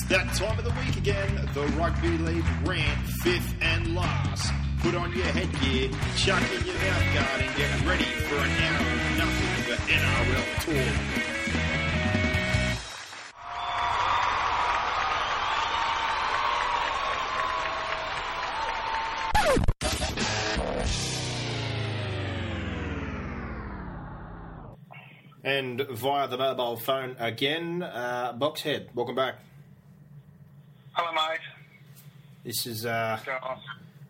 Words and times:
It's 0.00 0.06
that 0.10 0.32
time 0.34 0.56
of 0.56 0.64
the 0.64 0.70
week 0.70 0.96
again. 0.96 1.50
The 1.54 1.66
Rugby 1.76 2.18
League 2.18 2.44
rant, 2.64 3.00
fifth 3.24 3.52
and 3.60 3.96
last. 3.96 4.52
Put 4.80 4.94
on 4.94 5.12
your 5.12 5.26
headgear, 5.26 5.90
chuck 6.14 6.40
in 6.52 6.64
your 6.66 6.76
mouth 6.76 7.14
guard, 7.14 7.42
and 7.42 7.56
get 7.56 7.84
ready 7.84 8.04
for 8.04 8.36
an 8.36 8.50
hour 8.62 8.86
of 8.94 9.18
nothing 9.18 9.64
but 9.66 9.80
NRL 9.88 10.54
talk. 10.62 10.94
And 25.42 25.80
via 25.90 26.28
the 26.28 26.38
mobile 26.38 26.76
phone 26.76 27.16
again, 27.18 27.82
uh, 27.82 28.32
Boxhead, 28.38 28.94
welcome 28.94 29.16
back. 29.16 29.40
Hello, 31.00 31.12
mate. 31.12 31.38
This 32.42 32.66
is, 32.66 32.84
uh, 32.84 33.20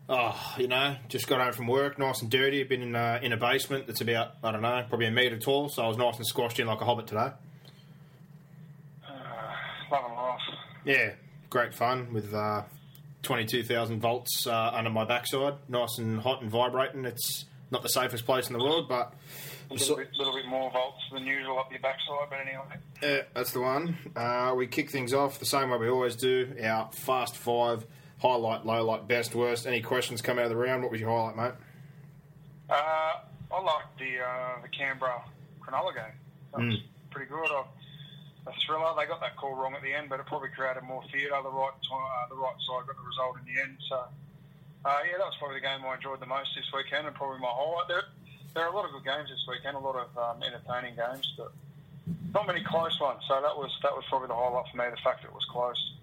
oh, 0.09 0.55
you 0.57 0.67
know, 0.67 0.95
just 1.07 1.27
got 1.27 1.39
home 1.39 1.53
from 1.53 1.67
work, 1.67 1.99
nice 1.99 2.23
and 2.23 2.31
dirty. 2.31 2.63
Been 2.63 2.81
in, 2.81 2.95
uh, 2.95 3.19
in 3.21 3.31
a 3.31 3.37
basement 3.37 3.85
that's 3.85 4.01
about, 4.01 4.31
I 4.43 4.51
don't 4.51 4.63
know, 4.63 4.83
probably 4.89 5.05
a 5.05 5.11
metre 5.11 5.37
tall, 5.37 5.69
so 5.69 5.83
I 5.83 5.87
was 5.87 5.97
nice 5.97 6.17
and 6.17 6.25
squashed 6.25 6.59
in 6.59 6.65
like 6.65 6.81
a 6.81 6.85
hobbit 6.85 7.05
today. 7.05 7.29
Loving 9.91 10.15
life. 10.15 10.39
Yeah, 10.83 11.11
great 11.51 11.75
fun 11.75 12.11
with 12.11 12.33
uh, 12.33 12.63
22,000 13.21 13.99
volts 13.99 14.47
uh, 14.47 14.71
under 14.73 14.89
my 14.89 15.05
backside. 15.05 15.57
Nice 15.67 15.99
and 15.99 16.19
hot 16.19 16.41
and 16.41 16.49
vibrating. 16.49 17.05
It's 17.05 17.45
not 17.69 17.83
the 17.83 17.89
safest 17.89 18.25
place 18.25 18.47
in 18.47 18.53
the 18.57 18.63
world, 18.63 18.89
but 18.89 19.13
A 19.69 19.73
little, 19.73 19.97
bit, 19.97 20.09
little 20.17 20.33
bit 20.33 20.47
more 20.47 20.71
volts 20.71 21.03
than 21.13 21.27
usual 21.27 21.59
up 21.59 21.69
your 21.71 21.79
backside, 21.79 22.27
but 22.29 22.39
anyway. 22.39 22.63
Yeah, 23.03 23.21
that's 23.35 23.51
the 23.51 23.61
one. 23.61 23.95
Uh, 24.15 24.53
we 24.57 24.65
kick 24.65 24.89
things 24.89 25.13
off 25.13 25.37
the 25.37 25.45
same 25.45 25.69
way 25.69 25.77
we 25.77 25.89
always 25.89 26.15
do. 26.15 26.55
Our 26.63 26.89
fast 26.91 27.37
five, 27.37 27.85
highlight, 28.19 28.65
low 28.65 28.83
light, 28.83 29.07
best, 29.07 29.35
worst. 29.35 29.67
Any 29.67 29.81
questions 29.81 30.23
come 30.23 30.39
out 30.39 30.45
of 30.45 30.49
the 30.49 30.55
round? 30.57 30.81
What 30.81 30.91
was 30.91 30.99
your 30.99 31.11
highlight, 31.11 31.37
mate? 31.37 31.53
Uh, 32.69 33.13
I 33.51 33.61
liked 33.61 33.97
the 33.99 34.19
uh, 34.19 34.61
the 34.61 34.69
Canberra 34.69 35.21
Cronulla 35.61 35.93
game. 35.93 36.17
That 36.51 36.61
was 36.61 36.77
pretty 37.11 37.29
good. 37.29 37.49
I, 37.49 37.63
a 38.47 38.53
thriller. 38.65 38.93
They 38.97 39.05
got 39.05 39.21
that 39.21 39.35
call 39.37 39.55
wrong 39.55 39.75
at 39.75 39.81
the 39.81 39.93
end, 39.93 40.09
but 40.09 40.19
it 40.19 40.25
probably 40.25 40.49
created 40.49 40.83
more 40.83 41.03
theatre. 41.11 41.37
The 41.43 41.49
right 41.49 41.69
uh, 41.73 42.29
the 42.29 42.35
right 42.35 42.55
side 42.65 42.87
got 42.87 42.95
the 42.95 43.05
result 43.05 43.37
in 43.37 43.53
the 43.53 43.61
end. 43.61 43.77
So, 43.89 43.95
uh, 44.85 44.99
yeah, 45.05 45.17
that 45.17 45.27
was 45.29 45.35
probably 45.37 45.57
the 45.61 45.67
game 45.67 45.85
I 45.85 45.95
enjoyed 45.95 46.19
the 46.19 46.25
most 46.25 46.49
this 46.55 46.65
weekend, 46.73 47.05
and 47.07 47.15
probably 47.15 47.39
my 47.39 47.51
highlight. 47.51 47.87
There, 47.87 48.03
there 48.53 48.65
are 48.65 48.71
a 48.71 48.75
lot 48.75 48.85
of 48.85 48.91
good 48.91 49.05
games 49.05 49.29
this 49.29 49.45
weekend, 49.47 49.75
a 49.75 49.79
lot 49.79 49.95
of 49.95 50.17
um, 50.17 50.43
entertaining 50.43 50.95
games, 50.95 51.33
but 51.37 51.51
not 52.33 52.47
many 52.47 52.63
close 52.63 52.99
ones. 52.99 53.21
So 53.27 53.35
that 53.35 53.55
was 53.55 53.71
that 53.83 53.91
was 53.91 54.03
probably 54.09 54.27
the 54.27 54.35
highlight 54.35 54.65
for 54.71 54.77
me. 54.77 54.85
The 54.89 55.01
fact 55.03 55.21
that 55.21 55.29
it 55.29 55.33
was 55.33 55.45
close. 55.49 55.93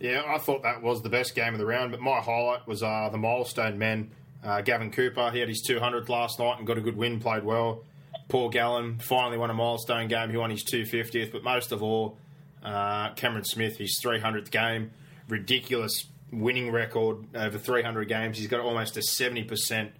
Yeah, 0.00 0.22
I 0.26 0.38
thought 0.38 0.62
that 0.62 0.82
was 0.82 1.02
the 1.02 1.08
best 1.08 1.34
game 1.34 1.54
of 1.54 1.58
the 1.58 1.66
round, 1.66 1.90
but 1.90 2.00
my 2.00 2.20
highlight 2.20 2.66
was 2.66 2.82
uh, 2.82 3.08
the 3.10 3.18
milestone 3.18 3.78
men. 3.78 4.10
Uh, 4.44 4.60
Gavin 4.60 4.92
Cooper, 4.92 5.30
he 5.32 5.40
had 5.40 5.48
his 5.48 5.66
200th 5.68 6.08
last 6.08 6.38
night 6.38 6.58
and 6.58 6.66
got 6.66 6.78
a 6.78 6.80
good 6.80 6.96
win, 6.96 7.18
played 7.18 7.42
well. 7.42 7.82
Paul 8.28 8.50
Gallen 8.50 8.98
finally 9.00 9.38
won 9.38 9.50
a 9.50 9.54
milestone 9.54 10.06
game. 10.06 10.30
He 10.30 10.36
won 10.36 10.50
his 10.50 10.62
250th, 10.64 11.32
but 11.32 11.42
most 11.42 11.72
of 11.72 11.82
all, 11.82 12.16
uh, 12.62 13.10
Cameron 13.14 13.44
Smith, 13.44 13.78
his 13.78 14.00
300th 14.02 14.50
game. 14.52 14.92
Ridiculous 15.28 16.04
winning 16.30 16.70
record 16.70 17.24
over 17.34 17.58
300 17.58 18.06
games. 18.06 18.38
He's 18.38 18.46
got 18.46 18.60
almost 18.60 18.96
a 18.96 19.00
70% 19.00 19.90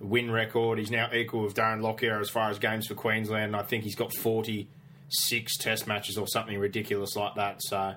win 0.00 0.30
record. 0.30 0.78
He's 0.78 0.90
now 0.90 1.10
equal 1.12 1.42
with 1.42 1.54
Darren 1.54 1.82
Lockyer 1.82 2.18
as 2.20 2.30
far 2.30 2.50
as 2.50 2.58
games 2.58 2.86
for 2.86 2.94
Queensland. 2.94 3.54
I 3.54 3.62
think 3.62 3.84
he's 3.84 3.94
got 3.94 4.12
46 4.14 5.56
test 5.58 5.86
matches 5.86 6.16
or 6.18 6.26
something 6.26 6.58
ridiculous 6.58 7.14
like 7.16 7.34
that. 7.36 7.62
So 7.62 7.94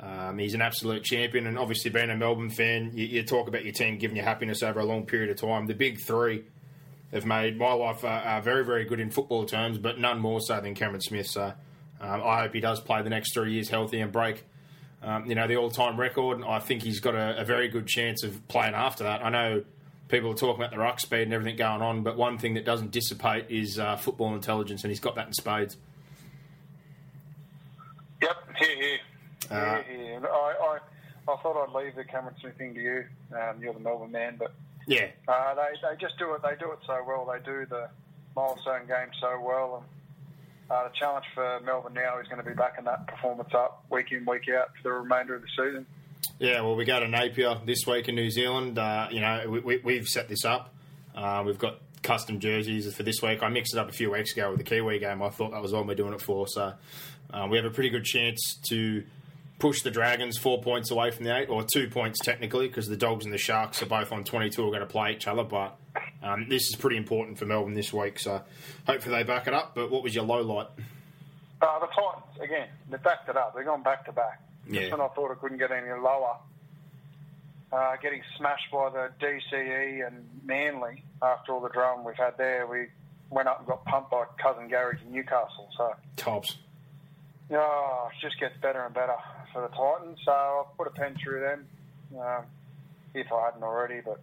um, 0.00 0.38
he's 0.38 0.54
an 0.54 0.62
absolute 0.62 1.04
champion. 1.04 1.46
And 1.46 1.58
obviously, 1.58 1.90
being 1.90 2.10
a 2.10 2.16
Melbourne 2.16 2.50
fan, 2.50 2.92
you, 2.94 3.06
you 3.06 3.22
talk 3.22 3.48
about 3.48 3.64
your 3.64 3.74
team 3.74 3.98
giving 3.98 4.16
you 4.16 4.22
happiness 4.22 4.62
over 4.62 4.80
a 4.80 4.84
long 4.84 5.06
period 5.06 5.30
of 5.30 5.36
time. 5.36 5.66
The 5.66 5.74
big 5.74 6.00
three 6.00 6.44
have 7.12 7.26
made 7.26 7.58
my 7.58 7.72
life 7.74 8.02
uh, 8.04 8.22
uh, 8.24 8.40
very, 8.40 8.64
very 8.64 8.84
good 8.84 8.98
in 8.98 9.10
football 9.10 9.44
terms, 9.44 9.76
but 9.76 10.00
none 10.00 10.18
more 10.18 10.40
so 10.40 10.58
than 10.60 10.74
Cameron 10.74 11.02
Smith. 11.02 11.26
So 11.26 11.52
um, 12.00 12.22
I 12.24 12.40
hope 12.40 12.54
he 12.54 12.60
does 12.60 12.80
play 12.80 13.02
the 13.02 13.10
next 13.10 13.34
three 13.34 13.52
years 13.52 13.68
healthy 13.68 14.00
and 14.00 14.10
break. 14.10 14.44
Um, 15.02 15.26
you 15.26 15.34
know 15.34 15.48
the 15.48 15.56
all-time 15.56 15.98
record. 15.98 16.38
And 16.38 16.46
I 16.46 16.60
think 16.60 16.82
he's 16.82 17.00
got 17.00 17.14
a, 17.14 17.40
a 17.40 17.44
very 17.44 17.68
good 17.68 17.86
chance 17.86 18.22
of 18.22 18.46
playing 18.48 18.74
after 18.74 19.04
that. 19.04 19.24
I 19.24 19.30
know 19.30 19.64
people 20.12 20.30
are 20.30 20.34
talking 20.34 20.62
about 20.62 20.70
the 20.70 20.78
ruck 20.78 21.00
speed 21.00 21.22
and 21.22 21.32
everything 21.32 21.56
going 21.56 21.80
on, 21.80 22.02
but 22.02 22.16
one 22.18 22.36
thing 22.36 22.54
that 22.54 22.66
doesn't 22.66 22.90
dissipate 22.92 23.46
is 23.48 23.78
uh, 23.78 23.96
football 23.96 24.34
intelligence, 24.34 24.84
and 24.84 24.90
he's 24.90 25.00
got 25.00 25.16
that 25.16 25.26
in 25.26 25.32
spades. 25.32 25.78
Yep, 28.20 28.36
here, 28.58 28.76
here. 28.76 28.98
Uh. 29.50 29.54
I, 30.28 30.28
I, 30.28 30.78
I 31.32 31.36
thought 31.42 31.56
I'd 31.66 31.74
leave 31.74 31.96
the 31.96 32.04
Cameron 32.04 32.34
Smith 32.40 32.56
thing 32.58 32.74
to 32.74 32.80
you. 32.80 33.04
Um, 33.34 33.60
you're 33.60 33.72
the 33.72 33.80
Melbourne 33.80 34.12
man, 34.12 34.36
but 34.38 34.52
Yeah, 34.86 35.08
uh, 35.26 35.54
they, 35.54 35.70
they 35.82 35.96
just 35.98 36.18
do 36.18 36.34
it. 36.34 36.42
They 36.42 36.56
do 36.60 36.70
it 36.72 36.78
so 36.86 37.02
well. 37.06 37.26
They 37.32 37.42
do 37.44 37.64
the 37.66 37.88
milestone 38.36 38.86
game 38.86 39.08
so 39.18 39.40
well. 39.40 39.82
And 39.82 40.70
uh, 40.70 40.88
the 40.88 40.94
challenge 40.94 41.24
for 41.34 41.60
Melbourne 41.64 41.94
now 41.94 42.20
is 42.20 42.28
going 42.28 42.42
to 42.42 42.48
be 42.48 42.54
backing 42.54 42.84
that 42.84 43.06
performance 43.06 43.54
up 43.54 43.84
week 43.90 44.12
in, 44.12 44.26
week 44.26 44.48
out 44.54 44.68
for 44.76 44.82
the 44.82 44.92
remainder 44.92 45.34
of 45.34 45.40
the 45.40 45.48
season. 45.48 45.86
Yeah, 46.38 46.62
well, 46.62 46.74
we 46.74 46.84
go 46.84 46.98
to 46.98 47.08
Napier 47.08 47.60
this 47.64 47.86
week 47.86 48.08
in 48.08 48.14
New 48.14 48.30
Zealand. 48.30 48.78
Uh, 48.78 49.08
you 49.10 49.20
know, 49.20 49.44
we, 49.48 49.60
we, 49.60 49.76
we've 49.78 50.08
set 50.08 50.28
this 50.28 50.44
up. 50.44 50.74
Uh, 51.14 51.42
we've 51.44 51.58
got 51.58 51.78
custom 52.02 52.40
jerseys 52.40 52.92
for 52.94 53.02
this 53.02 53.22
week. 53.22 53.42
I 53.42 53.48
mixed 53.48 53.74
it 53.74 53.78
up 53.78 53.88
a 53.88 53.92
few 53.92 54.10
weeks 54.10 54.32
ago 54.32 54.50
with 54.50 54.58
the 54.58 54.64
Kiwi 54.64 54.98
game. 54.98 55.22
I 55.22 55.30
thought 55.30 55.52
that 55.52 55.62
was 55.62 55.72
what 55.72 55.86
we're 55.86 55.94
doing 55.94 56.14
it 56.14 56.20
for. 56.20 56.48
So 56.48 56.74
uh, 57.32 57.48
we 57.50 57.56
have 57.56 57.66
a 57.66 57.70
pretty 57.70 57.90
good 57.90 58.04
chance 58.04 58.58
to 58.68 59.04
push 59.58 59.82
the 59.82 59.90
Dragons 59.90 60.38
four 60.38 60.60
points 60.60 60.90
away 60.90 61.12
from 61.12 61.24
the 61.24 61.36
eight, 61.36 61.48
or 61.48 61.62
two 61.62 61.88
points 61.88 62.18
technically, 62.18 62.66
because 62.66 62.88
the 62.88 62.96
Dogs 62.96 63.24
and 63.24 63.32
the 63.32 63.38
Sharks 63.38 63.80
are 63.82 63.86
both 63.86 64.10
on 64.10 64.24
22 64.24 64.60
are 64.64 64.70
going 64.70 64.80
to 64.80 64.86
play 64.86 65.12
each 65.12 65.28
other. 65.28 65.44
But 65.44 65.76
um, 66.22 66.48
this 66.48 66.62
is 66.68 66.76
pretty 66.76 66.96
important 66.96 67.38
for 67.38 67.46
Melbourne 67.46 67.74
this 67.74 67.92
week. 67.92 68.18
So 68.18 68.42
hopefully 68.86 69.16
they 69.16 69.22
back 69.22 69.46
it 69.46 69.54
up. 69.54 69.74
But 69.74 69.90
what 69.90 70.02
was 70.02 70.14
your 70.14 70.24
low 70.24 70.42
light? 70.42 70.68
Uh, 71.60 71.78
the 71.78 71.86
Titans, 71.86 72.40
again, 72.40 72.68
they 72.90 72.96
backed 72.96 73.28
it 73.28 73.36
up. 73.36 73.54
They're 73.54 73.62
going 73.62 73.84
back 73.84 74.04
to 74.06 74.12
back. 74.12 74.40
Yeah. 74.68 74.80
Just 74.80 74.92
when 74.92 75.00
I 75.00 75.08
thought 75.08 75.32
it 75.32 75.40
couldn't 75.40 75.58
get 75.58 75.70
any 75.70 75.90
lower. 75.90 76.36
Uh, 77.72 77.96
getting 78.02 78.22
smashed 78.36 78.70
by 78.70 78.90
the 78.90 79.10
DCE 79.18 80.06
and 80.06 80.28
Manly 80.44 81.02
after 81.22 81.52
all 81.52 81.60
the 81.60 81.70
drama 81.70 82.02
we've 82.02 82.16
had 82.16 82.36
there, 82.36 82.66
we 82.66 82.88
went 83.30 83.48
up 83.48 83.60
and 83.60 83.66
got 83.66 83.84
pumped 83.86 84.10
by 84.10 84.24
cousin 84.38 84.68
Gary 84.68 84.98
to 84.98 85.10
Newcastle. 85.10 85.68
So, 85.76 85.94
Tops. 86.16 86.58
yeah, 87.50 88.06
it 88.08 88.20
just 88.20 88.38
gets 88.38 88.54
better 88.60 88.84
and 88.84 88.94
better 88.94 89.16
for 89.52 89.62
the 89.62 89.68
Titans. 89.68 90.18
So 90.24 90.32
I 90.32 90.64
put 90.76 90.86
a 90.86 90.90
pen 90.90 91.16
through 91.22 91.40
them, 91.40 91.66
um, 92.20 92.44
if 93.14 93.32
I 93.32 93.46
hadn't 93.46 93.62
already. 93.62 94.00
But 94.04 94.20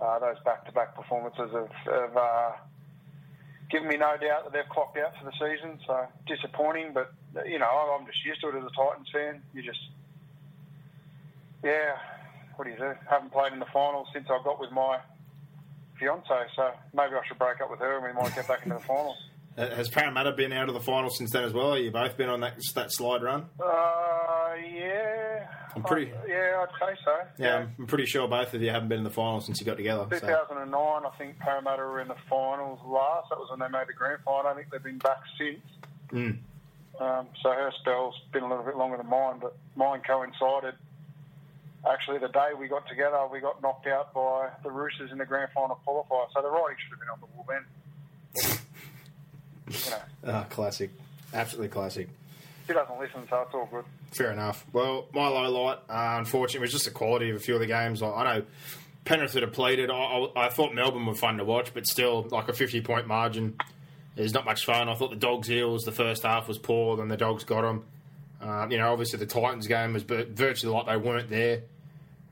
uh, 0.00 0.18
those 0.20 0.38
back-to-back 0.44 0.96
performances 0.96 1.50
have, 1.52 1.70
have 1.84 2.16
uh, 2.16 2.52
given 3.70 3.88
me 3.88 3.96
no 3.96 4.16
doubt 4.16 4.44
that 4.44 4.52
they've 4.52 4.68
clocked 4.68 4.96
out 4.96 5.12
for 5.18 5.24
the 5.24 5.32
season. 5.32 5.78
So 5.86 6.06
disappointing, 6.26 6.92
but 6.94 7.12
you 7.46 7.58
know 7.58 7.96
I'm 7.98 8.06
just 8.06 8.24
used 8.24 8.40
to 8.42 8.48
it 8.48 8.54
as 8.56 8.64
a 8.64 8.70
Titans 8.76 9.08
fan. 9.12 9.42
You 9.54 9.62
just, 9.62 9.80
yeah, 11.64 11.96
what 12.56 12.64
do 12.64 12.70
you 12.70 12.76
do? 12.76 12.92
Haven't 13.08 13.32
played 13.32 13.52
in 13.52 13.58
the 13.58 13.66
finals 13.72 14.08
since 14.12 14.26
I 14.30 14.42
got 14.44 14.60
with 14.60 14.72
my 14.72 14.98
fiance, 15.98 16.28
so 16.56 16.70
maybe 16.94 17.14
I 17.14 17.20
should 17.26 17.38
break 17.38 17.60
up 17.60 17.70
with 17.70 17.80
her 17.80 17.96
and 17.96 18.04
we 18.16 18.20
might 18.22 18.34
get 18.34 18.48
back 18.48 18.62
into 18.64 18.76
the 18.76 18.84
finals. 18.84 19.16
Has 19.56 19.88
Parramatta 19.90 20.32
been 20.32 20.50
out 20.52 20.68
of 20.68 20.74
the 20.74 20.80
final 20.80 21.10
since 21.10 21.30
then 21.30 21.44
as 21.44 21.52
well? 21.52 21.74
Have 21.74 21.84
you 21.84 21.90
both 21.90 22.16
been 22.16 22.30
on 22.30 22.40
that 22.40 22.54
that 22.74 22.90
slide 22.90 23.22
run? 23.22 23.46
Uh, 23.60 24.54
yeah. 24.74 25.46
I'm 25.76 25.82
pretty- 25.82 26.10
I- 26.12 26.26
yeah, 26.26 26.64
I'd 26.64 26.68
say 26.94 26.98
so. 27.04 27.16
Yeah, 27.38 27.66
I'm 27.78 27.86
pretty 27.86 28.06
sure 28.06 28.26
both 28.28 28.52
of 28.54 28.62
you 28.62 28.70
haven't 28.70 28.88
been 28.88 28.98
in 28.98 29.04
the 29.04 29.10
final 29.10 29.40
since 29.42 29.60
you 29.60 29.66
got 29.66 29.76
together. 29.76 30.06
So. 30.10 30.20
2009, 30.20 30.72
I 30.74 31.10
think 31.18 31.38
Parramatta 31.38 31.82
were 31.82 32.00
in 32.00 32.08
the 32.08 32.16
finals 32.30 32.78
last. 32.86 33.28
That 33.30 33.38
was 33.38 33.48
when 33.50 33.60
they 33.60 33.68
made 33.68 33.88
the 33.88 33.92
grand 33.92 34.20
final. 34.24 34.50
I 34.50 34.54
think 34.54 34.70
they've 34.70 34.82
been 34.82 34.98
back 34.98 35.18
since. 35.38 35.60
Mm. 36.12 36.38
Um, 37.00 37.26
so 37.42 37.50
her 37.50 37.72
spell's 37.80 38.14
been 38.32 38.42
a 38.42 38.48
little 38.48 38.64
bit 38.64 38.76
longer 38.76 38.96
than 38.96 39.08
mine, 39.08 39.38
but 39.40 39.56
mine 39.76 40.02
coincided. 40.06 40.74
Actually, 41.90 42.18
the 42.18 42.28
day 42.28 42.50
we 42.58 42.68
got 42.68 42.86
together, 42.88 43.18
we 43.30 43.40
got 43.40 43.60
knocked 43.60 43.86
out 43.88 44.14
by 44.14 44.50
the 44.62 44.70
Roosters 44.70 45.10
in 45.10 45.18
the 45.18 45.24
grand 45.24 45.50
final 45.52 45.80
qualifier. 45.86 46.26
So 46.32 46.42
the 46.42 46.48
writing 46.48 46.76
should 46.78 46.90
have 46.90 47.00
been 47.00 47.08
on 47.08 47.20
the 47.20 47.26
wall 47.34 47.46
then. 47.48 48.58
you 49.84 49.90
know, 49.90 50.32
Ah, 50.32 50.46
classic. 50.48 50.90
Absolutely 51.34 51.68
classic. 51.68 52.08
He 52.66 52.72
doesn't 52.72 52.98
listen, 53.00 53.26
so 53.28 53.40
it's 53.40 53.54
all 53.54 53.68
good. 53.70 53.84
Fair 54.12 54.30
enough. 54.30 54.64
Well, 54.72 55.08
my 55.12 55.26
low 55.26 55.50
light, 55.64 55.78
uh, 55.88 56.18
unfortunately, 56.18 56.60
was 56.60 56.72
just 56.72 56.84
the 56.84 56.90
quality 56.92 57.30
of 57.30 57.36
a 57.36 57.40
few 57.40 57.54
of 57.54 57.60
the 57.60 57.66
games. 57.66 58.02
I, 58.02 58.10
I 58.10 58.38
know 58.38 58.44
Penrith 59.04 59.34
are 59.34 59.40
depleted. 59.40 59.90
I, 59.90 59.94
I, 59.94 60.46
I, 60.46 60.48
thought 60.50 60.74
Melbourne 60.74 61.06
were 61.06 61.14
fun 61.14 61.38
to 61.38 61.44
watch, 61.44 61.74
but 61.74 61.86
still, 61.86 62.28
like 62.30 62.48
a 62.48 62.52
50 62.52 62.82
point 62.82 63.08
margin 63.08 63.56
is 64.16 64.34
not 64.34 64.44
much 64.44 64.64
fun. 64.64 64.88
I 64.88 64.94
thought 64.94 65.10
the 65.10 65.16
Dogs 65.16 65.50
Eels, 65.50 65.84
the 65.84 65.92
first 65.92 66.22
half 66.22 66.48
was 66.48 66.58
poor, 66.58 66.96
then 66.96 67.08
the 67.08 67.16
Dogs 67.16 67.44
got 67.44 67.62
them. 67.62 67.84
Uh, 68.40 68.66
you 68.68 68.76
know, 68.76 68.92
obviously 68.92 69.18
the 69.18 69.26
Titans 69.26 69.66
game 69.66 69.92
was 69.92 70.02
virtually 70.02 70.72
like 70.72 70.86
they 70.86 70.96
weren't 70.96 71.30
there. 71.30 71.62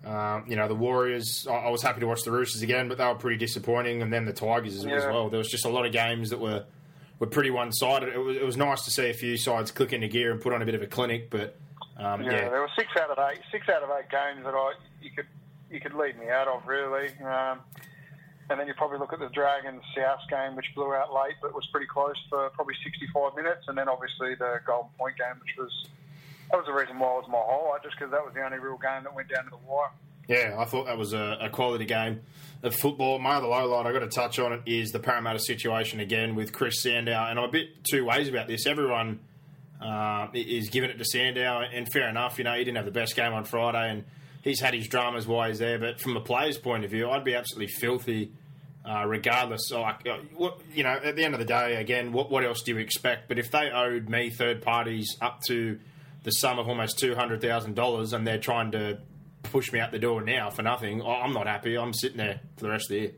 Um, 0.04 0.44
you 0.48 0.56
know, 0.56 0.66
the 0.66 0.74
Warriors, 0.74 1.46
I, 1.48 1.54
I, 1.54 1.68
was 1.68 1.82
happy 1.82 2.00
to 2.00 2.06
watch 2.06 2.22
the 2.22 2.30
Roosters 2.30 2.62
again, 2.62 2.88
but 2.88 2.96
they 2.96 3.04
were 3.04 3.14
pretty 3.14 3.36
disappointing. 3.36 4.00
And 4.00 4.10
then 4.10 4.24
the 4.24 4.32
Tigers 4.32 4.74
as, 4.76 4.84
yeah. 4.84 4.94
as 4.94 5.04
well. 5.04 5.28
There 5.28 5.38
was 5.38 5.48
just 5.48 5.66
a 5.66 5.68
lot 5.68 5.84
of 5.84 5.92
games 5.92 6.30
that 6.30 6.40
were, 6.40 6.64
were 7.18 7.26
pretty 7.26 7.50
one 7.50 7.70
sided. 7.70 8.08
It 8.08 8.18
was, 8.18 8.36
it 8.36 8.44
was 8.44 8.56
nice 8.56 8.82
to 8.86 8.90
see 8.90 9.10
a 9.10 9.12
few 9.14 9.36
sides 9.36 9.70
click 9.70 9.92
into 9.92 10.08
gear 10.08 10.32
and 10.32 10.40
put 10.40 10.54
on 10.54 10.62
a 10.62 10.64
bit 10.64 10.74
of 10.74 10.82
a 10.82 10.86
clinic, 10.86 11.28
but. 11.30 11.56
Um, 11.98 12.22
yeah, 12.22 12.32
yeah, 12.32 12.48
there 12.48 12.60
were 12.62 12.70
six 12.74 12.88
out 12.98 13.10
of 13.10 13.18
eight, 13.30 13.40
six 13.52 13.68
out 13.68 13.82
of 13.82 13.90
eight 13.90 14.08
games 14.08 14.42
that 14.44 14.54
I 14.54 14.72
you 15.02 15.10
could 15.10 15.26
you 15.70 15.80
could 15.80 15.92
lead 15.92 16.18
me 16.18 16.30
out 16.30 16.48
of 16.48 16.66
really. 16.66 17.08
Um, 17.22 17.60
and 18.50 18.58
then 18.58 18.66
you 18.66 18.74
probably 18.74 18.98
look 18.98 19.12
at 19.12 19.20
the 19.20 19.28
Dragons 19.28 19.82
South 19.96 20.20
game, 20.28 20.56
which 20.56 20.66
blew 20.74 20.92
out 20.92 21.14
late, 21.14 21.34
but 21.40 21.54
was 21.54 21.66
pretty 21.70 21.86
close 21.86 22.16
for 22.28 22.50
probably 22.50 22.74
65 22.82 23.36
minutes. 23.36 23.64
And 23.68 23.78
then 23.78 23.88
obviously 23.88 24.34
the 24.34 24.60
Golden 24.66 24.90
Point 24.98 25.16
game, 25.16 25.38
which 25.40 25.54
was 25.56 25.70
that 26.50 26.56
was 26.56 26.66
the 26.66 26.72
reason 26.72 26.98
why 26.98 27.14
it 27.14 27.22
was 27.22 27.28
my 27.28 27.38
highlight, 27.38 27.82
just 27.82 27.96
because 27.96 28.10
that 28.10 28.24
was 28.24 28.34
the 28.34 28.42
only 28.42 28.58
real 28.58 28.76
game 28.76 29.04
that 29.04 29.14
went 29.14 29.28
down 29.28 29.44
to 29.44 29.50
the 29.50 29.62
wire. 29.66 29.90
Yeah, 30.26 30.56
I 30.58 30.64
thought 30.64 30.86
that 30.86 30.98
was 30.98 31.12
a, 31.12 31.38
a 31.40 31.50
quality 31.50 31.84
game 31.84 32.20
of 32.62 32.74
football. 32.74 33.18
My 33.18 33.36
other 33.36 33.46
low 33.46 33.66
light, 33.68 33.86
I've 33.86 33.92
got 33.92 34.00
to 34.00 34.08
touch 34.08 34.38
on 34.38 34.52
it, 34.52 34.62
is 34.66 34.90
the 34.90 34.98
Parramatta 34.98 35.38
situation 35.38 36.00
again 36.00 36.34
with 36.34 36.52
Chris 36.52 36.82
Sandow. 36.82 37.24
And 37.28 37.38
I'm 37.38 37.48
a 37.48 37.52
bit 37.52 37.84
two 37.84 38.04
ways 38.04 38.28
about 38.28 38.48
this. 38.48 38.66
Everyone 38.66 39.20
uh, 39.80 40.28
is 40.34 40.70
giving 40.70 40.90
it 40.90 40.98
to 40.98 41.04
Sandow, 41.04 41.62
and 41.72 41.90
fair 41.92 42.08
enough, 42.08 42.38
you 42.38 42.44
know, 42.44 42.52
he 42.54 42.64
didn't 42.64 42.76
have 42.76 42.84
the 42.84 42.92
best 42.92 43.16
game 43.16 43.32
on 43.32 43.44
Friday, 43.44 43.90
and 43.90 44.04
he's 44.42 44.60
had 44.60 44.74
his 44.74 44.88
dramas 44.88 45.26
while 45.26 45.48
he's 45.48 45.58
there. 45.58 45.78
But 45.78 46.00
from 46.00 46.14
the 46.14 46.20
player's 46.20 46.58
point 46.58 46.84
of 46.84 46.90
view, 46.90 47.10
I'd 47.10 47.24
be 47.24 47.34
absolutely 47.34 47.68
filthy. 47.68 48.32
Uh, 48.82 49.04
regardless, 49.06 49.70
like 49.70 50.08
uh, 50.08 50.18
you 50.72 50.82
know, 50.82 50.98
at 51.04 51.14
the 51.14 51.22
end 51.22 51.34
of 51.34 51.40
the 51.40 51.46
day, 51.46 51.76
again, 51.76 52.12
what 52.12 52.30
what 52.30 52.44
else 52.44 52.62
do 52.62 52.72
you 52.72 52.78
expect? 52.78 53.28
But 53.28 53.38
if 53.38 53.50
they 53.50 53.70
owed 53.70 54.08
me 54.08 54.30
third 54.30 54.62
parties 54.62 55.16
up 55.20 55.40
to 55.48 55.78
the 56.22 56.30
sum 56.30 56.58
of 56.58 56.66
almost 56.66 56.98
two 56.98 57.14
hundred 57.14 57.42
thousand 57.42 57.74
dollars, 57.74 58.14
and 58.14 58.26
they're 58.26 58.38
trying 58.38 58.70
to 58.72 58.98
push 59.42 59.70
me 59.72 59.80
out 59.80 59.92
the 59.92 59.98
door 59.98 60.22
now 60.22 60.48
for 60.48 60.62
nothing. 60.62 61.02
I'm 61.02 61.32
not 61.34 61.46
happy. 61.46 61.76
I'm 61.76 61.92
sitting 61.92 62.16
there 62.16 62.40
for 62.56 62.64
the 62.64 62.70
rest 62.70 62.84
of 62.86 62.94
the 62.94 63.00
year. 63.00 63.12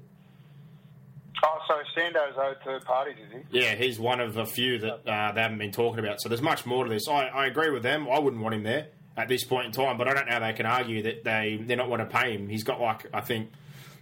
Oh, 1.44 1.58
so 1.66 1.74
Sandow's 1.94 2.34
owed 2.36 2.56
third 2.64 2.84
parties, 2.84 3.16
is 3.26 3.32
he? 3.50 3.60
Yeah, 3.60 3.74
he's 3.74 3.98
one 3.98 4.20
of 4.20 4.36
a 4.36 4.46
few 4.46 4.78
that 4.78 5.08
uh, 5.08 5.32
they 5.32 5.42
haven't 5.42 5.58
been 5.58 5.72
talking 5.72 5.98
about. 5.98 6.20
So 6.20 6.28
there's 6.28 6.42
much 6.42 6.66
more 6.66 6.84
to 6.84 6.90
this. 6.90 7.08
I, 7.08 7.26
I 7.26 7.46
agree 7.46 7.70
with 7.70 7.82
them. 7.82 8.08
I 8.08 8.18
wouldn't 8.20 8.42
want 8.42 8.54
him 8.54 8.62
there 8.62 8.88
at 9.16 9.28
this 9.28 9.44
point 9.44 9.66
in 9.66 9.72
time, 9.72 9.98
but 9.98 10.08
I 10.08 10.14
don't 10.14 10.26
know 10.26 10.32
how 10.34 10.40
they 10.40 10.52
can 10.52 10.66
argue 10.66 11.02
that 11.02 11.24
they 11.24 11.60
they're 11.60 11.76
not 11.76 11.88
want 11.88 12.08
to 12.08 12.18
pay 12.18 12.36
him. 12.36 12.48
He's 12.48 12.64
got 12.64 12.80
like 12.80 13.06
I 13.12 13.20
think 13.20 13.50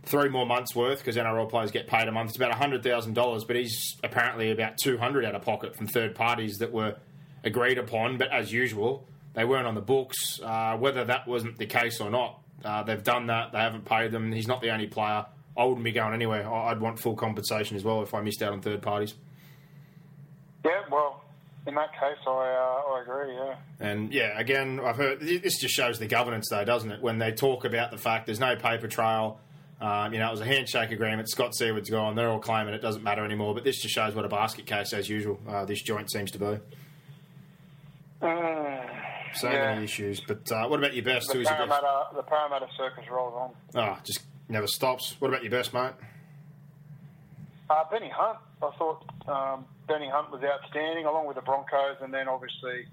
three 0.04 0.28
more 0.28 0.46
months 0.46 0.74
worth 0.74 0.98
because 0.98 1.16
NRL 1.16 1.48
players 1.48 1.70
get 1.70 1.86
paid 1.86 2.08
a 2.08 2.12
month. 2.12 2.30
It's 2.30 2.36
about 2.36 2.52
hundred 2.54 2.82
thousand 2.82 3.14
dollars, 3.14 3.44
but 3.44 3.56
he's 3.56 3.96
apparently 4.02 4.50
about 4.50 4.78
two 4.78 4.98
hundred 4.98 5.24
out 5.24 5.34
of 5.34 5.42
pocket 5.42 5.76
from 5.76 5.86
third 5.86 6.14
parties 6.14 6.58
that 6.58 6.72
were 6.72 6.96
agreed 7.44 7.78
upon, 7.78 8.18
but 8.18 8.30
as 8.32 8.52
usual, 8.52 9.06
they 9.34 9.44
weren't 9.44 9.66
on 9.66 9.74
the 9.74 9.80
books. 9.80 10.40
Uh, 10.42 10.76
whether 10.76 11.04
that 11.04 11.26
wasn't 11.26 11.56
the 11.58 11.66
case 11.66 12.00
or 12.00 12.10
not, 12.10 12.40
uh, 12.64 12.82
they've 12.82 13.02
done 13.02 13.26
that. 13.26 13.52
They 13.52 13.58
haven't 13.58 13.84
paid 13.84 14.12
them. 14.12 14.32
He's 14.32 14.48
not 14.48 14.60
the 14.60 14.70
only 14.70 14.86
player. 14.86 15.26
I 15.56 15.64
wouldn't 15.64 15.84
be 15.84 15.92
going 15.92 16.14
anywhere. 16.14 16.50
I'd 16.50 16.80
want 16.80 16.98
full 16.98 17.16
compensation 17.16 17.76
as 17.76 17.84
well 17.84 18.02
if 18.02 18.14
I 18.14 18.20
missed 18.20 18.42
out 18.42 18.52
on 18.52 18.60
third 18.60 18.82
parties. 18.82 19.14
Yeah, 20.64 20.82
well, 20.90 21.24
in 21.66 21.74
that 21.74 21.92
case, 21.92 22.18
I 22.26 22.30
uh, 22.30 22.92
I 22.92 23.02
agree. 23.02 23.34
Yeah. 23.34 23.56
And 23.80 24.12
yeah, 24.12 24.38
again, 24.38 24.80
I've 24.82 24.96
heard 24.96 25.20
this 25.20 25.58
just 25.58 25.74
shows 25.74 25.98
the 25.98 26.06
governance, 26.06 26.48
though, 26.50 26.64
doesn't 26.64 26.90
it? 26.90 27.02
When 27.02 27.18
they 27.18 27.32
talk 27.32 27.64
about 27.64 27.90
the 27.90 27.98
fact 27.98 28.26
there's 28.26 28.40
no 28.40 28.56
paper 28.56 28.88
trail. 28.88 29.40
Um, 29.80 30.12
you 30.12 30.18
know, 30.18 30.28
it 30.28 30.32
was 30.32 30.40
a 30.40 30.44
handshake 30.44 30.90
agreement. 30.90 31.30
Scott 31.30 31.54
Seward's 31.54 31.88
gone. 31.88 32.14
They're 32.14 32.28
all 32.28 32.38
claiming 32.38 32.74
it 32.74 32.82
doesn't 32.82 33.02
matter 33.02 33.24
anymore. 33.24 33.54
But 33.54 33.64
this 33.64 33.80
just 33.80 33.94
shows 33.94 34.14
what 34.14 34.26
a 34.26 34.28
basket 34.28 34.66
case, 34.66 34.92
as 34.92 35.08
usual, 35.08 35.40
uh, 35.48 35.64
this 35.64 35.80
joint 35.82 36.10
seems 36.10 36.30
to 36.32 36.38
be. 36.38 36.58
Mm, 38.20 38.90
so 39.34 39.50
yeah. 39.50 39.72
many 39.72 39.84
issues. 39.84 40.20
But 40.20 40.50
uh, 40.52 40.66
what 40.68 40.78
about 40.78 40.94
your 40.94 41.04
best? 41.04 41.28
The 41.28 41.34
Who's 41.34 41.48
your 41.48 41.66
best? 41.66 41.82
The 42.14 42.22
Parramatta 42.22 42.68
circus 42.76 43.04
rolls 43.10 43.34
on. 43.34 43.82
Oh, 43.82 43.98
just 44.04 44.20
never 44.50 44.66
stops. 44.66 45.16
What 45.18 45.28
about 45.28 45.42
your 45.42 45.50
best, 45.50 45.72
mate? 45.72 45.92
Uh, 47.70 47.84
Benny 47.90 48.10
Hunt. 48.10 48.38
I 48.62 48.70
thought 48.76 49.04
um, 49.26 49.64
Benny 49.88 50.10
Hunt 50.10 50.30
was 50.30 50.42
outstanding, 50.42 51.06
along 51.06 51.26
with 51.26 51.36
the 51.36 51.42
Broncos, 51.42 51.96
and 52.02 52.12
then 52.12 52.28
obviously 52.28 52.84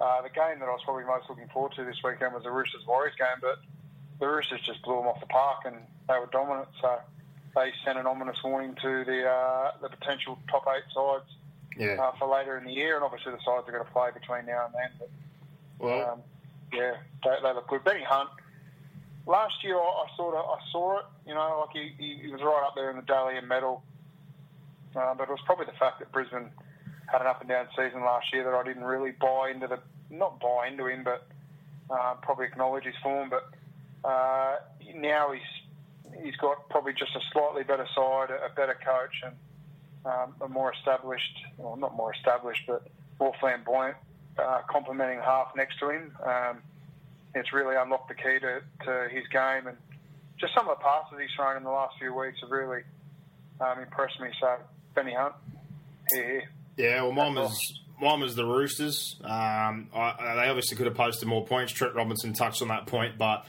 uh, 0.00 0.22
the 0.22 0.30
game 0.30 0.60
that 0.60 0.68
I 0.68 0.72
was 0.72 0.80
probably 0.84 1.04
most 1.04 1.28
looking 1.28 1.48
forward 1.48 1.72
to 1.76 1.84
this 1.84 1.96
weekend 2.02 2.32
was 2.32 2.44
the 2.44 2.50
Roosters 2.50 2.86
Warriors 2.86 3.14
game. 3.18 3.36
But 3.42 3.58
the 4.22 4.28
Roosters 4.28 4.60
just 4.64 4.80
blew 4.82 4.94
them 4.94 5.06
off 5.08 5.18
the 5.18 5.26
park, 5.26 5.62
and 5.64 5.74
they 6.08 6.14
were 6.14 6.28
dominant. 6.30 6.68
So 6.80 7.00
they 7.56 7.72
sent 7.84 7.98
an 7.98 8.06
ominous 8.06 8.36
warning 8.44 8.76
to 8.80 9.04
the 9.04 9.26
uh, 9.28 9.72
the 9.82 9.88
potential 9.88 10.38
top 10.48 10.64
eight 10.68 10.84
sides 10.94 11.26
yeah. 11.76 12.00
uh, 12.00 12.12
for 12.20 12.28
later 12.28 12.56
in 12.56 12.64
the 12.64 12.72
year, 12.72 12.94
and 12.94 13.04
obviously 13.04 13.32
the 13.32 13.42
sides 13.44 13.66
are 13.66 13.72
going 13.72 13.84
to 13.84 13.90
play 13.90 14.10
between 14.14 14.46
now 14.46 14.66
and 14.66 14.74
then. 14.74 14.90
But, 15.00 15.10
well, 15.84 16.10
um, 16.12 16.20
yeah, 16.72 16.94
they, 17.24 17.36
they, 17.42 17.52
look 17.52 17.66
good. 17.66 17.82
Benny 17.82 18.04
Hunt. 18.04 18.30
Last 19.26 19.54
year, 19.64 19.76
I, 19.76 19.82
I 19.82 20.16
sort 20.16 20.36
of 20.36 20.44
I 20.46 20.58
saw 20.70 21.00
it. 21.00 21.04
You 21.26 21.34
know, 21.34 21.66
like 21.66 21.74
he, 21.74 21.92
he, 21.98 22.22
he 22.22 22.28
was 22.28 22.40
right 22.42 22.62
up 22.64 22.76
there 22.76 22.90
in 22.90 22.96
the 22.96 23.02
Dally 23.02 23.34
M 23.36 23.48
medal. 23.48 23.82
Uh, 24.94 25.14
but 25.14 25.24
it 25.24 25.30
was 25.30 25.40
probably 25.46 25.66
the 25.66 25.78
fact 25.80 25.98
that 25.98 26.12
Brisbane 26.12 26.50
had 27.10 27.22
an 27.22 27.26
up 27.26 27.40
and 27.40 27.48
down 27.48 27.66
season 27.76 28.02
last 28.02 28.32
year 28.32 28.44
that 28.44 28.54
I 28.54 28.62
didn't 28.62 28.84
really 28.84 29.10
buy 29.10 29.50
into 29.52 29.66
the 29.66 29.80
not 30.10 30.38
buy 30.38 30.68
into 30.68 30.86
him, 30.86 31.02
but 31.02 31.26
uh, 31.90 32.14
probably 32.22 32.46
acknowledge 32.46 32.84
his 32.84 32.94
form. 33.02 33.28
But 33.28 33.50
uh, 34.04 34.56
now 34.94 35.32
he's 35.32 36.22
he's 36.22 36.36
got 36.36 36.68
probably 36.68 36.92
just 36.92 37.14
a 37.16 37.20
slightly 37.32 37.62
better 37.62 37.86
side, 37.94 38.30
a, 38.30 38.52
better 38.54 38.76
coach, 38.84 39.22
and 39.24 39.34
um, 40.04 40.34
a 40.40 40.48
more 40.48 40.72
established, 40.72 41.36
well, 41.58 41.76
not 41.76 41.96
more 41.96 42.12
established, 42.14 42.62
but 42.66 42.86
more 43.18 43.32
flamboyant, 43.40 43.96
uh, 44.38 44.60
complementing 44.68 45.18
half 45.20 45.48
next 45.56 45.78
to 45.78 45.90
him. 45.90 46.12
Um, 46.24 46.58
it's 47.34 47.52
really 47.52 47.76
unlocked 47.76 48.08
the 48.08 48.14
key 48.14 48.38
to, 48.40 48.60
to 48.84 49.08
his 49.10 49.26
game, 49.28 49.66
and 49.66 49.76
just 50.38 50.54
some 50.54 50.68
of 50.68 50.78
the 50.78 50.84
passes 50.84 51.18
he's 51.20 51.30
thrown 51.36 51.56
in 51.56 51.64
the 51.64 51.70
last 51.70 51.94
few 51.98 52.14
weeks 52.14 52.38
have 52.42 52.50
really 52.50 52.82
um, 53.60 53.78
impressed 53.80 54.20
me. 54.20 54.28
So, 54.40 54.56
Benny 54.94 55.14
Hunt, 55.14 55.34
here, 56.12 56.44
Yeah, 56.76 57.02
well, 57.02 57.12
mine 57.12 57.34
was, 57.36 57.80
mine 58.00 58.20
was 58.20 58.34
the 58.34 58.44
Roosters. 58.44 59.16
Um, 59.24 59.88
I, 59.94 60.34
they 60.36 60.48
obviously 60.48 60.76
could 60.76 60.86
have 60.86 60.96
posted 60.96 61.28
more 61.28 61.46
points. 61.46 61.72
Trent 61.72 61.94
Robinson 61.94 62.34
touched 62.34 62.60
on 62.60 62.68
that 62.68 62.86
point, 62.86 63.16
but 63.16 63.46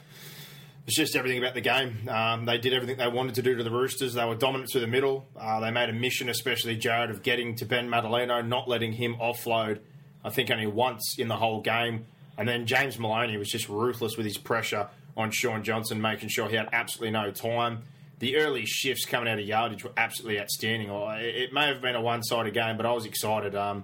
it's 0.86 0.98
just 0.98 1.16
everything 1.16 1.38
about 1.38 1.54
the 1.54 1.62
game. 1.62 2.10
Um, 2.10 2.46
they 2.46 2.58
did 2.58 2.74
everything 2.74 2.98
they 2.98 3.08
wanted 3.08 3.36
to 3.36 3.42
do 3.42 3.56
to 3.56 3.64
the 3.64 3.72
Roosters. 3.72 4.14
They 4.14 4.26
were 4.26 4.36
dominant 4.36 4.70
through 4.72 4.82
the 4.82 4.88
middle. 4.88 5.26
Uh, 5.40 5.60
they 5.62 5.72
made 5.72 5.90
a 5.90 5.94
mission, 5.94 6.28
especially 6.30 6.76
Jared, 6.76 7.10
of 7.10 7.24
getting 7.24 7.56
to 7.56 7.66
Ben 7.66 7.88
Matulino, 7.88 8.46
not 8.46 8.68
letting 8.68 8.94
him 8.94 9.16
offload. 9.16 9.80
I 10.26 10.30
think 10.30 10.52
only 10.52 10.68
once 10.68 11.16
in 11.18 11.28
the 11.28 11.38
whole 11.38 11.62
game. 11.62 12.06
And 12.38 12.48
then 12.48 12.66
James 12.66 13.00
Maloney 13.00 13.38
was 13.38 13.50
just 13.50 13.70
ruthless 13.70 14.18
with 14.18 14.26
his 14.26 14.38
pressure 14.38 14.90
on 15.16 15.32
Shaun 15.32 15.64
Johnson, 15.64 16.02
making 16.02 16.30
sure 16.30 16.50
he 16.50 16.56
had 16.56 16.70
absolutely 16.74 17.12
no 17.12 17.32
time. 17.32 17.84
The 18.20 18.38
early 18.38 18.66
shifts 18.66 19.06
coming 19.06 19.28
out 19.28 19.40
of 19.40 19.46
yardage 19.46 19.84
were 19.84 19.92
absolutely 19.96 20.40
outstanding. 20.40 20.90
It 20.90 21.54
may 21.54 21.68
have 21.68 21.82
been 21.82 21.96
a 21.96 22.02
one-sided 22.02 22.54
game, 22.54 22.78
but 22.78 22.86
I 22.86 22.92
was 22.92 23.06
excited. 23.06 23.54
Um, 23.56 23.84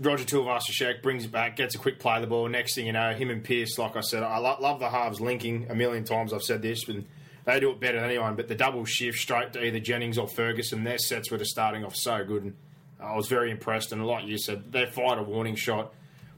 Roger 0.00 0.24
Tuivasa-Sheck 0.24 1.02
brings 1.02 1.24
it 1.24 1.32
back, 1.32 1.56
gets 1.56 1.74
a 1.74 1.78
quick 1.78 1.98
play 1.98 2.16
of 2.16 2.20
the 2.20 2.26
ball. 2.26 2.48
Next 2.48 2.74
thing 2.74 2.86
you 2.86 2.92
know, 2.92 3.12
him 3.12 3.30
and 3.30 3.42
Pearce, 3.42 3.78
like 3.78 3.96
I 3.96 4.00
said, 4.00 4.22
I 4.22 4.38
lo- 4.38 4.56
love 4.60 4.80
the 4.80 4.90
halves 4.90 5.20
linking. 5.20 5.66
A 5.70 5.74
million 5.74 6.04
times 6.04 6.32
I've 6.32 6.42
said 6.42 6.62
this, 6.62 6.86
and 6.88 7.06
they 7.44 7.58
do 7.60 7.70
it 7.70 7.80
better 7.80 8.00
than 8.00 8.08
anyone. 8.08 8.36
But 8.36 8.48
the 8.48 8.54
double 8.54 8.84
shift 8.84 9.18
straight 9.18 9.52
to 9.54 9.64
either 9.64 9.80
Jennings 9.80 10.18
or 10.18 10.28
Ferguson, 10.28 10.84
their 10.84 10.98
sets 10.98 11.30
were 11.30 11.38
just 11.38 11.50
starting 11.50 11.84
off 11.84 11.96
so 11.96 12.24
good. 12.24 12.44
And 12.44 12.56
I 13.00 13.16
was 13.16 13.28
very 13.28 13.50
impressed. 13.50 13.92
And 13.92 14.06
like 14.06 14.26
you 14.26 14.38
said, 14.38 14.72
they 14.72 14.86
fired 14.86 15.18
a 15.18 15.22
warning 15.22 15.56
shot. 15.56 15.92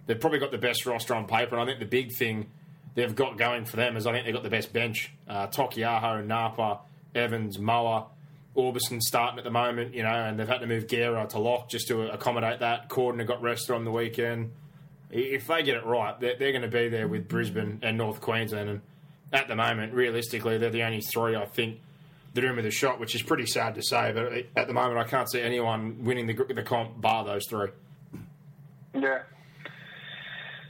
They've 0.07 0.19
probably 0.19 0.39
got 0.39 0.51
the 0.51 0.59
best 0.59 0.87
roster 0.87 1.15
on 1.15 1.27
paper. 1.27 1.57
And 1.57 1.63
I 1.63 1.67
think 1.67 1.81
the 1.81 1.87
big 1.87 2.13
thing 2.13 2.51
they've 2.95 3.15
got 3.15 3.39
going 3.39 3.65
for 3.65 3.77
them 3.77 3.97
is 3.97 4.07
I 4.07 4.13
think 4.13 4.25
they've 4.25 4.35
got 4.35 4.43
the 4.43 4.51
best 4.51 4.73
bench. 4.73 5.13
Uh, 5.29 5.47
Taukeiaho, 5.49 6.25
Napa, 6.27 6.81
Evans, 7.15 7.59
Moa. 7.59 8.07
Aubusson 8.57 9.01
starting 9.01 9.39
at 9.39 9.45
the 9.45 9.51
moment, 9.51 9.95
you 9.95 10.03
know, 10.03 10.09
and 10.09 10.39
they've 10.39 10.49
had 10.49 10.61
to 10.61 10.67
move 10.67 10.89
Guerra 10.89 11.27
to 11.29 11.39
lock 11.39 11.69
just 11.69 11.89
to 11.89 12.03
accommodate 12.13 12.61
that. 12.61 12.89
Cordner 12.89 13.27
got 13.27 13.41
rested 13.43 13.75
on 13.75 13.85
the 13.85 13.93
weekend. 13.93 14.53
If 15.11 15.47
they 15.47 15.63
get 15.63 15.77
it 15.77 15.87
right, 15.87 16.19
they're, 16.21 16.37
they're 16.37 16.53
going 16.53 16.63
to 16.63 16.69
be 16.69 16.89
there 16.89 17.09
with 17.09 17.29
Brisbane 17.29 17.81
and 17.83 17.97
North 17.97 18.21
Queensland. 18.21 18.69
And 18.69 18.81
at 19.33 19.49
the 19.49 19.57
moment, 19.57 19.93
realistically, 19.93 20.59
they're 20.59 20.71
the 20.71 20.83
only 20.83 21.01
three 21.01 21.37
I 21.37 21.47
think 21.47 21.81
that 22.35 22.45
are 22.45 22.51
in 22.51 22.57
with 22.57 22.67
a 22.67 22.71
shot, 22.71 23.01
which 23.01 23.15
is 23.15 23.23
pretty 23.23 23.47
sad 23.47 23.75
to 23.77 23.83
say. 23.83 24.13
But 24.13 24.33
at 24.61 24.67
the 24.67 24.75
moment, 24.75 24.99
I 24.99 25.05
can't 25.05 25.31
see 25.31 25.41
anyone 25.41 26.05
winning 26.05 26.27
the, 26.27 26.35
the 26.35 26.63
comp 26.63 27.01
bar 27.01 27.25
those 27.25 27.47
three. 27.49 27.69
Yeah. 28.95 29.23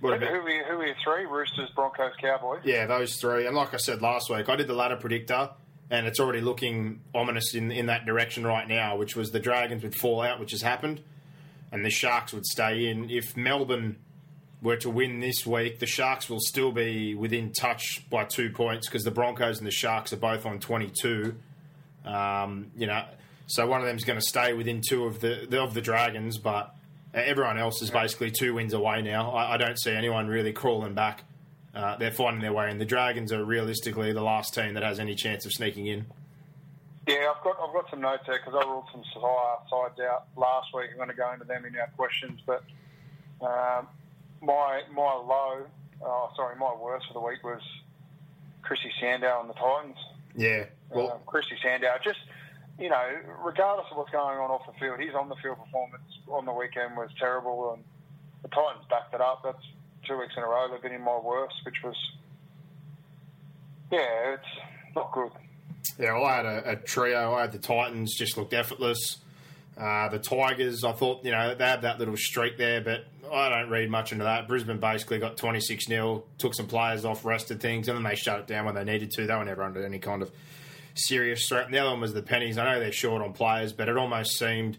What 0.01 0.19
who, 0.19 0.27
who, 0.27 0.35
are, 0.35 0.41
who 0.41 0.81
are 0.81 0.87
your 0.87 0.95
three? 1.05 1.27
Roosters, 1.27 1.69
Broncos, 1.75 2.13
Cowboys? 2.21 2.61
Yeah, 2.65 2.87
those 2.87 3.17
three. 3.17 3.47
And 3.47 3.55
like 3.55 3.75
I 3.75 3.77
said 3.77 4.01
last 4.01 4.31
week, 4.31 4.49
I 4.49 4.57
did 4.57 4.67
the 4.67 4.75
ladder 4.75 4.97
predictor 4.97 5.51
and 5.91 6.07
it's 6.07 6.21
already 6.21 6.41
looking 6.41 7.01
ominous 7.15 7.55
in 7.55 7.71
in 7.73 7.87
that 7.87 8.07
direction 8.07 8.47
right 8.47 8.67
now, 8.69 8.97
which 8.97 9.17
was 9.17 9.31
the 9.31 9.41
Dragons 9.41 9.83
would 9.83 9.95
fall 9.95 10.21
out, 10.23 10.39
which 10.41 10.53
has 10.53 10.63
happened. 10.63 11.03
and 11.73 11.85
the 11.85 11.91
Sharks 11.91 12.33
would 12.33 12.47
stay 12.47 12.87
in. 12.89 13.09
If 13.11 13.37
Melbourne 13.37 13.97
were 14.63 14.77
to 14.79 14.91
win 14.91 15.21
this 15.21 15.47
week, 15.47 15.79
the 15.79 15.87
Sharks 15.87 16.29
will 16.29 16.41
still 16.41 16.73
be 16.73 17.15
within 17.15 17.53
touch 17.53 18.05
by 18.11 18.25
two 18.25 18.51
points 18.51 18.89
because 18.89 19.05
the 19.05 19.11
Broncos 19.11 19.59
and 19.59 19.67
the 19.67 19.71
Sharks 19.73 20.13
are 20.13 20.17
both 20.17 20.45
on 20.47 20.59
22. 20.59 21.35
Um, 22.05 22.73
you 22.77 22.87
know, 22.87 23.05
so 23.47 23.67
one 23.67 23.81
of 23.81 23.87
them's 23.87 24.05
going 24.05 24.19
to 24.19 24.25
stay 24.27 24.53
within 24.53 24.81
two 24.87 25.05
of 25.05 25.21
the 25.21 25.61
of 25.61 25.75
the 25.75 25.81
Dragons, 25.81 26.39
but 26.39 26.75
everyone 27.15 27.59
else 27.59 27.83
is 27.83 27.91
basically 27.91 28.31
two 28.31 28.55
wins 28.55 28.73
away 28.75 29.01
now. 29.03 29.31
I, 29.31 29.55
I 29.55 29.57
don't 29.57 29.79
see 29.79 29.93
anyone 29.93 30.27
really 30.29 30.53
crawling 30.53 30.95
back. 30.95 31.25
Uh, 31.75 31.97
they're 31.97 32.11
finding 32.11 32.43
their 32.43 32.53
way 32.53 32.71
in. 32.71 32.79
The 32.79 32.85
Dragons 32.85 33.33
are 33.33 33.45
realistically 33.45 34.13
the 34.13 34.23
last 34.23 34.55
team 34.55 34.75
that 34.75 34.83
has 34.83 34.99
any 34.99 35.15
chance 35.15 35.47
of 35.47 35.53
sneaking 35.53 35.87
in. 35.87 36.07
Yeah, 37.07 37.33
I've 37.35 37.43
got 37.43 37.57
I've 37.61 37.73
got 37.73 37.89
some 37.91 38.01
notes 38.01 38.25
there 38.27 38.39
because 38.39 38.55
I 38.55 38.69
ruled 38.69 38.85
some 38.93 39.03
sides 39.13 40.01
out 40.01 40.27
last 40.37 40.69
week. 40.75 40.91
I'm 40.93 40.97
going 40.97 41.09
to 41.09 41.15
go 41.15 41.33
into 41.33 41.45
them 41.45 41.65
in 41.65 41.77
our 41.77 41.89
questions, 41.97 42.41
but 42.45 42.63
um, 43.41 43.89
my 44.43 44.83
my 44.93 45.15
low, 45.15 45.67
oh, 46.05 46.31
sorry, 46.37 46.57
my 46.57 46.75
worst 46.75 47.07
for 47.09 47.15
the 47.15 47.21
week 47.21 47.43
was 47.43 47.63
Chrissy 48.63 48.93
Sandow 49.01 49.41
and 49.41 49.49
the 49.49 49.55
Titans. 49.55 49.97
Yeah, 50.37 50.65
well, 50.91 51.13
um, 51.13 51.19
Chrissy 51.27 51.57
Sandow, 51.63 51.89
just 52.05 52.21
you 52.79 52.89
know, 52.89 53.09
regardless 53.43 53.87
of 53.91 53.97
what's 53.97 54.11
going 54.11 54.39
on 54.39 54.51
off 54.51 54.67
the 54.67 54.79
field, 54.79 55.01
his 55.01 55.15
on 55.15 55.29
the 55.29 55.37
field 55.37 55.59
performance 55.59 56.03
on 56.29 56.45
the 56.45 56.53
weekend 56.53 56.97
was 56.97 57.11
terrible, 57.19 57.73
and 57.75 57.85
the 58.43 58.49
Titans 58.49 58.85
backed 58.89 59.15
it 59.15 59.21
up. 59.21 59.43
That's 59.43 59.65
two 60.11 60.19
weeks 60.19 60.35
in 60.37 60.43
a 60.43 60.47
row 60.47 60.69
they've 60.71 60.83
been 60.83 60.93
in 60.93 61.03
my 61.03 61.19
worst, 61.19 61.55
which 61.65 61.77
was 61.85 61.97
yeah, 63.93 64.35
it's 64.35 64.95
not 64.95 65.13
good. 65.13 65.31
Yeah, 65.99 66.17
I 66.17 66.37
had 66.37 66.47
a, 66.47 66.71
a 66.71 66.77
trio. 66.77 67.35
I 67.35 67.43
had 67.43 67.53
the 67.53 67.59
Titans 67.59 68.15
just 68.17 68.37
looked 68.37 68.53
effortless. 68.53 69.19
Uh, 69.77 70.09
the 70.09 70.19
Tigers, 70.19 70.85
I 70.85 70.93
thought, 70.93 71.25
you 71.25 71.31
know, 71.31 71.55
they 71.55 71.65
had 71.65 71.83
that 71.83 71.99
little 71.99 72.17
streak 72.17 72.59
there, 72.59 72.81
but 72.81 73.07
I 73.33 73.49
don't 73.49 73.71
read 73.71 73.91
much 73.91 74.13
into 74.13 74.25
that. 74.25 74.47
Brisbane 74.47 74.79
basically 74.79 75.19
got 75.19 75.37
26 75.37 75.87
0, 75.87 76.25
took 76.39 76.55
some 76.55 76.67
players 76.67 77.05
off, 77.05 77.25
rested 77.25 77.61
things, 77.61 77.89
and 77.89 77.97
then 77.97 78.05
they 78.05 78.15
shut 78.15 78.41
it 78.41 78.47
down 78.47 78.67
when 78.67 78.75
they 78.75 78.85
needed 78.85 79.11
to. 79.13 79.27
They 79.27 79.35
were 79.35 79.45
never 79.45 79.63
under 79.63 79.85
any 79.85 79.99
kind 79.99 80.23
of 80.23 80.31
serious 80.95 81.49
threat. 81.49 81.67
And 81.67 81.75
the 81.75 81.79
other 81.79 81.91
one 81.91 82.01
was 82.01 82.13
the 82.13 82.23
Pennies. 82.23 82.59
I 82.59 82.65
know 82.73 82.81
they're 82.81 82.93
short 82.93 83.23
on 83.23 83.33
players, 83.33 83.73
but 83.73 83.89
it 83.89 83.97
almost 83.97 84.39
seemed 84.39 84.77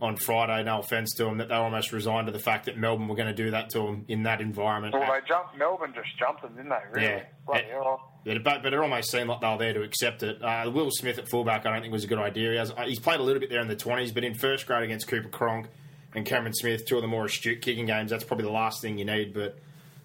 on 0.00 0.16
Friday, 0.16 0.62
no 0.62 0.80
offence 0.80 1.14
to 1.14 1.24
them, 1.24 1.38
that 1.38 1.48
they 1.48 1.54
almost 1.54 1.92
resigned 1.92 2.26
to 2.26 2.32
the 2.32 2.38
fact 2.38 2.66
that 2.66 2.76
Melbourne 2.76 3.08
were 3.08 3.14
going 3.14 3.34
to 3.34 3.34
do 3.34 3.50
that 3.52 3.70
to 3.70 3.78
them 3.78 4.04
in 4.08 4.24
that 4.24 4.42
environment. 4.42 4.92
Well, 4.92 5.10
they 5.10 5.26
jumped. 5.26 5.56
Melbourne 5.56 5.94
just 5.94 6.18
jumped 6.18 6.42
them, 6.42 6.54
didn't 6.54 6.68
they? 6.68 6.82
Really? 6.92 7.22
Yeah. 7.48 7.96
It, 8.26 8.42
but, 8.42 8.62
but 8.62 8.74
it 8.74 8.78
almost 8.78 9.10
seemed 9.10 9.28
like 9.28 9.40
they 9.40 9.48
were 9.48 9.58
there 9.58 9.72
to 9.72 9.82
accept 9.82 10.22
it. 10.22 10.42
Uh, 10.42 10.70
Will 10.72 10.90
Smith 10.90 11.16
at 11.18 11.28
fullback, 11.28 11.64
I 11.64 11.72
don't 11.72 11.80
think 11.80 11.92
was 11.92 12.04
a 12.04 12.08
good 12.08 12.18
idea. 12.18 12.50
He 12.50 12.56
has, 12.56 12.72
uh, 12.72 12.82
he's 12.84 12.98
played 12.98 13.20
a 13.20 13.22
little 13.22 13.40
bit 13.40 13.50
there 13.50 13.60
in 13.60 13.68
the 13.68 13.76
20s, 13.76 14.12
but 14.12 14.24
in 14.24 14.34
first 14.34 14.66
grade 14.66 14.82
against 14.82 15.06
Cooper 15.06 15.28
Cronk 15.28 15.68
and 16.14 16.26
Cameron 16.26 16.52
Smith, 16.52 16.84
two 16.86 16.96
of 16.96 17.02
the 17.02 17.08
more 17.08 17.26
astute 17.26 17.62
kicking 17.62 17.86
games, 17.86 18.10
that's 18.10 18.24
probably 18.24 18.44
the 18.44 18.52
last 18.52 18.82
thing 18.82 18.98
you 18.98 19.04
need. 19.04 19.32
But 19.32 19.58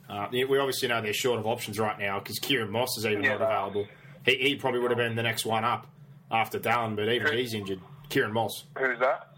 uh, 0.10 0.28
we 0.32 0.58
obviously 0.58 0.88
know 0.88 1.02
they're 1.02 1.14
short 1.14 1.40
of 1.40 1.48
options 1.48 1.80
right 1.80 1.98
now 1.98 2.20
because 2.20 2.38
Kieran 2.40 2.70
Moss 2.70 2.98
is 2.98 3.06
even 3.06 3.24
yeah, 3.24 3.38
not 3.38 3.42
available. 3.42 3.88
He, 4.24 4.36
he, 4.36 4.56
probably 4.56 4.82
would 4.82 4.92
have 4.92 5.00
been 5.00 5.16
the 5.16 5.24
next 5.24 5.46
one 5.46 5.64
up 5.64 5.88
after 6.30 6.60
Dallin, 6.60 6.96
but 6.96 7.10
even 7.10 7.36
he's 7.36 7.54
injured. 7.54 7.82
Kieran 8.10 8.34
Moss. 8.34 8.66
Who's 8.78 9.00
that? 9.00 9.31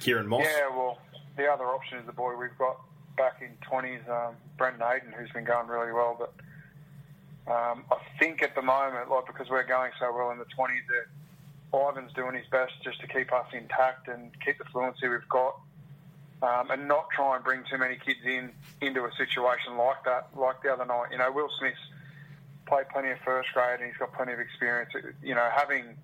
Kieran 0.00 0.26
Moss. 0.26 0.44
Yeah, 0.44 0.68
well, 0.68 0.98
the 1.36 1.46
other 1.46 1.64
option 1.64 1.98
is 1.98 2.06
the 2.06 2.12
boy 2.12 2.36
we've 2.36 2.56
got 2.58 2.80
back 3.16 3.40
in 3.40 3.56
20s, 3.68 4.08
um, 4.08 4.34
Brendan 4.56 4.86
Hayden, 4.86 5.12
who's 5.18 5.30
been 5.30 5.44
going 5.44 5.68
really 5.68 5.92
well. 5.92 6.16
But 6.18 6.32
um, 7.52 7.84
I 7.90 7.96
think 8.18 8.42
at 8.42 8.54
the 8.54 8.62
moment, 8.62 9.10
like 9.10 9.26
because 9.26 9.48
we're 9.48 9.66
going 9.66 9.92
so 9.98 10.12
well 10.14 10.30
in 10.30 10.38
the 10.38 10.44
20s, 10.44 10.80
that 10.88 11.06
Ivan's 11.76 12.12
doing 12.12 12.34
his 12.34 12.46
best 12.50 12.72
just 12.82 13.00
to 13.00 13.06
keep 13.06 13.32
us 13.32 13.46
intact 13.52 14.08
and 14.08 14.30
keep 14.44 14.58
the 14.58 14.64
fluency 14.64 15.08
we've 15.08 15.28
got. 15.28 15.58
Um, 16.42 16.70
and 16.70 16.86
not 16.86 17.08
try 17.16 17.34
and 17.36 17.42
bring 17.42 17.62
too 17.70 17.78
many 17.78 17.96
kids 17.96 18.20
in 18.22 18.50
into 18.82 19.06
a 19.06 19.10
situation 19.16 19.78
like 19.78 20.04
that, 20.04 20.28
like 20.36 20.62
the 20.62 20.70
other 20.70 20.84
night. 20.84 21.06
You 21.10 21.16
know, 21.16 21.32
Will 21.32 21.48
Smith's 21.58 21.78
played 22.66 22.88
plenty 22.90 23.10
of 23.10 23.18
first 23.24 23.48
grade 23.54 23.80
and 23.80 23.88
he's 23.88 23.96
got 23.96 24.12
plenty 24.12 24.32
of 24.32 24.38
experience. 24.38 24.90
You 25.22 25.34
know, 25.34 25.48
having 25.54 25.96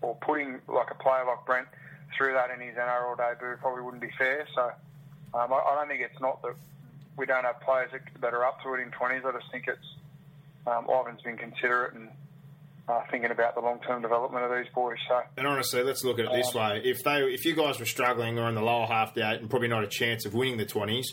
or 0.00 0.16
putting 0.22 0.60
like 0.66 0.90
a 0.90 0.94
player 0.94 1.26
like 1.26 1.44
Brent 1.44 1.68
through 2.16 2.34
that 2.34 2.50
in 2.50 2.60
his 2.60 2.76
NRL 2.76 3.16
debut 3.16 3.56
probably 3.60 3.82
wouldn't 3.82 4.02
be 4.02 4.10
fair. 4.16 4.46
So 4.54 4.72
um, 5.34 5.52
I, 5.52 5.56
I, 5.56 5.74
don't 5.76 5.88
think 5.88 6.00
it's 6.00 6.20
not 6.20 6.42
that 6.42 6.54
we 7.16 7.26
don't 7.26 7.44
have 7.44 7.60
players 7.60 7.90
that 8.20 8.34
are 8.34 8.44
up 8.44 8.62
to 8.62 8.74
it 8.74 8.80
in 8.80 8.90
20s. 8.90 9.24
I 9.24 9.32
just 9.32 9.50
think 9.50 9.68
it's 9.68 9.86
um, 10.66 10.86
Ivan's 10.88 11.22
been 11.22 11.36
considerate 11.36 11.94
and 11.94 12.08
uh, 12.88 13.02
thinking 13.10 13.30
about 13.30 13.54
the 13.54 13.60
long-term 13.60 14.02
development 14.02 14.44
of 14.44 14.56
these 14.56 14.72
boys. 14.74 14.96
So, 15.08 15.20
and 15.36 15.46
honestly, 15.46 15.82
let's 15.82 16.04
look 16.04 16.18
at 16.18 16.24
it 16.24 16.32
this 16.32 16.54
way: 16.54 16.80
if 16.84 17.02
they, 17.04 17.22
if 17.22 17.44
you 17.44 17.54
guys 17.54 17.78
were 17.78 17.86
struggling 17.86 18.38
or 18.38 18.48
in 18.48 18.54
the 18.54 18.62
lower 18.62 18.86
half 18.86 19.10
of 19.10 19.14
the 19.14 19.30
eight 19.30 19.40
and 19.40 19.50
probably 19.50 19.68
not 19.68 19.84
a 19.84 19.88
chance 19.88 20.24
of 20.24 20.34
winning 20.34 20.56
the 20.56 20.64
20s, 20.64 21.06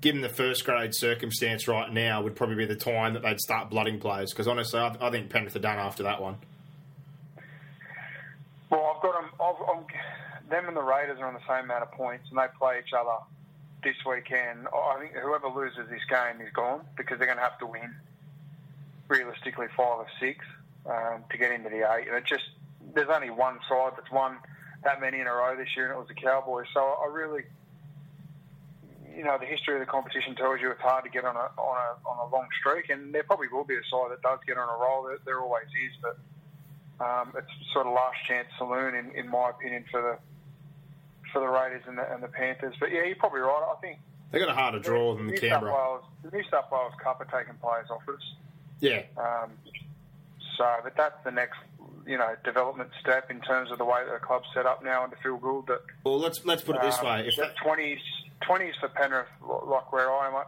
given 0.00 0.20
the 0.20 0.28
first 0.28 0.64
grade 0.64 0.94
circumstance 0.94 1.68
right 1.68 1.92
now, 1.92 2.22
would 2.22 2.34
probably 2.34 2.56
be 2.56 2.66
the 2.66 2.76
time 2.76 3.14
that 3.14 3.22
they'd 3.22 3.40
start 3.40 3.70
blooding 3.70 3.98
players. 4.00 4.32
Because 4.32 4.48
honestly, 4.48 4.80
I, 4.80 4.96
I 5.00 5.10
think 5.10 5.30
Penrith 5.30 5.56
are 5.56 5.60
done 5.60 5.78
after 5.78 6.02
that 6.04 6.20
one. 6.20 6.36
Well, 8.70 8.94
I've 8.96 9.02
got 9.02 9.20
them. 9.20 9.30
I've, 9.38 9.76
I'm, 9.76 9.84
them 10.52 10.68
and 10.68 10.76
the 10.76 10.82
Raiders 10.82 11.18
are 11.18 11.26
on 11.26 11.34
the 11.34 11.46
same 11.48 11.64
amount 11.64 11.82
of 11.82 11.90
points, 11.92 12.28
and 12.28 12.38
they 12.38 12.46
play 12.58 12.78
each 12.78 12.92
other 12.92 13.16
this 13.82 13.96
weekend. 14.06 14.68
I 14.68 15.00
think 15.00 15.12
whoever 15.14 15.48
loses 15.48 15.88
this 15.88 16.04
game 16.08 16.44
is 16.44 16.52
gone 16.52 16.84
because 16.96 17.18
they're 17.18 17.26
going 17.26 17.40
to 17.40 17.42
have 17.42 17.58
to 17.58 17.66
win 17.66 17.90
realistically 19.08 19.66
five 19.76 20.04
or 20.04 20.06
six 20.20 20.44
um, 20.86 21.24
to 21.30 21.38
get 21.38 21.50
into 21.50 21.68
the 21.68 21.88
eight. 21.90 22.06
And 22.06 22.16
it 22.16 22.24
just 22.24 22.44
there's 22.94 23.08
only 23.08 23.30
one 23.30 23.58
side 23.68 23.92
that's 23.96 24.10
won 24.12 24.36
that 24.84 25.00
many 25.00 25.20
in 25.20 25.26
a 25.26 25.32
row 25.32 25.56
this 25.56 25.74
year, 25.74 25.86
and 25.86 25.94
it 25.94 25.98
was 25.98 26.08
the 26.08 26.14
Cowboys. 26.14 26.66
So 26.74 26.80
I 26.80 27.08
really, 27.10 27.44
you 29.16 29.24
know, 29.24 29.38
the 29.38 29.46
history 29.46 29.74
of 29.74 29.80
the 29.80 29.86
competition 29.86 30.34
tells 30.34 30.60
you 30.60 30.70
it's 30.70 30.80
hard 30.80 31.04
to 31.04 31.10
get 31.10 31.24
on 31.24 31.34
a 31.34 31.48
on 31.56 31.76
a 31.80 32.08
on 32.08 32.28
a 32.28 32.32
long 32.32 32.46
streak, 32.60 32.90
and 32.90 33.14
there 33.14 33.22
probably 33.22 33.48
will 33.48 33.64
be 33.64 33.74
a 33.74 33.84
side 33.90 34.10
that 34.10 34.20
does 34.22 34.40
get 34.46 34.58
on 34.58 34.68
a 34.68 34.76
roll. 34.76 35.04
There, 35.04 35.18
there 35.24 35.40
always 35.40 35.66
is, 35.80 35.96
but 36.02 36.18
um, 37.00 37.32
it's 37.36 37.50
sort 37.72 37.86
of 37.86 37.94
last 37.94 38.18
chance 38.28 38.46
saloon 38.58 38.94
in, 38.94 39.10
in 39.12 39.28
my 39.28 39.50
opinion 39.50 39.84
for 39.90 40.02
the 40.02 40.18
for 41.32 41.40
the 41.40 41.48
Raiders 41.48 41.82
and 41.86 41.98
the, 41.98 42.12
and 42.12 42.22
the 42.22 42.28
Panthers. 42.28 42.74
But 42.78 42.92
yeah, 42.92 43.04
you're 43.04 43.16
probably 43.16 43.40
right. 43.40 43.74
I 43.76 43.80
think 43.80 43.98
they 44.30 44.38
got 44.38 44.48
a 44.48 44.54
harder 44.54 44.78
draw 44.78 45.14
than 45.14 45.26
the 45.26 45.36
Canberra. 45.36 45.72
Wales, 45.72 46.04
the 46.24 46.30
New 46.36 46.42
South 46.50 46.70
Wales 46.70 46.92
Cup 47.02 47.20
are 47.20 47.40
taking 47.40 47.54
players 47.60 47.88
off 47.90 48.02
us. 48.08 48.20
Yeah. 48.80 49.02
Um, 49.16 49.50
so, 50.56 50.66
but 50.82 50.96
that's 50.96 51.22
the 51.24 51.30
next, 51.30 51.58
you 52.06 52.18
know, 52.18 52.34
development 52.44 52.90
step 53.00 53.30
in 53.30 53.40
terms 53.40 53.70
of 53.70 53.78
the 53.78 53.84
way 53.84 54.00
that 54.04 54.12
the 54.12 54.24
club's 54.24 54.46
set 54.54 54.66
up 54.66 54.82
now 54.82 55.04
and 55.04 55.12
to 55.12 55.18
feel 55.22 55.36
good 55.36 55.66
that. 55.68 55.82
Well, 56.04 56.18
let's 56.18 56.44
let's 56.44 56.62
put 56.62 56.76
it 56.76 56.82
this 56.82 56.98
um, 56.98 57.06
way: 57.06 57.26
if 57.26 57.36
that 57.36 57.56
twenties 57.62 58.00
twenties 58.40 58.74
for 58.80 58.88
Penrith, 58.88 59.28
like 59.42 59.92
where 59.92 60.10
I 60.10 60.28
am, 60.28 60.34
I 60.34 60.44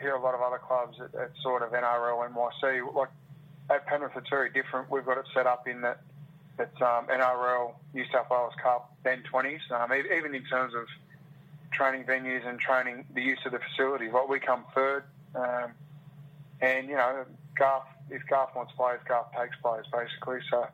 hear 0.00 0.14
a 0.14 0.20
lot 0.20 0.34
of 0.34 0.40
other 0.40 0.58
clubs 0.58 0.98
at, 1.00 1.14
at 1.14 1.30
sort 1.42 1.62
of 1.62 1.72
NRL 1.72 2.28
NYC, 2.30 2.94
like 2.94 3.08
at 3.70 3.86
Penrith, 3.86 4.12
it's 4.16 4.28
very 4.28 4.50
different. 4.50 4.90
We've 4.90 5.04
got 5.04 5.18
it 5.18 5.26
set 5.34 5.46
up 5.46 5.68
in 5.68 5.82
that 5.82 6.00
it's 6.58 6.80
um, 6.80 7.06
NRL, 7.06 7.74
New 7.92 8.04
South 8.12 8.30
Wales 8.30 8.54
Cup, 8.62 8.94
then 9.04 9.22
20s, 9.32 9.70
um, 9.70 9.92
even 9.92 10.34
in 10.34 10.44
terms 10.44 10.74
of 10.74 10.86
training 11.72 12.04
venues 12.04 12.46
and 12.46 12.58
training 12.58 13.04
the 13.14 13.22
use 13.22 13.38
of 13.44 13.52
the 13.52 13.58
facilities. 13.58 14.12
Like 14.12 14.28
we 14.28 14.40
come 14.40 14.64
third, 14.74 15.04
um, 15.34 15.72
and 16.60 16.88
you 16.88 16.96
know, 16.96 17.24
Garth, 17.58 17.84
if 18.10 18.22
Garth 18.28 18.54
wants 18.56 18.72
players, 18.76 19.00
Garth 19.06 19.26
takes 19.38 19.56
players 19.62 19.86
basically. 19.92 20.38
So 20.50 20.66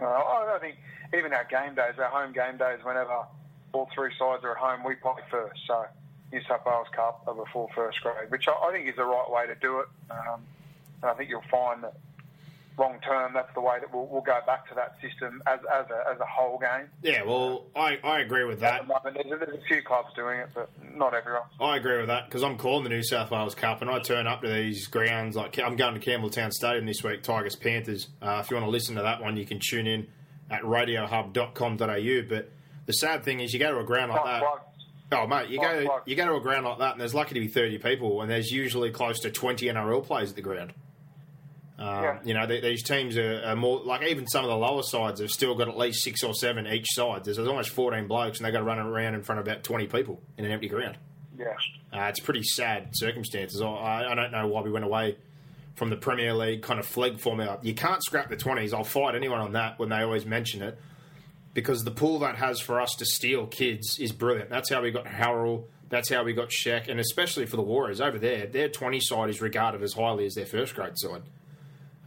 uh, 0.00 0.04
I 0.04 0.58
think 0.60 0.76
even 1.16 1.32
our 1.32 1.44
game 1.44 1.74
days, 1.74 1.94
our 1.98 2.08
home 2.08 2.32
game 2.32 2.56
days, 2.56 2.78
whenever 2.82 3.26
all 3.72 3.88
three 3.94 4.12
sides 4.18 4.44
are 4.44 4.52
at 4.52 4.58
home, 4.58 4.84
we 4.84 4.94
play 4.94 5.14
first. 5.30 5.60
So 5.66 5.86
New 6.32 6.40
South 6.48 6.64
Wales 6.64 6.88
Cup 6.94 7.24
over 7.26 7.44
full 7.52 7.70
first 7.74 8.00
grade, 8.00 8.30
which 8.30 8.46
I, 8.48 8.52
I 8.52 8.72
think 8.72 8.88
is 8.88 8.96
the 8.96 9.04
right 9.04 9.30
way 9.30 9.46
to 9.46 9.54
do 9.56 9.80
it. 9.80 9.88
Um, 10.10 10.42
and 11.02 11.10
I 11.10 11.14
think 11.14 11.30
you'll 11.30 11.42
find 11.50 11.82
that 11.82 11.94
long 12.78 12.98
term, 13.00 13.32
that's 13.34 13.52
the 13.54 13.60
way 13.60 13.78
that 13.80 13.92
we'll, 13.92 14.06
we'll 14.06 14.22
go 14.22 14.38
back 14.46 14.68
to 14.68 14.74
that 14.74 14.96
system 15.00 15.42
as, 15.46 15.60
as, 15.72 15.86
a, 15.90 16.10
as 16.12 16.20
a 16.20 16.26
whole 16.26 16.58
game. 16.58 16.88
Yeah, 17.02 17.22
well, 17.22 17.64
I, 17.74 17.98
I 18.04 18.20
agree 18.20 18.44
with 18.44 18.60
that. 18.60 18.86
There's, 19.04 19.26
there's 19.28 19.54
a 19.54 19.66
few 19.66 19.82
clubs 19.82 20.08
doing 20.14 20.40
it, 20.40 20.48
but 20.54 20.68
not 20.94 21.14
everyone. 21.14 21.42
I 21.60 21.76
agree 21.76 21.98
with 21.98 22.08
that 22.08 22.26
because 22.26 22.42
I'm 22.42 22.58
calling 22.58 22.84
the 22.84 22.90
New 22.90 23.02
South 23.02 23.30
Wales 23.30 23.54
Cup 23.54 23.80
and 23.82 23.90
I 23.90 23.98
turn 24.00 24.26
up 24.26 24.42
to 24.42 24.48
these 24.48 24.86
grounds. 24.86 25.36
Like 25.36 25.58
I'm 25.58 25.76
going 25.76 25.98
to 25.98 26.00
Campbelltown 26.00 26.52
Stadium 26.52 26.86
this 26.86 27.02
week, 27.02 27.22
Tigers 27.22 27.56
Panthers. 27.56 28.08
Uh, 28.20 28.42
if 28.44 28.50
you 28.50 28.56
want 28.56 28.66
to 28.66 28.70
listen 28.70 28.96
to 28.96 29.02
that 29.02 29.22
one, 29.22 29.36
you 29.36 29.46
can 29.46 29.60
tune 29.60 29.86
in 29.86 30.06
at 30.50 30.62
radiohub.com.au. 30.62 32.28
But 32.28 32.50
the 32.86 32.92
sad 32.92 33.24
thing 33.24 33.40
is, 33.40 33.52
you 33.52 33.58
go 33.58 33.72
to 33.72 33.78
a 33.78 33.84
ground 33.84 34.12
like 34.12 34.24
that. 34.24 34.42
Oh 35.12 35.26
mate, 35.26 35.50
you 35.50 35.60
go 35.60 36.00
you 36.04 36.16
go 36.16 36.26
to 36.26 36.34
a 36.34 36.40
ground 36.40 36.66
like 36.66 36.78
that, 36.78 36.92
and 36.92 37.00
there's 37.00 37.14
lucky 37.14 37.34
to 37.34 37.40
be 37.40 37.46
30 37.46 37.78
people, 37.78 38.22
and 38.22 38.30
there's 38.30 38.50
usually 38.50 38.90
close 38.90 39.20
to 39.20 39.30
20 39.30 39.66
NRL 39.66 40.04
players 40.04 40.30
at 40.30 40.36
the 40.36 40.42
ground. 40.42 40.72
Um, 41.78 42.02
yeah. 42.02 42.18
You 42.24 42.34
know, 42.34 42.46
they, 42.46 42.60
these 42.60 42.82
teams 42.82 43.18
are, 43.18 43.42
are, 43.44 43.56
more 43.56 43.80
like 43.80 44.02
even 44.04 44.26
some 44.26 44.44
of 44.44 44.50
the 44.50 44.56
lower 44.56 44.82
sides 44.82 45.20
have 45.20 45.30
still 45.30 45.54
got 45.54 45.68
at 45.68 45.76
least 45.76 46.02
six 46.02 46.22
or 46.22 46.32
seven 46.34 46.66
each 46.66 46.86
side. 46.88 47.24
There's, 47.24 47.36
there's 47.36 47.48
almost 47.48 47.68
14 47.70 48.06
blokes, 48.06 48.38
and 48.38 48.46
they've 48.46 48.52
got 48.52 48.60
to 48.60 48.64
run 48.64 48.78
around 48.78 49.14
in 49.14 49.22
front 49.22 49.40
of 49.40 49.46
about 49.46 49.62
20 49.62 49.86
people 49.88 50.20
in 50.38 50.46
an 50.46 50.52
empty 50.52 50.68
ground. 50.68 50.96
Yeah, 51.38 51.52
uh, 51.92 52.04
it's 52.04 52.20
pretty 52.20 52.42
sad 52.42 52.88
circumstances. 52.94 53.60
I, 53.60 54.06
I 54.10 54.14
don't 54.14 54.32
know 54.32 54.46
why 54.46 54.62
we 54.62 54.70
went 54.70 54.86
away 54.86 55.18
from 55.74 55.90
the 55.90 55.96
Premier 55.96 56.32
League 56.32 56.62
kind 56.62 56.80
of 56.80 56.86
flag 56.86 57.20
format. 57.20 57.62
You 57.62 57.74
can't 57.74 58.02
scrap 58.02 58.30
the 58.30 58.36
20s. 58.36 58.72
I'll 58.72 58.82
fight 58.82 59.14
anyone 59.14 59.40
on 59.40 59.52
that 59.52 59.78
when 59.78 59.90
they 59.90 60.00
always 60.00 60.24
mention 60.24 60.62
it. 60.62 60.78
because 61.52 61.84
the 61.84 61.90
pool 61.90 62.18
that 62.20 62.36
has 62.36 62.60
for 62.60 62.80
us 62.80 62.94
to 62.98 63.04
steal 63.04 63.46
kids 63.46 63.98
is 63.98 64.12
brilliant. 64.12 64.48
That's 64.50 64.70
how 64.70 64.80
we 64.80 64.90
got 64.90 65.04
Harrell. 65.04 65.64
That's 65.88 66.08
how 66.08 66.24
we 66.24 66.32
got 66.32 66.48
Sheck, 66.48 66.88
and 66.88 66.98
especially 66.98 67.46
for 67.46 67.56
the 67.56 67.62
Warriors 67.62 68.00
over 68.00 68.18
there, 68.18 68.46
their 68.46 68.68
20 68.68 68.98
side 69.00 69.30
is 69.30 69.40
regarded 69.40 69.82
as 69.82 69.92
highly 69.92 70.26
as 70.26 70.34
their 70.34 70.46
first 70.46 70.74
grade 70.74 70.96
side. 70.96 71.22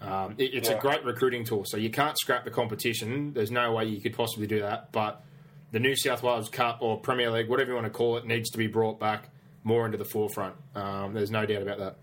Um, 0.01 0.35
it, 0.37 0.53
it's 0.53 0.69
Yeah. 0.69 0.77
a 0.77 0.81
great 0.81 1.03
recruiting 1.03 1.43
tool, 1.43 1.65
so 1.65 1.77
you 1.77 1.89
can't 1.89 2.17
scrap 2.17 2.45
the 2.45 2.51
competition. 2.51 3.33
There's 3.33 3.51
no 3.51 3.73
way 3.73 3.85
you 3.85 3.99
could 4.01 4.13
possibly 4.15 4.47
do 4.47 4.59
that. 4.61 4.91
But 4.91 5.21
the 5.71 5.79
New 5.79 5.95
South 5.95 6.23
Wales 6.23 6.49
Cup 6.49 6.77
or 6.81 6.99
Premier 6.99 7.29
League, 7.31 7.49
whatever 7.49 7.69
you 7.71 7.75
want 7.75 7.85
to 7.87 7.91
call 7.91 8.17
it, 8.17 8.25
needs 8.25 8.49
to 8.51 8.57
be 8.57 8.67
brought 8.67 8.99
back 8.99 9.29
more 9.63 9.85
into 9.85 9.97
the 9.97 10.05
forefront. 10.05 10.55
Um, 10.75 11.13
there's 11.13 11.31
no 11.31 11.45
doubt 11.45 11.61
about 11.61 11.77
that. 11.79 11.95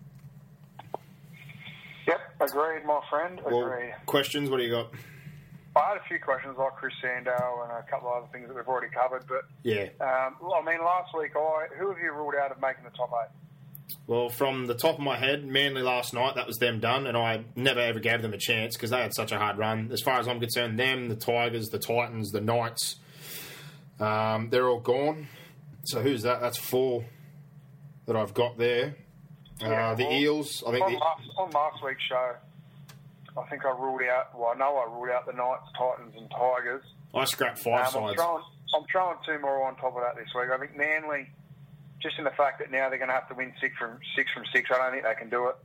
Yep, 2.07 2.19
agreed, 2.39 2.85
my 2.85 3.01
friend. 3.09 3.41
Well, 3.43 3.73
questions? 4.05 4.49
What 4.49 4.57
do 4.57 4.63
you 4.63 4.71
got? 4.71 4.91
I 5.75 5.89
had 5.89 5.97
a 5.97 6.03
few 6.07 6.19
questions 6.19 6.55
like 6.57 6.75
Chris 6.75 6.93
Sandow 7.01 7.61
and 7.63 7.71
a 7.71 7.83
couple 7.89 8.09
of 8.09 8.23
other 8.23 8.27
things 8.31 8.47
that 8.47 8.55
we've 8.55 8.67
already 8.67 8.91
covered, 8.93 9.25
but 9.27 9.43
Yeah. 9.63 9.89
um, 9.99 10.37
well, 10.41 10.55
I 10.55 10.61
mean, 10.65 10.83
last 10.83 11.15
week, 11.15 11.35
I 11.35 11.67
who 11.77 11.89
have 11.89 11.99
you 11.99 12.11
ruled 12.13 12.33
out 12.35 12.51
of 12.51 12.59
making 12.61 12.83
the 12.83 12.89
top 12.91 13.11
eight? 13.13 13.29
Well, 14.05 14.29
from 14.29 14.67
the 14.67 14.73
top 14.73 14.95
of 14.95 14.99
my 15.01 15.17
head, 15.17 15.45
Manly 15.45 15.81
last 15.81 16.13
night, 16.13 16.35
that 16.35 16.47
was 16.47 16.57
them 16.57 16.79
done, 16.79 17.07
and 17.07 17.17
I 17.17 17.43
never 17.55 17.79
ever 17.79 17.99
gave 17.99 18.21
them 18.21 18.33
a 18.33 18.37
chance 18.37 18.75
because 18.75 18.89
they 18.89 19.01
had 19.01 19.13
such 19.13 19.31
a 19.31 19.37
hard 19.37 19.57
run. 19.57 19.89
As 19.91 20.01
far 20.01 20.19
as 20.19 20.27
I'm 20.27 20.39
concerned, 20.39 20.79
them, 20.79 21.09
the 21.09 21.15
Tigers, 21.15 21.67
the 21.69 21.79
Titans, 21.79 22.31
the 22.31 22.41
Knights, 22.41 22.97
um, 23.99 24.49
they're 24.49 24.67
all 24.69 24.79
gone. 24.79 25.27
So 25.85 26.01
who's 26.01 26.23
that? 26.23 26.41
That's 26.41 26.57
four 26.57 27.05
that 28.05 28.15
I've 28.15 28.33
got 28.33 28.57
there. 28.57 28.95
Yeah, 29.61 29.91
uh, 29.91 29.95
the 29.95 30.03
well, 30.05 30.13
Eels, 30.13 30.63
I 30.67 30.71
think. 30.71 30.85
On 30.85 30.91
The, 30.93 30.97
last, 30.99 31.21
on 31.37 31.51
last 31.51 31.83
week's 31.83 32.03
show, 32.03 32.35
I 33.37 33.49
think 33.49 33.65
I 33.65 33.69
ruled 33.71 34.01
out. 34.03 34.37
Well, 34.37 34.51
I 34.53 34.57
know 34.57 34.77
I 34.77 34.85
ruled 34.93 35.09
out 35.09 35.25
the 35.25 35.33
Knights, 35.33 35.63
Titans, 35.77 36.13
and 36.17 36.29
Tigers. 36.29 36.83
I 37.13 37.25
scrapped 37.25 37.57
Um, 37.59 37.63
five 37.73 37.85
I'm 37.87 37.91
sides. 37.91 38.15
throwing, 38.21 38.43
I'm 38.75 38.83
throwing 38.91 39.17
two 39.25 39.39
more 39.39 39.65
on 39.67 39.75
top 39.77 39.95
of 39.95 40.01
that 40.03 40.15
this 40.15 40.27
week. 40.35 40.49
I 40.53 40.57
think 40.59 40.77
Manly, 40.77 41.29
just 42.01 42.17
in 42.17 42.23
the 42.23 42.31
fact 42.31 42.59
that 42.59 42.71
now 42.71 42.89
they're 42.89 42.97
going 42.97 43.09
to 43.09 43.15
have 43.15 43.27
to 43.29 43.35
win 43.35 43.53
six 43.59 43.75
from 43.77 43.99
six 44.15 44.31
from 44.31 44.43
six, 44.53 44.69
I 44.71 44.77
don't 44.77 44.91
think 44.91 45.03
they 45.03 45.15
can 45.15 45.29
do 45.29 45.47
it. 45.47 45.55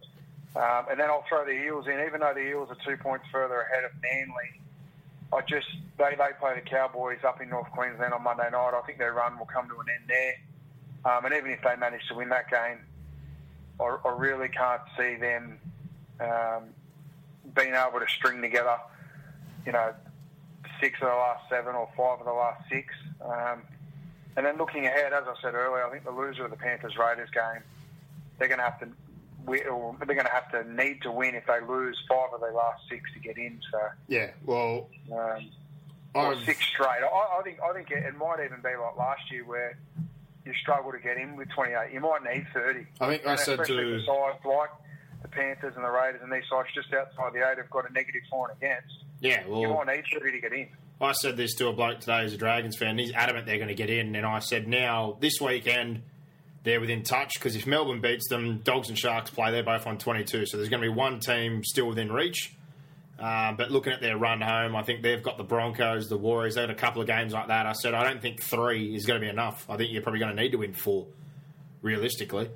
Um, 0.55 0.87
and 0.91 1.01
then 1.01 1.09
I'll 1.09 1.25
throw 1.29 1.45
the 1.45 1.53
Eels 1.53 1.87
in, 1.87 1.99
even 2.07 2.21
though 2.21 2.35
the 2.35 2.47
Eels 2.47 2.69
are 2.71 2.77
two 2.87 2.97
points 3.03 3.25
further 3.33 3.63
ahead 3.63 3.85
of 3.85 3.91
Manly. 4.03 4.61
I 5.33 5.41
just 5.49 5.67
they 5.97 6.11
they 6.11 6.29
play 6.39 6.55
the 6.55 6.69
Cowboys 6.69 7.21
up 7.27 7.41
in 7.41 7.49
North 7.49 7.71
Queensland 7.71 8.13
on 8.13 8.23
Monday 8.23 8.49
night. 8.51 8.73
I 8.75 8.83
think 8.87 8.99
their 8.99 9.15
run 9.15 9.39
will 9.39 9.47
come 9.47 9.67
to 9.69 9.75
an 9.81 9.87
end 9.89 10.05
there. 10.09 10.35
Um, 11.05 11.25
and 11.25 11.35
even 11.35 11.51
if 11.51 11.63
they 11.63 11.75
manage 11.77 12.07
to 12.09 12.15
win 12.15 12.29
that 12.29 12.51
game, 12.51 12.79
I, 13.81 13.97
I 14.05 14.13
really 14.17 14.49
can't 14.49 14.83
see 14.97 15.17
them 15.17 15.59
um, 16.21 16.65
being 17.57 17.75
able 17.75 17.99
to 17.99 18.07
string 18.09 18.43
together, 18.43 18.77
you 19.67 19.73
know, 19.73 19.95
six 20.81 21.01
of 21.01 21.09
the 21.09 21.15
last 21.15 21.49
seven 21.49 21.75
or 21.75 21.89
five 21.97 22.21
of 22.21 22.27
the 22.27 22.33
last 22.33 22.63
six. 22.71 22.93
Um, 23.21 23.63
and 24.37 24.47
then 24.47 24.57
looking 24.57 24.87
ahead, 24.87 25.13
as 25.13 25.25
I 25.27 25.35
said 25.43 25.55
earlier, 25.55 25.87
I 25.87 25.91
think 25.91 26.05
the 26.05 26.11
loser 26.11 26.45
of 26.45 26.51
the 26.51 26.57
Panthers 26.57 26.97
Raiders 26.97 27.31
game, 27.31 27.63
they're 28.39 28.49
going 28.49 28.59
to 28.59 28.65
have 28.65 28.81
to, 28.81 28.89
they're 29.47 29.67
going 30.17 30.27
to 30.27 30.33
have 30.33 30.51
to 30.53 30.73
need 30.73 31.03
to 31.03 31.11
win 31.13 31.35
if 31.35 31.47
they 31.47 31.61
lose 31.67 31.99
five 32.09 32.29
of 32.33 32.41
their 32.41 32.53
last 32.53 32.83
six 32.89 33.03
to 33.15 33.21
get 33.21 33.37
in. 33.37 33.61
So, 33.71 33.79
yeah, 34.09 34.31
well, 34.45 34.89
um, 35.13 35.51
or 36.15 36.37
six 36.45 36.65
straight. 36.67 37.03
I, 37.03 37.39
I 37.39 37.43
think 37.43 37.59
I 37.63 37.73
think 37.73 37.91
it, 37.91 38.05
it 38.05 38.17
might 38.17 38.39
even 38.45 38.61
be 38.63 38.77
like 38.77 38.97
last 38.97 39.31
year 39.31 39.45
where 39.45 39.79
you 40.45 40.53
struggle 40.61 40.93
to 40.93 40.99
get 40.99 41.17
in 41.17 41.37
with 41.37 41.49
28. 41.51 41.93
You 41.93 42.01
might 42.01 42.23
need 42.25 42.47
30. 42.53 42.87
I 43.01 43.07
think 43.09 43.27
I 43.27 43.37
said 43.37 43.61
especially 43.61 43.85
to. 43.85 43.91
the 43.99 44.05
sides 44.07 44.45
like 44.45 44.71
the 45.23 45.29
Panthers 45.29 45.75
and 45.77 45.85
the 45.85 45.91
Raiders 45.91 46.21
and 46.23 46.33
these 46.33 46.43
sides 46.51 46.69
just 46.75 46.93
outside 46.93 47.33
the 47.33 47.49
eight 47.49 47.59
have 47.59 47.71
got 47.71 47.89
a 47.89 47.93
negative 47.93 48.23
and 48.33 48.51
against. 48.57 49.05
Yeah, 49.21 49.45
well, 49.47 49.61
You 49.61 49.69
might 49.69 49.87
need 49.87 50.05
30 50.13 50.33
to 50.33 50.41
get 50.41 50.53
in. 50.53 50.69
I 51.03 51.13
said 51.13 51.37
this 51.37 51.55
to 51.57 51.69
a 51.69 51.73
bloke 51.73 52.01
today 52.01 52.23
who's 52.23 52.33
a 52.35 52.39
Dragons 52.39 52.77
fan. 52.77 52.99
He's 52.99 53.13
adamant 53.13 53.47
they're 53.47 53.57
going 53.57 53.69
to 53.69 53.75
get 53.75 53.91
in, 53.91 54.15
and 54.15 54.25
I 54.27 54.39
said 54.39 54.69
now 54.69 55.17
this 55.21 55.41
weekend 55.41 56.03
they're 56.65 56.81
within 56.81 57.03
touch 57.03 57.33
because 57.35 57.57
if 57.57 57.67
Melbourne 57.67 58.01
beats 58.01 58.29
them, 58.29 58.59
Dogs 58.59 58.89
and 58.89 58.97
Sharks 58.99 59.31
play. 59.31 59.51
They're 59.51 59.65
both 59.65 59.87
on 59.87 59.99
22, 59.99 60.47
so 60.47 60.57
there's 60.57 60.69
going 60.69 60.81
to 60.83 60.89
be 60.89 60.95
one 60.95 61.19
team 61.19 61.65
still 61.65 61.89
within 61.89 62.13
reach. 62.13 62.55
Uh, 63.19 63.53
but 63.53 63.71
looking 63.71 63.93
at 63.93 64.01
their 64.01 64.17
run 64.17 64.41
home, 64.41 64.75
I 64.75 64.83
think 64.83 65.03
they've 65.03 65.23
got 65.23 65.39
the 65.39 65.45
Broncos, 65.45 66.09
the 66.09 66.17
Warriors. 66.17 66.55
They 66.55 66.61
had 66.63 66.71
a 66.71 66.75
couple 66.75 67.01
of 67.03 67.07
games 67.09 67.33
like 67.33 67.49
that. 67.49 67.67
I 67.67 67.73
said 67.73 67.95
I 67.95 68.05
don't 68.05 68.21
think 68.23 68.41
three 68.43 68.95
is 68.95 69.07
going 69.07 69.21
to 69.21 69.25
be 69.25 69.31
enough. 69.31 69.67
I 69.69 69.77
think 69.77 69.93
you're 69.93 70.03
probably 70.03 70.21
going 70.21 70.35
to 70.35 70.41
need 70.43 70.51
to 70.53 70.59
win 70.59 70.73
four, 70.73 71.07
realistically. 71.83 72.49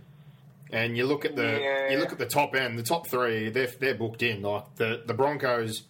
And 0.70 0.96
you 0.96 1.06
look 1.06 1.24
at 1.24 1.36
the 1.36 1.60
Yeah. 1.60 1.90
you 1.90 1.98
look 1.98 2.12
at 2.12 2.18
the 2.18 2.26
top 2.26 2.54
end, 2.56 2.78
the 2.78 2.82
top 2.82 3.06
three, 3.08 3.50
they're 3.50 3.68
they're 3.78 3.94
booked 3.94 4.22
in. 4.22 4.42
Like 4.42 4.74
the 4.76 5.02
the 5.06 5.14
Broncos 5.14 5.82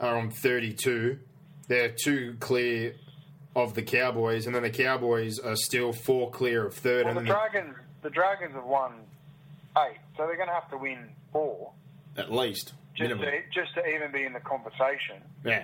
are 0.00 0.16
on 0.16 0.30
32. 0.30 1.18
They're 1.70 1.88
two 1.96 2.34
clear 2.40 2.96
of 3.54 3.74
the 3.74 3.82
Cowboys, 3.82 4.46
and 4.46 4.54
then 4.56 4.64
the 4.64 4.70
Cowboys 4.70 5.38
are 5.38 5.54
still 5.54 5.92
four 5.92 6.28
clear 6.28 6.66
of 6.66 6.74
third. 6.74 7.04
Well, 7.04 7.14
the 7.14 7.20
and 7.20 7.28
then 7.28 7.36
Dragons, 7.36 7.76
the 8.02 8.10
Dragons 8.10 8.54
have 8.56 8.64
won 8.64 8.94
eight, 9.78 9.98
so 10.16 10.26
they're 10.26 10.34
going 10.34 10.48
to 10.48 10.54
have 10.54 10.68
to 10.70 10.76
win 10.76 11.10
four 11.32 11.70
at 12.16 12.32
least 12.32 12.72
just 12.96 13.02
minimum. 13.08 13.24
to, 13.24 13.30
just 13.54 13.72
to 13.74 13.86
even 13.86 14.10
be 14.10 14.24
in 14.24 14.32
the 14.32 14.40
conversation. 14.40 15.22
Yeah. 15.44 15.62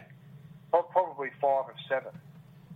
Pro- 0.70 0.84
Probably 0.84 1.30
five 1.40 1.64
of 1.70 1.74
seven. 1.88 2.12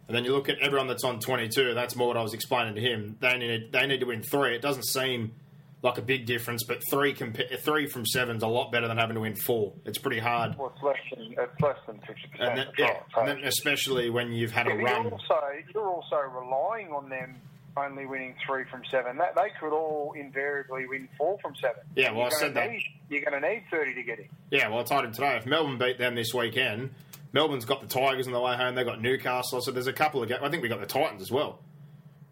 And 0.09 0.17
then 0.17 0.25
you 0.25 0.33
look 0.33 0.49
at 0.49 0.59
everyone 0.59 0.89
that's 0.89 1.05
on 1.05 1.21
22. 1.21 1.73
That's 1.73 1.95
more 1.95 2.09
what 2.09 2.17
I 2.17 2.23
was 2.23 2.35
explaining 2.35 2.75
to 2.75 2.81
him. 2.81 3.17
They 3.21 3.39
need 3.39 3.71
they 3.71 3.87
need 3.87 4.01
to 4.01 4.07
win 4.07 4.25
three. 4.25 4.57
It 4.57 4.61
doesn't 4.61 4.87
seem 4.87 5.35
like 5.83 5.97
a 5.99 6.03
big 6.03 6.27
difference, 6.27 6.63
but 6.65 6.83
three 6.91 7.15
compa- 7.15 7.59
three 7.61 7.87
from 7.87 8.05
seven's 8.05 8.43
a 8.43 8.47
lot 8.47 8.71
better 8.71 8.87
than 8.89 8.99
having 8.99 9.15
to 9.15 9.21
win 9.21 9.35
four. 9.35 9.73
It's 9.87 9.99
pretty 9.99 10.19
hard. 10.21 10.57
Well, 10.59 10.73
it's 10.75 10.83
less 10.83 10.97
than 11.11 11.33
it's 11.39 11.61
less 11.61 11.77
than 11.87 11.99
fifty 12.01 12.23
And 12.39 12.51
percent. 12.57 12.69
yeah, 12.79 13.01
and 13.17 13.29
then 13.29 13.45
especially 13.45 14.11
when 14.11 14.33
you've 14.33 14.53
had 14.53 14.67
a 14.67 14.71
run. 14.75 15.05
you're 15.05 15.13
also 15.13 15.41
you're 15.75 15.89
also 15.89 16.17
relying 16.39 16.93
on 16.93 17.09
them 17.09 17.37
only 17.77 18.05
winning 18.05 18.35
three 18.47 18.65
from 18.71 18.83
seven. 18.91 19.17
That 19.17 19.35
they 19.37 19.49
could 19.59 19.73
all 19.73 20.13
invariably 20.19 20.87
win 20.87 21.09
four 21.17 21.39
from 21.41 21.55
seven. 21.57 21.83
Yeah, 21.97 22.11
well, 22.13 22.27
I 22.27 22.31
said 22.31 22.53
that. 22.55 22.71
need- 22.71 22.83
You're 23.09 23.23
going 23.23 23.41
to 23.41 23.49
need 23.49 23.63
thirty 23.71 23.95
to 23.95 24.03
get 24.03 24.19
in. 24.19 24.29
Yeah, 24.51 24.69
well, 24.69 24.81
I 24.81 24.83
told 24.83 25.05
him 25.05 25.13
today. 25.13 25.37
If 25.37 25.47
Melbourne 25.47 25.79
beat 25.79 25.97
them 25.97 26.15
this 26.15 26.35
weekend, 26.35 26.91
Melbourne's 27.33 27.65
got 27.65 27.81
the 27.81 27.87
Tigers 27.87 28.27
on 28.27 28.33
the 28.33 28.41
way 28.41 28.55
home. 28.57 28.75
They've 28.75 28.85
got 28.85 29.01
Newcastle. 29.01 29.61
So 29.63 29.71
there's 29.71 29.87
a 29.87 29.93
couple 29.93 30.23
of 30.23 30.29
games. 30.29 30.41
I 30.43 30.51
think 30.51 30.63
we 30.63 30.69
got 30.69 30.81
the 30.81 30.87
Titans 30.87 31.23
as 31.23 31.31
well. 31.31 31.61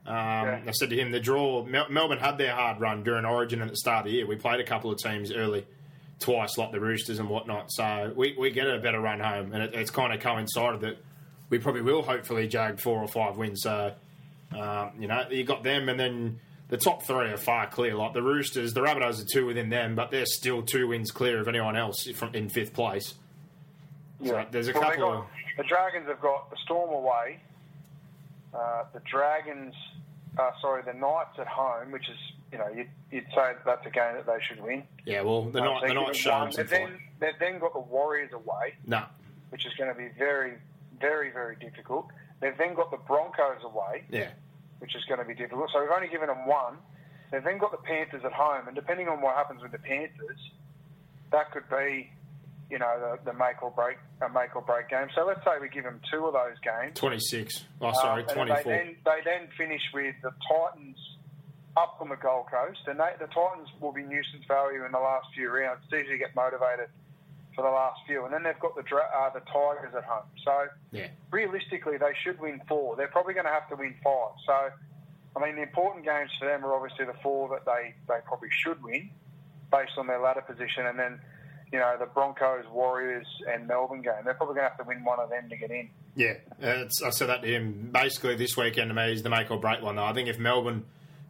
Um, 0.09 0.63
I 0.67 0.71
said 0.73 0.89
to 0.91 0.97
him, 0.97 1.11
the 1.11 1.21
draw. 1.21 1.65
Mel- 1.65 1.91
Melbourne 1.91 2.19
had 2.19 2.39
their 2.39 2.55
hard 2.55 2.81
run 2.81 3.03
during 3.03 3.25
Origin 3.27 3.61
at 3.61 3.69
the 3.69 3.77
start 3.77 4.07
of 4.07 4.11
the 4.11 4.17
year. 4.17 4.27
We 4.27 4.37
played 4.37 4.59
a 4.61 4.65
couple 4.65 4.91
of 4.91 4.99
teams 4.99 5.31
early, 5.33 5.67
twice, 6.19 6.57
like 6.57 6.73
the 6.73 6.81
Roosters 6.81 7.19
and 7.19 7.29
whatnot. 7.29 7.71
So 7.71 8.13
we, 8.17 8.35
we 8.39 8.51
get 8.51 8.67
a 8.67 8.79
better 8.79 9.01
run 9.01 9.21
home, 9.21 9.53
and 9.53 9.63
it, 9.63 9.75
it's 9.75 9.91
kind 9.91 10.13
of 10.15 10.21
coincided 10.21 10.81
that 10.81 10.97
we 11.51 11.59
probably 11.59 11.83
will 11.83 12.03
hopefully 12.03 12.49
jag 12.49 12.81
four 12.81 13.01
or 13.01 13.09
five 13.09 13.37
wins. 13.37 13.63
So 13.63 13.93
um, 14.59 14.93
you 14.99 15.09
know, 15.09 15.25
you 15.31 15.45
got 15.45 15.63
them, 15.63 15.91
and 15.91 16.01
then 16.01 16.41
the 16.69 16.79
top 16.79 17.03
three 17.03 17.27
are 17.29 17.37
far 17.37 17.67
clear. 17.67 17.95
Like 17.95 18.15
the 18.15 18.23
Roosters, 18.23 18.73
the 18.73 18.81
Rabbitohs 18.81 19.21
are 19.23 19.27
two 19.31 19.45
within 19.45 19.69
them, 19.69 19.95
but 19.95 20.11
they're 20.11 20.25
still 20.25 20.63
two 20.63 20.89
wins 20.89 21.11
clear 21.11 21.39
of 21.39 21.49
anyone 21.49 21.77
else 21.77 22.09
from 22.15 22.35
in 22.35 22.49
fifth 22.49 22.73
place. 22.73 23.13
So 24.25 24.47
there's 24.51 24.69
a 24.69 24.73
Well, 24.73 24.83
couple 24.83 24.99
got- 25.11 25.17
of 25.19 25.25
The 25.59 25.65
Dragons 25.65 26.07
have 26.09 26.21
got 26.23 26.49
the 26.51 26.57
Storm 26.65 26.91
away. 26.95 27.41
Uh, 28.55 28.85
the 28.95 29.01
Dragons, 29.01 29.75
uh, 30.39 30.51
sorry, 30.61 30.83
the 30.83 30.93
Knights 30.95 31.39
at 31.39 31.47
home, 31.47 31.91
which 31.93 32.09
is 32.09 32.17
you 32.53 32.59
know 32.59 32.69
you'd, 32.75 32.89
you'd 33.11 33.27
say 33.35 33.53
that 33.53 33.65
that's 33.65 33.87
a 33.87 33.91
game 33.91 34.15
that 34.15 34.27
they 34.27 34.39
should 34.43 34.63
win. 34.63 34.83
yeah. 35.05 35.21
Well, 35.23 35.45
the 35.45 35.61
Uh, 35.61 35.65
night 35.65 35.81
so 35.83 35.87
the 35.89 35.95
give 35.95 36.03
night 36.07 36.17
shown 36.17 36.53
some 36.53 36.63
They've 36.63 36.71
then, 36.71 36.99
they've 37.21 37.39
then 37.39 37.59
got 37.59 37.73
the 37.75 37.81
Warriors 37.81 38.33
away, 38.33 38.75
No, 38.87 39.05
which 39.51 39.67
is 39.67 39.75
going 39.75 39.93
to 39.93 39.99
be 39.99 40.09
very, 40.19 40.55
very, 41.01 41.31
very 41.31 41.57
difficult. 41.57 42.07
They've 42.41 42.57
then 42.57 42.75
got 42.75 42.91
the 42.91 42.97
Broncos 42.99 43.63
away, 43.65 44.05
yeah, 44.11 44.31
which 44.79 44.95
is 44.97 45.05
going 45.05 45.21
to 45.21 45.27
be 45.27 45.35
difficult. 45.35 45.71
So 45.73 45.81
we've 45.81 45.91
only 45.91 46.09
given 46.09 46.29
them 46.29 46.47
one. 46.47 46.79
They've 47.31 47.45
then 47.45 47.59
got 47.59 47.73
the 47.73 47.79
Panthers 47.79 48.23
at 48.25 48.33
home, 48.33 48.67
and 48.69 48.75
depending 48.75 49.09
on 49.09 49.21
what 49.21 49.35
happens 49.37 49.61
with 49.63 49.73
the 49.73 49.79
Panthers, 49.79 50.39
that 51.33 51.51
could 51.53 51.69
be, 51.69 52.11
you 52.71 52.79
know, 52.79 53.17
the, 53.25 53.33
the 53.33 53.39
make 53.39 53.63
or 53.63 53.71
break 53.71 53.97
a 54.21 54.29
make 54.29 54.55
or 54.55 54.63
break 54.63 54.89
game. 54.91 55.09
So 55.15 55.25
let's 55.25 55.43
say 55.45 55.53
we 55.61 55.69
give 55.69 55.85
them 55.85 56.01
two 56.13 56.27
of 56.27 56.35
those 56.35 56.59
games. 56.61 56.99
twenty 56.99 57.19
six. 57.19 57.65
Oh, 57.81 57.93
sorry, 57.93 58.23
Um, 58.25 58.29
and 58.29 58.51
They 58.51 58.63
then, 58.65 58.97
they 59.05 59.21
then 59.25 59.49
finish 59.57 59.83
with 59.95 60.15
the 60.23 60.33
Titans 60.49 60.99
up 61.77 61.97
on 62.01 62.09
the 62.09 62.17
Gold 62.17 62.47
Coast, 62.51 62.81
and 62.87 62.99
they, 63.01 63.13
the 63.19 63.29
Titans 63.29 63.69
will 63.81 63.93
be 63.93 64.03
nuisance 64.03 64.45
value 64.47 64.85
in 64.85 64.93
the 64.93 64.99
last 64.99 65.29
few 65.35 65.49
rounds. 65.51 65.81
It's 65.85 65.95
easy 65.95 66.13
to 66.13 66.19
get 66.19 66.35
motivated 66.35 66.89
for 67.55 67.63
the 67.63 67.71
last 67.71 68.01
few, 68.07 68.25
and 68.25 68.33
then 68.35 68.43
they've 68.43 68.59
got 68.61 68.75
the 68.77 68.83
uh, 68.83 69.31
the 69.33 69.41
Tigers 69.41 69.95
at 69.97 70.05
home. 70.05 70.29
So 70.45 70.67
Yeah, 70.93 71.09
realistically, 71.31 71.97
they 71.97 72.13
should 72.23 72.39
win 72.39 72.61
four. 72.69 72.97
They're 72.97 73.09
probably 73.09 73.35
going 73.35 73.47
to 73.47 73.53
have 73.53 73.69
to 73.71 73.77
win 73.77 73.95
five. 74.05 74.33
So, 74.47 74.71
I 75.37 75.45
mean, 75.45 75.57
the 75.57 75.63
important 75.63 76.05
games 76.05 76.31
for 76.39 76.47
them 76.47 76.65
are 76.65 76.75
obviously 76.75 77.07
the 77.07 77.17
four 77.23 77.49
that 77.51 77.65
they, 77.65 77.95
they 78.09 78.21
probably 78.27 78.51
should 78.51 78.83
win 78.83 79.11
based 79.73 79.93
on 79.97 80.07
their 80.07 80.21
ladder 80.21 80.43
position, 80.43 80.85
and 80.87 80.99
then. 80.99 81.21
You 81.73 81.79
know, 81.79 81.97
the 81.99 82.07
Broncos, 82.07 82.65
Warriors, 82.73 83.27
and 83.49 83.67
Melbourne 83.67 84.03
game. 84.03 84.15
They're 84.25 84.35
probably 84.35 84.55
going 84.55 84.65
to 84.65 84.71
have 84.71 84.79
to 84.79 84.85
win 84.85 85.05
one 85.05 85.21
of 85.21 85.29
them 85.29 85.49
to 85.51 85.57
get 85.57 85.71
in. 85.71 85.91
yeah. 86.15 86.35
It's, 86.61 87.03
I 87.03 87.11
said 87.11 87.29
that 87.29 87.43
to 87.43 87.49
him. 87.49 87.91
Basically, 87.93 88.37
this 88.37 88.57
weekend 88.57 88.89
to 88.89 88.95
me 88.95 89.13
is 89.13 89.23
the 89.23 89.29
make 89.31 89.51
or 89.51 89.61
break 89.61 89.83
one. 89.83 89.97
Though 89.97 90.05
I 90.05 90.15
think 90.15 90.29
if 90.29 90.39
Melbourne 90.39 90.85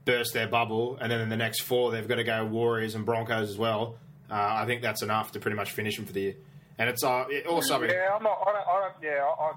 burst 0.05 0.33
their 0.35 0.47
bubble, 0.47 0.97
and 1.01 1.11
then 1.13 1.21
in 1.21 1.29
the 1.29 1.37
next 1.37 1.63
four 1.63 1.91
they've 1.91 2.09
got 2.09 2.15
to 2.17 2.25
go 2.25 2.45
Warriors 2.45 2.95
and 2.95 3.05
Broncos 3.05 3.51
as 3.51 3.59
well. 3.59 3.97
Uh, 4.31 4.35
I 4.35 4.67
think 4.67 4.83
that's 4.83 5.03
enough 5.03 5.33
to 5.33 5.41
pretty 5.41 5.57
much 5.57 5.73
finish 5.73 5.97
them 5.97 6.05
for 6.07 6.13
the 6.13 6.21
year. 6.21 6.35
And 6.79 6.89
it's 6.89 7.03
uh, 7.03 7.25
it 7.29 7.47
also 7.47 7.83
Yeah, 7.83 8.15
I'm 8.15 8.23
not. 8.23 8.39
I 8.47 8.53
don't. 8.53 8.69
I 8.69 8.81
don't 8.81 8.95
yeah, 9.03 9.25
I, 9.25 9.53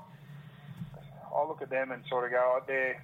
I, 1.36 1.42
I 1.42 1.48
look 1.48 1.62
at 1.62 1.70
them 1.70 1.92
and 1.92 2.04
sort 2.10 2.26
of 2.26 2.32
go, 2.32 2.60
they're 2.68 3.02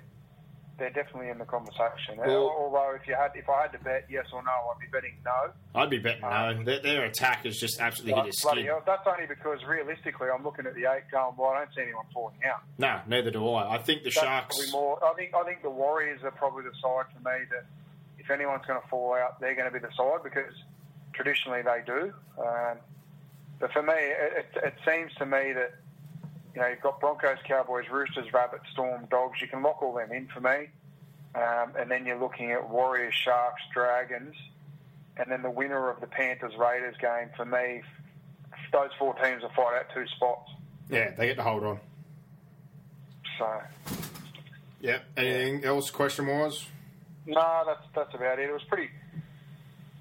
they're 0.78 0.92
definitely 0.92 1.30
in 1.30 1.38
the 1.40 1.46
conversation. 1.46 2.18
Well- 2.18 2.54
Although 2.58 2.96
if 3.02 3.08
you 3.08 3.16
had, 3.16 3.32
if 3.36 3.50
I 3.50 3.64
had 3.64 3.72
to 3.74 3.80
bet 3.80 4.06
yes 4.10 4.26
or 4.32 4.44
no, 4.44 4.52
I'd 4.52 4.80
be 4.80 4.88
betting 4.92 5.16
no. 5.26 5.52
I'd 5.74 5.90
be 5.90 5.98
betting 5.98 6.22
no. 6.22 6.28
Um, 6.30 6.66
Their, 6.66 6.82
their 6.82 7.06
attack 7.06 7.46
has 7.46 7.58
just 7.58 7.80
absolutely 7.80 8.14
hit 8.22 8.26
his 8.28 8.40
skin. 8.40 8.66
hell, 8.66 8.84
that's 8.86 9.08
only 9.08 9.26
because 9.26 9.60
realistically, 9.68 10.28
I'm 10.34 10.44
looking 10.44 10.66
at 10.68 10.76
the 10.76 10.86
eight 10.86 11.10
going, 11.12 11.34
well, 11.38 11.50
I 11.52 11.60
don't 11.60 11.74
see 11.76 11.82
anyone 11.82 12.06
falling 12.14 12.38
out. 12.46 12.62
No, 12.78 13.00
neither 13.08 13.32
do 13.32 13.48
I. 13.50 13.76
I 13.76 13.78
think 13.80 14.04
the 14.04 14.12
That's 14.12 14.20
Sharks. 14.20 14.72
more. 14.72 15.04
I 15.04 15.14
think 15.16 15.34
I 15.34 15.44
think 15.44 15.64
the 15.64 15.70
Warriors 15.70 16.22
are 16.24 16.32
probably 16.32 16.64
the 16.64 16.74
side 16.82 17.06
for 17.14 17.20
me 17.28 17.46
that 17.52 17.66
if 18.20 18.30
anyone's 18.30 18.66
going 18.68 18.80
to 18.82 18.88
fall 18.88 19.16
out, 19.16 19.40
they're 19.40 19.56
going 19.56 19.72
to 19.72 19.74
be 19.74 19.80
the 19.80 19.92
side 19.96 20.22
because 20.24 20.54
traditionally 21.14 21.62
they 21.64 21.82
do. 21.86 22.14
Um, 22.38 22.78
but 23.60 23.72
for 23.74 23.82
me, 23.82 23.94
it, 23.96 24.46
it, 24.56 24.64
it 24.64 24.74
seems 24.86 25.12
to 25.16 25.26
me 25.26 25.54
that 25.54 25.74
you 26.58 26.64
know 26.64 26.70
you've 26.70 26.82
got 26.82 27.00
Broncos, 27.00 27.38
Cowboys, 27.48 27.86
Roosters, 27.92 28.34
Rabbits, 28.34 28.64
Storm, 28.74 29.06
Dogs. 29.12 29.40
You 29.40 29.48
can 29.48 29.62
lock 29.62 29.84
all 29.84 29.94
them 29.94 30.12
in 30.12 30.28
for 30.34 30.42
me, 30.42 30.70
um, 31.36 31.74
and 31.78 31.92
then 31.92 32.04
you're 32.04 32.20
looking 32.20 32.52
at 32.52 32.68
Warriors, 32.68 33.14
Sharks, 33.14 33.62
Dragons, 33.72 34.34
and 35.18 35.32
then 35.32 35.44
the 35.44 35.52
winner 35.52 35.88
of 35.92 36.02
the 36.02 36.08
Panthers 36.08 36.54
Raiders 36.58 36.96
game 37.00 37.30
for 37.38 37.46
me. 37.46 37.84
Those 38.74 38.90
four 38.98 39.14
teams 39.22 39.44
will 39.44 39.50
fight 39.50 39.78
out 39.78 39.86
two 39.94 40.08
spots. 40.08 40.50
Yeah, 40.90 41.12
they 41.12 41.28
get 41.28 41.36
to 41.36 41.44
hold 41.44 41.64
on. 41.64 41.80
So 43.38 43.62
Yeah. 44.82 44.98
Anything 45.16 45.64
else 45.64 45.92
question 45.92 46.26
wise? 46.26 46.66
No, 47.28 47.64
that's 47.68 47.86
that's 47.94 48.16
about 48.16 48.40
it. 48.40 48.50
It 48.50 48.52
was 48.54 48.64
pretty 48.64 48.90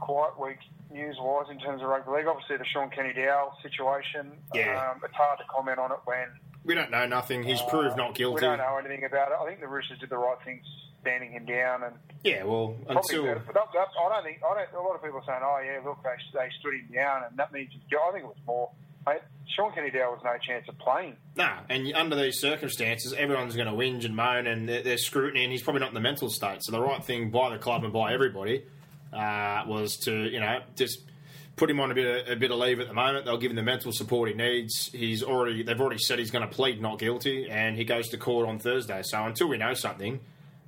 quiet 0.01 0.40
week 0.40 0.59
news 0.90 1.16
wise 1.21 1.47
in 1.51 1.59
terms 1.59 1.83
of 1.83 1.88
rugby 1.88 2.12
league. 2.12 2.27
Obviously, 2.27 2.57
the 2.57 2.64
Shaun 2.64 2.88
Kenny-Dyball 2.88 3.61
situation. 3.62 4.33
Yeah. 4.55 4.92
Um, 4.92 5.03
it's 5.05 5.14
hard 5.14 5.38
to 5.38 5.45
comment 5.55 5.79
on 5.79 5.92
it 5.92 5.99
when 6.07 6.29
We 6.66 6.74
don't 6.74 6.90
know 6.90 7.07
nothing. 7.07 7.42
He's 7.44 7.62
proved 7.62 7.96
not 7.96 8.14
guilty. 8.14 8.35
we 8.35 8.40
don't 8.40 8.59
know 8.59 8.76
anything 8.79 9.05
about 9.05 9.29
it. 9.33 9.38
I 9.40 9.46
think 9.46 9.61
the 9.61 9.68
Roosters 9.68 9.98
did 10.00 10.11
the 10.11 10.18
right 10.18 10.37
thing, 10.44 10.61
standing 11.00 11.31
him 11.33 11.46
down, 11.46 11.85
and 11.85 11.94
Yeah, 12.24 12.42
well, 12.44 12.76
until 12.88 13.22
better- 13.24 13.42
But 13.46 13.55
that, 13.55 13.68
that, 13.72 13.88
I 14.05 14.09
don't 14.09 14.24
think. 14.24 14.38
I 14.42 14.55
don't. 14.72 14.81
A 14.81 14.87
lot 14.87 14.96
of 14.96 15.02
people 15.02 15.18
are 15.20 15.24
saying, 15.26 15.40
"Oh 15.42 15.61
yeah, 15.64 15.79
look, 15.85 16.02
they, 16.02 16.11
they 16.38 16.48
stood 16.61 16.74
him 16.74 16.88
down, 16.92 17.22
and 17.29 17.37
that 17.38 17.52
means. 17.52 17.70
I 17.74 18.12
think 18.12 18.24
it 18.24 18.29
was 18.29 18.37
more. 18.46 18.70
Mate, 19.07 19.20
Shaun 19.55 19.72
Kenny-Dyball 19.72 20.11
was 20.16 20.20
no 20.24 20.37
chance 20.44 20.68
of 20.68 20.76
playing. 20.79 21.14
nah, 21.37 21.59
and 21.68 21.92
under 21.94 22.16
these 22.16 22.40
circumstances, 22.40 23.12
everyone's 23.12 23.55
going 23.55 23.68
to 23.68 23.72
whinge 23.72 24.05
and 24.05 24.16
moan, 24.16 24.48
and 24.48 24.68
there- 24.68 24.83
there's 24.83 25.07
scrutiny, 25.07 25.44
and 25.44 25.52
he's 25.52 25.62
probably 25.62 25.79
not 25.79 25.90
in 25.90 25.94
the 25.94 26.00
mental 26.00 26.29
state. 26.29 26.64
So 26.64 26.72
the 26.72 26.81
right 26.81 27.05
thing 27.05 27.31
by 27.31 27.50
the 27.50 27.59
club 27.59 27.85
and 27.85 27.92
by 27.92 28.12
everybody 28.12 28.64
uh, 29.12 29.62
was 29.68 29.96
to, 29.98 30.12
you 30.29 30.40
know, 30.40 30.59
just 30.74 31.05
put 31.57 31.71
him 31.71 31.81
on 31.81 31.90
a 31.90 31.95
bit 31.95 32.29
of, 32.29 32.33
a 32.33 32.37
bit 32.37 32.51
of 32.51 32.59
leave 32.59 32.81
at 32.81 32.88
the 32.88 32.95
moment. 32.95 33.25
They'll 33.25 33.38
give 33.38 33.51
him 33.51 33.57
the 33.57 33.62
mental 33.62 33.90
support 33.92 34.29
he 34.29 34.35
needs. 34.35 34.90
He's 34.92 35.23
already 35.23 35.62
they've 35.62 35.81
already 35.81 35.99
said 35.99 36.19
he's 36.19 36.31
going 36.31 36.47
to 36.49 36.55
plead 36.55 36.81
not 36.81 36.99
guilty, 36.99 37.49
and 37.51 37.77
he 37.77 37.85
goes 37.85 38.09
to 38.11 38.19
court 38.19 38.49
on 38.49 38.59
Thursday. 38.59 39.03
So 39.03 39.25
until 39.25 39.49
we 39.49 39.57
know 39.59 39.75
something. 39.75 40.21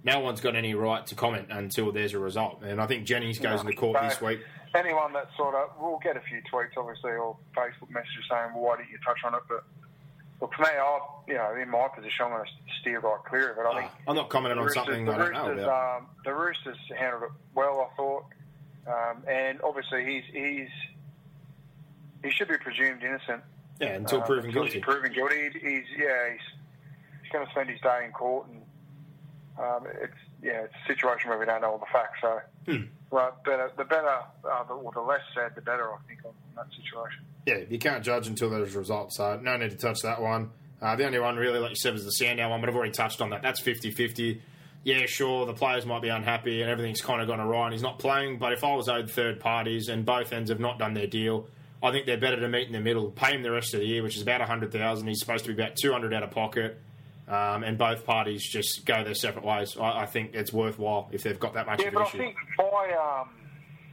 No 0.04 0.20
one's 0.20 0.40
got 0.40 0.54
any 0.54 0.74
right 0.74 1.04
to 1.08 1.16
comment 1.16 1.48
until 1.50 1.90
there's 1.90 2.14
a 2.14 2.20
result, 2.20 2.62
and 2.62 2.80
I 2.80 2.86
think 2.86 3.04
Jennings 3.04 3.40
goes 3.40 3.60
into 3.60 3.72
court 3.74 3.98
So, 4.00 4.08
this 4.08 4.20
week. 4.20 4.40
Anyone 4.72 5.12
that 5.14 5.28
sort 5.36 5.56
of, 5.56 5.70
we'll 5.80 5.98
get 5.98 6.16
a 6.16 6.20
few 6.20 6.40
tweets, 6.50 6.76
obviously, 6.76 7.10
or 7.10 7.36
Facebook 7.54 7.90
messages 7.90 8.24
saying, 8.30 8.52
"Well, 8.54 8.62
why 8.62 8.76
didn't 8.76 8.90
you 8.90 8.98
touch 9.04 9.18
on 9.24 9.34
it?" 9.34 9.40
But 9.48 9.64
look, 10.40 10.54
for 10.54 10.62
me, 10.62 10.68
I, 10.68 10.98
you 11.26 11.34
know, 11.34 11.52
in 11.60 11.68
my 11.68 11.88
position, 11.88 12.26
I'm 12.26 12.30
going 12.30 12.44
to 12.44 12.50
steer 12.80 13.00
right 13.00 13.18
clear 13.28 13.50
of 13.50 13.58
it. 13.58 13.66
I 13.66 13.80
think 13.80 13.92
I'm 14.06 14.14
not 14.14 14.30
commenting 14.30 14.58
on 14.58 14.64
Roosters, 14.66 14.84
something 14.84 15.08
I 15.08 15.18
don't 15.18 15.32
know 15.32 15.64
about. 15.64 15.96
um, 15.98 16.06
the 16.24 16.32
Roosters 16.32 16.78
handled 16.96 17.24
it 17.24 17.30
well, 17.56 17.90
I 17.92 17.96
thought, 17.96 18.24
um, 18.86 19.22
and 19.28 19.60
obviously 19.62 20.04
he's 20.04 20.24
he's 20.32 20.68
he 22.24 22.30
should 22.30 22.48
be 22.48 22.56
presumed 22.58 23.02
innocent 23.02 23.42
Yeah, 23.80 23.88
until 23.94 24.20
um, 24.20 24.26
proven 24.26 24.46
until 24.46 24.62
guilty. 24.64 24.78
He's 24.78 24.84
proven 24.84 25.12
guilty. 25.12 25.50
He's 25.52 25.84
yeah, 25.96 26.30
he's 26.32 26.40
he's 27.22 27.32
going 27.32 27.44
to 27.46 27.50
spend 27.52 27.70
his 27.70 27.80
day 27.80 28.02
in 28.06 28.12
court, 28.12 28.46
and 28.48 28.62
um, 29.58 29.86
it's 30.02 30.12
yeah, 30.42 30.62
it's 30.64 30.74
a 30.84 30.86
situation 30.92 31.30
where 31.30 31.38
we 31.38 31.46
don't 31.46 31.60
know 31.62 31.72
all 31.72 31.78
the 31.78 31.86
facts. 31.92 32.18
So, 32.22 32.40
Hmm. 32.66 32.84
right, 33.10 33.32
better 33.44 33.70
the 33.76 33.84
better, 33.84 34.06
uh, 34.08 34.64
the, 34.64 34.74
or 34.74 34.92
the 34.92 35.00
less 35.00 35.20
said, 35.34 35.54
the 35.54 35.62
better. 35.62 35.90
I 35.92 35.96
think 36.06 36.20
on, 36.24 36.30
on 36.30 36.66
that 36.66 36.66
situation. 36.76 37.24
Yeah, 37.46 37.58
you 37.68 37.78
can't 37.78 38.04
judge 38.04 38.26
until 38.28 38.50
there's 38.50 38.74
results, 38.74 39.16
so 39.16 39.38
no 39.40 39.56
need 39.56 39.70
to 39.70 39.76
touch 39.76 40.00
that 40.02 40.20
one. 40.20 40.50
Uh, 40.80 40.94
the 40.94 41.04
only 41.06 41.18
one, 41.18 41.36
really, 41.36 41.58
like 41.58 41.70
you 41.70 41.76
said, 41.76 41.92
was 41.92 42.04
the 42.04 42.12
Sandow 42.12 42.48
one, 42.50 42.60
but 42.60 42.68
I've 42.68 42.76
already 42.76 42.92
touched 42.92 43.20
on 43.20 43.30
that. 43.30 43.42
That's 43.42 43.58
50 43.60 43.90
50. 43.90 44.40
Yeah, 44.84 45.04
sure, 45.06 45.44
the 45.44 45.52
players 45.54 45.84
might 45.84 46.02
be 46.02 46.08
unhappy 46.08 46.62
and 46.62 46.70
everything's 46.70 47.00
kind 47.00 47.20
of 47.20 47.26
gone 47.28 47.40
awry 47.40 47.64
and 47.66 47.72
he's 47.74 47.82
not 47.82 47.98
playing, 47.98 48.38
but 48.38 48.52
if 48.52 48.64
I 48.64 48.74
was 48.74 48.88
owed 48.88 49.10
third 49.10 49.38
parties 49.40 49.88
and 49.88 50.06
both 50.06 50.32
ends 50.32 50.50
have 50.50 50.60
not 50.60 50.78
done 50.78 50.94
their 50.94 51.06
deal, 51.06 51.46
I 51.82 51.90
think 51.90 52.06
they're 52.06 52.16
better 52.16 52.40
to 52.40 52.48
meet 52.48 52.66
in 52.68 52.72
the 52.72 52.80
middle, 52.80 53.10
pay 53.10 53.34
him 53.34 53.42
the 53.42 53.50
rest 53.50 53.74
of 53.74 53.80
the 53.80 53.86
year, 53.86 54.02
which 54.02 54.16
is 54.16 54.22
about 54.22 54.40
100000 54.40 55.06
He's 55.06 55.20
supposed 55.20 55.44
to 55.44 55.52
be 55.54 55.60
about 55.62 55.76
200 55.76 56.14
out 56.14 56.22
of 56.22 56.30
pocket. 56.30 56.80
Um, 57.28 57.62
and 57.62 57.76
both 57.76 58.06
parties 58.06 58.42
just 58.48 58.86
go 58.86 59.04
their 59.04 59.14
separate 59.14 59.44
ways. 59.44 59.76
I, 59.78 60.00
I 60.02 60.06
think 60.06 60.30
it's 60.32 60.50
worthwhile 60.50 61.10
if 61.12 61.22
they've 61.24 61.38
got 61.38 61.52
that 61.54 61.66
much 61.66 61.80
Yeah, 61.82 61.88
of 61.88 61.94
but 61.94 62.00
an 62.00 62.06
I 62.06 62.08
issue. 62.08 62.18
think 62.18 62.36
by 62.56 62.94
um, 63.20 63.28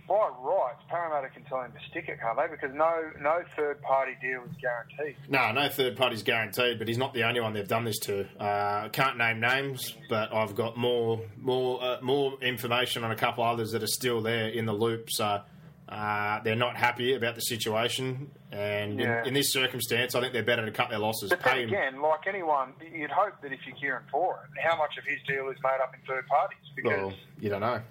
by 0.07 0.29
rights, 0.39 0.81
Parramatta 0.89 1.29
can 1.29 1.43
tell 1.45 1.61
him 1.61 1.71
to 1.71 1.79
stick 1.89 2.07
it, 2.07 2.19
can't 2.19 2.37
they? 2.37 2.47
Because 2.49 2.75
no 2.75 3.11
no 3.19 3.43
third 3.55 3.81
party 3.81 4.13
deal 4.21 4.41
is 4.43 4.55
guaranteed. 4.61 5.15
No, 5.29 5.51
no 5.51 5.67
third 5.69 5.95
party 5.97 6.15
is 6.15 6.23
guaranteed, 6.23 6.77
but 6.79 6.87
he's 6.87 6.97
not 6.97 7.13
the 7.13 7.23
only 7.23 7.39
one 7.41 7.53
they've 7.53 7.67
done 7.67 7.85
this 7.85 7.99
to. 7.99 8.25
Uh, 8.39 8.89
can't 8.89 9.17
name 9.17 9.39
names, 9.39 9.93
but 10.09 10.33
I've 10.33 10.55
got 10.55 10.77
more 10.77 11.21
more 11.37 11.83
uh, 11.83 11.97
more 12.01 12.37
information 12.41 13.03
on 13.03 13.11
a 13.11 13.15
couple 13.15 13.43
others 13.43 13.71
that 13.71 13.83
are 13.83 13.87
still 13.87 14.21
there 14.21 14.49
in 14.49 14.65
the 14.65 14.73
loop. 14.73 15.09
So 15.11 15.41
uh, 15.89 16.39
they're 16.43 16.55
not 16.55 16.75
happy 16.75 17.13
about 17.13 17.35
the 17.35 17.41
situation, 17.41 18.31
and 18.51 18.99
Yeah. 18.99 19.21
in, 19.21 19.27
in 19.29 19.33
this 19.35 19.51
circumstance, 19.53 20.15
I 20.15 20.19
think 20.21 20.33
they're 20.33 20.41
better 20.43 20.65
to 20.65 20.71
cut 20.71 20.89
their 20.89 20.97
losses. 20.99 21.29
But 21.29 21.43
then 21.43 21.59
again, 21.59 22.01
like 22.01 22.25
anyone, 22.27 22.73
you'd 22.91 23.11
hope 23.11 23.39
that 23.43 23.51
if 23.53 23.59
you're 23.67 23.75
Kieran 23.75 24.03
Foran, 24.11 24.47
how 24.63 24.75
much 24.77 24.97
of 24.97 25.03
his 25.03 25.19
deal 25.27 25.47
is 25.49 25.57
made 25.63 25.77
up 25.83 25.93
in 25.93 25.99
third 26.07 26.25
parties? 26.27 26.57
Because 26.75 26.91
Well, 26.91 27.13
you 27.39 27.49
don't 27.49 27.61
know. 27.61 27.81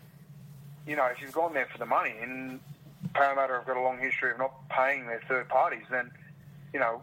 You 0.87 0.97
know, 0.97 1.07
if 1.07 1.20
you've 1.20 1.33
gone 1.33 1.55
there 1.55 1.66
for 1.70 1.79
the 1.79 1.87
money 1.87 2.14
and 2.20 2.61
Parramatta 3.14 3.55
have 3.55 3.66
got 3.66 3.77
a 3.77 3.81
long 3.81 3.99
history 3.99 4.31
of 4.31 4.38
not 4.38 4.68
paying 4.68 5.07
their 5.07 5.20
third 5.29 5.49
parties, 5.49 5.85
then, 5.90 6.11
you 6.73 6.81
know, 6.81 7.03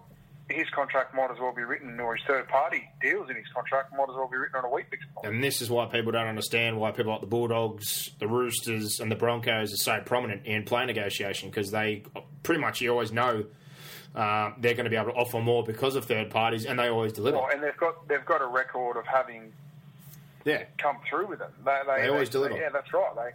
his 0.50 0.70
contract 0.70 1.16
might 1.16 1.32
as 1.32 1.40
well 1.40 1.54
be 1.54 1.64
written, 1.64 2.00
or 2.00 2.16
his 2.16 2.26
third 2.26 2.48
party 2.48 2.90
deals 3.02 3.30
in 3.30 3.36
his 3.36 3.48
contract 3.54 3.92
might 3.94 4.10
as 4.10 4.16
well 4.16 4.28
be 4.28 4.38
written 4.38 4.58
on 4.58 4.66
a 4.66 4.70
box. 4.70 4.88
And 5.24 5.42
this 5.44 5.62
is 5.62 5.70
why 5.70 5.86
people 5.86 6.12
don't 6.12 6.28
understand 6.28 6.78
why 6.78 6.92
people 6.92 7.12
like 7.14 7.22
the 7.22 7.28
Bulldogs, 7.28 8.12
the 8.20 8.28
Roosters, 8.28 9.00
and 9.00 9.10
the 9.10 9.16
Broncos 9.16 9.74
are 9.74 9.78
so 9.78 10.02
prominent 10.02 10.46
in 10.46 10.64
play 10.64 10.86
negotiation 10.86 11.50
because 11.50 11.72
they 11.72 12.04
pretty 12.44 12.60
much 12.60 12.82
you 12.82 12.92
always 12.92 13.12
know 13.12 13.46
uh, 14.16 14.52
they're 14.58 14.74
going 14.74 14.84
to 14.84 14.90
be 14.90 14.98
able 14.98 15.12
to 15.12 15.18
offer 15.18 15.40
more 15.40 15.64
because 15.64 15.96
of 15.96 16.06
third 16.06 16.30
parties, 16.30 16.66
and 16.66 16.78
they 16.78 16.90
always 16.90 17.14
deliver. 17.14 17.38
Well, 17.38 17.50
and 17.54 17.64
they've 17.64 17.78
got 17.78 18.08
they've 18.08 18.26
got 18.26 18.42
a 18.42 18.48
record 18.48 18.98
of 18.98 19.06
having 19.06 19.54
Yeah, 20.44 20.64
come 20.78 20.98
through 21.10 21.28
with 21.28 21.40
them. 21.40 21.52
They, 21.64 21.80
they, 21.88 22.02
They 22.02 22.10
always 22.10 22.30
deliver. 22.30 22.58
Yeah, 22.58 22.70
that's 22.70 22.94
right. 22.94 23.16
They, 23.16 23.32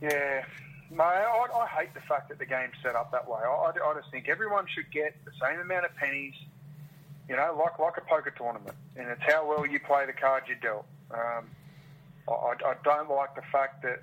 yeah. 0.00 0.44
No, 0.90 1.02
I, 1.02 1.46
I 1.52 1.66
hate 1.66 1.94
the 1.94 2.00
fact 2.00 2.28
that 2.28 2.38
the 2.38 2.46
game's 2.46 2.74
set 2.82 2.94
up 2.94 3.10
that 3.10 3.28
way. 3.28 3.40
I, 3.42 3.48
I, 3.48 3.70
I 3.70 3.94
just 3.98 4.10
think 4.12 4.28
everyone 4.28 4.66
should 4.72 4.90
get 4.92 5.16
the 5.24 5.32
same 5.42 5.58
amount 5.58 5.84
of 5.84 5.94
pennies, 5.96 6.34
you 7.28 7.34
know, 7.36 7.56
like 7.58 7.78
like 7.80 7.96
a 7.96 8.02
poker 8.02 8.30
tournament, 8.36 8.76
and 8.96 9.08
it's 9.08 9.22
how 9.26 9.46
well 9.48 9.66
you 9.66 9.80
play 9.80 10.06
the 10.06 10.12
cards 10.12 10.46
you 10.48 10.54
dealt. 10.62 10.86
Um, 11.10 11.46
I, 12.28 12.54
I- 12.64 12.74
don't 12.84 13.10
like 13.10 13.34
the 13.34 13.42
fact 13.50 13.82
that 13.82 14.02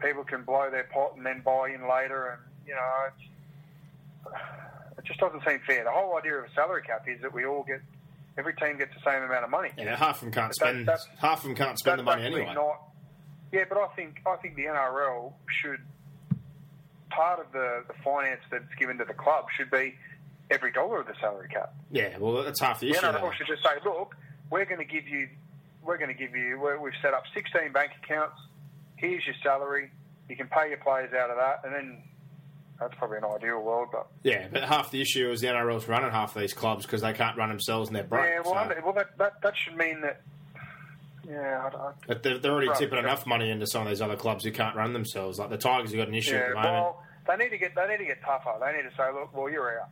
people 0.00 0.22
can 0.24 0.42
blow 0.42 0.68
their 0.70 0.84
pot 0.84 1.14
and 1.16 1.24
then 1.24 1.40
buy 1.44 1.70
in 1.70 1.88
later, 1.88 2.28
and 2.32 2.42
you 2.66 2.74
know, 2.74 3.06
it's, 3.08 4.38
it 4.98 5.04
just 5.06 5.20
doesn't 5.20 5.42
seem 5.48 5.60
fair. 5.66 5.84
The 5.84 5.90
whole 5.90 6.16
idea 6.18 6.34
of 6.34 6.44
a 6.44 6.50
salary 6.54 6.82
cap 6.82 7.06
is 7.08 7.20
that 7.22 7.32
we 7.32 7.46
all 7.46 7.62
get, 7.64 7.80
every 8.36 8.54
team 8.54 8.76
gets 8.76 8.92
the 8.94 9.00
same 9.10 9.22
amount 9.22 9.44
of 9.44 9.50
money. 9.50 9.70
yeah. 9.78 9.96
Half 9.96 10.16
of 10.16 10.20
them 10.22 10.32
can't 10.32 10.48
But 10.48 10.54
spend. 10.56 10.88
that's- 10.88 11.06
half 11.18 11.38
of 11.38 11.44
them 11.44 11.54
can't 11.54 11.78
spend 11.78 12.00
the 12.00 12.02
money 12.04 12.24
anyway. 12.26 12.52
Not, 12.54 12.82
yeah, 13.52 13.64
but 13.68 13.78
I 13.78 13.86
think 13.96 14.20
I 14.26 14.36
think 14.36 14.56
the 14.56 14.64
NRL 14.64 15.32
should 15.62 15.80
part 17.10 17.40
of 17.40 17.50
the, 17.52 17.84
the 17.88 17.94
finance 18.04 18.40
that's 18.50 18.72
given 18.78 18.98
to 18.98 19.04
the 19.04 19.14
club 19.14 19.46
should 19.56 19.70
be 19.70 19.94
every 20.50 20.70
dollar 20.72 21.00
of 21.00 21.06
the 21.06 21.14
salary 21.20 21.48
cap. 21.48 21.74
Yeah, 21.90 22.16
well, 22.18 22.42
that's 22.42 22.60
half 22.60 22.80
the 22.80 22.86
The 22.90 22.98
issue. 22.98 23.06
NRL 23.06 23.20
though. 23.20 23.30
should 23.36 23.46
just 23.46 23.62
say, 23.62 23.70
look, 23.84 24.14
we're 24.50 24.64
going 24.66 24.78
to 24.78 24.84
give 24.84 25.08
you, 25.08 25.28
we're 25.82 25.96
going 25.98 26.08
to 26.08 26.14
give 26.14 26.36
you, 26.36 26.58
we've 26.82 26.92
set 27.02 27.14
up 27.14 27.22
16 27.34 27.72
bank 27.72 27.92
accounts. 28.02 28.36
Here's 28.96 29.24
your 29.26 29.34
salary. 29.42 29.90
You 30.28 30.36
can 30.36 30.48
pay 30.48 30.68
your 30.68 30.78
players 30.78 31.12
out 31.14 31.30
of 31.30 31.36
that, 31.38 31.60
and 31.64 31.74
then 31.74 32.02
that's 32.78 32.94
probably 32.96 33.18
an 33.18 33.24
ideal 33.24 33.60
world, 33.62 33.88
but 33.90 34.06
Yeah, 34.22 34.46
but 34.52 34.62
half 34.64 34.90
the 34.90 35.00
issue 35.00 35.30
is 35.30 35.40
the 35.40 35.46
NRL's 35.48 35.88
running 35.88 36.10
half 36.10 36.36
of 36.36 36.42
these 36.42 36.52
clubs 36.52 36.84
because 36.84 37.00
they 37.00 37.12
can't 37.14 37.36
run 37.36 37.48
themselves 37.48 37.88
and 37.88 37.96
they're 37.96 38.04
broke. 38.04 38.24
yeah, 38.26 38.40
well, 38.44 38.54
so- 38.68 38.74
well, 38.84 38.92
that, 38.94 39.16
that 39.18 39.40
that 39.42 39.54
should 39.56 39.76
mean 39.76 40.02
that. 40.02 40.20
Yeah, 41.28 41.70
I, 41.72 41.76
I, 41.76 41.92
But 42.06 42.22
they're, 42.22 42.38
they're 42.38 42.52
already 42.52 42.70
tipping 42.78 42.98
enough 42.98 43.26
money 43.26 43.50
into 43.50 43.66
some 43.66 43.82
of 43.82 43.88
these 43.88 44.00
other 44.00 44.16
clubs 44.16 44.44
who 44.44 44.50
can't 44.50 44.74
run 44.74 44.92
themselves. 44.92 45.38
Like 45.38 45.50
the 45.50 45.58
Tigers 45.58 45.90
have 45.90 45.98
got 45.98 46.08
an 46.08 46.14
issue 46.14 46.36
at 46.36 46.48
the 46.48 46.54
moment. 46.54 46.72
well, 46.72 47.02
they 47.26 47.36
need 47.36 47.50
to 47.50 47.58
get 47.58 47.74
they 47.74 47.86
need 47.86 47.98
to 47.98 48.04
get 48.06 48.22
tougher. 48.22 48.54
They 48.60 48.72
need 48.72 48.88
to 48.88 48.96
say, 48.96 49.12
look, 49.12 49.36
well, 49.36 49.50
you're 49.50 49.80
out. 49.80 49.90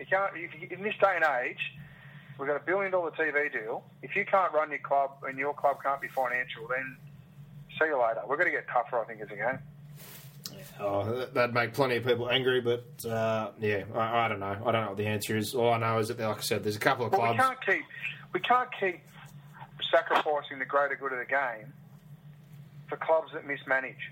You 0.00 0.06
can't. 0.06 0.32
If 0.34 0.60
you, 0.60 0.76
in 0.76 0.82
this 0.82 0.94
day 1.00 1.16
and 1.16 1.24
age, 1.46 1.58
we've 2.38 2.48
got 2.48 2.56
a 2.56 2.64
billion 2.64 2.90
dollar 2.90 3.10
TV 3.10 3.52
deal. 3.52 3.84
If 4.02 4.16
you 4.16 4.24
can't 4.24 4.52
run 4.52 4.70
your 4.70 4.78
club 4.78 5.10
and 5.28 5.38
your 5.38 5.52
club 5.52 5.76
can't 5.82 6.00
be 6.00 6.08
financial, 6.08 6.66
then 6.68 6.96
see 7.78 7.86
you 7.86 8.00
later. 8.00 8.22
We're 8.26 8.36
going 8.36 8.50
to 8.50 8.56
get 8.56 8.66
tougher. 8.68 9.00
I 9.00 9.04
think 9.04 9.20
as 9.20 9.28
a 9.30 9.36
game. 9.36 9.58
Oh, 10.80 11.26
that'd 11.32 11.54
make 11.54 11.72
plenty 11.74 11.96
of 11.96 12.04
people 12.04 12.30
angry, 12.30 12.60
but 12.60 12.86
uh, 13.08 13.50
yeah, 13.60 13.84
I, 13.94 14.24
I, 14.24 14.28
don't 14.28 14.40
know. 14.40 14.56
I 14.64 14.72
don't 14.72 14.82
know 14.82 14.88
what 14.88 14.96
the 14.96 15.06
answer 15.06 15.36
is. 15.36 15.54
All 15.54 15.72
I 15.72 15.78
know 15.78 15.98
is 15.98 16.08
that, 16.08 16.18
like 16.18 16.38
I 16.38 16.40
said, 16.40 16.64
there's 16.64 16.76
a 16.76 16.80
couple 16.80 17.06
of 17.06 17.12
well, 17.12 17.34
clubs. 17.34 17.38
We 17.38 17.44
can't 17.44 17.66
keep 17.66 17.84
we 18.32 18.40
can't 18.40 18.68
keep 18.80 19.00
sacrificing 19.94 20.58
the 20.58 20.64
greater 20.64 20.96
good 20.96 21.12
of 21.12 21.18
the 21.18 21.24
game 21.24 21.72
for 22.88 22.96
clubs 22.96 23.32
that 23.32 23.46
mismanage. 23.46 24.10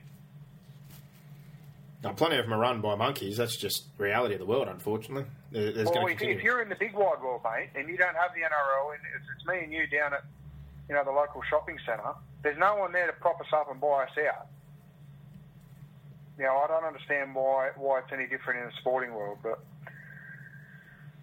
Now, 2.02 2.12
plenty 2.12 2.36
of 2.36 2.44
them 2.44 2.54
are 2.54 2.58
run 2.58 2.80
by 2.80 2.96
monkeys. 2.96 3.36
That's 3.36 3.56
just 3.56 3.84
reality 3.96 4.34
of 4.34 4.40
the 4.40 4.46
world, 4.46 4.68
unfortunately. 4.68 5.24
There's 5.52 5.88
well, 5.88 6.06
if, 6.06 6.20
if, 6.20 6.42
you're 6.42 6.60
in 6.60 6.68
the 6.68 6.74
big 6.74 6.94
wide 6.94 7.22
world, 7.22 7.42
mate, 7.44 7.70
and 7.76 7.88
you 7.88 7.96
don't 7.96 8.16
have 8.16 8.34
the 8.34 8.40
NRL, 8.40 8.94
and 8.94 9.00
it's, 9.14 9.24
it's 9.36 9.46
me 9.46 9.62
and 9.62 9.72
you 9.72 9.86
down 9.86 10.12
at 10.12 10.24
you 10.88 10.96
know 10.96 11.04
the 11.04 11.12
local 11.12 11.42
shopping 11.48 11.78
centre, 11.86 12.14
there's 12.42 12.58
no 12.58 12.74
one 12.74 12.92
there 12.92 13.06
to 13.06 13.12
prop 13.12 13.40
us 13.40 13.46
up 13.52 13.70
and 13.70 13.80
buy 13.80 14.04
us 14.04 14.18
out. 14.18 14.48
You 16.38 16.44
know, 16.44 16.56
I 16.56 16.66
don't 16.66 16.84
understand 16.84 17.36
why 17.36 17.70
why 17.76 18.00
it's 18.00 18.12
any 18.12 18.26
different 18.26 18.60
in 18.60 18.66
the 18.66 18.72
sporting 18.80 19.14
world, 19.14 19.38
but 19.42 19.62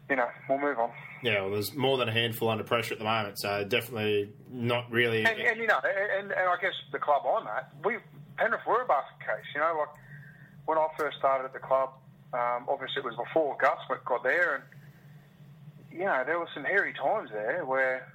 you 0.09 0.15
know, 0.15 0.29
we'll 0.47 0.59
move 0.59 0.79
on. 0.79 0.91
Yeah, 1.21 1.41
well, 1.41 1.51
there's 1.51 1.73
more 1.73 1.97
than 1.97 2.09
a 2.09 2.11
handful 2.11 2.49
under 2.49 2.63
pressure 2.63 2.93
at 2.93 2.99
the 2.99 3.05
moment, 3.05 3.39
so 3.39 3.63
definitely 3.63 4.29
not 4.49 4.89
really. 4.91 5.25
And, 5.25 5.39
and 5.39 5.59
you 5.59 5.67
know, 5.67 5.79
and, 5.83 6.31
and 6.31 6.49
I 6.49 6.55
guess 6.61 6.73
the 6.91 6.99
club 6.99 7.23
I'm 7.25 7.47
at, 7.47 7.71
we 7.83 7.97
Penrith 8.37 8.65
were 8.65 8.81
a 8.81 8.87
basket 8.87 9.19
case. 9.19 9.45
You 9.53 9.61
know, 9.61 9.75
like 9.79 9.89
when 10.65 10.77
I 10.77 10.87
first 10.97 11.17
started 11.17 11.45
at 11.45 11.53
the 11.53 11.59
club, 11.59 11.91
um, 12.33 12.65
obviously 12.69 13.01
it 13.01 13.05
was 13.05 13.15
before 13.15 13.57
Gus 13.59 13.77
got 14.05 14.23
there, 14.23 14.55
and 14.55 15.99
you 15.99 16.05
know 16.05 16.23
there 16.25 16.39
were 16.39 16.47
some 16.53 16.63
hairy 16.63 16.93
times 16.93 17.29
there 17.31 17.65
where 17.65 18.07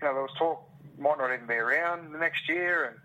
you 0.00 0.06
know 0.06 0.14
there 0.14 0.22
was 0.22 0.34
talk 0.38 0.62
might 0.98 1.18
not 1.18 1.32
even 1.32 1.46
be 1.46 1.54
around 1.54 2.12
the 2.12 2.18
next 2.18 2.48
year, 2.48 2.84
and 2.84 2.96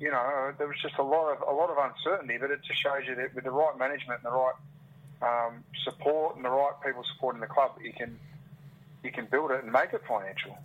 you 0.00 0.10
know 0.10 0.52
there 0.56 0.66
was 0.66 0.76
just 0.80 0.96
a 0.98 1.02
lot 1.02 1.32
of 1.32 1.42
a 1.46 1.52
lot 1.52 1.70
of 1.70 1.76
uncertainty. 1.78 2.38
But 2.38 2.50
it 2.50 2.60
just 2.62 2.80
shows 2.80 3.02
you 3.06 3.14
that 3.16 3.34
with 3.34 3.44
the 3.44 3.50
right 3.50 3.76
management 3.78 4.22
and 4.24 4.32
the 4.32 4.36
right 4.36 4.54
um, 5.22 5.64
support 5.84 6.36
and 6.36 6.44
the 6.44 6.50
right 6.50 6.72
people 6.84 7.02
supporting 7.14 7.40
the 7.40 7.46
club, 7.46 7.72
you 7.82 7.92
can 7.92 8.18
you 9.02 9.10
can 9.10 9.26
build 9.30 9.50
it 9.50 9.62
and 9.62 9.72
make 9.72 9.92
it 9.92 10.02
financial. 10.06 10.58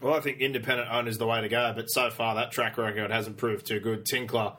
Well, 0.00 0.14
I 0.14 0.20
think 0.20 0.40
independent 0.40 0.88
owners 0.90 1.18
the 1.18 1.26
way 1.26 1.40
to 1.40 1.48
go, 1.48 1.72
but 1.76 1.86
so 1.86 2.10
far 2.10 2.34
that 2.34 2.50
track 2.50 2.76
record 2.76 3.10
hasn't 3.10 3.36
proved 3.36 3.66
too 3.66 3.80
good. 3.80 4.04
Tinkler 4.04 4.54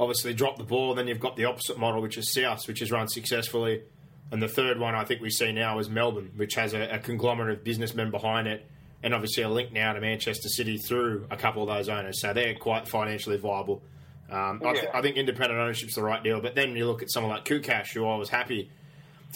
obviously 0.00 0.32
dropped 0.32 0.58
the 0.58 0.64
ball. 0.64 0.94
Then 0.94 1.08
you've 1.08 1.20
got 1.20 1.36
the 1.36 1.44
opposite 1.44 1.78
model, 1.78 2.00
which 2.00 2.16
is 2.16 2.32
South, 2.32 2.66
which 2.66 2.80
has 2.80 2.90
run 2.90 3.08
successfully. 3.08 3.82
And 4.30 4.42
the 4.42 4.48
third 4.48 4.78
one 4.78 4.94
I 4.94 5.04
think 5.04 5.20
we 5.20 5.30
see 5.30 5.52
now 5.52 5.78
is 5.78 5.88
Melbourne, 5.88 6.32
which 6.36 6.54
has 6.54 6.72
a, 6.72 6.94
a 6.94 6.98
conglomerate 6.98 7.58
of 7.58 7.64
businessmen 7.64 8.10
behind 8.10 8.48
it, 8.48 8.66
and 9.02 9.14
obviously 9.14 9.42
a 9.42 9.48
link 9.48 9.72
now 9.72 9.92
to 9.92 10.00
Manchester 10.00 10.48
City 10.48 10.78
through 10.78 11.26
a 11.30 11.36
couple 11.36 11.62
of 11.62 11.68
those 11.68 11.88
owners. 11.88 12.20
So 12.20 12.32
they're 12.32 12.54
quite 12.54 12.88
financially 12.88 13.36
viable. 13.36 13.82
Um, 14.30 14.60
yeah. 14.62 14.68
I, 14.68 14.72
th- 14.72 14.88
I, 14.94 15.02
think 15.02 15.16
independent 15.16 15.60
ownership's 15.60 15.94
the 15.94 16.02
right 16.02 16.22
deal. 16.22 16.40
But 16.40 16.54
then 16.56 16.74
you 16.74 16.86
look 16.86 17.02
at 17.02 17.12
someone 17.12 17.32
like 17.32 17.44
Koukash, 17.44 17.92
who 17.92 18.06
I 18.08 18.16
was 18.16 18.28
happy 18.28 18.70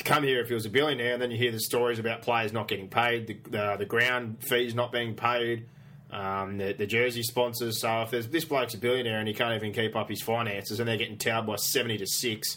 to 0.01 0.05
come 0.05 0.23
here 0.23 0.41
if 0.41 0.49
he 0.49 0.55
was 0.55 0.65
a 0.65 0.71
billionaire, 0.71 1.13
and 1.13 1.23
then 1.23 1.31
you 1.31 1.37
hear 1.37 1.53
the 1.53 1.61
stories 1.61 1.99
about 1.99 2.23
players 2.23 2.53
not 2.53 2.69
getting 2.69 2.89
paid, 2.89 3.27
the, 3.27 3.35
the, 3.51 3.77
the 3.81 3.85
ground 3.85 4.39
fees 4.41 4.75
not 4.75 4.93
being 4.93 5.15
paid 5.15 5.67
um, 6.11 6.59
the, 6.59 6.73
the, 6.73 6.87
jersey 6.87 7.23
sponsors. 7.23 7.81
So 7.81 8.03
if 8.03 8.11
there's 8.11 8.29
this 8.29 8.45
bloke's 8.45 8.75
a 8.75 8.79
billionaire 8.79 9.19
and 9.19 9.29
he 9.29 9.35
can't 9.35 9.55
even 9.55 9.73
keep 9.73 9.95
up 9.95 10.09
his 10.09 10.23
finances, 10.23 10.81
and 10.81 10.89
they're 10.89 10.97
getting 10.97 11.19
towed 11.19 11.47
by 11.47 11.57
seventy 11.57 11.99
to 11.99 12.07
six, 12.07 12.57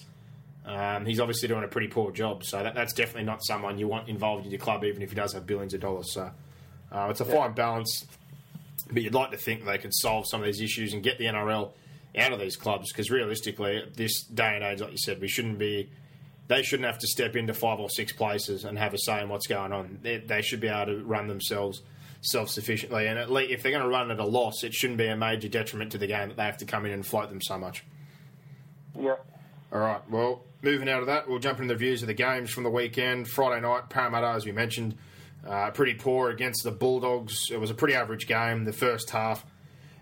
um, 0.66 1.06
he's 1.06 1.20
obviously 1.20 1.48
doing 1.50 1.64
a 1.64 1.68
pretty 1.68 1.88
poor 1.88 2.12
job. 2.12 2.44
So 2.44 2.64
that, 2.64 2.74
that's 2.74 2.94
definitely 2.94 3.26
not 3.26 3.44
someone 3.44 3.78
you 3.78 3.88
want 3.88 4.10
involved 4.10 4.46
in 4.46 4.52
your 4.52 4.60
club, 4.60 4.84
even 4.84 5.02
if 5.02 5.10
he 5.10 5.16
does 5.16 5.34
have 5.34 5.46
billions 5.46 5.74
of 5.74 5.82
dollars. 5.82 6.12
So 6.14 6.32
uh, 6.92 7.08
it's 7.12 7.22
a 7.22 7.26
yeah. 7.26 7.36
fine 7.36 7.54
balance, 7.54 8.06
but 8.92 9.04
you'd 9.04 9.14
like 9.14 9.32
to 9.32 9.38
think 9.38 9.66
they 9.66 9.78
can 9.78 9.92
solve 9.92 10.26
some 10.28 10.42
of 10.42 10.46
these 10.46 10.62
issues 10.62 10.94
and 10.94 11.04
get 11.04 11.18
the 11.18 11.26
NRL 11.26 11.72
out 12.18 12.32
of 12.32 12.40
these 12.40 12.56
clubs 12.56 12.92
because 12.92 13.12
realistically, 13.12 13.78
at 13.78 13.96
this 13.96 14.24
day 14.24 14.56
and 14.56 14.64
age, 14.64 14.82
like 14.82 14.92
you 14.92 14.98
said, 14.98 15.22
we 15.22 15.28
shouldn't 15.28 15.60
be. 15.60 15.90
They 16.48 16.62
shouldn't 16.62 16.88
have 16.88 17.00
to 17.00 17.08
step 17.08 17.36
into 17.36 17.54
five 17.54 17.80
or 17.80 17.90
six 17.90 18.12
places 18.12 18.66
and 18.66 18.78
have 18.78 18.94
a 18.94 18.98
say 18.98 19.22
in 19.22 19.30
what's 19.30 19.48
going 19.48 19.72
on. 19.72 20.00
They, 20.02 20.18
they 20.18 20.42
should 20.42 20.60
be 20.60 20.68
able 20.68 20.94
to 20.94 21.04
run 21.04 21.28
themselves 21.28 21.82
self 22.22 22.50
sufficiently. 22.50 23.08
And 23.08 23.18
at 23.18 23.32
least 23.32 23.52
if 23.52 23.64
they're 23.64 23.72
going 23.72 23.84
to 23.84 23.90
run 23.90 24.12
at 24.12 24.20
a 24.20 24.26
loss, 24.26 24.64
it 24.64 24.74
shouldn't 24.74 24.98
be 24.98 25.08
a 25.08 25.16
major 25.16 25.48
detriment 25.48 25.92
to 25.94 25.98
the 25.98 26.08
game 26.08 26.30
that 26.30 26.38
they 26.38 26.44
have 26.44 26.58
to 26.58 26.66
come 26.66 26.86
in 26.86 26.92
and 26.92 27.06
float 27.06 27.30
them 27.30 27.42
so 27.42 27.58
much. 27.58 27.84
Yeah. 29.00 29.16
All 29.72 29.80
right. 29.80 30.02
Well, 30.10 30.44
moving 30.62 30.90
out 30.90 31.02
of 31.02 31.08
that, 31.08 31.28
we'll 31.28 31.40
jump 31.40 31.60
into 31.60 31.74
the 31.74 31.78
views 31.78 32.02
of 32.02 32.08
the 32.08 32.14
games 32.14 32.50
from 32.52 32.64
the 32.64 32.70
weekend. 32.70 33.28
Friday 33.28 33.62
night, 33.62 33.90
Parramatta, 33.90 34.28
as 34.28 34.46
we 34.46 34.52
mentioned, 34.52 34.96
uh, 35.48 35.72
pretty 35.72 35.96
poor 35.96 36.30
against 36.30 36.64
the 36.64 36.72
Bulldogs. 36.72 37.50
It 37.52 37.60
was 37.60 37.70
a 37.70 37.74
pretty 37.74 37.96
average 37.96 38.28
game. 38.28 38.66
The 38.66 38.74
first 38.74 39.10
half, 39.10 39.46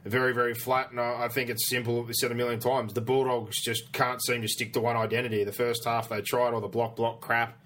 very, 0.06 0.34
very 0.34 0.54
flat. 0.54 0.92
And 0.92 1.00
I 1.00 1.28
think 1.28 1.50
it's 1.50 1.70
simple. 1.70 2.04
We 2.04 2.14
said 2.14 2.32
a 2.32 2.36
million 2.36 2.60
times. 2.60 2.94
The 2.94 3.02
Bulldogs 3.02 3.62
just 3.62 3.92
can't 3.92 4.22
seem 4.24 4.42
to 4.42 4.48
stick 4.48 4.74
to 4.74 4.82
one 4.82 4.98
identity. 4.98 5.44
The 5.44 5.52
first 5.52 5.86
half, 5.86 6.10
they 6.10 6.22
tried 6.22 6.54
all 6.54 6.62
the 6.62 6.68
block, 6.68 6.96
block 6.96 7.22
crap 7.22 7.58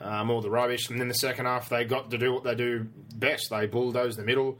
um, 0.00 0.30
all 0.30 0.40
the 0.40 0.50
rubbish. 0.50 0.90
And 0.90 1.00
then 1.00 1.08
the 1.08 1.14
second 1.14 1.46
half, 1.46 1.68
they 1.68 1.84
got 1.84 2.10
to 2.10 2.18
do 2.18 2.32
what 2.32 2.44
they 2.44 2.54
do 2.54 2.86
best. 3.14 3.50
They 3.50 3.66
bulldozed 3.66 4.18
the 4.18 4.24
middle. 4.24 4.58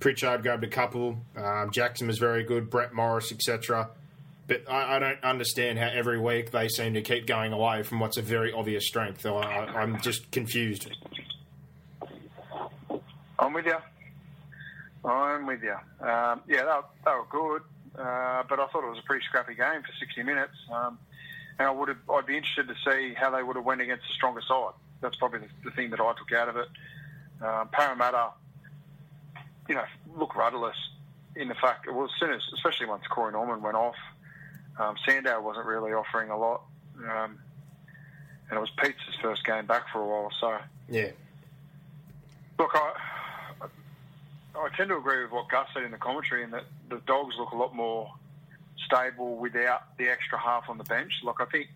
Pritchard 0.00 0.42
grabbed 0.42 0.64
a 0.64 0.68
couple. 0.68 1.18
Um, 1.36 1.70
Jackson 1.72 2.06
was 2.06 2.18
very 2.18 2.44
good. 2.44 2.70
Brett 2.70 2.94
Morris, 2.94 3.32
etc. 3.32 3.90
But 4.46 4.62
I, 4.70 4.96
I, 4.96 4.98
don't 4.98 5.22
understand 5.22 5.78
how 5.78 5.88
every 5.88 6.18
week 6.18 6.52
they 6.52 6.68
seem 6.68 6.94
to 6.94 7.02
keep 7.02 7.26
going 7.26 7.52
away 7.52 7.82
from 7.82 8.00
what's 8.00 8.16
a 8.16 8.22
very 8.22 8.52
obvious 8.52 8.86
strength. 8.86 9.26
I, 9.26 9.82
am 9.82 10.00
just 10.00 10.30
confused. 10.30 10.90
I'm 13.38 13.52
with 13.52 13.66
you. 13.66 13.76
I'm 15.04 15.46
with 15.46 15.62
you. 15.62 15.76
Um, 16.00 16.42
yeah, 16.48 16.60
they 16.60 16.64
were, 16.64 16.84
they 17.04 17.10
were 17.12 17.26
good, 17.30 17.62
uh, 17.98 18.42
but 18.48 18.60
I 18.60 18.66
thought 18.66 18.84
it 18.84 18.90
was 18.90 18.98
a 18.98 19.06
pretty 19.06 19.24
scrappy 19.24 19.54
game 19.54 19.82
for 19.82 19.92
60 19.98 20.22
minutes. 20.22 20.54
Um, 20.72 20.98
and 21.58 21.68
I 21.68 21.70
would 21.70 21.88
have, 21.88 21.98
I'd 22.12 22.26
be 22.26 22.36
interested 22.36 22.68
to 22.68 22.74
see 22.88 23.14
how 23.14 23.30
they 23.30 23.42
would 23.42 23.56
have 23.56 23.64
went 23.64 23.80
against 23.80 24.04
a 24.10 24.12
stronger 24.14 24.40
side. 24.40 24.72
That's 25.00 25.16
probably 25.16 25.40
the, 25.40 25.48
the 25.64 25.70
thing 25.72 25.90
that 25.90 26.00
I 26.00 26.12
took 26.18 26.32
out 26.32 26.48
of 26.48 26.56
it. 26.56 26.68
Um, 27.40 27.68
Parramatta, 27.68 28.30
you 29.68 29.74
know, 29.74 29.84
look 30.16 30.34
rudderless 30.34 30.76
in 31.36 31.48
the 31.48 31.54
fact, 31.54 31.86
well, 31.90 32.04
as 32.04 32.10
soon 32.18 32.32
as, 32.32 32.42
especially 32.54 32.86
once 32.86 33.04
Corey 33.08 33.32
Norman 33.32 33.62
went 33.62 33.76
off, 33.76 33.94
um, 34.78 34.96
Sandow 35.06 35.40
wasn't 35.40 35.66
really 35.66 35.92
offering 35.92 36.30
a 36.30 36.38
lot. 36.38 36.62
Um, 36.98 37.38
and 38.50 38.56
it 38.56 38.60
was 38.60 38.70
Pete's 38.82 38.98
first 39.22 39.44
game 39.44 39.66
back 39.66 39.84
for 39.92 40.00
a 40.00 40.06
while, 40.06 40.32
so. 40.40 40.58
Yeah. 40.88 41.10
Look, 42.58 42.70
I, 42.74 42.92
I 44.58 44.68
tend 44.76 44.90
to 44.90 44.96
agree 44.96 45.22
with 45.22 45.32
what 45.32 45.48
Gus 45.48 45.68
said 45.72 45.84
in 45.84 45.90
the 45.90 45.98
commentary, 45.98 46.42
in 46.42 46.50
that 46.50 46.64
the 46.88 47.00
dogs 47.06 47.34
look 47.38 47.52
a 47.52 47.56
lot 47.56 47.74
more 47.74 48.12
stable 48.86 49.36
without 49.36 49.96
the 49.98 50.08
extra 50.08 50.38
half 50.38 50.68
on 50.68 50.78
the 50.78 50.84
bench. 50.84 51.12
Like 51.22 51.40
I 51.40 51.44
think 51.46 51.68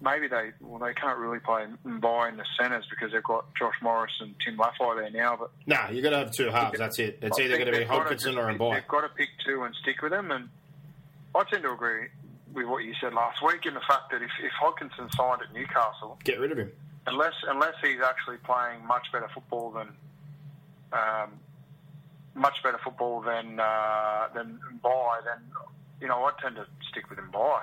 maybe 0.00 0.28
they 0.28 0.50
well 0.60 0.78
they 0.78 0.94
can't 0.94 1.18
really 1.18 1.38
play 1.38 1.66
Mbye 1.86 2.28
in 2.28 2.36
the 2.36 2.44
centres 2.58 2.86
because 2.90 3.12
they've 3.12 3.22
got 3.22 3.46
Josh 3.54 3.74
Morris 3.82 4.12
and 4.20 4.34
Tim 4.44 4.56
Lafai 4.56 5.00
there 5.00 5.10
now. 5.10 5.36
But 5.36 5.50
no, 5.66 5.76
nah, 5.76 6.00
got 6.00 6.10
to 6.10 6.18
have 6.18 6.32
two 6.32 6.50
halves. 6.50 6.78
That's 6.78 6.98
it. 6.98 7.18
It's 7.22 7.38
I 7.38 7.42
either 7.42 7.58
going 7.58 7.72
to 7.72 7.78
be 7.78 7.84
Hodkinson 7.84 8.36
or 8.36 8.52
Mbye. 8.52 8.74
They've 8.74 8.88
got 8.88 9.02
to 9.02 9.08
pick 9.08 9.30
two 9.44 9.62
and 9.62 9.74
stick 9.76 10.02
with 10.02 10.12
them. 10.12 10.30
And 10.30 10.48
I 11.34 11.44
tend 11.44 11.62
to 11.62 11.72
agree 11.72 12.08
with 12.52 12.66
what 12.66 12.84
you 12.84 12.94
said 13.00 13.14
last 13.14 13.42
week 13.42 13.66
in 13.66 13.74
the 13.74 13.80
fact 13.80 14.12
that 14.12 14.22
if, 14.22 14.30
if 14.42 14.52
Hodkinson 14.52 15.12
signed 15.14 15.42
at 15.42 15.52
Newcastle, 15.52 16.18
get 16.24 16.38
rid 16.38 16.52
of 16.52 16.58
him. 16.58 16.70
Unless 17.06 17.34
unless 17.48 17.74
he's 17.82 18.00
actually 18.00 18.38
playing 18.38 18.84
much 18.86 19.06
better 19.12 19.28
football 19.34 19.70
than. 19.70 19.88
Um, 20.92 21.40
much 22.34 22.54
better 22.62 22.78
football 22.82 23.20
than 23.20 23.60
uh, 23.60 24.28
than 24.34 24.58
Mbye, 24.82 25.24
then 25.24 25.42
you 26.00 26.08
know, 26.08 26.24
I 26.24 26.32
tend 26.40 26.56
to 26.56 26.66
stick 26.90 27.08
with 27.08 27.18
Mbye. 27.18 27.62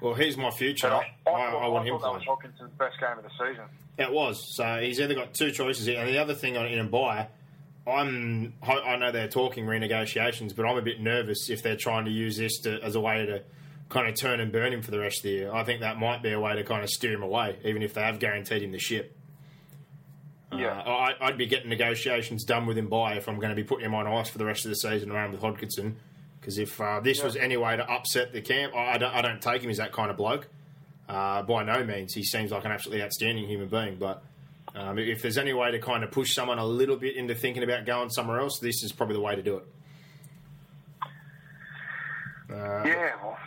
Well, 0.00 0.14
he's 0.14 0.36
my 0.36 0.50
future. 0.50 0.88
I, 0.88 1.14
I, 1.26 1.30
I, 1.30 1.50
I, 1.52 1.68
want 1.68 1.86
him 1.86 1.98
playing. 1.98 2.18
That 2.18 2.26
was 2.26 2.40
Hodkinson's 2.42 2.72
best 2.76 2.98
game 2.98 3.18
of 3.18 3.22
the 3.22 3.30
season. 3.30 3.64
It 3.98 4.12
was. 4.12 4.56
So 4.56 4.80
he's 4.80 5.00
either 5.00 5.14
got 5.14 5.32
two 5.34 5.52
choices 5.52 5.86
here. 5.86 6.00
And 6.00 6.08
the 6.08 6.18
other 6.18 6.34
thing 6.34 6.56
on 6.56 6.66
in 6.66 6.88
Mbye, 6.88 7.28
I'm 7.86 8.54
I 8.62 8.96
know 8.96 9.12
they're 9.12 9.28
talking 9.28 9.66
renegotiations, 9.66 10.56
but 10.56 10.66
I'm 10.66 10.76
a 10.76 10.82
bit 10.82 11.00
nervous 11.00 11.50
if 11.50 11.62
they're 11.62 11.76
trying 11.76 12.04
to 12.06 12.10
use 12.10 12.36
this 12.36 12.60
to, 12.60 12.80
as 12.82 12.94
a 12.94 13.00
way 13.00 13.26
to 13.26 13.42
kind 13.88 14.08
of 14.08 14.14
turn 14.14 14.40
and 14.40 14.50
burn 14.50 14.72
him 14.72 14.82
for 14.82 14.90
the 14.90 14.98
rest 14.98 15.18
of 15.18 15.24
the 15.24 15.30
year. 15.30 15.52
I 15.52 15.64
think 15.64 15.80
that 15.80 15.98
might 15.98 16.22
be 16.22 16.32
a 16.32 16.40
way 16.40 16.54
to 16.56 16.64
kind 16.64 16.82
of 16.82 16.90
steer 16.90 17.12
him 17.12 17.22
away, 17.22 17.58
even 17.64 17.82
if 17.82 17.94
they 17.94 18.00
have 18.00 18.18
guaranteed 18.18 18.62
him 18.62 18.72
the 18.72 18.78
ship. 18.78 19.16
Yeah, 20.54 20.80
uh, 20.80 21.14
I, 21.20 21.26
would 21.26 21.38
be 21.38 21.46
getting 21.46 21.68
negotiations 21.68 22.44
done 22.44 22.66
with 22.66 22.76
him 22.76 22.88
by 22.88 23.14
if 23.14 23.28
I'm 23.28 23.36
going 23.36 23.50
to 23.50 23.56
be 23.56 23.64
putting 23.64 23.86
him 23.86 23.94
on 23.94 24.06
ice 24.06 24.28
for 24.28 24.38
the 24.38 24.44
rest 24.44 24.64
of 24.64 24.70
the 24.70 24.76
season 24.76 25.10
around 25.10 25.32
with 25.32 25.40
Hodkinson 25.40 25.94
because 26.42 26.58
if 26.58 26.80
uh, 26.80 26.98
this 26.98 27.18
yeah. 27.18 27.24
was 27.24 27.36
any 27.36 27.56
way 27.56 27.76
to 27.76 27.88
upset 27.88 28.32
the 28.32 28.40
camp, 28.40 28.74
I, 28.74 28.98
don't, 28.98 29.14
I 29.14 29.22
don't 29.22 29.40
take 29.40 29.62
him 29.62 29.70
as 29.70 29.76
that 29.76 29.92
kind 29.92 30.10
of 30.10 30.16
bloke. 30.16 30.48
Uh, 31.08 31.42
by 31.42 31.62
no 31.62 31.84
means, 31.84 32.14
he 32.14 32.24
seems 32.24 32.50
like 32.50 32.64
an 32.64 32.72
absolutely 32.72 33.04
outstanding 33.04 33.46
human 33.46 33.68
being. 33.68 33.96
But 33.96 34.24
um, 34.74 34.98
if 34.98 35.22
there's 35.22 35.38
any 35.38 35.52
way 35.52 35.70
to 35.70 35.78
kind 35.78 36.02
of 36.02 36.10
push 36.10 36.34
someone 36.34 36.58
a 36.58 36.64
little 36.64 36.96
bit 36.96 37.14
into 37.14 37.36
thinking 37.36 37.62
about 37.62 37.86
going 37.86 38.10
somewhere 38.10 38.40
else, 38.40 38.58
this 38.58 38.82
is 38.82 38.90
probably 38.90 39.14
the 39.14 39.20
way 39.20 39.36
to 39.36 39.42
do 39.42 39.58
it. 39.58 39.66
Uh, 42.50 42.82
yeah, 42.84 43.12
well, 43.22 43.38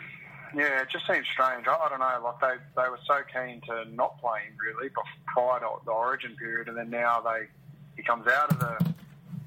yeah, 0.56 0.80
it 0.82 0.88
just 0.90 1.06
seems 1.06 1.26
strange. 1.32 1.66
I, 1.68 1.74
I, 1.76 1.88
don't 1.88 2.00
know. 2.00 2.20
Like 2.24 2.40
they, 2.40 2.82
they 2.82 2.88
were 2.88 2.98
so 3.06 3.20
keen 3.32 3.60
to 3.68 3.84
not 3.94 4.18
play 4.20 4.40
him 4.48 4.54
really 4.56 4.88
prior 5.26 5.60
to 5.60 5.66
the 5.84 5.90
Origin 5.92 6.34
period, 6.36 6.68
and 6.68 6.76
then 6.76 6.90
now 6.90 7.20
they 7.20 7.46
he 7.96 8.02
comes 8.02 8.26
out 8.26 8.50
of 8.52 8.58
the 8.58 8.94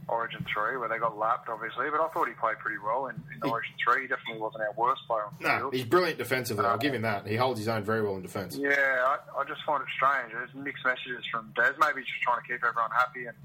Origin 0.08 0.44
3, 0.52 0.78
where 0.78 0.90
they 0.90 0.98
got 0.98 1.16
lapped, 1.18 1.50
obviously, 1.50 1.86
but 1.92 2.02
I 2.02 2.08
thought 2.10 2.28
he 2.28 2.34
played 2.34 2.58
pretty 2.58 2.80
well 2.84 3.08
in, 3.08 3.16
in 3.30 3.42
He- 3.44 3.50
Origin 3.50 3.74
3. 3.86 4.02
He 4.02 4.08
definitely 4.08 4.42
wasn't 4.42 4.64
our 4.64 4.74
worst 4.74 5.02
player 5.06 5.22
on 5.26 5.34
the 5.40 5.48
No, 5.48 5.58
field. 5.60 5.74
he's 5.76 5.86
brilliant 5.86 6.18
defensively. 6.18 6.66
I'll 6.66 6.74
uh, 6.74 6.78
give 6.78 6.96
him 6.96 7.04
that. 7.04 7.28
He 7.28 7.36
holds 7.36 7.60
his 7.60 7.68
own 7.68 7.84
very 7.84 8.02
well 8.02 8.16
in 8.16 8.24
defence. 8.24 8.56
Yeah, 8.58 8.72
I, 9.06 9.18
I 9.38 9.44
just 9.48 9.62
find 9.66 9.84
it 9.84 9.88
strange. 9.96 10.34
There's 10.34 10.50
mixed 10.56 10.84
messages 10.84 11.24
from 11.32 11.54
Des. 11.56 11.74
Maybe 11.80 12.02
he's 12.02 12.10
just 12.10 12.22
trying 12.26 12.42
to 12.42 12.48
keep 12.48 12.64
everyone 12.66 12.90
happy 12.90 13.26
and 13.26 13.38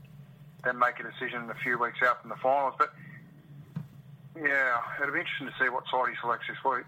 then 0.64 0.78
make 0.78 0.96
a 1.00 1.02
decision 1.04 1.50
a 1.50 1.54
few 1.62 1.76
weeks 1.78 1.98
out 2.02 2.22
from 2.22 2.30
the 2.30 2.36
finals. 2.40 2.72
But 2.78 2.94
yeah, 4.40 4.80
it'll 5.02 5.12
be 5.12 5.20
interesting 5.20 5.48
to 5.48 5.54
see 5.60 5.68
what 5.68 5.84
side 5.92 6.08
he 6.10 6.16
selects 6.20 6.46
this 6.48 6.58
week. 6.64 6.84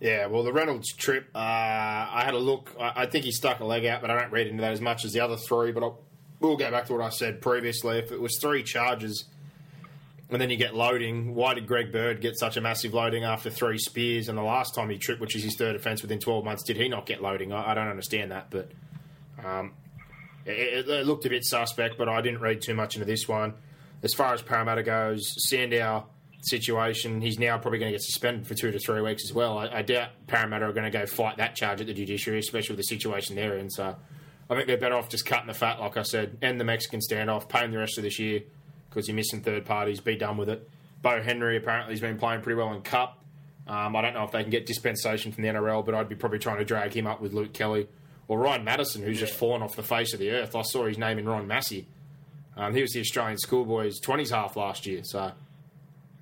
Yeah, 0.00 0.26
well, 0.26 0.42
the 0.42 0.52
Reynolds 0.52 0.94
trip, 0.94 1.28
uh, 1.34 1.38
I 1.38 2.22
had 2.24 2.32
a 2.32 2.38
look. 2.38 2.74
I, 2.80 3.02
I 3.02 3.06
think 3.06 3.26
he 3.26 3.32
stuck 3.32 3.60
a 3.60 3.64
leg 3.66 3.84
out, 3.84 4.00
but 4.00 4.10
I 4.10 4.18
don't 4.18 4.32
read 4.32 4.46
into 4.46 4.62
that 4.62 4.72
as 4.72 4.80
much 4.80 5.04
as 5.04 5.12
the 5.12 5.20
other 5.20 5.36
three. 5.36 5.72
But 5.72 5.82
I'll, 5.82 6.00
we'll 6.40 6.56
go 6.56 6.70
back 6.70 6.86
to 6.86 6.94
what 6.94 7.02
I 7.02 7.10
said 7.10 7.42
previously. 7.42 7.98
If 7.98 8.10
it 8.10 8.20
was 8.20 8.38
three 8.40 8.62
charges 8.62 9.26
and 10.30 10.40
then 10.40 10.48
you 10.48 10.56
get 10.56 10.74
loading, 10.74 11.34
why 11.34 11.52
did 11.52 11.66
Greg 11.66 11.92
Bird 11.92 12.22
get 12.22 12.38
such 12.38 12.56
a 12.56 12.62
massive 12.62 12.94
loading 12.94 13.24
after 13.24 13.50
three 13.50 13.76
spears? 13.76 14.30
And 14.30 14.38
the 14.38 14.42
last 14.42 14.74
time 14.74 14.88
he 14.88 14.96
tripped, 14.96 15.20
which 15.20 15.36
is 15.36 15.42
his 15.42 15.56
third 15.56 15.76
offence 15.76 16.00
within 16.00 16.18
12 16.18 16.44
months, 16.46 16.62
did 16.62 16.78
he 16.78 16.88
not 16.88 17.04
get 17.04 17.20
loading? 17.20 17.52
I, 17.52 17.72
I 17.72 17.74
don't 17.74 17.88
understand 17.88 18.30
that, 18.30 18.48
but 18.48 18.70
um, 19.44 19.72
it, 20.46 20.86
it, 20.86 20.88
it 20.88 21.06
looked 21.06 21.26
a 21.26 21.28
bit 21.28 21.44
suspect, 21.44 21.98
but 21.98 22.08
I 22.08 22.22
didn't 22.22 22.40
read 22.40 22.62
too 22.62 22.74
much 22.74 22.94
into 22.94 23.04
this 23.04 23.28
one. 23.28 23.52
As 24.02 24.14
far 24.14 24.32
as 24.32 24.40
Parramatta 24.40 24.82
goes, 24.82 25.34
Sandow 25.48 26.06
situation, 26.40 27.20
he's 27.20 27.38
now 27.38 27.58
probably 27.58 27.78
going 27.78 27.92
to 27.92 27.94
get 27.94 28.02
suspended 28.02 28.46
for 28.46 28.54
two 28.54 28.70
to 28.70 28.78
three 28.78 29.00
weeks 29.00 29.24
as 29.24 29.32
well. 29.32 29.58
I, 29.58 29.68
I 29.68 29.82
doubt 29.82 30.10
Parramatta 30.26 30.66
are 30.66 30.72
going 30.72 30.90
to 30.90 30.98
go 30.98 31.06
fight 31.06 31.36
that 31.36 31.54
charge 31.54 31.80
at 31.80 31.86
the 31.86 31.94
judiciary, 31.94 32.38
especially 32.38 32.74
with 32.76 32.86
the 32.86 32.96
situation 32.96 33.36
they're 33.36 33.56
in. 33.56 33.70
So 33.70 33.96
I 34.48 34.54
think 34.54 34.66
they're 34.66 34.78
better 34.78 34.96
off 34.96 35.08
just 35.08 35.26
cutting 35.26 35.46
the 35.46 35.54
fat, 35.54 35.80
like 35.80 35.96
I 35.96 36.02
said, 36.02 36.38
end 36.42 36.60
the 36.60 36.64
Mexican 36.64 37.00
standoff, 37.00 37.48
pay 37.48 37.64
him 37.64 37.72
the 37.72 37.78
rest 37.78 37.98
of 37.98 38.04
this 38.04 38.18
year 38.18 38.42
because 38.88 39.06
you're 39.06 39.14
missing 39.14 39.40
third 39.40 39.64
parties, 39.64 40.00
be 40.00 40.16
done 40.16 40.36
with 40.36 40.48
it. 40.48 40.68
Bo 41.02 41.22
Henry 41.22 41.56
apparently 41.56 41.92
has 41.92 42.00
been 42.00 42.18
playing 42.18 42.42
pretty 42.42 42.56
well 42.56 42.72
in 42.72 42.82
Cup. 42.82 43.18
Um, 43.66 43.94
I 43.94 44.02
don't 44.02 44.14
know 44.14 44.24
if 44.24 44.32
they 44.32 44.42
can 44.42 44.50
get 44.50 44.66
dispensation 44.66 45.30
from 45.32 45.44
the 45.44 45.48
NRL, 45.48 45.86
but 45.86 45.94
I'd 45.94 46.08
be 46.08 46.16
probably 46.16 46.40
trying 46.40 46.58
to 46.58 46.64
drag 46.64 46.92
him 46.94 47.06
up 47.06 47.20
with 47.20 47.32
Luke 47.32 47.52
Kelly 47.52 47.88
or 48.26 48.38
Ryan 48.38 48.64
Madison, 48.64 49.02
who's 49.02 49.20
just 49.20 49.32
fallen 49.32 49.62
off 49.62 49.76
the 49.76 49.82
face 49.82 50.12
of 50.12 50.18
the 50.18 50.30
earth. 50.30 50.56
I 50.56 50.62
saw 50.62 50.86
his 50.86 50.98
name 50.98 51.18
in 51.18 51.28
Ron 51.28 51.46
Massey. 51.46 51.86
Um, 52.56 52.74
he 52.74 52.82
was 52.82 52.92
the 52.92 53.00
Australian 53.00 53.38
schoolboys 53.38 54.00
20s 54.00 54.30
half 54.30 54.56
last 54.56 54.86
year, 54.86 55.02
so 55.04 55.32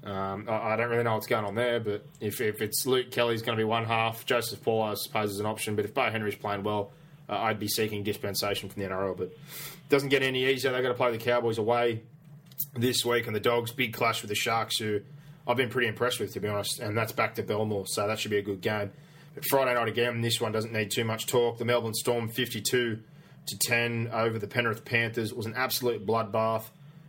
um, 0.04 0.46
I, 0.48 0.72
I 0.72 0.76
don't 0.76 0.90
really 0.90 1.02
know 1.02 1.14
what's 1.14 1.26
going 1.26 1.44
on 1.44 1.54
there. 1.54 1.80
But 1.80 2.04
if, 2.20 2.40
if 2.40 2.60
it's 2.60 2.86
Luke 2.86 3.10
Kelly's 3.10 3.42
going 3.42 3.56
to 3.56 3.60
be 3.60 3.64
one 3.64 3.84
half, 3.84 4.24
Joseph 4.24 4.62
Paul, 4.62 4.82
I 4.82 4.94
suppose, 4.94 5.32
is 5.32 5.40
an 5.40 5.46
option. 5.46 5.76
But 5.76 5.84
if 5.84 5.94
Bo 5.94 6.10
Henry's 6.10 6.36
playing 6.36 6.62
well, 6.62 6.92
uh, 7.28 7.36
I'd 7.36 7.58
be 7.58 7.68
seeking 7.68 8.02
dispensation 8.02 8.68
from 8.68 8.82
the 8.82 8.88
NRL. 8.88 9.16
But 9.16 9.28
it 9.28 9.88
doesn't 9.88 10.08
get 10.08 10.22
any 10.22 10.46
easier. 10.46 10.72
They've 10.72 10.82
got 10.82 10.88
to 10.88 10.94
play 10.94 11.10
the 11.10 11.18
Cowboys 11.18 11.58
away 11.58 12.02
this 12.74 13.04
week, 13.04 13.26
and 13.26 13.36
the 13.36 13.40
Dogs' 13.40 13.72
big 13.72 13.92
clash 13.92 14.22
with 14.22 14.30
the 14.30 14.34
Sharks, 14.34 14.78
who 14.78 15.00
I've 15.46 15.56
been 15.56 15.70
pretty 15.70 15.88
impressed 15.88 16.20
with, 16.20 16.32
to 16.34 16.40
be 16.40 16.48
honest. 16.48 16.80
And 16.80 16.96
that's 16.96 17.12
back 17.12 17.34
to 17.36 17.42
Belmore, 17.42 17.86
so 17.86 18.06
that 18.06 18.18
should 18.18 18.30
be 18.30 18.38
a 18.38 18.42
good 18.42 18.60
game. 18.60 18.92
But 19.34 19.44
Friday 19.46 19.74
night 19.74 19.88
again, 19.88 20.20
this 20.20 20.40
one 20.40 20.52
doesn't 20.52 20.72
need 20.72 20.90
too 20.90 21.04
much 21.04 21.26
talk. 21.26 21.58
The 21.58 21.64
Melbourne 21.64 21.94
Storm 21.94 22.28
52 22.28 22.98
to 23.46 23.58
10 23.58 24.10
over 24.12 24.38
the 24.38 24.46
Penrith 24.46 24.84
Panthers. 24.84 25.30
It 25.30 25.36
was 25.36 25.46
an 25.46 25.54
absolute 25.54 26.06
bloodbath. 26.06 26.64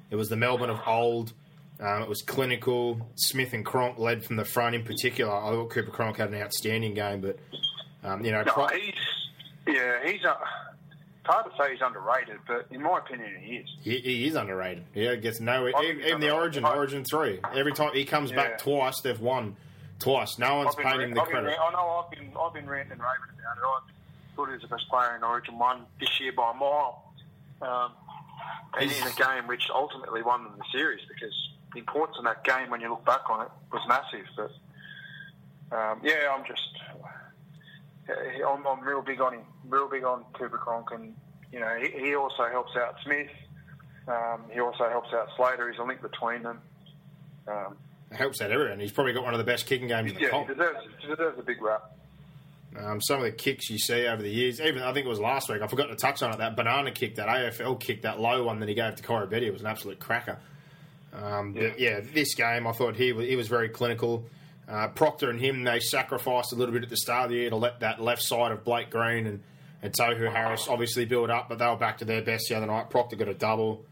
It 0.10 0.16
was 0.16 0.30
the 0.30 0.36
Melbourne 0.36 0.70
of 0.70 0.80
old. 0.86 1.34
Um, 1.80 2.02
it 2.04 2.10
was 2.10 2.22
clinical. 2.22 3.00
Smith 3.16 3.54
and 3.54 3.66
Cronk 3.66 3.98
led 3.98 4.26
from 4.26 4.36
the 4.36 4.46
front 4.46 4.76
in 4.76 4.84
particular. 4.84 5.34
I 5.34 5.52
thought 5.52 5.70
Cooper 5.70 5.92
Cronk 5.92 6.18
had 6.18 6.30
an 6.34 6.42
outstanding 6.42 6.94
game, 6.94 7.22
but, 7.22 7.40
um, 8.04 8.24
you 8.26 8.32
know, 8.32 8.44
No, 8.44 8.52
Cronk- 8.52 8.74
he's 8.74 8.94
yeah, 9.68 10.00
he's. 10.06 10.24
Uh, 10.26 10.36
it's 11.22 11.36
hard 11.36 11.46
to 11.46 11.52
say 11.64 11.72
he's 11.74 11.82
underrated, 11.82 12.38
but 12.48 12.66
in 12.72 12.82
my 12.82 12.98
opinion, 12.98 13.36
he 13.40 13.58
is. 13.58 13.70
He, 13.82 13.98
he 14.00 14.28
is 14.28 14.36
underrated. 14.36 14.84
Yeah, 14.96 15.16
gets 15.16 15.40
no. 15.40 15.68
Even, 15.68 16.02
even 16.02 16.20
the. 16.20 16.32
Origin, 16.32 16.66
I- 16.66 16.76
Origin 16.76 17.04
three. 17.06 17.40
Every 17.56 17.72
time 17.74 17.92
he 17.94 18.04
comes 18.04 18.32
Yeah. 18.32 18.36
back 18.38 18.58
twice, 18.58 19.00
they've 19.02 19.20
won 19.20 19.56
twice. 20.00 20.38
No 20.40 20.56
one's 20.58 20.76
paying 20.76 20.88
rant- 20.98 21.02
him 21.04 21.12
the 21.14 21.22
I've 21.22 21.28
credit. 21.28 21.48
rant- 21.48 21.60
I 21.62 21.72
know 21.72 22.04
I've 22.04 22.12
been 22.12 22.32
I've 22.40 22.54
been 22.54 22.68
ranting 22.68 22.94
and 22.94 23.02
raving 23.02 23.40
about 23.40 23.58
it. 23.58 23.64
I 23.64 24.36
thought 24.36 24.48
he 24.48 24.54
was 24.54 24.62
the 24.64 24.68
best 24.70 24.88
player 24.90 25.16
in 25.16 25.24
Origin 25.24 25.58
one 25.60 25.86
this 26.00 26.20
year 26.20 26.32
by 26.34 26.52
a 26.52 26.54
mile. 26.56 27.14
Um, 27.62 27.92
and 28.80 28.90
He's- 28.90 29.02
in 29.02 29.08
a 29.08 29.16
game 29.16 29.48
which 29.48 29.70
ultimately 29.74 30.24
won 30.24 30.44
them 30.46 30.54
the 30.58 30.66
series 30.72 31.02
because 31.08 31.36
the 31.74 31.80
importance 31.80 32.18
in 32.18 32.26
that 32.26 32.44
game, 32.44 32.70
when 32.70 32.82
you 32.82 32.90
look 32.90 33.06
back 33.06 33.30
on 33.30 33.46
it, 33.46 33.52
was 33.72 33.82
massive. 33.88 34.26
But 34.36 34.52
um, 35.78 36.00
yeah, 36.04 36.34
I'm 36.36 36.46
just 36.46 36.70
uh, 38.10 38.48
I'm, 38.48 38.66
I'm 38.66 38.82
real 38.82 39.02
big 39.02 39.22
on 39.22 39.34
him, 39.34 39.44
real 39.68 39.90
big 39.90 40.04
on 40.04 40.24
Cooper 40.34 40.58
Cronk, 40.58 40.92
and 40.92 41.16
you 41.52 41.60
know 41.60 41.78
he, 41.82 41.90
he 42.08 42.16
also 42.16 42.48
helps 42.50 42.76
out 42.76 42.96
Smith. 43.04 43.30
Um, 44.08 44.42
he 44.52 44.60
also 44.60 44.90
helps 44.90 45.14
out 45.14 45.30
Slater. 45.38 45.70
He's 45.70 45.80
a 45.80 45.84
link 45.84 46.02
between 46.02 46.42
them. 46.44 46.60
Um, 47.48 47.78
It 48.12 48.16
helps 48.18 48.42
out 48.42 48.50
everyone. 48.52 48.80
He's 48.80 48.92
probably 48.92 49.14
got 49.14 49.24
one 49.24 49.34
of 49.36 49.38
the 49.38 49.44
best 49.44 49.68
kicking 49.68 49.88
games 49.88 50.10
in 50.12 50.16
the 50.16 50.22
yeah, 50.22 50.28
he 50.28 50.32
comp. 50.32 50.48
deserves, 50.48 50.80
he 51.00 51.08
deserves 51.08 51.38
a 51.40 51.44
big 51.44 51.62
rap. 51.62 51.92
Um, 52.80 53.02
some 53.02 53.18
of 53.18 53.24
the 53.24 53.32
kicks 53.32 53.70
you 53.70 53.80
see 53.80 54.06
over 54.08 54.22
the 54.22 54.30
years, 54.30 54.62
even 54.62 54.82
I 54.84 54.94
think 54.94 55.06
it 55.06 55.10
was 55.10 55.20
last 55.20 55.50
week. 55.50 55.62
I 55.62 55.68
forgot 55.68 55.88
to 55.88 55.96
touch 55.96 56.22
on 56.22 56.32
it. 56.34 56.38
That 56.38 56.56
banana 56.56 56.92
kick, 56.92 57.16
that 57.16 57.28
AFL 57.28 57.80
kick, 57.80 58.04
that 58.04 58.20
low 58.20 58.44
one 58.44 58.60
that 58.60 58.70
he 58.70 58.76
gave 58.76 58.96
to 58.96 59.04
Koroibete 59.04 59.52
was 59.52 59.62
an 59.62 59.68
absolute 59.68 60.00
cracker. 60.00 60.38
Um, 61.14 61.56
yeah. 61.56 61.68
But 61.70 61.80
yeah, 61.80 62.00
this 62.14 62.36
game 62.36 62.68
I 62.68 62.72
thought 62.72 62.96
he 62.96 63.14
was, 63.14 63.28
he 63.28 63.36
was 63.36 63.48
very 63.48 63.70
clinical. 63.70 64.26
Uh, 64.68 64.88
Proctor 64.90 65.30
and 65.30 65.40
him 65.40 65.64
they 65.64 65.80
sacrificed 65.80 66.54
a 66.54 66.56
little 66.56 66.74
bit 66.74 66.84
at 66.84 66.90
the 66.90 66.98
start 66.98 67.26
of 67.26 67.30
the 67.32 67.38
year 67.38 67.50
to 67.50 67.56
let 67.56 67.80
that 67.80 68.00
left 68.00 68.22
side 68.22 68.52
of 68.52 68.64
Blake 68.64 68.92
Green 68.92 69.26
and 69.26 69.44
and 69.82 69.94
Tohu 69.94 70.32
Harris 70.32 70.68
obviously 70.68 71.06
build 71.06 71.30
up, 71.30 71.48
but 71.48 71.58
they 71.58 71.66
were 71.66 71.78
back 71.78 72.00
to 72.00 72.06
their 72.06 72.22
best 72.22 72.50
the 72.50 72.58
other 72.58 72.66
night. 72.66 72.90
Proctor 72.90 73.16
got 73.16 73.30
a 73.30 73.34
double. 73.34 73.86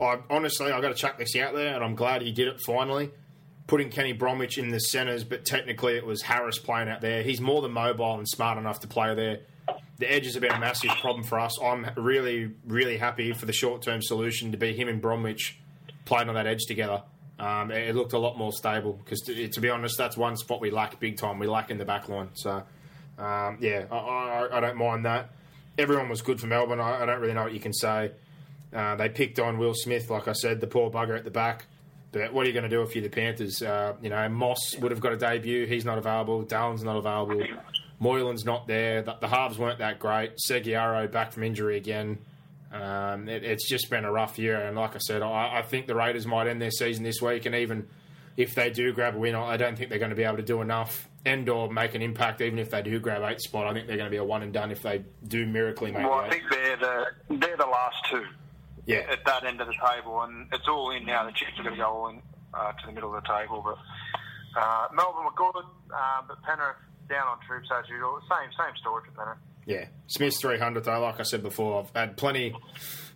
I 0.00 0.18
honestly 0.28 0.70
I 0.70 0.80
got 0.80 0.88
to 0.88 0.94
chuck 0.94 1.18
this 1.18 1.34
out 1.36 1.54
there, 1.54 1.74
and 1.74 1.82
I'm 1.82 1.94
glad 1.94 2.22
he 2.22 2.32
did 2.32 2.48
it 2.48 2.60
finally. 2.60 3.10
Putting 3.66 3.90
Kenny 3.90 4.12
Bromwich 4.12 4.58
in 4.58 4.68
the 4.68 4.78
centres, 4.78 5.24
but 5.24 5.44
technically 5.44 5.96
it 5.96 6.06
was 6.06 6.22
Harris 6.22 6.58
playing 6.58 6.88
out 6.88 7.00
there. 7.00 7.22
He's 7.22 7.40
more 7.40 7.62
than 7.62 7.72
mobile 7.72 8.14
and 8.14 8.28
smart 8.28 8.58
enough 8.58 8.80
to 8.80 8.86
play 8.86 9.12
there. 9.14 9.40
The 9.98 10.12
edges 10.12 10.34
have 10.34 10.42
been 10.42 10.52
a 10.52 10.60
massive 10.60 10.90
problem 10.90 11.24
for 11.24 11.40
us. 11.40 11.60
I'm 11.60 11.90
really, 11.96 12.52
really 12.66 12.98
happy 12.98 13.32
for 13.32 13.46
the 13.46 13.52
short 13.52 13.82
term 13.82 14.02
solution 14.02 14.52
to 14.52 14.58
be 14.58 14.74
him 14.76 14.86
and 14.88 15.00
Bromwich 15.00 15.58
playing 16.06 16.30
on 16.30 16.34
that 16.36 16.46
edge 16.46 16.64
together. 16.66 17.02
Um, 17.38 17.70
it, 17.70 17.94
looked 17.94 18.14
a 18.14 18.18
lot 18.18 18.38
more 18.38 18.52
stable 18.52 18.94
because, 18.94 19.20
to, 19.22 19.48
to 19.48 19.60
be 19.60 19.68
honest, 19.68 19.98
that's 19.98 20.16
one 20.16 20.38
spot 20.38 20.62
we 20.62 20.70
lack 20.70 20.98
big 20.98 21.18
time. 21.18 21.38
We 21.38 21.46
lack 21.46 21.70
in 21.70 21.76
the 21.76 21.84
back 21.84 22.08
line. 22.08 22.30
So, 22.32 22.62
um, 23.18 23.58
yeah, 23.60 23.84
I, 23.90 23.96
I, 23.96 24.56
I 24.56 24.60
don't 24.60 24.78
mind 24.78 25.04
that. 25.04 25.30
Everyone 25.76 26.08
was 26.08 26.22
good 26.22 26.40
for 26.40 26.46
Melbourne. 26.46 26.80
I, 26.80 27.02
I 27.02 27.06
don't 27.06 27.20
really 27.20 27.34
know 27.34 27.42
what 27.42 27.52
you 27.52 27.60
can 27.60 27.74
say. 27.74 28.12
Uh, 28.72 28.96
they 28.96 29.10
picked 29.10 29.38
on 29.38 29.58
Will 29.58 29.74
Smith, 29.74 30.08
like 30.08 30.28
I 30.28 30.32
said, 30.32 30.62
the 30.62 30.66
poor 30.66 30.90
bugger 30.90 31.16
at 31.16 31.24
the 31.24 31.30
back. 31.30 31.66
But 32.12 32.32
what 32.32 32.44
are 32.44 32.46
you 32.46 32.54
going 32.54 32.68
to 32.68 32.70
do 32.70 32.80
if 32.80 32.94
you're 32.94 33.02
the 33.02 33.10
Panthers? 33.10 33.60
Uh, 33.60 33.94
you 34.00 34.08
know, 34.08 34.26
Moss 34.30 34.74
would 34.78 34.90
have 34.90 35.00
got 35.00 35.12
a 35.12 35.18
debut. 35.18 35.66
He's 35.66 35.84
not 35.84 35.98
available. 35.98 36.42
Dallin's 36.42 36.82
not 36.82 36.96
available. 36.96 37.42
Moylan's 38.00 38.44
not 38.44 38.66
there. 38.66 39.02
The, 39.02 39.16
the 39.20 39.28
halves 39.28 39.58
weren't 39.58 39.80
that 39.80 39.98
great. 39.98 40.38
Segeyaro 40.48 41.10
back 41.10 41.32
from 41.32 41.42
injury 41.42 41.76
again. 41.76 42.18
Um, 42.82 43.28
it, 43.28 43.44
it's 43.44 43.68
just 43.68 43.90
been 43.90 44.04
a 44.04 44.12
rough 44.12 44.38
year. 44.38 44.60
And 44.60 44.76
like 44.76 44.94
I 44.94 44.98
said, 44.98 45.22
I, 45.22 45.58
I 45.58 45.62
think 45.62 45.86
the 45.86 45.94
Raiders 45.94 46.26
might 46.26 46.46
end 46.46 46.60
their 46.60 46.70
season 46.70 47.04
this 47.04 47.20
week. 47.20 47.46
And 47.46 47.54
even 47.54 47.88
if 48.36 48.54
they 48.54 48.70
do 48.70 48.92
grab 48.92 49.14
a 49.14 49.18
win, 49.18 49.34
I 49.34 49.56
don't 49.56 49.76
think 49.76 49.90
they're 49.90 49.98
going 49.98 50.10
to 50.10 50.16
be 50.16 50.24
able 50.24 50.36
to 50.36 50.42
do 50.42 50.60
enough 50.60 51.08
and 51.24 51.48
or 51.48 51.70
make 51.70 51.94
an 51.94 52.02
impact. 52.02 52.40
Even 52.40 52.58
if 52.58 52.70
they 52.70 52.82
do 52.82 53.00
grab 53.00 53.22
eight 53.22 53.40
spot, 53.40 53.66
I 53.66 53.72
think 53.72 53.86
they're 53.86 53.96
going 53.96 54.10
to 54.10 54.14
be 54.14 54.18
a 54.18 54.24
one 54.24 54.42
and 54.42 54.52
done 54.52 54.70
if 54.70 54.82
they 54.82 55.04
do 55.26 55.46
miraculously 55.46 55.92
make 55.92 56.08
Well, 56.08 56.20
I 56.20 56.30
think 56.30 56.44
they're 56.50 56.76
the 56.76 57.06
they're 57.30 57.56
the 57.56 57.66
last 57.66 57.96
two 58.10 58.24
Yeah, 58.86 59.06
at 59.10 59.24
that 59.24 59.44
end 59.44 59.60
of 59.60 59.66
the 59.66 59.74
table, 59.74 60.22
and 60.22 60.48
it's 60.52 60.68
all 60.68 60.90
in 60.90 61.04
now. 61.06 61.24
The 61.24 61.32
Chiefs 61.32 61.58
are 61.58 61.62
going 61.64 61.74
to 61.74 61.82
go 61.82 61.88
all 61.88 62.08
in 62.08 62.22
uh, 62.54 62.72
to 62.72 62.86
the 62.86 62.92
middle 62.92 63.14
of 63.14 63.22
the 63.22 63.28
table, 63.28 63.62
but 63.64 63.78
uh, 64.60 64.88
Melbourne 64.94 65.24
were 65.24 65.36
good, 65.36 65.64
uh, 65.92 66.22
but 66.28 66.42
Penrith 66.42 66.76
down 67.08 67.26
on 67.26 67.38
troops 67.46 67.68
as 67.76 67.88
usual. 67.88 68.20
Same 68.28 68.50
same 68.58 68.76
story 68.76 69.02
for 69.06 69.12
Penrith. 69.16 69.38
Yeah, 69.66 69.86
Smith's 70.06 70.40
300 70.40 70.84
though. 70.84 71.00
Like 71.00 71.18
I 71.18 71.24
said 71.24 71.42
before, 71.42 71.82
I've 71.82 71.90
had 71.94 72.16
plenty, 72.16 72.54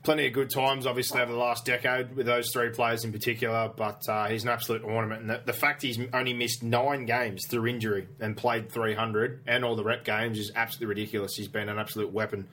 plenty 0.03 0.27
of 0.27 0.33
good 0.33 0.51
times. 0.51 0.85
Obviously 0.85 1.21
over 1.21 1.31
the 1.33 1.39
last 1.39 1.65
decade 1.65 2.17
with 2.17 2.27
those 2.27 2.51
three 2.53 2.71
players 2.71 3.05
in 3.05 3.13
particular. 3.13 3.71
But 3.75 4.07
uh, 4.09 4.27
he's 4.27 4.43
an 4.43 4.51
absolute 4.51 4.83
ornament, 4.83 5.23
and 5.23 5.31
the, 5.31 5.41
the 5.47 5.53
fact 5.53 5.83
he's 5.83 5.99
only 6.13 6.35
missed 6.35 6.65
nine 6.65 7.07
games 7.07 7.47
through 7.49 7.69
injury 7.69 8.09
and 8.19 8.37
played 8.37 8.71
300 8.71 9.43
and 9.47 9.65
all 9.65 9.77
the 9.77 9.85
rep 9.85 10.05
games 10.05 10.39
is 10.39 10.51
absolutely 10.57 10.87
ridiculous. 10.87 11.35
He's 11.37 11.49
been 11.49 11.69
an 11.69 11.79
absolute 11.79 12.13
weapon 12.13 12.49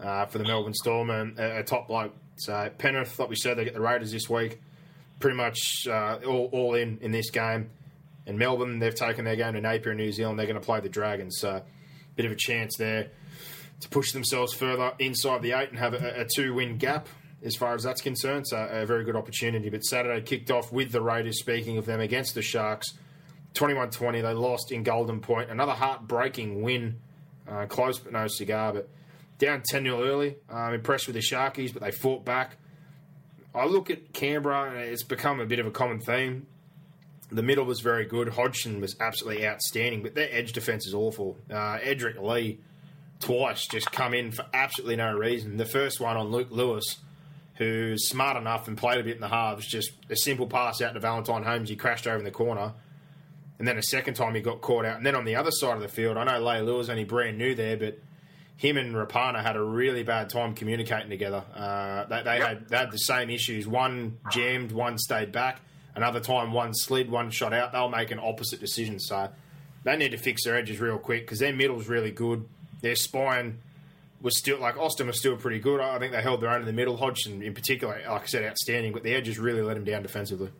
uh, 0.00 0.26
for 0.26 0.38
the 0.38 0.44
Melbourne 0.44 0.74
Storm 0.74 1.10
and 1.10 1.38
a, 1.38 1.60
a 1.60 1.62
top 1.62 1.86
bloke. 1.86 2.14
So 2.38 2.70
Penrith, 2.76 3.20
like 3.20 3.28
we 3.28 3.36
said, 3.36 3.56
they 3.56 3.64
get 3.64 3.74
the 3.74 3.80
Raiders 3.80 4.10
this 4.10 4.28
week. 4.28 4.60
Pretty 5.20 5.36
much 5.36 5.86
uh, 5.88 6.18
all, 6.26 6.48
all 6.52 6.74
in 6.74 6.98
in 7.02 7.12
this 7.12 7.30
game. 7.30 7.70
And 8.26 8.36
Melbourne, 8.36 8.80
they've 8.80 8.94
taken 8.94 9.24
their 9.24 9.36
game 9.36 9.54
to 9.54 9.60
Napier 9.60 9.94
New 9.94 10.12
Zealand. 10.12 10.38
They're 10.38 10.46
going 10.46 10.60
to 10.60 10.64
play 10.64 10.80
the 10.80 10.88
Dragons. 10.88 11.38
So 11.38 11.62
bit 12.18 12.26
of 12.26 12.32
a 12.32 12.36
chance 12.36 12.76
there 12.76 13.10
to 13.80 13.88
push 13.88 14.12
themselves 14.12 14.52
further 14.52 14.92
inside 14.98 15.42
the 15.42 15.52
eight 15.52 15.70
and 15.70 15.78
have 15.78 15.94
a, 15.94 16.22
a 16.22 16.26
two 16.34 16.54
win 16.54 16.78
gap 16.78 17.08
as 17.42 17.54
far 17.54 17.74
as 17.74 17.82
that's 17.82 18.00
concerned. 18.00 18.48
So 18.48 18.56
a 18.56 18.84
very 18.86 19.04
good 19.04 19.16
opportunity. 19.16 19.70
But 19.70 19.84
Saturday 19.84 20.20
kicked 20.22 20.50
off 20.50 20.72
with 20.72 20.92
the 20.92 21.00
Raiders, 21.00 21.38
speaking 21.38 21.78
of 21.78 21.86
them, 21.86 22.00
against 22.00 22.34
the 22.34 22.42
Sharks. 22.42 22.94
21 23.54 23.90
20. 23.90 24.20
They 24.20 24.32
lost 24.34 24.72
in 24.72 24.82
Golden 24.82 25.20
Point. 25.20 25.50
Another 25.50 25.72
heartbreaking 25.72 26.62
win. 26.62 27.00
Uh, 27.48 27.66
close 27.66 27.98
but 27.98 28.12
no 28.12 28.26
cigar. 28.26 28.72
But 28.72 28.88
down 29.38 29.62
10 29.62 29.84
0 29.84 30.02
early. 30.02 30.36
I'm 30.50 30.74
impressed 30.74 31.06
with 31.06 31.14
the 31.14 31.22
Sharkies, 31.22 31.72
but 31.72 31.82
they 31.82 31.90
fought 31.90 32.24
back. 32.24 32.56
I 33.54 33.64
look 33.64 33.90
at 33.90 34.12
Canberra, 34.12 34.70
and 34.70 34.80
it's 34.80 35.02
become 35.02 35.40
a 35.40 35.46
bit 35.46 35.58
of 35.58 35.66
a 35.66 35.70
common 35.70 36.00
theme. 36.00 36.46
The 37.30 37.42
middle 37.42 37.64
was 37.64 37.80
very 37.80 38.04
good. 38.04 38.30
Hodgson 38.30 38.80
was 38.80 38.96
absolutely 39.00 39.46
outstanding, 39.46 40.02
but 40.02 40.14
their 40.14 40.28
edge 40.30 40.52
defence 40.52 40.86
is 40.86 40.94
awful. 40.94 41.36
Uh, 41.50 41.78
Edrick 41.78 42.20
Lee 42.20 42.58
twice 43.20 43.66
just 43.66 43.90
come 43.92 44.14
in 44.14 44.30
for 44.30 44.46
absolutely 44.52 44.96
no 44.96 45.12
reason. 45.12 45.56
The 45.56 45.64
first 45.64 46.00
one 46.00 46.16
on 46.16 46.28
Luke 46.28 46.48
Lewis, 46.50 46.98
who's 47.54 48.08
smart 48.08 48.36
enough 48.36 48.68
and 48.68 48.76
played 48.76 49.00
a 49.00 49.04
bit 49.04 49.16
in 49.16 49.20
the 49.20 49.28
halves, 49.28 49.66
just 49.66 49.90
a 50.08 50.16
simple 50.16 50.46
pass 50.46 50.80
out 50.80 50.94
to 50.94 51.00
Valentine 51.00 51.42
Holmes. 51.42 51.68
He 51.68 51.76
crashed 51.76 52.06
over 52.06 52.18
in 52.18 52.24
the 52.24 52.30
corner. 52.30 52.74
And 53.58 53.66
then 53.66 53.76
a 53.76 53.82
second 53.82 54.14
time 54.14 54.34
he 54.36 54.40
got 54.40 54.60
caught 54.60 54.84
out. 54.84 54.96
And 54.96 55.04
then 55.04 55.16
on 55.16 55.24
the 55.24 55.34
other 55.34 55.50
side 55.50 55.74
of 55.74 55.82
the 55.82 55.88
field, 55.88 56.16
I 56.16 56.24
know 56.24 56.40
Leilua 56.40 56.88
only 56.88 57.04
brand 57.04 57.38
new 57.38 57.56
there, 57.56 57.76
but 57.76 57.98
him 58.56 58.76
and 58.76 58.94
Rapana 58.94 59.42
had 59.42 59.56
a 59.56 59.62
really 59.62 60.04
bad 60.04 60.30
time 60.30 60.54
communicating 60.54 61.10
together. 61.10 61.42
Uh, 61.54 62.04
they, 62.04 62.22
they, 62.22 62.38
yep. 62.38 62.48
had, 62.48 62.68
they 62.68 62.76
had 62.76 62.90
the 62.92 62.98
same 62.98 63.30
issues. 63.30 63.66
One 63.66 64.18
jammed, 64.30 64.70
one 64.70 64.96
stayed 64.96 65.32
back. 65.32 65.60
Another 65.96 66.20
time, 66.20 66.52
one 66.52 66.74
slid, 66.74 67.10
one 67.10 67.30
shot 67.30 67.52
out. 67.52 67.72
They'll 67.72 67.88
make 67.88 68.12
an 68.12 68.20
opposite 68.20 68.60
decision. 68.60 69.00
So 69.00 69.30
they 69.82 69.96
need 69.96 70.10
to 70.10 70.16
fix 70.16 70.44
their 70.44 70.56
edges 70.56 70.78
real 70.80 70.98
quick 70.98 71.22
because 71.22 71.40
their 71.40 71.52
middle's 71.52 71.88
really 71.88 72.12
good. 72.12 72.48
Their 72.80 72.96
spine 72.96 73.58
was 74.20 74.36
still 74.36 74.58
like 74.58 74.76
Austin 74.76 75.06
was 75.06 75.18
still 75.18 75.36
pretty 75.36 75.58
good. 75.58 75.80
I 75.80 75.98
think 75.98 76.12
they 76.12 76.22
held 76.22 76.40
their 76.40 76.50
own 76.50 76.60
in 76.60 76.66
the 76.66 76.72
middle. 76.72 76.96
Hodgson, 76.96 77.42
in 77.42 77.54
particular, 77.54 78.00
like 78.08 78.22
I 78.22 78.26
said, 78.26 78.44
outstanding. 78.44 78.92
But 78.92 79.02
the 79.02 79.14
edges 79.14 79.38
really 79.38 79.62
let 79.62 79.74
them 79.74 79.84
down 79.84 80.02
defensively. 80.02 80.50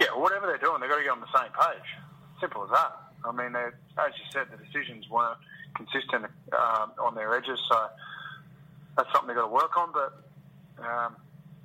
Yeah, 0.00 0.08
whatever 0.16 0.46
they're 0.46 0.58
doing, 0.58 0.80
they've 0.80 0.90
got 0.90 0.98
to 0.98 1.02
get 1.02 1.12
on 1.12 1.20
the 1.20 1.38
same 1.38 1.52
page. 1.52 1.88
Simple 2.40 2.64
as 2.64 2.70
that. 2.70 3.00
I 3.24 3.32
mean, 3.32 3.54
as 3.56 3.72
you 4.18 4.24
said, 4.32 4.46
the 4.50 4.58
decisions 4.58 5.08
weren't 5.08 5.38
consistent 5.76 6.26
um, 6.52 6.92
on 6.98 7.14
their 7.14 7.34
edges, 7.34 7.58
so 7.70 7.88
that's 8.96 9.10
something 9.12 9.28
they've 9.28 9.36
got 9.36 9.48
to 9.48 9.54
work 9.54 9.76
on. 9.76 9.92
But 9.92 10.12
um, 10.84 11.16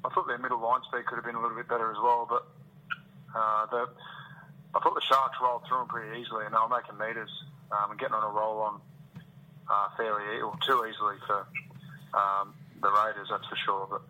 I 0.05 0.09
thought 0.13 0.27
their 0.27 0.37
middle 0.37 0.61
line 0.61 0.81
speed 0.87 1.05
could 1.05 1.15
have 1.15 1.25
been 1.25 1.35
a 1.35 1.41
little 1.41 1.57
bit 1.57 1.67
better 1.67 1.91
as 1.91 1.97
well. 2.01 2.27
But 2.29 2.47
uh, 3.35 3.65
the, 3.65 3.89
I 4.75 4.79
thought 4.79 4.95
the 4.95 5.01
Sharks 5.01 5.37
rolled 5.41 5.63
through 5.67 5.79
them 5.79 5.87
pretty 5.87 6.21
easily, 6.21 6.45
and 6.45 6.53
they 6.53 6.59
were 6.59 6.69
making 6.69 6.97
meters 6.97 7.31
um, 7.71 7.91
and 7.91 7.99
getting 7.99 8.15
on 8.15 8.23
a 8.23 8.33
roll 8.33 8.61
on 8.61 8.79
uh, 9.69 9.87
fairly 9.95 10.41
or 10.41 10.53
too 10.65 10.85
easily 10.89 11.17
for 11.27 11.45
um, 12.13 12.53
the 12.81 12.89
Raiders, 12.89 13.27
that's 13.29 13.45
for 13.47 13.57
sure. 13.65 13.87
But 13.89 14.01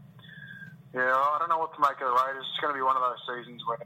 yeah, 0.94 1.14
I 1.14 1.38
don't 1.40 1.50
know 1.50 1.60
what 1.60 1.74
to 1.76 1.82
make 1.82 2.00
of 2.02 2.08
the 2.08 2.18
Raiders. 2.26 2.46
It's 2.48 2.60
going 2.62 2.74
to 2.74 2.78
be 2.78 2.84
one 2.84 2.96
of 2.96 3.04
those 3.04 3.22
seasons 3.28 3.62
where 3.68 3.80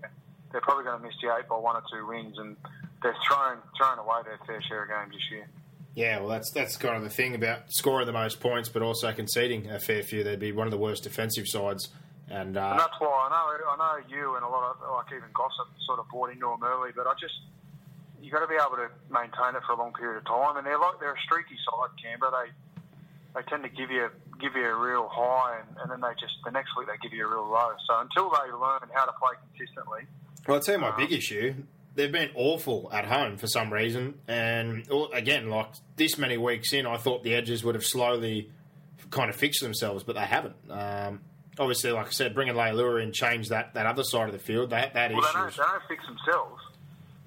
they're 0.51 0.61
probably 0.61 0.86
going 0.86 1.01
to 1.01 1.05
miss 1.05 1.15
the 1.21 1.34
eight 1.36 1.47
by 1.49 1.57
one 1.57 1.76
or 1.76 1.84
two 1.91 2.05
wins, 2.07 2.38
and 2.38 2.55
they're 3.01 3.17
throwing 3.28 3.59
throwing 3.78 3.99
away 3.99 4.21
their 4.24 4.39
fair 4.45 4.61
share 4.61 4.84
of 4.84 4.89
games 4.89 5.13
this 5.13 5.32
year. 5.32 5.47
Yeah, 5.95 6.19
well, 6.19 6.30
that's 6.30 6.51
that's 6.51 6.78
kind 6.78 6.97
of 6.97 7.03
the 7.03 7.09
thing 7.09 7.36
about 7.36 7.69
scoring 7.69 8.07
the 8.07 8.13
most 8.13 8.39
points, 8.39 8.69
but 8.69 8.82
also 8.82 9.11
conceding 9.11 9.69
a 9.69 9.80
fair 9.80 10.01
few. 10.01 10.24
They'd 10.24 10.39
be 10.39 10.51
one 10.51 10.65
of 10.65 10.71
the 10.71 10.78
worst 10.78 11.03
defensive 11.03 11.47
sides, 11.47 11.89
and, 12.30 12.57
uh, 12.57 12.71
and 12.71 12.80
that's 12.80 12.97
why 12.99 13.09
I 13.09 13.30
know 13.30 13.69
I 13.69 13.76
know 13.78 14.07
you 14.09 14.36
and 14.36 14.43
a 14.43 14.47
lot 14.47 14.76
of 14.76 14.82
like 14.89 15.13
even 15.15 15.30
gossip 15.34 15.67
sort 15.86 15.99
of 15.99 16.09
bought 16.09 16.32
into 16.32 16.47
them 16.47 16.63
early, 16.63 16.91
but 16.95 17.05
I 17.05 17.13
just 17.19 17.36
you 18.24 18.32
got 18.32 18.39
to 18.39 18.47
be 18.47 18.55
able 18.55 18.78
to 18.78 18.88
maintain 19.11 19.55
it 19.55 19.63
for 19.67 19.74
a 19.74 19.78
long 19.78 19.91
period 19.93 20.17
of 20.17 20.26
time. 20.26 20.55
And 20.55 20.65
they're 20.65 20.80
like 20.80 20.99
they're 20.99 21.13
a 21.13 21.24
streaky 21.26 21.59
side, 21.67 21.91
Canberra. 22.01 22.32
They 22.32 22.51
they 23.36 23.41
tend 23.49 23.63
to 23.63 23.69
give 23.69 23.91
you 23.91 24.09
give 24.39 24.55
you 24.55 24.65
a 24.65 24.76
real 24.76 25.09
high, 25.11 25.59
and, 25.59 25.78
and 25.78 25.91
then 25.91 26.01
they 26.01 26.15
just 26.19 26.34
the 26.45 26.51
next 26.51 26.71
week 26.78 26.88
they 26.88 26.97
give 27.01 27.13
you 27.13 27.26
a 27.26 27.30
real 27.30 27.49
low. 27.49 27.71
So 27.88 27.99
until 27.99 28.30
they 28.32 28.51
learn 28.51 28.89
how 28.93 29.05
to 29.05 29.11
play 29.19 29.36
consistently, 29.51 30.07
well, 30.47 30.57
I'd 30.57 30.63
say 30.63 30.78
my 30.78 30.89
um, 30.89 30.97
big 30.97 31.11
issue. 31.11 31.53
They've 31.95 32.11
been 32.11 32.32
awful 32.34 32.89
at 32.91 33.05
home 33.05 33.38
for 33.38 33.45
some 33.45 33.71
reason, 33.71 34.15
and 34.28 34.88
again, 35.13 35.49
like 35.49 35.67
this 35.95 36.17
many 36.17 36.38
weeks 36.38 36.74
in, 36.74 36.88
I 36.88 36.97
thought 36.97 37.24
the 37.24 37.36
edges 37.36 37.63
would 37.63 37.76
have 37.76 37.86
slowly 37.86 38.49
kind 39.11 39.30
of 39.30 39.36
fixed 39.36 39.61
themselves, 39.61 40.03
but 40.03 40.15
they 40.15 40.26
haven't. 40.26 40.55
Um, 40.71 41.21
obviously, 41.59 41.91
like 41.91 42.07
I 42.07 42.09
said, 42.09 42.34
bringing 42.34 42.55
Leilua 42.55 43.03
in 43.03 43.11
changed 43.11 43.51
that, 43.51 43.76
that 43.76 43.86
other 43.86 44.03
side 44.03 44.28
of 44.28 44.34
the 44.34 44.39
field. 44.39 44.71
They, 44.71 44.89
they 44.91 44.99
had 45.01 45.11
well, 45.13 45.21
issues. 45.21 45.34
They 45.34 45.39
don't, 45.39 45.57
they 45.57 45.63
don't 45.63 45.84
fix 45.88 46.05
themselves. 46.07 46.62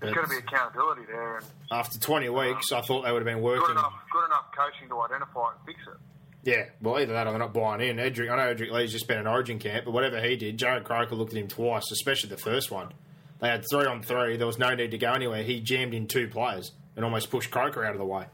There's 0.00 0.14
got 0.14 0.24
to 0.24 0.28
be 0.28 0.36
accountability 0.36 1.02
there. 1.06 1.38
And, 1.38 1.46
after 1.70 1.98
20 1.98 2.28
weeks, 2.28 2.72
um, 2.72 2.78
I 2.78 2.80
thought 2.82 3.04
they 3.04 3.12
would 3.12 3.26
have 3.26 3.34
been 3.34 3.42
working. 3.42 3.66
Good 3.66 3.72
enough, 3.72 3.94
good 4.12 4.26
enough 4.26 4.44
coaching 4.56 4.88
to 4.88 5.00
identify 5.00 5.52
and 5.52 5.60
fix 5.64 5.78
it. 5.86 5.96
Yeah, 6.42 6.66
well, 6.80 7.00
either 7.00 7.12
that 7.12 7.26
or 7.26 7.30
they're 7.30 7.40
not 7.40 7.52
buying 7.52 7.80
in. 7.80 7.96
Edrick, 7.96 8.30
I 8.30 8.36
know 8.36 8.54
Edrick 8.54 8.70
Lee's 8.70 8.92
just 8.92 9.08
been 9.08 9.18
an 9.18 9.26
origin 9.26 9.58
camp, 9.58 9.84
but 9.84 9.90
whatever 9.90 10.20
he 10.20 10.36
did, 10.36 10.58
Jarrod 10.58 10.84
Croker 10.84 11.16
looked 11.16 11.32
at 11.32 11.38
him 11.38 11.48
twice, 11.48 11.90
especially 11.90 12.30
the 12.30 12.36
first 12.36 12.70
one. 12.70 12.92
They 13.40 13.48
had 13.48 13.64
three 13.68 13.86
on 13.86 14.02
three. 14.02 14.36
There 14.36 14.46
was 14.46 14.58
no 14.58 14.74
need 14.74 14.92
to 14.92 14.98
go 14.98 15.12
anywhere. 15.12 15.42
He 15.42 15.60
jammed 15.60 15.92
in 15.92 16.06
two 16.06 16.28
players 16.28 16.72
and 16.94 17.04
almost 17.04 17.30
pushed 17.30 17.50
Croker 17.50 17.84
out 17.84 17.92
of 17.92 17.98
the 17.98 18.06
way. 18.06 18.26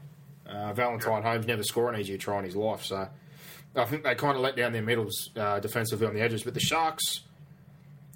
Uh, 0.45 0.73
Valentine 0.73 1.23
Holmes 1.23 1.47
never 1.47 1.63
scored 1.63 1.95
an 1.95 2.01
easier 2.01 2.17
try 2.17 2.37
in 2.39 2.45
his 2.45 2.55
life, 2.55 2.83
so 2.83 3.07
I 3.75 3.85
think 3.85 4.03
they 4.03 4.13
kind 4.13 4.35
of 4.35 4.43
let 4.43 4.55
down 4.55 4.73
their 4.73 4.83
middles 4.83 5.31
uh, 5.35 5.59
defensively 5.59 6.05
on 6.05 6.13
the 6.13 6.21
edges. 6.21 6.43
But 6.43 6.53
the 6.53 6.59
Sharks, 6.59 7.21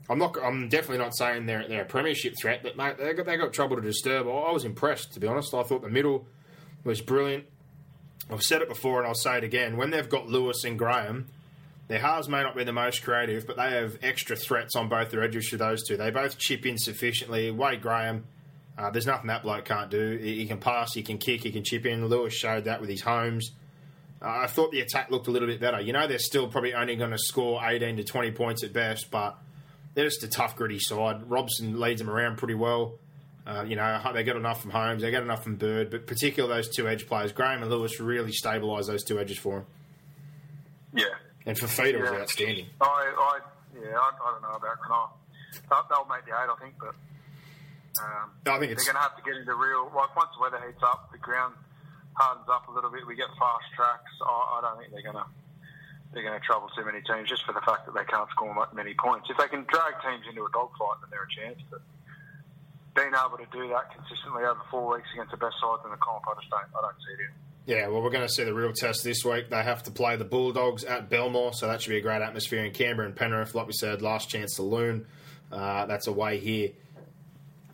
I'm 0.09 0.19
not. 0.19 0.37
I'm 0.41 0.69
definitely 0.69 0.99
not 0.99 1.15
saying 1.15 1.45
they're 1.45 1.67
they're 1.67 1.81
a 1.81 1.85
premiership 1.85 2.35
threat, 2.39 2.61
but 2.63 2.77
mate, 2.77 2.97
they 2.97 3.13
got 3.13 3.25
they 3.25 3.37
got 3.37 3.53
trouble 3.53 3.75
to 3.75 3.81
disturb. 3.81 4.27
I 4.27 4.51
was 4.51 4.63
impressed 4.63 5.13
to 5.13 5.19
be 5.19 5.27
honest. 5.27 5.53
I 5.53 5.63
thought 5.63 5.81
the 5.81 5.89
middle 5.89 6.27
was 6.83 7.01
brilliant. 7.01 7.45
I've 8.29 8.43
said 8.43 8.61
it 8.61 8.69
before 8.69 8.99
and 8.99 9.07
I'll 9.07 9.15
say 9.15 9.37
it 9.37 9.43
again. 9.43 9.77
When 9.77 9.91
they've 9.91 10.07
got 10.07 10.27
Lewis 10.27 10.63
and 10.63 10.77
Graham, 10.77 11.27
their 11.87 11.99
halves 11.99 12.27
may 12.27 12.41
not 12.41 12.55
be 12.55 12.63
the 12.63 12.73
most 12.73 13.03
creative, 13.03 13.47
but 13.47 13.55
they 13.55 13.71
have 13.71 13.97
extra 14.01 14.35
threats 14.35 14.75
on 14.75 14.89
both 14.89 15.11
their 15.11 15.23
edges 15.23 15.47
for 15.47 15.57
those 15.57 15.83
two. 15.87 15.95
They 15.95 16.11
both 16.11 16.37
chip 16.37 16.65
in 16.65 16.77
sufficiently. 16.77 17.51
Wade 17.51 17.81
Graham, 17.81 18.25
uh, 18.77 18.89
there's 18.89 19.05
nothing 19.05 19.27
that 19.27 19.43
bloke 19.43 19.65
can't 19.65 19.89
do. 19.89 20.17
He, 20.17 20.35
he, 20.35 20.45
can 20.45 20.57
pass, 20.57 20.93
he 20.93 21.03
can 21.03 21.17
kick, 21.17 21.43
he 21.43 21.51
can 21.51 21.63
chip 21.63 21.85
in. 21.85 22.05
Lewis 22.07 22.33
showed 22.33 22.65
that 22.65 22.81
with 22.81 22.89
his 22.89 23.01
homes. 23.01 23.51
Uh, 24.21 24.39
I 24.39 24.47
thought 24.47 24.71
the 24.71 24.81
attack 24.81 25.11
looked 25.11 25.27
a 25.27 25.31
little 25.31 25.47
bit 25.47 25.61
better. 25.61 25.79
You 25.79 25.93
know, 25.93 26.07
they're 26.07 26.19
still 26.19 26.47
probably 26.47 26.73
only 26.73 26.95
going 26.97 27.11
to 27.11 27.17
score 27.17 27.61
18 27.63 27.97
to 27.97 28.03
20 28.03 28.31
points 28.31 28.63
at 28.63 28.73
best, 28.73 29.09
but 29.09 29.37
they're 29.97 30.05
just 30.05 30.21
a 30.21 30.27
tough, 30.27 30.55
gritty 30.55 30.77
side. 30.77 31.27
Robson 31.27 31.79
leads 31.79 31.99
them 31.99 32.07
around 32.07 32.37
pretty 32.37 32.53
well. 32.53 32.99
Uh, 33.47 33.65
you 33.67 33.75
know, 33.75 33.99
they 34.13 34.23
get 34.23 34.35
enough 34.35 34.61
from 34.61 34.69
Holmes, 34.69 35.01
they 35.01 35.09
get 35.09 35.23
enough 35.23 35.41
from 35.41 35.55
Bird, 35.55 35.89
but 35.89 36.05
particularly 36.05 36.53
those 36.53 36.69
two 36.69 36.87
edge 36.87 37.07
players, 37.07 37.31
Graham 37.31 37.63
and 37.63 37.71
Lewis, 37.71 37.99
really 37.99 38.31
stabilise 38.31 38.85
those 38.85 39.03
two 39.03 39.19
edges 39.19 39.39
for 39.39 39.59
him. 39.59 39.65
Yeah. 40.93 41.05
And 41.47 41.57
Fifita 41.57 41.93
yeah. 41.93 42.01
was 42.01 42.11
outstanding. 42.11 42.67
I, 42.79 42.85
I 42.85 43.39
yeah, 43.73 43.97
I, 43.97 44.11
I, 44.21 44.31
don't 44.33 44.41
know 44.43 44.53
about 44.53 44.77
Cronulla. 44.81 45.09
They'll, 45.67 45.87
they'll 45.89 46.05
make 46.13 46.25
the 46.25 46.31
eight, 46.31 46.45
I 46.45 46.55
think, 46.61 46.75
but 46.77 46.93
um, 48.03 48.29
I 48.45 48.59
think 48.59 48.77
they're 48.77 48.85
going 48.85 49.01
to 49.01 49.01
have 49.01 49.17
to 49.17 49.23
get 49.25 49.35
into 49.35 49.55
real. 49.55 49.91
Like 49.95 50.15
once 50.15 50.29
the 50.37 50.41
weather 50.43 50.61
heats 50.63 50.83
up, 50.83 51.09
the 51.11 51.17
ground 51.17 51.55
hardens 52.13 52.45
up 52.51 52.67
a 52.67 52.71
little 52.71 52.91
bit. 52.91 53.07
We 53.07 53.15
get 53.15 53.33
fast 53.39 53.65
tracks. 53.75 54.13
I, 54.21 54.29
I 54.29 54.61
don't 54.61 54.77
think 54.77 54.93
they're 54.93 55.01
going 55.01 55.25
to 55.25 55.29
they're 56.13 56.23
going 56.23 56.39
to 56.39 56.45
trouble 56.45 56.69
too 56.75 56.85
many 56.85 57.01
teams 57.01 57.29
just 57.29 57.43
for 57.43 57.53
the 57.53 57.61
fact 57.61 57.85
that 57.85 57.93
they 57.93 58.05
can't 58.05 58.29
score 58.31 58.55
many 58.73 58.93
points. 58.95 59.29
If 59.29 59.37
they 59.37 59.47
can 59.47 59.65
drag 59.67 59.93
teams 60.01 60.25
into 60.29 60.45
a 60.45 60.51
dogfight, 60.51 61.01
then 61.01 61.09
they're 61.11 61.27
a 61.27 61.33
chance. 61.33 61.61
But 61.69 61.81
being 62.95 63.13
able 63.13 63.37
to 63.37 63.47
do 63.51 63.67
that 63.69 63.93
consistently 63.93 64.43
over 64.43 64.61
four 64.71 64.95
weeks 64.95 65.07
against 65.13 65.31
the 65.31 65.37
best 65.37 65.55
sides 65.61 65.81
in 65.85 65.91
the 65.91 65.97
comp, 65.97 66.23
I 66.27 66.33
just 66.39 66.49
don't, 66.49 66.63
I 66.63 66.81
don't 66.81 66.97
see 67.05 67.13
it. 67.13 67.19
Here. 67.19 67.33
Yeah, 67.67 67.87
well, 67.89 68.01
we're 68.01 68.09
going 68.09 68.25
to 68.25 68.31
see 68.31 68.45
the 68.45 68.53
real 68.53 68.71
test 68.71 69.03
this 69.03 69.25
week. 69.25 69.49
They 69.49 69.61
have 69.61 69.83
to 69.83 69.91
play 69.91 70.15
the 70.15 70.23
Bulldogs 70.23 70.85
at 70.85 71.09
Belmore, 71.09 71.53
so 71.53 71.67
that 71.67 71.81
should 71.81 71.89
be 71.89 71.97
a 71.97 72.01
great 72.01 72.21
atmosphere 72.21 72.63
in 72.63 72.71
Canberra 72.71 73.07
and 73.07 73.15
Penrith. 73.15 73.53
Like 73.53 73.67
we 73.67 73.73
said, 73.73 74.01
last 74.01 74.29
chance 74.29 74.55
to 74.55 74.63
loon. 74.63 75.05
Uh, 75.51 75.85
that's 75.85 76.07
away 76.07 76.39
here 76.39 76.69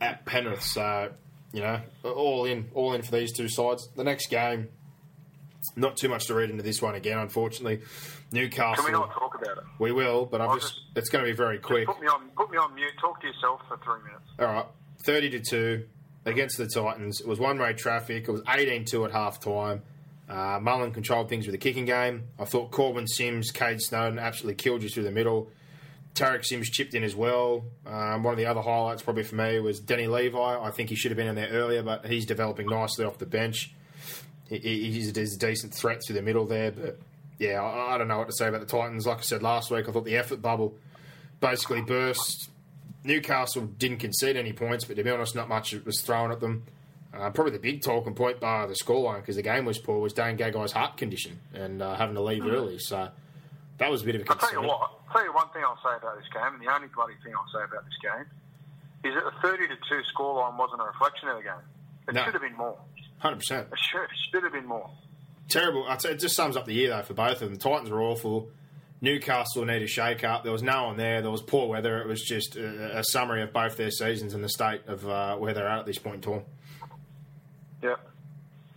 at 0.02 0.26
Penrith. 0.26 0.64
So, 0.64 1.12
you 1.54 1.62
know, 1.62 1.80
all 2.04 2.46
in, 2.46 2.70
all 2.74 2.94
in 2.94 3.04
for 3.04 3.12
these 3.12 3.32
two 3.32 3.48
sides. 3.48 3.88
The 3.96 4.04
next 4.04 4.32
game, 4.32 4.70
not 5.76 5.96
too 5.96 6.10
much 6.10 6.26
to 6.26 6.34
read 6.34 6.50
into 6.50 6.64
this 6.64 6.82
one 6.82 6.96
again, 6.96 7.20
unfortunately. 7.20 7.82
Newcastle. 8.34 8.84
Can 8.84 8.94
we 8.94 9.00
not 9.00 9.14
talk 9.14 9.36
about 9.36 9.58
it? 9.58 9.64
We 9.80 9.92
will, 9.92 10.26
but 10.26 10.42
I'm 10.42 10.60
just, 10.60 10.74
just, 10.74 10.82
It's 10.96 11.10
going 11.10 11.24
to 11.24 11.32
be 11.32 11.36
very 11.36 11.60
quick. 11.60 11.88
Put 11.88 12.02
me 12.02 12.08
on. 12.08 12.30
Put 12.36 12.52
me 12.52 12.58
on 12.58 12.74
mute. 12.76 12.92
Talk 13.00 13.22
to 13.22 13.28
yourself 13.28 13.62
for 13.68 13.78
three 13.78 14.04
minutes. 14.04 14.30
All 14.40 14.48
right, 14.48 14.66
thirty 15.06 15.30
to 15.30 15.40
two 15.40 15.86
against 16.26 16.58
the 16.58 16.68
Titans. 16.68 17.22
It 17.22 17.28
was 17.28 17.40
one 17.40 17.60
way 17.60 17.74
traffic. 17.74 18.28
It 18.28 18.32
was 18.32 18.42
18-2 18.44 19.06
at 19.06 19.12
half 19.12 19.40
time. 19.40 19.82
Uh, 20.30 20.60
Mullen 20.62 20.92
controlled 20.92 21.30
things 21.30 21.46
with 21.46 21.54
the 21.54 21.58
kicking 21.58 21.86
game. 21.86 22.24
I 22.40 22.46
thought 22.46 22.72
Korbin 22.72 23.08
Sims, 23.08 23.52
Kade 23.52 23.82
Snowden 23.82 24.20
absolutely 24.20 24.56
killed 24.56 24.82
you 24.82 24.90
through 24.90 25.04
the 25.04 25.12
middle. 25.12 25.50
Tariq 26.16 26.46
Sims 26.46 26.70
chipped 26.70 26.94
in 26.94 27.04
as 27.04 27.16
well. 27.16 27.66
Um, 27.86 28.24
one 28.24 28.34
of 28.34 28.38
the 28.38 28.46
other 28.46 28.62
highlights, 28.62 29.02
probably 29.02 29.24
for 29.24 29.36
me, 29.36 29.60
was 29.60 29.80
Danny 29.80 30.08
Levi. 30.08 30.38
I 30.38 30.70
think 30.72 30.90
he 30.90 30.96
should 30.96 31.12
have 31.12 31.18
been 31.18 31.28
in 31.28 31.36
there 31.36 31.50
earlier, 31.50 31.82
but 31.82 32.06
he's 32.06 32.26
developing 32.26 32.68
nicely 32.68 33.04
off 33.04 33.18
the 33.18 33.26
bench. 33.26 33.74
He, 34.48 34.92
he's, 34.92 35.10
a, 35.10 35.40
decent 35.40 35.74
threat 35.74 36.02
through 36.06 36.16
the 36.16 36.22
middle 36.22 36.46
there, 36.46 36.72
but 36.72 37.00
yeah, 37.40 37.62
I, 37.62 37.96
I, 37.96 37.98
don't 37.98 38.08
know 38.08 38.18
what 38.18 38.28
to 38.28 38.34
say 38.34 38.48
about 38.48 38.62
the 38.62 38.68
Titans. 38.68 39.06
Like 39.06 39.20
I 39.20 39.22
said 39.22 39.44
last 39.44 39.72
week, 39.72 39.88
I 39.88 39.92
thought 39.92 40.06
the 40.06 40.18
effort 40.18 40.42
bubble 40.42 40.76
basically 41.40 41.82
burst. 41.82 42.50
Newcastle 43.04 43.64
didn't 43.66 43.98
concede 43.98 44.38
any 44.38 44.54
points, 44.54 44.86
but 44.86 44.96
to 44.96 45.04
be 45.04 45.10
honest, 45.10 45.36
not 45.36 45.50
much 45.50 45.74
was 45.86 46.02
thrown 46.02 46.32
at 46.32 46.40
them. 46.40 46.64
Uh, 47.14 47.30
probably 47.30 47.52
the 47.52 47.60
big 47.60 47.84
talking 47.84 48.16
point 48.16 48.40
by 48.40 48.66
the 48.66 48.74
scoreline 48.74 49.18
because 49.18 49.36
the 49.36 49.44
game 49.44 49.66
was 49.66 49.78
poor 49.78 50.00
was 50.00 50.14
Dane 50.14 50.36
Gagai's 50.36 50.72
heart 50.72 50.98
condition 50.98 51.40
and 51.54 51.82
uh, 51.82 51.96
having 51.96 52.16
to 52.16 52.22
leave 52.22 52.42
mm. 52.42 52.52
early. 52.52 52.80
So 52.80 53.10
that 53.78 53.92
was 53.92 54.02
a 54.02 54.06
bit 54.06 54.16
of 54.16 54.22
a 54.22 54.24
concern. 54.24 54.42
I'll 54.44 54.50
tell 54.50 54.64
you 54.64 54.68
what. 54.68 54.82
I'll 54.82 55.14
tell 55.14 55.26
you 55.26 55.34
one 55.34 55.50
thing 55.50 55.64
I'll 55.64 55.78
say 55.84 55.96
about 55.96 56.18
this 56.18 56.28
game, 56.34 56.54
and 56.54 56.62
the 56.62 56.74
only 56.74 56.88
bloody 56.88 57.14
thing 57.24 57.34
I'll 57.38 57.54
say 57.54 57.64
about 57.64 57.86
this 57.86 58.00
game 58.02 58.26
is 59.04 59.14
that 59.14 59.26
the 59.26 59.36
thirty 59.42 59.68
to 59.68 59.76
two 59.88 60.02
scoreline 60.16 60.58
wasn't 60.58 60.82
a 60.82 60.86
reflection 60.86 61.30
of 61.30 61.38
the 61.38 61.44
game. 61.44 61.66
It 62.08 62.16
no. 62.16 62.24
should 62.24 62.34
have 62.34 62.42
been 62.42 62.58
more. 62.58 62.78
Hundred 63.20 63.38
percent. 63.38 63.68
It 63.72 63.80
should, 63.80 64.02
it 64.02 64.10
should 64.32 64.44
have 64.44 64.54
been 64.54 64.66
more. 64.66 64.90
Terrible. 65.50 65.86
It 65.90 66.16
just 66.18 66.36
sums 66.36 66.58
up 66.58 66.66
the 66.66 66.74
year 66.74 66.90
though 66.90 67.04
for 67.04 67.14
both 67.14 67.34
of 67.34 67.40
them. 67.42 67.54
The 67.54 67.60
Titans 67.60 67.90
were 67.90 68.02
awful. 68.02 68.50
Newcastle 69.02 69.66
need 69.66 69.82
a 69.82 69.88
shake 69.88 70.24
up. 70.24 70.44
There 70.44 70.52
was 70.54 70.64
no 70.64 70.86
one 70.86 70.98
there. 70.98 71.22
There 71.22 71.30
was 71.30 71.42
poor 71.42 71.68
weather. 71.68 72.00
It 72.02 72.08
was 72.08 72.22
just 72.22 72.56
a, 72.56 73.00
a 73.00 73.04
summary 73.04 73.42
of 73.42 73.52
both 73.52 73.76
their 73.76 73.92
seasons 73.92 74.34
and 74.34 74.42
the 74.42 74.50
state 74.50 74.82
of 74.88 75.08
uh, 75.08 75.36
where 75.36 75.54
they're 75.54 75.68
at 75.68 75.80
at 75.80 75.86
this 75.86 75.98
point 76.00 76.26
in 76.26 76.34
time. 76.34 76.44
Yep. 77.82 78.00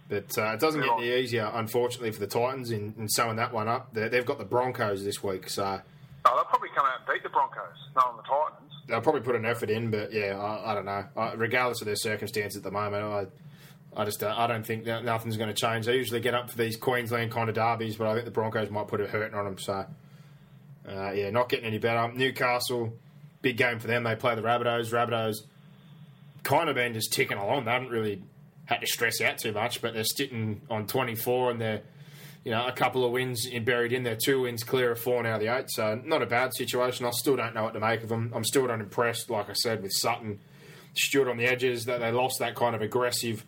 But 0.09 0.39
uh, 0.39 0.53
it 0.55 0.61
doesn't 0.61 0.81
get 0.81 0.91
any 0.99 1.15
easier, 1.15 1.51
unfortunately, 1.55 2.11
for 2.11 2.21
the 2.21 2.27
Titans 2.27 2.71
in, 2.71 2.95
in 2.99 3.09
sewing 3.09 3.37
that 3.37 3.53
one 3.53 3.69
up. 3.69 3.93
they 3.95 4.09
have 4.09 4.27
got 4.27 4.39
the 4.39 4.45
Broncos 4.45 5.05
this 5.05 5.23
week, 5.23 5.49
so. 5.49 5.81
Oh, 6.25 6.35
they'll 6.35 6.45
probably 6.45 6.71
come 6.75 6.87
out 6.87 6.99
and 6.99 7.15
beat 7.15 7.23
the 7.23 7.29
Broncos, 7.29 7.77
not 7.95 8.09
on 8.09 8.17
the 8.17 8.23
Titans. 8.23 8.73
They'll 8.89 9.01
probably 9.01 9.21
put 9.21 9.37
an 9.37 9.45
effort 9.45 9.71
in, 9.71 9.91
but 9.91 10.13
yeah, 10.13 10.39
I, 10.39 10.73
I 10.73 10.75
don't 10.75 10.87
know. 10.87 11.05
I, 11.17 11.35
regardless 11.35 11.81
of 11.81 11.87
their 11.87 11.97
circumstances 11.97 12.57
at 12.57 12.63
the 12.63 12.71
moment, 12.71 13.05
I, 13.05 13.27
I 13.97 14.05
just 14.05 14.23
uh, 14.23 14.35
I 14.37 14.47
don't 14.47 14.65
think 14.65 14.85
that 14.85 15.05
nothing's 15.05 15.37
going 15.37 15.49
to 15.49 15.55
change. 15.55 15.87
They 15.87 15.97
usually 15.97 16.21
get 16.21 16.35
up 16.35 16.51
for 16.51 16.59
these 16.59 16.77
Queensland 16.77 17.31
kind 17.33 17.49
of 17.49 17.55
derbies, 17.55 17.97
but 17.97 18.07
I 18.07 18.13
think 18.13 18.27
the 18.27 18.31
Broncos 18.31 18.71
might 18.71 18.89
put 18.89 19.01
a 19.01 19.07
hurting 19.07 19.37
on 19.37 19.47
them. 19.47 19.59
So 19.59 19.87
uh, 20.89 21.13
yeah, 21.13 21.31
not 21.31 21.49
getting 21.49 21.65
any 21.65 21.79
better. 21.79 22.13
Newcastle, 22.13 22.93
big 23.43 23.57
game 23.57 23.79
for 23.79 23.87
them. 23.87 24.05
They 24.05 24.15
play 24.15 24.35
the 24.35 24.43
Rabbitohs. 24.43 24.93
Rabbitohs 24.93 25.37
kind 26.43 26.69
of 26.69 26.75
been 26.75 26.93
just 26.93 27.13
ticking 27.13 27.39
along. 27.39 27.65
They 27.65 27.73
haven't 27.73 27.91
really 27.91 28.23
had 28.67 28.81
to 28.81 28.87
stress 28.87 29.21
out 29.21 29.39
too 29.39 29.53
much, 29.53 29.81
but 29.81 29.95
they're 29.95 30.05
sitting 30.05 30.61
on 30.69 30.87
24 30.87 31.53
and 31.53 31.61
they're, 31.61 31.83
you 32.45 32.51
know, 32.51 32.67
a 32.67 32.73
couple 32.73 33.05
of 33.05 33.13
wins 33.13 33.49
buried 33.65 33.93
in 33.93 34.03
there, 34.03 34.17
two 34.17 34.43
wins 34.43 34.63
clear 34.63 34.93
of 34.93 35.01
four 35.01 35.23
now 35.23 35.35
of 35.35 35.41
the 35.41 35.49
eight. 35.49 35.71
So 35.71 36.01
not 36.05 36.23
a 36.23 36.27
bad 36.27 36.55
situation. 36.55 37.07
I 37.07 37.11
still 37.11 37.37
don't 37.37 37.55
know 37.55 37.65
what 37.65 37.75
to 37.75 37.81
make 37.81 38.03
of 38.03 38.09
them. 38.11 38.33
I'm 38.35 38.45
still 38.45 38.67
not 38.67 38.81
impressed, 38.81 39.31
like 39.31 39.49
I 39.49 39.55
said, 39.55 39.83
with 39.83 39.93
Sutton, 39.93 40.39
Stewart 40.95 41.29
on 41.29 41.37
the 41.37 41.47
edges, 41.47 41.85
that 41.87 42.01
they 42.01 42.13
lost 42.13 42.39
that 42.39 42.55
kind 42.55 42.75
of 42.75 42.83
aggressive 42.83 43.45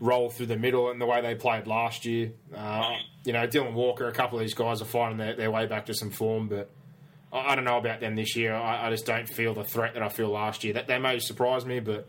roll 0.00 0.30
through 0.30 0.46
the 0.46 0.56
middle 0.56 0.90
and 0.90 1.00
the 1.00 1.06
way 1.06 1.20
they 1.20 1.34
played 1.34 1.66
last 1.66 2.04
year. 2.04 2.32
Uh, 2.54 2.96
you 3.24 3.32
know, 3.32 3.46
Dylan 3.46 3.72
Walker, 3.72 4.06
a 4.06 4.12
couple 4.12 4.38
of 4.38 4.44
these 4.44 4.54
guys 4.54 4.80
are 4.80 4.86
finding 4.86 5.18
their, 5.18 5.34
their 5.34 5.50
way 5.50 5.66
back 5.66 5.86
to 5.86 5.94
some 5.94 6.10
form, 6.10 6.48
but 6.48 6.70
I, 7.32 7.52
I 7.52 7.54
don't 7.54 7.64
know 7.64 7.78
about 7.78 8.00
them 8.00 8.14
this 8.14 8.36
year. 8.36 8.54
I, 8.54 8.86
I, 8.86 8.90
just 8.90 9.06
don't 9.06 9.28
feel 9.28 9.54
the 9.54 9.64
threat 9.64 9.94
that 9.94 10.02
I 10.02 10.08
feel 10.08 10.30
last 10.30 10.64
year. 10.64 10.74
That 10.74 10.86
they 10.86 10.98
may 10.98 11.18
surprise 11.18 11.66
me, 11.66 11.80
but 11.80 12.06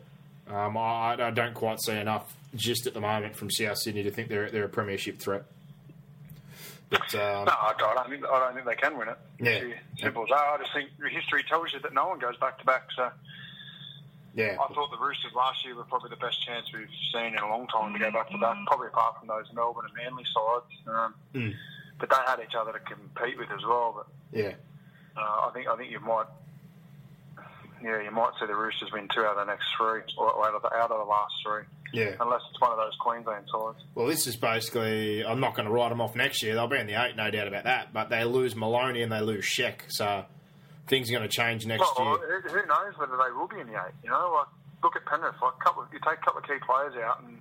um, 0.48 0.76
I, 0.76 1.16
I, 1.18 1.30
don't 1.30 1.54
quite 1.54 1.80
see 1.80 1.92
enough 1.92 2.34
just 2.54 2.86
at 2.86 2.94
the 2.94 3.00
moment 3.00 3.36
from 3.36 3.50
South 3.50 3.78
Sydney 3.78 4.02
to 4.04 4.10
think 4.10 4.28
they're 4.28 4.50
they're 4.50 4.64
a 4.64 4.68
premiership 4.68 5.18
threat. 5.18 5.44
But, 6.90 7.14
um, 7.14 7.44
no, 7.44 7.52
I 7.52 7.72
don't, 7.78 8.10
think, 8.10 8.24
I 8.24 8.40
don't 8.40 8.54
think 8.54 8.66
they 8.66 8.74
can 8.74 8.98
win 8.98 9.08
it. 9.08 9.18
Yeah, 9.40 9.76
simple 10.02 10.24
as 10.24 10.28
that. 10.30 10.38
I 10.38 10.58
just 10.58 10.72
think 10.72 10.90
history 11.08 11.44
tells 11.44 11.72
you 11.72 11.78
that 11.78 11.94
no 11.94 12.08
one 12.08 12.18
goes 12.18 12.36
back 12.38 12.58
to 12.58 12.64
back. 12.64 12.88
So 12.96 13.10
yeah, 14.40 14.56
I 14.60 14.72
thought 14.72 14.90
the 14.90 14.98
Roosters 14.98 15.32
last 15.34 15.64
year 15.64 15.74
were 15.74 15.84
probably 15.84 16.10
the 16.10 16.16
best 16.16 16.42
chance 16.44 16.66
we've 16.72 16.88
seen 17.12 17.34
in 17.34 17.38
a 17.38 17.48
long 17.48 17.66
time 17.68 17.92
to 17.92 17.98
go 17.98 18.10
back 18.10 18.30
to 18.30 18.38
back. 18.38 18.56
Probably 18.66 18.88
apart 18.88 19.18
from 19.18 19.28
those 19.28 19.46
Melbourne 19.54 19.86
and 19.86 19.94
Manly 19.94 20.24
sides, 20.24 20.72
um, 20.86 21.14
mm. 21.34 21.54
but 21.98 22.10
they 22.10 22.16
had 22.26 22.40
each 22.40 22.54
other 22.54 22.72
to 22.72 22.80
compete 22.80 23.38
with 23.38 23.50
as 23.50 23.64
well. 23.66 23.94
But 23.96 24.38
yeah, 24.38 24.54
uh, 25.16 25.48
I 25.48 25.50
think 25.52 25.68
I 25.68 25.76
think 25.76 25.90
you 25.90 26.00
might, 26.00 26.26
yeah, 27.82 28.00
you 28.02 28.10
might 28.10 28.32
see 28.40 28.46
the 28.46 28.54
Roosters 28.54 28.90
win 28.92 29.08
two 29.14 29.20
out 29.20 29.36
of 29.36 29.46
the 29.46 29.52
next 29.52 29.66
three, 29.76 30.00
or 30.16 30.46
out 30.46 30.54
of 30.54 30.62
the, 30.62 30.72
out 30.74 30.90
of 30.90 30.98
the 30.98 31.10
last 31.10 31.34
three. 31.44 31.62
Yeah, 31.92 32.14
unless 32.20 32.42
it's 32.50 32.60
one 32.60 32.70
of 32.70 32.78
those 32.78 32.94
Queensland 33.00 33.46
sides. 33.52 33.78
Well, 33.94 34.06
this 34.06 34.26
is 34.26 34.36
basically. 34.36 35.24
I'm 35.24 35.40
not 35.40 35.54
going 35.54 35.66
to 35.66 35.72
write 35.72 35.88
them 35.88 36.00
off 36.00 36.14
next 36.14 36.42
year. 36.42 36.54
They'll 36.54 36.68
be 36.68 36.78
in 36.78 36.86
the 36.86 36.94
eight, 36.94 37.16
no 37.16 37.30
doubt 37.30 37.48
about 37.48 37.64
that. 37.64 37.92
But 37.92 38.10
they 38.10 38.24
lose 38.24 38.54
Maloney 38.54 39.02
and 39.02 39.10
they 39.10 39.20
lose 39.20 39.44
Sheck, 39.44 39.80
so 39.88 40.24
things 40.90 41.08
are 41.08 41.14
going 41.14 41.26
to 41.26 41.34
change 41.34 41.64
next 41.64 41.86
well, 41.96 42.18
year. 42.18 42.42
Who 42.42 42.66
knows 42.66 42.98
whether 42.98 43.16
they 43.16 43.32
will 43.32 43.48
be 43.48 43.60
in 43.60 43.68
the 43.68 43.74
eight? 43.74 43.94
You 44.02 44.10
know, 44.10 44.32
like 44.34 44.48
look 44.82 44.96
at 44.96 45.06
Penrith. 45.06 45.36
Like 45.40 45.58
couple, 45.60 45.86
you 45.92 46.00
take 46.00 46.18
a 46.18 46.24
couple 46.24 46.40
of 46.40 46.46
key 46.46 46.58
players 46.66 46.94
out, 47.02 47.22
and 47.22 47.38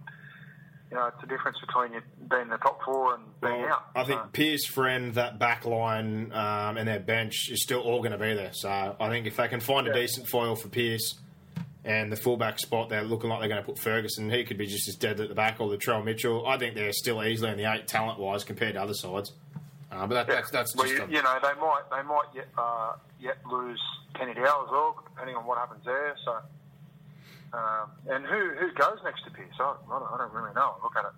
you 0.92 0.96
know 0.96 1.08
it's 1.08 1.20
the 1.20 1.28
difference 1.28 1.58
between 1.60 1.94
you 1.94 2.02
being 2.30 2.48
the 2.48 2.58
top 2.58 2.80
four 2.86 3.16
and 3.16 3.24
being 3.42 3.64
well, 3.64 3.74
out. 3.74 3.86
I 3.96 4.04
think 4.06 4.22
so. 4.22 4.28
Pearce, 4.32 4.66
Friend, 4.66 5.14
that 5.16 5.40
back 5.40 5.66
line, 5.66 6.32
um, 6.32 6.78
and 6.78 6.88
their 6.88 7.00
bench 7.00 7.50
is 7.50 7.64
still 7.64 7.82
all 7.82 8.00
going 8.00 8.12
to 8.12 8.18
be 8.18 8.34
there. 8.36 8.54
So 8.54 8.96
I 8.98 9.10
think 9.10 9.26
if 9.26 9.36
they 9.36 9.48
can 9.48 9.60
find 9.60 9.88
a 9.88 9.94
decent 9.94 10.30
foil 10.30 10.56
for 10.56 10.70
Pearce. 10.70 11.20
And 11.86 12.12
the 12.12 12.18
fullback 12.18 12.60
spot, 12.60 12.90
they're 12.90 13.04
looking 13.04 13.30
like 13.30 13.40
they're 13.40 13.48
going 13.48 13.62
to 13.62 13.66
put 13.66 13.80
Ferguson. 13.80 14.30
He 14.30 14.44
could 14.44 14.58
be 14.58 14.68
just 14.68 14.90
as 14.90 14.96
dead 14.96 15.22
at 15.22 15.30
the 15.30 15.34
back, 15.34 15.62
or 15.62 15.70
the 15.70 15.78
Latrell 15.78 16.04
Mitchell. 16.04 16.46
I 16.46 16.58
think 16.58 16.76
they're 16.76 16.92
still 16.92 17.24
easily 17.24 17.52
in 17.52 17.58
the 17.58 17.74
eight 17.74 17.88
talent 17.88 18.20
wise 18.20 18.44
compared 18.44 18.74
to 18.74 18.82
other 18.82 18.94
sides. 18.94 19.32
Uh, 19.92 20.06
but 20.06 20.16
that, 20.16 20.28
yeah. 20.28 20.36
that's 20.36 20.52
that's 20.52 20.76
well, 20.76 20.86
just 20.86 20.98
you, 20.98 21.04
a, 21.04 21.08
you, 21.08 21.22
know 21.24 21.40
they 21.42 21.60
might 21.60 21.84
they 21.90 22.04
might 22.04 22.30
yet 22.34 22.48
uh, 22.58 22.94
yet 23.20 23.38
lose 23.50 23.82
Kenny-Dyball 24.16 24.66
as 24.66 24.72
well, 24.72 25.04
depending 25.04 25.36
on 25.36 25.46
what 25.46 25.58
happens 25.58 25.84
there. 25.84 26.16
So 26.24 26.38
um, 27.54 27.90
and 28.08 28.26
who 28.26 28.52
who 28.60 28.72
goes 28.74 29.00
next 29.04 29.24
to 29.26 29.32
Pearce? 29.32 29.48
I, 29.60 29.64
I, 29.64 30.00
don't, 30.00 30.14
I 30.14 30.18
don't 30.18 30.34
really 30.34 30.54
know. 30.54 30.76
I 30.78 30.84
Look 30.84 30.96
at 30.96 31.06
it. 31.06 31.12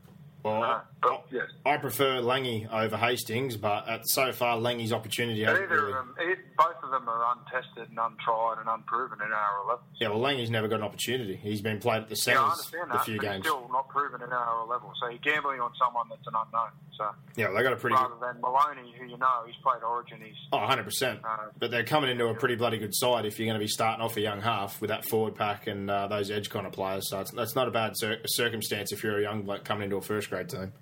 Well, 0.44 0.64
uh, 0.64 0.82
but, 1.02 1.26
yes. 1.32 1.48
I 1.66 1.78
prefer 1.78 2.20
Langy 2.20 2.68
over 2.72 2.98
Hastings, 2.98 3.58
but 3.58 3.88
at, 3.88 4.08
so 4.08 4.32
far 4.32 4.58
Langy's 4.58 4.94
opportunity. 4.94 5.46
Either 5.46 5.68
really... 5.68 5.92
of 5.92 5.94
them, 5.94 6.16
it, 6.20 6.40
both 6.58 6.84
of 6.84 6.92
them 6.92 7.08
are 7.08 7.36
untested 7.36 7.90
and 7.90 8.00
untried 8.00 8.60
and 8.60 8.70
unproven 8.70 9.20
in 9.26 9.32
our 9.32 9.64
11. 9.66 9.84
Yeah, 10.00 10.10
well, 10.10 10.20
Langy's 10.20 10.50
never 10.50 10.68
got 10.68 10.78
an 10.78 10.84
opportunity. 10.84 11.36
He's 11.36 11.62
been 11.62 11.80
played 11.80 12.04
at 12.04 12.10
the 12.10 12.16
centres 12.16 12.72
yeah, 12.74 12.84
a 12.92 13.00
few 13.00 13.20
games. 13.20 13.46
Still 13.46 13.68
not 13.72 13.90
proven 13.90 14.22
in 14.22 14.32
our 14.32 14.68
level. 14.68 14.94
So 15.00 15.10
you're 15.10 15.20
gambling 15.20 15.60
on 15.60 15.72
someone 15.80 16.08
that's 16.10 16.26
an 16.28 16.34
unknown. 16.36 16.72
So 16.98 17.10
yeah, 17.36 17.48
well, 17.48 17.58
they 17.58 17.64
got 17.64 17.74
a 17.74 17.78
pretty 17.78 17.96
rather 17.96 18.16
good... 18.16 18.36
than 18.36 18.42
Maloney, 18.42 18.94
who 18.98 19.06
you 19.06 19.18
know 19.18 19.44
he's 19.46 19.56
played 19.64 19.84
Origin. 19.84 20.20
He's 20.24 20.36
oh, 20.52 20.58
100 20.58 20.82
uh, 20.82 20.84
percent. 20.84 21.20
But 21.58 21.72
they're 21.72 21.84
coming 21.84 22.10
into 22.10 22.28
a 22.28 22.36
pretty 22.36 22.56
bloody 22.56 22.78
good 22.78 22.96
side 22.96 23.26
if 23.26 23.40
you're 23.40 23.48
going 23.48 23.60
to 23.60 23.64
be 23.64 23.68
starting 23.68 24.04
off 24.04 24.18
a 24.18 24.22
young 24.22 24.42
half 24.42 24.80
with 24.82 24.90
that 24.90 25.06
forward 25.06 25.36
pack 25.36 25.68
and 25.68 25.90
uh, 25.90 26.08
those 26.08 26.30
edge 26.30 26.50
kind 26.50 26.68
of 26.68 26.74
players. 26.74 27.10
So 27.10 27.20
it's, 27.20 27.32
that's 27.32 27.56
not 27.56 27.68
a 27.68 27.72
bad 27.72 27.94
cir- 27.96 28.22
circumstance 28.26 28.92
if 28.92 29.04
you're 29.04 29.20
a 29.20 29.22
young 29.22 29.44
bloke 29.44 29.64
coming 29.64 29.86
into 29.86 29.98
a 29.98 30.02
first 30.02 30.31
grade 30.32 30.50
team. 30.50 30.74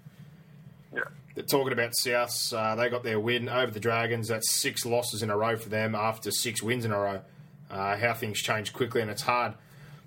Yeah. 0.94 1.44
Talking 1.50 1.74
about 1.74 1.92
Souths, 1.92 2.54
uh, 2.54 2.76
they 2.76 2.90
got 2.90 3.04
their 3.04 3.20
win 3.20 3.50
over 3.50 3.72
the 3.72 3.80
Dragons. 3.80 4.28
That's 4.30 4.52
six 4.52 4.86
losses 4.86 5.24
in 5.24 5.30
a 5.30 5.38
row 5.38 5.58
for 5.58 5.70
them 5.70 5.96
after 5.96 6.32
six 6.32 6.64
wins 6.64 6.86
in 6.86 6.92
a 6.92 7.00
row. 7.00 7.22
Uh, 7.70 7.98
how 7.98 8.14
things 8.14 8.42
change 8.42 8.74
quickly, 8.74 9.02
and 9.02 9.12
it's 9.12 9.22
hard 9.22 9.54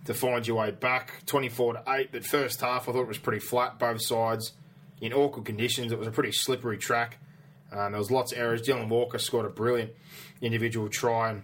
to 0.07 0.15
find 0.15 0.47
your 0.47 0.57
way 0.57 0.71
back. 0.73 1.25
24 1.27 1.75
to 1.75 1.83
8, 1.87 2.09
but 2.11 2.25
first 2.25 2.61
half 2.61 2.89
I 2.89 2.93
thought 2.93 3.03
it 3.03 3.09
was 3.09 3.19
pretty 3.19 3.39
flat, 3.39 3.79
both 3.79 4.03
sides. 4.03 4.53
In 5.01 5.13
awkward 5.13 5.45
conditions, 5.45 5.93
it 5.93 5.99
was 5.99 6.09
a 6.09 6.11
pretty 6.11 6.33
slippery 6.33 6.79
track. 6.79 7.19
Um, 7.71 7.93
there 7.93 7.99
was 7.99 8.11
lots 8.11 8.33
of 8.33 8.39
errors. 8.39 8.63
Dylan 8.63 8.89
Walker 8.89 9.19
scored 9.19 9.47
a 9.47 9.51
brilliant 9.51 9.93
individual 10.41 10.89
try, 10.89 11.31
and 11.31 11.43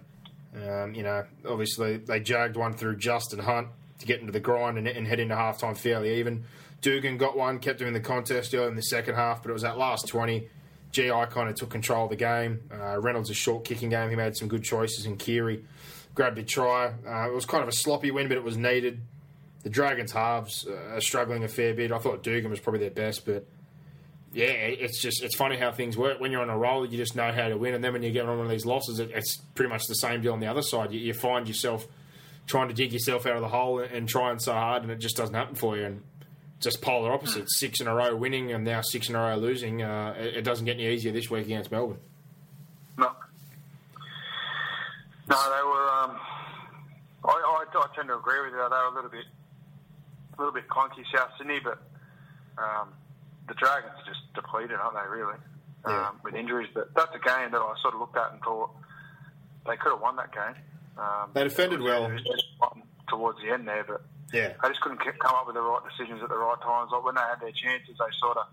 um, 0.67 0.93
you 0.93 1.03
know, 1.03 1.25
obviously 1.47 1.97
they 1.97 2.19
jagged 2.19 2.57
one 2.57 2.73
through 2.73 2.97
Justin 2.97 3.39
Hunt 3.39 3.69
to 3.99 4.05
get 4.05 4.19
into 4.19 4.31
the 4.31 4.39
grind 4.39 4.77
and, 4.77 4.87
and 4.87 5.07
head 5.07 5.19
into 5.19 5.35
halftime 5.35 5.77
fairly 5.77 6.19
even. 6.19 6.45
Dugan 6.81 7.17
got 7.17 7.37
one, 7.37 7.59
kept 7.59 7.81
him 7.81 7.87
in 7.87 7.93
the 7.93 7.99
contest 7.99 8.53
early 8.53 8.67
in 8.67 8.75
the 8.75 8.81
second 8.81 9.15
half, 9.15 9.43
but 9.43 9.49
it 9.49 9.53
was 9.53 9.63
that 9.63 9.77
last 9.77 10.07
20. 10.07 10.47
GI 10.91 11.09
kind 11.29 11.49
of 11.49 11.55
took 11.55 11.69
control 11.69 12.05
of 12.05 12.09
the 12.09 12.15
game. 12.15 12.61
Uh, 12.71 12.99
Reynolds' 12.99 13.29
a 13.29 13.33
short 13.33 13.63
kicking 13.63 13.89
game. 13.89 14.09
He 14.09 14.15
made 14.15 14.35
some 14.35 14.47
good 14.47 14.63
choices, 14.63 15.05
and 15.05 15.19
Keary 15.19 15.63
grabbed 16.15 16.39
a 16.39 16.43
try. 16.43 16.93
Uh, 17.07 17.29
it 17.29 17.33
was 17.33 17.45
kind 17.45 17.61
of 17.61 17.69
a 17.69 17.73
sloppy 17.73 18.11
win, 18.11 18.27
but 18.27 18.37
it 18.37 18.43
was 18.43 18.57
needed. 18.57 19.01
The 19.63 19.69
Dragons' 19.69 20.11
halves 20.11 20.65
uh, 20.67 20.95
are 20.95 21.01
struggling 21.01 21.43
a 21.43 21.47
fair 21.47 21.73
bit. 21.73 21.91
I 21.91 21.99
thought 21.99 22.23
Dugan 22.23 22.49
was 22.49 22.59
probably 22.59 22.79
their 22.79 22.89
best, 22.89 23.25
but 23.25 23.45
yeah, 24.33 24.45
it's 24.45 25.01
just 25.01 25.23
it's 25.23 25.35
funny 25.35 25.57
how 25.57 25.71
things 25.71 25.97
work. 25.97 26.19
When 26.19 26.31
you're 26.31 26.41
on 26.41 26.49
a 26.49 26.57
roll, 26.57 26.85
you 26.85 26.97
just 26.97 27.15
know 27.15 27.31
how 27.31 27.49
to 27.49 27.57
win, 27.57 27.73
and 27.73 27.83
then 27.83 27.93
when 27.93 28.03
you 28.03 28.11
get 28.11 28.25
on 28.25 28.37
one 28.37 28.45
of 28.45 28.51
these 28.51 28.65
losses, 28.65 28.99
it, 28.99 29.11
it's 29.13 29.37
pretty 29.55 29.69
much 29.69 29.85
the 29.87 29.95
same 29.95 30.21
deal 30.21 30.33
on 30.33 30.39
the 30.39 30.47
other 30.47 30.61
side. 30.61 30.91
You, 30.91 30.99
you, 30.99 31.13
find 31.13 31.47
yourself 31.47 31.87
trying 32.47 32.67
to 32.67 32.73
dig 32.73 32.93
yourself 32.93 33.25
out 33.25 33.35
of 33.35 33.41
the 33.41 33.47
hole 33.47 33.79
and, 33.79 33.91
and 33.91 34.09
trying 34.09 34.39
so 34.39 34.53
hard, 34.53 34.83
and 34.83 34.91
it 34.91 34.97
just 34.97 35.17
doesn't 35.17 35.35
happen 35.35 35.55
for 35.55 35.77
you. 35.77 35.85
And 35.85 36.03
just 36.59 36.81
polar 36.81 37.11
opposites. 37.11 37.57
Six 37.57 37.79
in 37.81 37.87
a 37.87 37.95
row 37.95 38.15
winning 38.15 38.51
and 38.51 38.63
now 38.63 38.81
six 38.81 39.09
in 39.09 39.15
a 39.15 39.19
row 39.19 39.35
losing. 39.35 39.81
Uh, 39.81 40.15
it, 40.17 40.37
it, 40.37 40.41
doesn't 40.43 40.65
get 40.65 40.73
any 40.73 40.87
easier 40.87 41.11
this 41.11 41.29
week 41.29 41.45
against 41.45 41.71
Melbourne. 41.71 41.99
No. 42.97 43.11
No, 45.29 45.35
they 45.35 45.63
were. 45.63 45.89
Um, 45.89 46.19
I, 47.25 47.29
I, 47.29 47.65
I, 47.73 47.95
tend 47.95 48.09
to 48.09 48.17
agree 48.17 48.41
with 48.41 48.51
you. 48.51 48.57
They 48.57 48.75
were 48.75 48.91
a 48.91 48.95
little 48.95 49.09
bit, 49.09 49.25
a 50.37 50.41
little 50.41 50.53
bit 50.53 50.67
clunky 50.67 51.03
South 51.13 51.29
Sydney, 51.37 51.59
but 51.63 51.81
um, 52.57 52.89
the 53.47 53.53
Dragons 53.53 53.93
are 53.93 54.05
just 54.05 54.21
depleted, 54.33 54.77
aren't 54.79 54.95
they? 54.95 55.09
Really, 55.09 55.37
yeah. 55.87 56.09
um, 56.09 56.19
with 56.23 56.35
injuries. 56.35 56.69
But 56.73 56.93
that's 56.95 57.15
a 57.15 57.19
game 57.19 57.51
that 57.51 57.61
I 57.61 57.73
sort 57.81 57.93
of 57.93 58.01
looked 58.01 58.17
at 58.17 58.33
and 58.33 58.41
thought 58.41 58.71
they 59.65 59.77
could 59.77 59.91
have 59.91 60.01
won 60.01 60.15
that 60.17 60.33
game. 60.33 60.55
Um, 60.97 61.29
they 61.33 61.43
defended 61.43 61.81
well 61.81 62.11
towards 63.07 63.39
the 63.41 63.53
end 63.53 63.67
there, 63.67 63.85
but 63.87 64.01
yeah. 64.33 64.53
They 64.61 64.69
just 64.69 64.81
couldn't 64.81 64.99
come 64.99 65.35
up 65.35 65.47
with 65.47 65.55
the 65.55 65.61
right 65.61 65.81
decisions 65.89 66.21
at 66.21 66.29
the 66.29 66.37
right 66.37 66.59
times. 66.61 66.91
Like 66.91 67.03
when 67.03 67.15
they 67.15 67.21
had 67.21 67.39
their 67.41 67.51
chances, 67.51 67.97
they 67.97 68.11
sort 68.19 68.37
of 68.37 68.45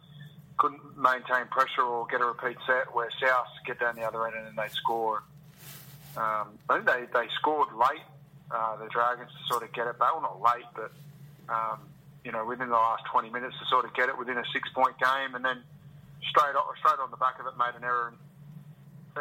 couldn't 0.59 0.81
maintain 0.97 1.47
pressure 1.51 1.83
or 1.83 2.07
get 2.07 2.21
a 2.21 2.25
repeat 2.25 2.57
set 2.67 2.95
where 2.95 3.11
South 3.21 3.47
get 3.67 3.79
down 3.79 3.97
the 3.97 4.03
other 4.03 4.27
end 4.27 4.37
and 4.37 4.47
then 4.47 4.57
they 4.57 4.73
score. 4.73 5.23
Um, 6.17 6.57
I 6.69 6.81
think 6.81 6.87
they, 6.87 7.05
they 7.13 7.29
scored 7.37 7.69
late, 7.77 8.05
uh, 8.51 8.77
the 8.77 8.89
Dragons, 8.89 9.29
to 9.29 9.43
sort 9.53 9.63
of 9.63 9.73
get 9.75 9.87
it 9.87 9.99
back. 9.99 10.17
Well, 10.17 10.23
not 10.23 10.41
late, 10.41 10.65
but, 10.75 10.93
um, 11.53 11.81
you 12.25 12.33
know, 12.33 12.45
within 12.47 12.69
the 12.69 12.81
last 12.81 13.05
20 13.13 13.29
minutes 13.29 13.55
to 13.61 13.67
sort 13.67 13.85
of 13.85 13.93
get 13.93 14.09
it 14.09 14.17
within 14.17 14.39
a 14.39 14.45
six 14.53 14.69
point 14.73 14.97
game 14.99 15.35
and 15.35 15.45
then 15.45 15.61
straight, 16.25 16.57
off, 16.57 16.73
straight 16.81 16.99
on 17.05 17.11
the 17.11 17.21
back 17.21 17.39
of 17.39 17.47
it 17.47 17.53
made 17.59 17.77
an 17.77 17.85
error 17.85 18.17
and, 18.17 18.17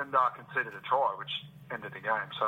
and 0.04 0.16
uh, 0.16 0.30
conceded 0.32 0.72
a 0.72 0.82
try, 0.88 1.14
which 1.20 1.32
ended 1.70 1.92
the 1.92 2.00
game. 2.00 2.32
So 2.40 2.48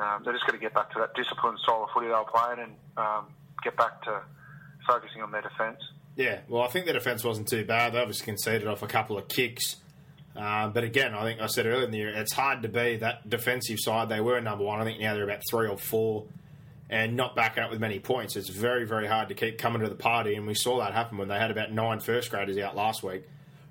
Um, 0.00 0.22
they're 0.24 0.32
just 0.32 0.46
going 0.46 0.58
to 0.58 0.62
get 0.62 0.74
back 0.74 0.90
to 0.92 0.98
that 1.00 1.14
disciplined 1.14 1.58
style 1.60 1.84
of 1.84 1.90
footy 1.92 2.06
they 2.06 2.12
were 2.12 2.24
playing 2.24 2.60
and 2.60 2.72
um, 2.96 3.26
get 3.62 3.76
back 3.76 4.02
to 4.04 4.22
focusing 4.86 5.22
on 5.22 5.30
their 5.30 5.42
defence. 5.42 5.80
Yeah, 6.16 6.40
well, 6.48 6.62
I 6.62 6.68
think 6.68 6.86
their 6.86 6.94
defence 6.94 7.22
wasn't 7.22 7.48
too 7.48 7.64
bad. 7.64 7.92
They 7.92 7.98
obviously 7.98 8.24
conceded 8.24 8.66
off 8.66 8.82
a 8.82 8.86
couple 8.86 9.18
of 9.18 9.28
kicks. 9.28 9.76
Uh, 10.34 10.68
but 10.68 10.84
again, 10.84 11.14
I 11.14 11.22
think 11.22 11.40
I 11.40 11.46
said 11.46 11.66
earlier 11.66 11.84
in 11.84 11.90
the 11.90 11.98
year, 11.98 12.08
it's 12.08 12.32
hard 12.32 12.62
to 12.62 12.68
be 12.68 12.96
that 12.96 13.28
defensive 13.28 13.78
side. 13.80 14.08
They 14.08 14.20
were 14.20 14.40
number 14.40 14.64
one. 14.64 14.80
I 14.80 14.84
think 14.84 15.00
now 15.00 15.14
they're 15.14 15.24
about 15.24 15.42
three 15.50 15.68
or 15.68 15.76
four 15.76 16.24
and 16.88 17.16
not 17.16 17.36
back 17.36 17.58
up 17.58 17.70
with 17.70 17.80
many 17.80 18.00
points. 18.00 18.36
It's 18.36 18.48
very, 18.48 18.84
very 18.84 19.06
hard 19.06 19.28
to 19.28 19.34
keep 19.34 19.58
coming 19.58 19.82
to 19.82 19.88
the 19.88 19.94
party. 19.94 20.34
And 20.34 20.46
we 20.46 20.54
saw 20.54 20.78
that 20.80 20.92
happen 20.92 21.18
when 21.18 21.28
they 21.28 21.38
had 21.38 21.50
about 21.50 21.72
nine 21.72 22.00
first 22.00 22.30
graders 22.30 22.58
out 22.58 22.76
last 22.76 23.02
week 23.02 23.22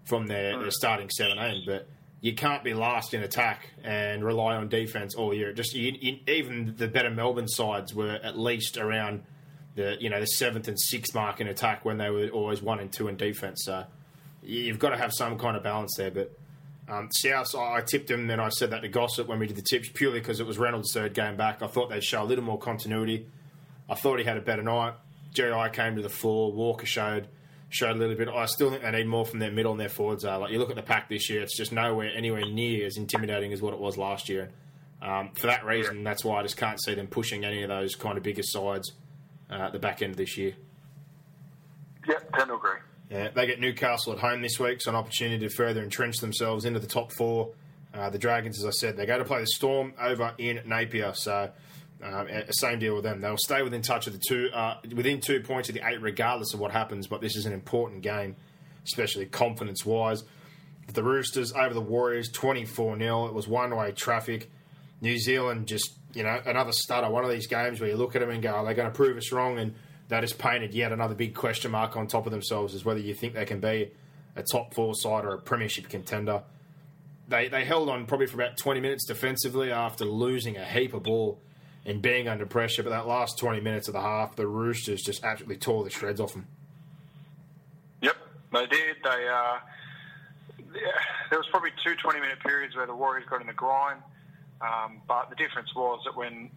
from 0.05 0.27
their, 0.27 0.57
their 0.57 0.71
starting 0.71 1.09
17. 1.09 1.63
But 1.65 1.87
you 2.21 2.33
can't 2.33 2.63
be 2.63 2.73
last 2.73 3.13
in 3.13 3.21
attack 3.23 3.69
and 3.83 4.23
rely 4.23 4.55
on 4.55 4.67
defense 4.67 5.15
all 5.15 5.33
year. 5.33 5.53
Just 5.53 5.73
you, 5.73 5.93
you, 5.99 6.19
even 6.27 6.75
the 6.77 6.87
better 6.87 7.09
Melbourne 7.09 7.47
sides 7.47 7.93
were 7.93 8.19
at 8.23 8.37
least 8.37 8.77
around 8.77 9.23
the 9.75 9.95
you 9.99 10.09
know 10.09 10.19
the 10.19 10.25
seventh 10.25 10.67
and 10.67 10.79
sixth 10.79 11.15
mark 11.15 11.39
in 11.39 11.47
attack 11.47 11.85
when 11.85 11.97
they 11.97 12.09
were 12.09 12.27
always 12.27 12.61
one 12.61 12.79
and 12.79 12.91
two 12.91 13.07
in 13.07 13.15
defense. 13.15 13.63
So 13.63 13.85
you've 14.43 14.79
got 14.79 14.89
to 14.89 14.97
have 14.97 15.13
some 15.13 15.37
kind 15.37 15.55
of 15.55 15.63
balance 15.63 15.95
there. 15.95 16.11
But 16.11 16.37
um, 16.89 17.09
South, 17.11 17.55
I 17.55 17.81
tipped 17.81 18.07
them, 18.07 18.29
and 18.29 18.41
I 18.41 18.49
said 18.49 18.71
that 18.71 18.81
to 18.81 18.89
Gossip 18.89 19.27
when 19.27 19.39
we 19.39 19.47
did 19.47 19.55
the 19.55 19.61
tips 19.61 19.89
purely 19.93 20.19
because 20.19 20.39
it 20.39 20.47
was 20.47 20.57
Reynolds' 20.57 20.91
third 20.93 21.13
game 21.13 21.37
back. 21.37 21.61
I 21.61 21.67
thought 21.67 21.89
they'd 21.89 22.03
show 22.03 22.23
a 22.23 22.25
little 22.25 22.43
more 22.43 22.59
continuity. 22.59 23.27
I 23.89 23.95
thought 23.95 24.19
he 24.19 24.25
had 24.25 24.37
a 24.37 24.41
better 24.41 24.63
night. 24.63 24.95
Jerry 25.33 25.53
I 25.53 25.69
came 25.69 25.95
to 25.95 26.01
the 26.01 26.09
floor. 26.09 26.51
Walker 26.51 26.85
showed 26.85 27.27
showed 27.69 27.95
a 27.95 27.99
little 27.99 28.15
bit. 28.15 28.27
I 28.27 28.45
still 28.45 28.71
think 28.71 28.81
they 28.81 28.91
need 28.91 29.07
more 29.07 29.25
from 29.25 29.39
their 29.39 29.51
middle 29.51 29.71
and 29.71 29.79
their 29.79 29.89
forwards. 29.89 30.25
Are 30.25 30.39
like 30.39 30.51
you 30.51 30.59
look 30.59 30.69
at 30.69 30.75
the 30.75 30.81
pack 30.81 31.07
this 31.07 31.29
year, 31.29 31.41
it's 31.41 31.55
just 31.55 31.71
nowhere 31.71 32.11
anywhere 32.15 32.45
near 32.45 32.85
as 32.85 32.97
intimidating 32.97 33.53
as 33.53 33.61
what 33.61 33.73
it 33.73 33.79
was 33.79 33.97
last 33.97 34.29
year. 34.29 34.49
Um, 35.01 35.31
for 35.35 35.47
that 35.47 35.63
reason, 35.63 36.03
that's 36.03 36.25
why 36.25 36.39
I 36.39 36.43
just 36.43 36.57
can't 36.57 36.81
see 36.81 36.93
them 36.93 37.07
pushing 37.07 37.45
any 37.45 37.63
of 37.63 37.69
those 37.69 37.95
kind 37.95 38.17
of 38.17 38.23
bigger 38.23 38.43
sides 38.43 38.91
uh, 39.49 39.53
at 39.53 39.71
the 39.71 39.79
back 39.79 40.01
end 40.01 40.11
of 40.11 40.17
this 40.17 40.37
year. 40.37 40.55
Yep, 42.07 42.33
tend 42.35 42.47
to 42.49 42.55
agree. 42.55 42.79
Yeah, 43.09 43.29
they 43.33 43.47
get 43.47 43.59
Newcastle 43.59 44.13
at 44.13 44.19
home 44.19 44.41
this 44.41 44.59
week, 44.59 44.81
so 44.81 44.91
an 44.91 44.95
opportunity 44.95 45.47
to 45.47 45.53
further 45.53 45.81
entrench 45.81 46.17
themselves 46.17 46.65
into 46.65 46.79
the 46.79 46.87
top 46.87 47.11
four. 47.11 47.53
Uh, 47.93 48.09
the 48.09 48.19
Dragons, 48.19 48.59
as 48.59 48.65
I 48.65 48.71
said, 48.71 48.97
they 48.97 49.05
go 49.05 49.17
to 49.17 49.25
play 49.25 49.39
the 49.39 49.47
Storm 49.47 49.93
over 49.99 50.33
in 50.37 50.61
Napier, 50.65 51.13
so 51.15 51.49
um, 52.03 52.27
same 52.51 52.79
deal 52.79 52.95
with 52.95 53.03
them. 53.03 53.19
They'll 53.21 53.37
stay 53.37 53.61
within 53.61 53.81
touch 53.81 54.07
of 54.07 54.13
the 54.13 54.19
two, 54.19 54.49
uh, 54.53 54.77
within 54.95 55.19
two 55.19 55.41
points 55.41 55.69
of 55.69 55.75
the 55.75 55.81
eight, 55.85 56.01
regardless 56.01 56.53
of 56.53 56.59
what 56.59 56.71
happens. 56.71 57.07
But 57.07 57.21
this 57.21 57.35
is 57.35 57.45
an 57.45 57.53
important 57.53 58.01
game, 58.01 58.35
especially 58.85 59.25
confidence-wise. 59.25 60.23
The 60.93 61.03
Roosters 61.03 61.53
over 61.53 61.73
the 61.73 61.81
Warriors, 61.81 62.29
twenty-four 62.31 62.97
0 62.97 63.27
It 63.27 63.33
was 63.33 63.47
one-way 63.47 63.91
traffic. 63.91 64.49
New 65.01 65.17
Zealand 65.17 65.67
just, 65.67 65.93
you 66.13 66.23
know, 66.23 66.41
another 66.45 66.71
stutter. 66.71 67.09
One 67.09 67.23
of 67.23 67.29
these 67.29 67.47
games 67.47 67.79
where 67.79 67.89
you 67.89 67.95
look 67.95 68.15
at 68.15 68.21
them 68.21 68.29
and 68.29 68.41
go, 68.41 68.51
"Are 68.51 68.65
they 68.65 68.73
going 68.73 68.89
to 68.89 68.95
prove 68.95 69.17
us 69.17 69.31
wrong?" 69.31 69.59
And 69.59 69.75
that 70.07 70.23
has 70.23 70.33
painted 70.33 70.73
yet 70.73 70.91
another 70.91 71.15
big 71.15 71.35
question 71.35 71.71
mark 71.71 71.95
on 71.95 72.07
top 72.07 72.25
of 72.25 72.31
themselves 72.31 72.73
as 72.73 72.83
whether 72.83 72.99
you 72.99 73.13
think 73.13 73.35
they 73.35 73.45
can 73.45 73.59
be 73.59 73.91
a 74.35 74.43
top 74.43 74.73
four 74.73 74.95
side 74.95 75.25
or 75.25 75.33
a 75.33 75.37
premiership 75.37 75.87
contender. 75.87 76.43
They, 77.27 77.47
they 77.47 77.63
held 77.63 77.89
on 77.89 78.07
probably 78.07 78.25
for 78.25 78.41
about 78.41 78.57
20 78.57 78.79
minutes 78.79 79.05
defensively 79.05 79.71
after 79.71 80.05
losing 80.05 80.57
a 80.57 80.65
heap 80.65 80.95
of 80.95 81.03
ball 81.03 81.39
and 81.89 82.01
being 82.01 82.27
under 82.27 82.45
pressure. 82.45 82.83
But 82.83 82.91
that 82.91 83.07
last 83.07 83.37
20 83.39 83.61
minutes 83.61 83.87
of 83.87 83.93
the 83.93 84.01
half, 84.01 84.35
the 84.35 84.47
Roosters 84.47 85.01
just 85.01 85.23
absolutely 85.23 85.57
tore 85.57 85.83
the 85.83 85.89
shreds 85.89 86.19
off 86.19 86.33
them. 86.33 86.47
Yep, 88.01 88.15
they 88.53 88.65
did. 88.67 88.97
They 89.03 89.27
uh, 89.27 89.57
there 91.29 91.39
was 91.39 91.47
probably 91.51 91.71
two 91.83 91.95
20 91.95 92.19
minute 92.19 92.39
periods 92.39 92.75
where 92.75 92.85
the 92.85 92.95
Warriors 92.95 93.27
got 93.29 93.41
in 93.41 93.47
the 93.47 93.53
grind, 93.53 94.01
um, 94.61 95.01
but 95.07 95.29
the 95.29 95.35
difference 95.35 95.73
was 95.75 96.01
that 96.05 96.15
when 96.15 96.49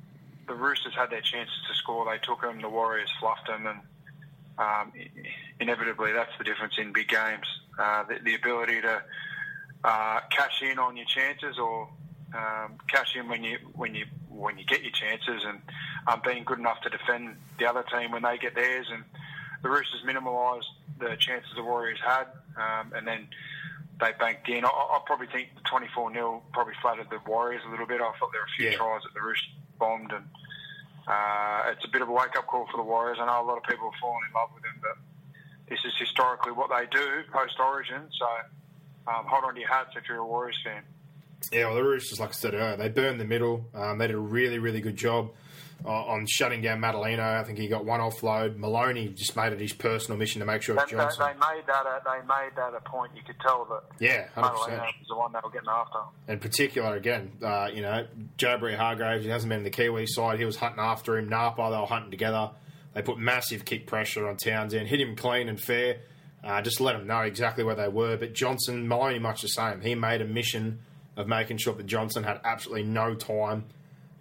the 0.47 0.55
Roosters 0.55 0.95
had 0.95 1.11
their 1.11 1.21
chances 1.21 1.55
to 1.69 1.75
score. 1.75 2.05
They 2.05 2.19
took 2.19 2.41
them. 2.41 2.61
The 2.61 2.69
Warriors 2.69 3.11
fluffed 3.21 3.47
them, 3.47 3.67
and 3.67 3.81
um, 4.59 4.93
inevitably, 5.61 6.13
that's 6.13 6.33
the 6.39 6.45
difference 6.45 6.75
in 6.79 6.93
big 6.93 7.09
games. 7.09 7.47
Uh, 7.79 8.05
the, 8.05 8.19
the, 8.23 8.35
ability 8.35 8.81
to 8.83 9.03
uh, 9.85 10.21
cash 10.31 10.63
in 10.63 10.79
on 10.79 10.97
your 10.97 11.07
chances, 11.07 11.59
or 11.59 11.89
um, 12.35 12.75
cash 12.89 13.17
in 13.17 13.29
when 13.29 13.43
you 13.43 13.59
when 13.75 13.95
you 13.95 14.05
when 14.35 14.59
you 14.59 14.65
get 14.65 14.83
your 14.83 14.93
chances, 14.93 15.43
and 15.47 15.61
um, 16.07 16.21
being 16.25 16.45
good 16.45 16.59
enough 16.59 16.81
to 16.83 16.91
defend 16.91 17.37
the 17.59 17.67
other 17.67 17.85
team 17.93 18.11
when 18.13 18.23
they 18.23 18.39
get 18.39 18.55
theirs. 18.55 18.87
And 18.93 19.05
the 19.63 19.69
Roosters 19.69 20.03
minimalised 20.07 20.71
the 20.99 21.17
chances 21.19 21.51
the 21.57 21.63
Warriors 21.63 21.99
had, 22.05 22.27
um, 22.57 22.93
and 22.95 23.07
then 23.07 23.29
they 24.01 24.13
banked 24.19 24.49
in. 24.49 24.65
I, 24.65 24.69
I 24.69 25.01
probably 25.07 25.29
think 25.29 25.55
the 25.55 25.63
24 25.69 26.13
0 26.13 26.43
probably 26.53 26.75
flattered 26.83 27.09
the 27.11 27.21
Warriors 27.27 27.63
a 27.67 27.71
little 27.71 27.87
bit. 27.87 28.01
I 28.01 28.13
thought 28.19 28.33
there 28.33 28.41
were 28.41 28.51
a 28.53 28.57
few 28.57 28.71
yeah. 28.71 28.77
tries 28.77 29.03
that 29.03 29.15
the 29.15 29.23
Roosters 29.23 29.49
bombed, 29.79 30.13
and 30.13 30.25
uh, 31.07 31.71
it's 31.71 31.85
a 31.85 31.89
bit 31.89 32.03
of 32.03 32.09
a 32.09 32.13
wake 32.13 32.37
up 32.37 32.47
call 32.47 32.67
for 32.71 32.77
the 32.77 32.83
Warriors. 32.83 33.19
I 33.21 33.27
know 33.27 33.43
a 33.43 33.47
lot 33.47 33.59
of 33.59 33.65
people 33.65 33.91
have 33.91 34.01
fallen 34.01 34.23
in 34.27 34.33
love 34.35 34.51
with 34.55 34.63
them, 34.63 34.79
but 34.81 34.97
this 35.69 35.81
is 35.85 35.93
historically 35.99 36.53
what 36.53 36.71
they 36.71 36.87
do 36.91 37.23
post 37.33 37.59
Origin. 37.59 38.09
So 38.19 38.27
um, 39.07 39.27
hold 39.27 39.45
on 39.45 39.55
to 39.55 39.61
your 39.61 39.69
hats 39.69 39.91
if 39.97 40.05
you're 40.09 40.19
a 40.19 40.27
Warriors 40.27 40.59
fan. 40.65 40.83
Yeah, 41.51 41.67
well, 41.67 41.75
the 41.77 41.85
Roosters, 41.85 42.21
like 42.21 42.31
I 42.31 42.33
said 42.33 42.55
earlier, 42.55 42.77
they 42.77 42.89
burned 42.89 43.21
the 43.21 43.25
middle. 43.25 43.67
Um, 43.75 43.99
they 43.99 44.07
did 44.07 44.17
a 44.17 44.21
really, 44.21 44.59
really 44.59 44.81
good 44.81 44.97
job 44.97 45.31
uh, 45.85 45.89
on 45.89 46.27
shutting 46.27 46.63
down 46.63 46.81
Matulino. 46.81 47.21
I 47.21 47.45
think 47.45 47.59
he 47.59 47.69
got 47.69 47.85
one 47.85 48.01
offload. 48.01 48.57
Maloney 48.57 49.09
just 49.09 49.37
made 49.37 49.53
it 49.53 49.61
his 49.61 49.73
personal 49.73 50.19
mission 50.19 50.41
to 50.41 50.47
make 50.47 50.63
sure 50.63 50.77
they, 50.77 50.83
Johnson. 50.91 51.27
They, 51.27 51.55
made 51.55 51.67
that. 51.67 51.87
A, 51.87 52.01
they 52.05 52.27
made 52.27 52.51
that 52.57 52.75
a 52.75 52.81
point. 52.81 53.13
You 53.17 53.23
could 53.23 53.41
tell 53.41 53.65
that. 53.67 53.83
Yeah, 53.99 54.29
100%. 54.37 54.43
Matulino 54.43 54.81
was 54.81 55.09
the 55.09 55.17
one 55.17 55.33
they 55.33 55.39
were 55.43 55.51
getting 55.51 55.69
after. 55.69 55.99
In 56.29 56.39
particular, 56.39 56.97
again, 56.97 57.33
uh, 57.43 57.69
you 57.73 57.83
know, 57.83 58.07
Jobury 58.39 58.77
Hargraves. 58.77 59.25
He 59.25 59.31
hasn't 59.31 59.49
been 59.49 59.59
in 59.59 59.65
the 59.65 59.71
Kiwi 59.71 60.07
side. 60.07 60.39
He 60.39 60.45
was 60.45 60.57
hunting 60.57 60.81
after 60.81 61.19
him. 61.19 61.29
Napa, 61.29 61.69
they 61.71 61.79
were 61.79 61.87
hunting 61.87 62.11
together. 62.11 62.51
They 62.95 63.03
put 63.03 63.19
massive 63.19 63.65
kick 63.65 63.87
pressure 63.87 64.29
on 64.29 64.37
Townsend, 64.37 64.87
hit 64.87 65.01
him 65.01 65.17
clean 65.17 65.49
and 65.49 65.59
fair. 65.59 66.01
Uh, 66.45 66.61
just 66.61 66.81
let 66.81 66.97
him 66.97 67.07
know 67.07 67.21
exactly 67.21 67.65
where 67.65 67.77
they 67.77 67.89
were. 67.89 68.17
But 68.17 68.35
Johnson, 68.35 68.89
Maloney, 68.89 69.19
much 69.19 69.43
the 69.43 69.49
same. 69.49 69.81
He 69.81 69.95
made 69.95 70.21
a 70.21 70.27
mission 70.27 70.81
of 71.17 71.29
making 71.29 71.59
sure 71.59 71.75
that 71.75 71.87
Johnson 71.87 72.25
had 72.25 72.41
absolutely 72.45 72.85
no 72.85 73.15
time 73.15 73.65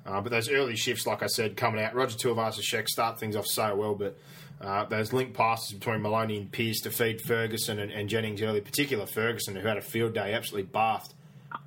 uh, 0.05 0.19
but 0.21 0.31
those 0.31 0.49
early 0.49 0.75
shifts, 0.75 1.05
like 1.05 1.21
I 1.21 1.27
said, 1.27 1.55
coming 1.55 1.81
out, 1.81 1.93
Roger 1.93 2.17
Tuivasa-Sheck 2.17 2.87
start 2.87 3.19
things 3.19 3.35
off 3.35 3.45
so 3.45 3.75
well, 3.75 3.95
but 3.95 4.17
uh, 4.59 4.85
those 4.85 5.13
link 5.13 5.33
passes 5.33 5.73
between 5.73 6.01
Maloney 6.01 6.37
and 6.37 6.51
Pearce 6.51 6.79
to 6.81 6.91
feed 6.91 7.21
Ferguson 7.21 7.79
and, 7.79 7.91
and, 7.91 8.09
Jennings 8.09 8.41
early, 8.41 8.61
particular 8.61 9.05
Ferguson, 9.05 9.55
who 9.55 9.67
had 9.67 9.77
a 9.77 9.81
field 9.81 10.13
day, 10.13 10.33
absolutely 10.33 10.69
bathed 10.71 11.13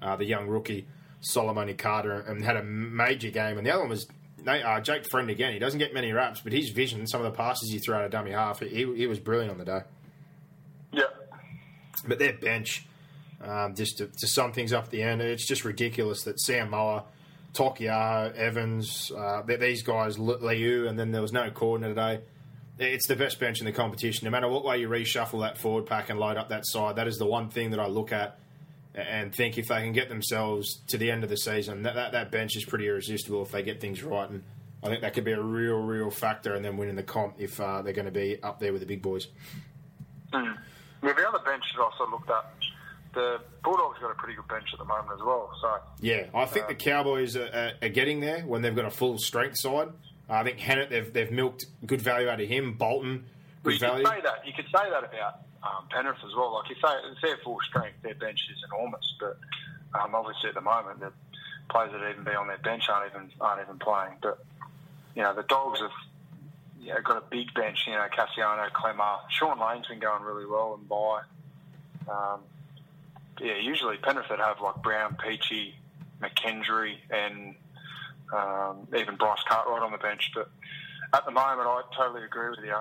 uh, 0.03 0.17
the 0.17 0.25
young 0.25 0.49
rookie 0.49 0.87
Solomone 1.23 1.77
Kata 1.77 2.25
and 2.27 2.45
had 2.45 2.57
a 2.57 2.63
major 2.63 3.31
game. 3.31 3.57
And 3.57 3.67
the 3.67 3.71
other 3.71 3.83
one 3.83 3.91
was 3.91 4.07
uh, 4.47 4.81
Jake 4.81 5.09
Friend 5.09 5.31
again. 5.31 5.53
He 5.53 5.59
doesn't 5.59 5.79
get 5.79 5.95
many 5.95 6.13
raps, 6.13 6.41
but 6.41 6.53
his 6.53 6.71
vision, 6.71 7.07
some 7.07 7.25
of 7.25 7.33
the 7.33 7.37
passes 7.37 7.71
he 7.71 7.79
threw 7.79 7.95
out 7.95 8.05
of 8.05 8.11
dummy 8.11 8.33
half, 8.33 8.61
he, 8.61 8.85
he 8.97 9.07
was 9.07 9.19
brilliant 9.21 9.53
on 9.53 9.59
the 9.59 9.65
day. 9.65 9.81
Yeah. 10.93 11.05
But 12.07 12.19
their 12.19 12.35
bench, 12.35 12.87
um, 13.45 13.75
just 13.75 13.99
to, 13.99 14.07
to, 14.07 14.27
sum 14.27 14.53
things 14.53 14.73
up 14.73 14.85
at 14.85 14.91
the 14.91 15.03
end, 15.03 15.21
it's 15.21 15.47
just 15.47 15.65
ridiculous 15.65 16.23
that 16.25 16.41
Sam 16.41 16.71
Moa 16.71 17.05
Taukei'aho, 17.53 18.35
Evans, 18.35 19.13
uh, 19.17 19.43
these 19.43 19.83
guys, 19.83 20.19
Liu, 20.19 20.89
and 20.89 20.99
then 20.99 21.13
there 21.13 21.23
was 21.23 21.33
no 21.33 21.51
Cordner 21.51 21.89
today. 21.89 22.21
It's 22.79 23.07
the 23.07 23.15
best 23.15 23.39
bench 23.39 23.61
in 23.61 23.67
the 23.67 23.73
competition. 23.73 24.25
No 24.25 24.31
matter 24.31 24.49
what 24.49 24.65
way 24.65 24.79
you 24.79 24.89
reshuffle 24.89 25.41
that 25.43 25.59
forward 25.59 25.87
pack 25.87 26.11
and 26.11 26.19
load 26.19 26.37
up 26.37 26.49
that 26.49 26.67
side, 26.67 26.97
that 26.97 27.07
is 27.07 27.19
the 27.19 27.27
one 27.27 27.49
thing 27.49 27.71
that 27.71 27.79
I 27.79 27.87
look 27.87 28.13
at 28.13 28.39
and 28.95 29.35
think 29.35 29.59
if 29.59 29.69
they 29.69 29.81
can 29.83 29.93
get 29.93 30.09
themselves 30.09 30.81
to 30.89 30.99
the 30.99 31.11
end 31.11 31.25
of 31.25 31.31
the 31.31 31.37
season, 31.37 31.83
that, 31.83 31.95
that, 31.95 32.13
that 32.13 32.31
bench 32.31 32.57
is 32.57 32.65
pretty 32.65 32.87
irresistible 32.87 33.43
if 33.43 33.51
they 33.51 33.63
get 33.63 33.81
things 33.81 34.03
right. 34.03 34.29
And 34.29 34.43
I 34.83 34.89
think 34.89 35.03
that 35.03 35.15
could 35.15 35.25
be 35.25 35.33
a 35.33 35.41
real, 35.41 35.79
real 35.79 36.11
factor 36.11 36.55
in 36.55 36.63
them 36.63 36.77
winning 36.77 36.97
the 36.97 37.03
comp 37.03 37.37
if 37.39 37.61
uh, 37.61 37.83
they're 37.83 37.93
going 37.93 38.07
to 38.07 38.13
be 38.13 38.43
up 38.43 38.59
there 38.59 38.73
with 38.73 38.81
the 38.81 38.87
big 38.87 39.03
boys. 39.03 39.29
Mm. 40.33 40.57
Yeah, 41.03 41.13
the 41.13 41.29
other 41.29 41.39
bench 41.45 41.65
that 41.75 41.83
I 41.83 41.85
also 41.85 42.11
looked 42.11 42.31
at 42.31 42.45
the 43.15 43.41
Bulldogs 43.63 43.99
got 44.01 44.11
a 44.11 44.15
pretty 44.15 44.35
good 44.35 44.49
bench 44.49 44.69
at 44.73 44.79
the 44.79 44.85
moment 44.85 45.09
as 45.15 45.25
well. 45.25 45.51
So 45.61 45.79
yeah, 46.01 46.27
I 46.35 46.45
think 46.47 46.69
the 46.69 46.75
Cowboys 46.75 47.37
are, 47.37 47.75
are, 47.81 47.89
getting 47.89 48.21
there 48.21 48.41
when 48.41 48.63
they've 48.63 48.75
got 48.75 48.85
a 48.85 48.91
full 48.91 49.19
strength 49.19 49.59
side. 49.59 49.89
I 50.29 50.43
think 50.43 50.59
Hannett 50.59 50.91
they've 50.91 51.13
they've 51.13 51.31
milked 51.31 51.67
good 51.87 52.01
value 52.01 52.29
out 52.29 52.41
of 52.41 52.49
him. 52.49 52.75
Bolton 52.75 53.25
good 53.63 53.75
you 53.75 53.79
value. 53.79 54.05
Could 54.05 54.15
say 54.15 54.21
that 54.23 54.47
you 54.47 54.53
could 54.53 54.67
say 54.67 54.91
that 54.91 55.05
about 55.05 55.41
um, 55.63 55.87
Penrith 55.91 56.19
as 56.25 56.35
well. 56.37 56.55
Like 56.55 56.71
you 56.71 56.77
say, 56.77 56.95
it's 57.11 57.21
their 57.23 57.39
full 57.45 57.59
strength. 57.69 58.03
Their 58.03 58.15
bench 58.15 58.41
is 58.51 58.63
enormous, 58.73 59.15
but 59.21 59.39
um, 59.99 60.15
obviously 60.15 60.51
at 60.51 60.55
the 60.55 60.61
moment 60.61 61.01
the 61.01 61.13
players 61.71 61.93
that 61.93 62.11
even 62.11 62.25
be 62.25 62.33
on 62.33 62.49
their 62.49 62.59
bench 62.59 62.89
aren't 62.89 63.11
even 63.11 63.31
aren't 63.41 63.63
even 63.63 63.79
playing. 63.79 64.17
But 64.23 64.45
you 65.15 65.23
know 65.23 65.35
the 65.35 65.43
Dogs 65.43 65.81
have 65.81 65.91
yeah, 66.85 67.01
got 67.03 67.17
a 67.17 67.25
big 67.31 67.53
bench. 67.55 67.85
You 67.87 67.95
know, 67.95 68.07
Kasiano, 68.13 68.71
Klemmer, 68.71 69.19
Shaun 69.31 69.59
Lane's 69.59 69.87
been 69.87 70.01
going 70.01 70.23
really 70.23 70.47
well 70.47 70.75
and 70.79 70.89
by. 70.89 71.23
Um, 72.09 72.41
yeah, 73.41 73.57
usually 73.57 73.97
Penrith 73.97 74.27
would 74.31 74.39
have 74.39 74.61
like 74.61 74.83
Brown, 74.83 75.17
Peachey, 75.17 75.75
McKendry, 76.21 76.97
and 77.11 77.55
um, 78.33 78.89
even 78.97 79.17
Bryce 79.17 79.43
Cartwright 79.49 79.83
on 79.83 79.93
the 79.93 79.99
bench. 79.99 80.31
But 80.35 80.51
at 81.13 81.25
the 81.25 81.31
moment, 81.31 81.67
I 81.67 81.83
totally 81.97 82.25
agree 82.25 82.51
with 82.51 82.61
you. 82.65 82.77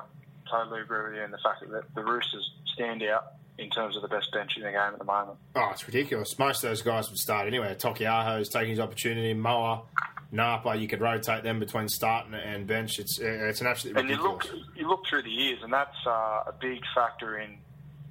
Totally 0.49 0.81
agree 0.81 1.03
with 1.03 1.15
you 1.15 1.21
in 1.21 1.31
the 1.31 1.37
fact 1.37 1.63
that 1.69 1.95
the 1.95 2.03
Roosters 2.03 2.49
stand 2.73 3.03
out 3.03 3.33
in 3.57 3.69
terms 3.69 3.95
of 3.95 4.01
the 4.01 4.07
best 4.07 4.31
bench 4.31 4.57
in 4.57 4.63
the 4.63 4.71
game 4.71 4.79
at 4.79 4.97
the 4.97 5.05
moment. 5.05 5.37
Oh, 5.55 5.69
it's 5.71 5.85
ridiculous. 5.85 6.37
Most 6.39 6.63
of 6.63 6.69
those 6.69 6.81
guys 6.81 7.09
would 7.09 7.19
start 7.19 7.47
anyway. 7.47 7.75
Taukei'aho's 7.75 8.49
taking 8.49 8.71
his 8.71 8.79
opportunity. 8.79 9.33
Moa, 9.33 9.83
Napa, 10.31 10.75
you 10.75 10.87
could 10.87 11.01
rotate 11.01 11.43
them 11.43 11.59
between 11.59 11.87
start 11.87 12.27
and 12.33 12.65
bench. 12.65 12.99
It's 12.99 13.19
it's 13.19 13.61
an 13.61 13.67
absolutely 13.67 14.01
and 14.01 14.09
ridiculous. 14.09 14.45
you 14.45 14.51
look 14.57 14.77
you 14.77 14.87
look 14.89 15.07
through 15.07 15.23
the 15.23 15.29
years, 15.29 15.59
and 15.63 15.71
that's 15.71 15.95
uh, 16.05 16.43
a 16.47 16.53
big 16.59 16.81
factor 16.95 17.37
in 17.37 17.57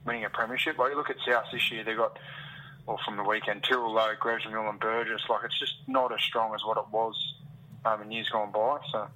winning 0.05 0.25
a 0.25 0.31
premiership. 0.31 0.79
Like 0.79 0.91
you 0.91 0.97
look 0.97 1.11
at 1.11 1.17
South 1.27 1.45
this 1.53 1.71
year, 1.71 1.85
they've 1.85 1.97
got 1.97 2.19
well 2.87 3.01
from 3.05 3.17
the 3.17 3.25
weekend 3.25 3.63
Tyrrell 3.63 3.93
Lowe, 3.93 4.15
Greville 4.19 4.69
and 4.69 4.81
Burgess. 4.81 5.23
Like 5.29 5.45
it's 5.45 5.59
just 5.59 5.75
not 5.87 6.13
as 6.13 6.21
strong 6.23 6.55
as 6.55 6.65
what 6.65 6.77
it 6.79 6.85
was 6.91 7.15
um, 7.85 8.03
in 8.03 8.11
years 8.11 8.29
gone 8.29 8.53
by. 8.53 8.79
So 8.91 9.09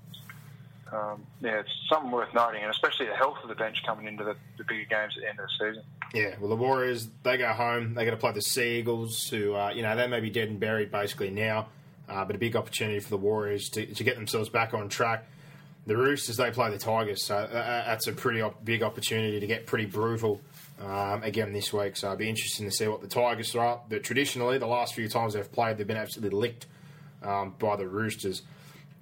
um, 0.93 1.27
yeah, 1.41 1.61
it's 1.61 1.71
something 1.89 2.11
worth 2.11 2.33
noting, 2.35 2.63
and 2.63 2.71
especially 2.71 3.07
the 3.07 3.17
health 3.17 3.39
of 3.43 3.49
the 3.49 3.55
bench 3.55 3.83
coming 3.85 4.07
into 4.07 4.25
the, 4.25 4.37
the 4.57 4.65
bigger 4.65 4.85
games 4.85 5.15
at 5.17 5.23
the 5.23 5.29
end 5.29 5.41
of 5.41 5.47
the 5.47 5.67
season. 5.67 5.83
Yeah, 6.15 6.37
well, 6.39 6.49
the 6.49 6.57
Warriors 6.57 7.09
they 7.25 7.37
go 7.37 7.53
home. 7.53 7.95
They 7.95 8.05
got 8.05 8.13
to 8.13 8.17
play 8.17 8.33
the 8.33 8.43
Sea 8.43 8.79
Eagles, 8.79 9.29
who 9.29 9.55
uh, 9.55 9.71
you 9.71 9.83
know 9.83 9.97
they 9.97 10.07
may 10.07 10.21
be 10.21 10.31
dead 10.31 10.49
and 10.49 10.61
buried 10.61 10.93
basically 10.93 11.31
now, 11.31 11.67
uh, 12.09 12.25
but 12.25 12.37
a 12.37 12.39
big 12.39 12.55
opportunity 12.55 13.01
for 13.01 13.11
the 13.11 13.17
Warriors 13.17 13.69
to, 13.71 13.87
to 13.87 14.05
get 14.05 14.17
themselves 14.17 14.49
back 14.49 14.75
on 14.75 14.89
track. 14.89 15.27
The 15.87 15.97
Roosters 15.97 16.37
they 16.37 16.51
play 16.51 16.71
the 16.71 16.79
Tigers, 16.79 17.25
so 17.25 17.37
uh, 17.37 17.85
that's 17.87 18.07
a 18.07 18.13
pretty 18.13 18.41
op- 18.41 18.65
big 18.65 18.83
opportunity 18.83 19.41
to 19.41 19.47
get 19.47 19.67
pretty 19.67 19.87
brutal 19.87 20.41
um, 20.81 21.23
again 21.23 21.53
this 21.53 21.73
week. 21.73 21.97
So 21.97 22.09
it'll 22.09 22.19
be 22.19 22.29
interesting 22.29 22.67
to 22.67 22.73
see 22.73 22.87
what 22.87 23.01
the 23.01 23.09
Tigers 23.09 23.55
are 23.55 23.67
up. 23.67 23.87
But 23.89 24.05
traditionally, 24.05 24.59
the 24.59 24.67
last 24.67 24.95
few 24.95 25.09
times 25.09 25.35
they've 25.35 25.51
played, 25.51 25.79
they've 25.79 25.87
been 25.87 25.97
absolutely 25.97 26.39
licked 26.39 26.67
um, 27.23 27.55
by 27.59 27.77
the 27.77 27.89
Roosters. 27.89 28.43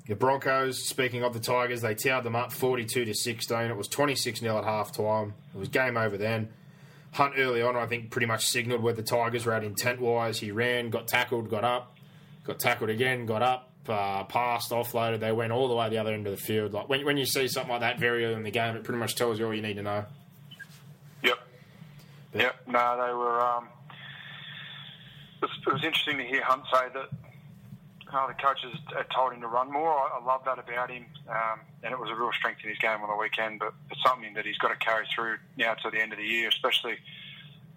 The 0.06 0.14
Broncos, 0.14 0.84
speaking 0.84 1.24
of 1.24 1.32
the 1.32 1.40
Tigers, 1.40 1.80
they 1.80 1.94
towered 1.94 2.24
them 2.24 2.36
up 2.36 2.52
42 2.52 3.06
to 3.06 3.14
16. 3.14 3.56
It 3.58 3.76
was 3.76 3.88
26 3.88 4.40
0 4.40 4.58
at 4.58 4.64
half 4.64 4.92
time. 4.92 5.34
It 5.54 5.58
was 5.58 5.68
game 5.68 5.96
over 5.96 6.18
then. 6.18 6.50
Hunt 7.12 7.34
early 7.38 7.62
on, 7.62 7.76
I 7.76 7.86
think, 7.86 8.10
pretty 8.10 8.26
much 8.26 8.46
signalled 8.46 8.82
where 8.82 8.92
the 8.92 9.02
Tigers 9.02 9.46
were 9.46 9.52
at 9.52 9.64
intent 9.64 10.00
wise. 10.00 10.38
He 10.38 10.50
ran, 10.50 10.90
got 10.90 11.08
tackled, 11.08 11.48
got 11.48 11.64
up, 11.64 11.96
got 12.44 12.58
tackled 12.58 12.90
again, 12.90 13.24
got 13.24 13.40
up, 13.40 13.70
uh, 13.88 14.24
passed, 14.24 14.72
offloaded. 14.72 15.20
They 15.20 15.32
went 15.32 15.52
all 15.52 15.68
the 15.68 15.74
way 15.74 15.88
the 15.88 15.98
other 15.98 16.12
end 16.12 16.26
of 16.26 16.36
the 16.36 16.42
field. 16.42 16.74
Like 16.74 16.88
when, 16.88 17.04
when 17.06 17.16
you 17.16 17.24
see 17.24 17.48
something 17.48 17.70
like 17.70 17.80
that 17.80 17.98
very 17.98 18.24
early 18.24 18.34
in 18.34 18.42
the 18.42 18.50
game, 18.50 18.76
it 18.76 18.84
pretty 18.84 18.98
much 18.98 19.14
tells 19.14 19.38
you 19.38 19.46
all 19.46 19.54
you 19.54 19.62
need 19.62 19.76
to 19.76 19.82
know. 19.82 20.04
Yep. 22.34 22.54
No, 22.66 23.06
they 23.06 23.12
were. 23.14 23.40
Um, 23.40 23.68
it, 25.40 25.42
was, 25.42 25.50
it 25.66 25.72
was 25.72 25.84
interesting 25.84 26.18
to 26.18 26.24
hear 26.24 26.42
Hunt 26.42 26.64
say 26.72 26.86
that 26.92 27.08
uh, 28.12 28.26
the 28.26 28.34
coaches 28.34 28.74
told 29.14 29.32
him 29.32 29.40
to 29.40 29.46
run 29.46 29.72
more. 29.72 29.90
I, 29.90 30.18
I 30.20 30.24
love 30.24 30.42
that 30.46 30.58
about 30.58 30.90
him, 30.90 31.06
um, 31.28 31.60
and 31.82 31.92
it 31.92 31.98
was 31.98 32.10
a 32.10 32.14
real 32.14 32.32
strength 32.32 32.60
in 32.62 32.70
his 32.70 32.78
game 32.78 33.00
on 33.02 33.08
the 33.08 33.16
weekend. 33.16 33.60
But 33.60 33.74
it's 33.90 34.02
something 34.02 34.34
that 34.34 34.44
he's 34.44 34.58
got 34.58 34.68
to 34.68 34.76
carry 34.76 35.06
through 35.14 35.36
now 35.56 35.74
to 35.74 35.90
the 35.90 36.00
end 36.00 36.12
of 36.12 36.18
the 36.18 36.24
year, 36.24 36.48
especially 36.48 36.96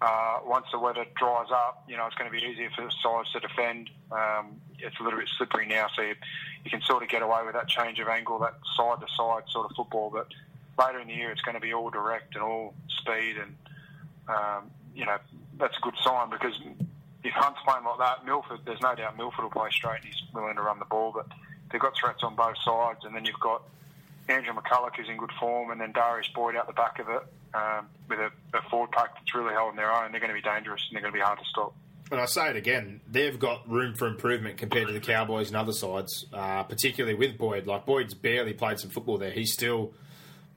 uh, 0.00 0.38
once 0.44 0.66
the 0.72 0.78
weather 0.78 1.04
dries 1.16 1.48
up. 1.52 1.84
You 1.88 1.96
know, 1.96 2.06
it's 2.06 2.16
going 2.16 2.30
to 2.30 2.36
be 2.36 2.44
easier 2.44 2.70
for 2.74 2.88
sides 3.02 3.32
to 3.32 3.40
defend. 3.40 3.90
Um, 4.10 4.60
it's 4.78 4.98
a 5.00 5.02
little 5.02 5.18
bit 5.18 5.28
slippery 5.36 5.66
now, 5.66 5.86
so 5.94 6.02
you, 6.02 6.14
you 6.64 6.70
can 6.70 6.82
sort 6.82 7.02
of 7.02 7.08
get 7.08 7.22
away 7.22 7.40
with 7.44 7.54
that 7.54 7.68
change 7.68 7.98
of 8.00 8.08
angle, 8.08 8.38
that 8.40 8.54
side 8.76 9.00
to 9.00 9.06
side 9.16 9.42
sort 9.50 9.70
of 9.70 9.76
football. 9.76 10.10
But 10.10 10.28
later 10.78 11.00
in 11.00 11.08
the 11.08 11.14
year, 11.14 11.30
it's 11.30 11.42
going 11.42 11.54
to 11.54 11.60
be 11.60 11.72
all 11.72 11.90
direct 11.90 12.34
and 12.34 12.42
all 12.42 12.74
speed, 13.00 13.36
and 13.38 13.56
um, 14.28 14.70
you 14.94 15.04
know 15.04 15.18
that's 15.58 15.76
a 15.76 15.80
good 15.80 15.94
sign 16.04 16.30
because 16.30 16.54
if 17.24 17.32
Hunt's 17.32 17.60
playing 17.64 17.84
like 17.84 17.98
that, 17.98 18.24
Milford, 18.24 18.60
there's 18.64 18.80
no 18.80 18.94
doubt 18.94 19.16
Milford 19.16 19.44
will 19.44 19.50
play 19.50 19.70
straight 19.70 20.02
and 20.02 20.04
he's 20.04 20.22
willing 20.32 20.56
to 20.56 20.62
run 20.62 20.78
the 20.78 20.84
ball. 20.84 21.12
But 21.14 21.26
they've 21.70 21.80
got 21.80 21.94
threats 21.96 22.22
on 22.22 22.36
both 22.36 22.56
sides, 22.64 23.00
and 23.04 23.14
then 23.14 23.24
you've 23.24 23.40
got 23.40 23.62
Andrew 24.28 24.52
McCullough 24.54 24.94
who's 24.96 25.08
in 25.08 25.16
good 25.16 25.32
form, 25.40 25.70
and 25.70 25.80
then 25.80 25.92
Darius 25.92 26.28
Boyd 26.34 26.56
out 26.56 26.66
the 26.66 26.72
back 26.72 26.98
of 26.98 27.08
it 27.08 27.22
um, 27.54 27.88
with 28.08 28.18
a, 28.18 28.30
a 28.56 28.62
forward 28.70 28.90
pack 28.92 29.14
that's 29.14 29.34
really 29.34 29.54
holding 29.54 29.76
their 29.76 29.92
own. 29.92 30.12
They're 30.12 30.20
going 30.20 30.34
to 30.34 30.40
be 30.40 30.42
dangerous 30.42 30.82
and 30.88 30.96
they're 30.96 31.02
going 31.02 31.12
to 31.12 31.18
be 31.18 31.24
hard 31.24 31.38
to 31.38 31.44
stop. 31.46 31.74
And 32.10 32.20
I 32.20 32.24
say 32.24 32.48
it 32.48 32.56
again, 32.56 33.02
they've 33.06 33.38
got 33.38 33.68
room 33.68 33.94
for 33.94 34.06
improvement 34.06 34.56
compared 34.56 34.86
to 34.86 34.94
the 34.94 35.00
Cowboys 35.00 35.48
and 35.48 35.56
other 35.56 35.72
sides, 35.72 36.24
uh, 36.32 36.62
particularly 36.62 37.14
with 37.14 37.36
Boyd. 37.36 37.66
Like 37.66 37.84
Boyd's 37.84 38.14
barely 38.14 38.54
played 38.54 38.78
some 38.78 38.90
football 38.90 39.18
there. 39.18 39.30
He's 39.30 39.52
still 39.52 39.92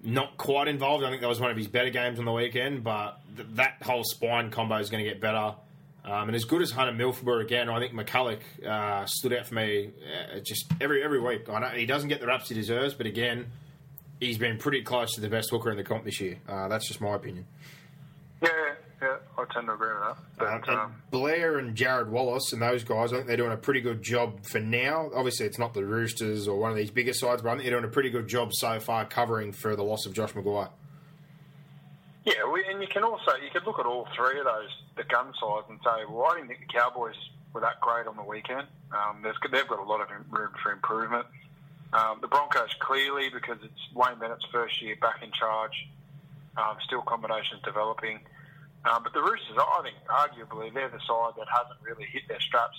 not 0.04 0.38
quite 0.38 0.68
involved. 0.68 1.04
I 1.04 1.10
think 1.10 1.22
that 1.22 1.28
was 1.28 1.40
one 1.40 1.52
of 1.52 1.58
his 1.58 1.68
better 1.68 1.90
games 1.90 2.20
on 2.20 2.26
the 2.26 2.32
weekend, 2.32 2.84
but 2.84 3.20
th- 3.36 3.48
that 3.54 3.76
whole 3.84 4.04
spine 4.04 4.50
combo 4.50 4.78
is 4.78 4.90
going 4.90 5.04
to 5.04 5.10
get 5.10 5.22
better. 5.22 5.56
Um, 6.04 6.30
and 6.30 6.36
as 6.36 6.46
good 6.46 6.64
as 6.64 6.72
Hunter 6.72 6.94
Milford 6.94 7.26
were 7.26 7.42
again, 7.42 7.70
I 7.70 7.80
think 7.80 7.94
McCullough 7.94 8.40
uh, 8.66 9.06
stood 9.06 9.34
out 9.34 9.46
for 9.46 9.54
me 9.54 9.92
uh, 10.36 10.40
just 10.40 10.66
every 10.82 11.04
every 11.04 11.20
week. 11.20 11.48
I 11.48 11.60
know 11.60 11.68
he 11.68 11.86
doesn't 11.86 12.10
get 12.10 12.20
the 12.20 12.28
raps 12.28 12.50
he 12.50 12.56
deserves, 12.56 12.96
but 12.96 13.06
again, 13.06 13.52
he's 14.20 14.40
been 14.40 14.58
pretty 14.58 14.82
close 14.82 15.14
to 15.14 15.22
the 15.22 15.30
best 15.30 15.52
hooker 15.52 15.70
in 15.70 15.78
the 15.78 15.84
comp 15.84 16.04
this 16.04 16.20
year. 16.20 16.40
Uh, 16.50 16.68
that's 16.70 16.88
just 16.88 17.02
my 17.02 17.14
opinion. 17.16 17.46
Yeah, 18.42 18.50
yeah, 19.02 19.18
I 19.38 19.46
tend 19.54 19.68
to 19.68 19.74
agree 19.74 19.94
with 19.94 20.04
that. 20.04 20.18
But, 20.38 20.70
um, 20.70 20.80
um, 20.80 20.96
Blair 21.10 21.58
and 21.58 21.76
Jarrod 21.76 22.10
Wallace 22.10 22.54
and 22.54 22.62
those 22.62 22.84
guys, 22.84 23.12
I 23.12 23.18
think 23.18 23.28
they're 23.28 23.38
doing 23.38 23.52
a 23.52 23.58
pretty 23.58 23.82
good 23.82 24.04
job 24.04 24.46
for 24.46 24.60
now. 24.60 25.10
Obviously, 25.16 25.48
it's 25.48 25.58
not 25.58 25.74
the 25.74 25.86
Roosters 25.86 26.48
or 26.48 26.60
one 26.60 26.72
of 26.72 26.78
these 26.78 26.92
bigger 26.92 27.14
sides, 27.14 27.42
but 27.42 27.50
I 27.50 27.52
think 27.54 27.64
they're 27.64 27.80
doing 27.80 27.90
a 27.90 27.94
pretty 27.94 28.10
good 28.10 28.28
job 28.28 28.54
so 28.54 28.80
far 28.80 29.06
covering 29.06 29.52
for 29.52 29.76
the 29.76 29.84
loss 29.84 30.06
of 30.06 30.14
Josh 30.14 30.34
McGuire. 30.34 30.70
Yeah, 32.24 32.48
we, 32.52 32.64
and 32.70 32.80
you 32.82 32.88
can 32.88 33.04
also 33.04 33.32
you 33.44 33.50
could 33.52 33.66
look 33.66 33.80
at 33.80 33.88
all 33.88 34.08
three 34.16 34.38
of 34.38 34.46
those 34.46 34.70
the 34.96 35.04
gun 35.04 35.34
sides 35.42 35.66
and 35.70 35.80
say, 35.84 36.06
well, 36.08 36.28
I 36.32 36.36
didn't 36.36 36.50
think 36.50 36.60
the 36.60 36.78
Cowboys 36.78 37.16
were 37.54 37.62
that 37.62 37.82
great 37.82 38.06
on 38.06 38.16
the 38.16 38.24
weekend. 38.24 38.68
Um, 38.92 39.24
they've 39.24 39.68
got 39.68 39.80
a 39.80 39.84
lot 39.84 40.02
of 40.02 40.10
room 40.30 40.52
for 40.62 40.72
improvement. 40.72 41.26
Um, 41.94 42.20
the 42.22 42.28
Broncos 42.28 42.74
clearly 42.80 43.30
because 43.30 43.58
it's 43.64 43.96
Wayne 43.96 44.20
Bennett's 44.20 44.46
first 44.52 44.82
year 44.82 44.96
back 45.02 45.24
in 45.24 45.32
charge, 45.32 45.88
um, 46.58 46.78
still 46.86 47.02
combinations 47.02 47.62
developing. 47.64 48.20
Um, 48.86 49.04
but 49.04 49.14
the 49.14 49.22
Roosters, 49.22 49.58
I 49.58 49.82
think, 49.84 49.98
arguably, 50.10 50.74
they're 50.74 50.90
the 50.90 51.00
side 51.06 51.34
that 51.38 51.48
hasn't 51.54 51.80
really 51.84 52.06
hit 52.12 52.24
their 52.28 52.40
straps 52.40 52.78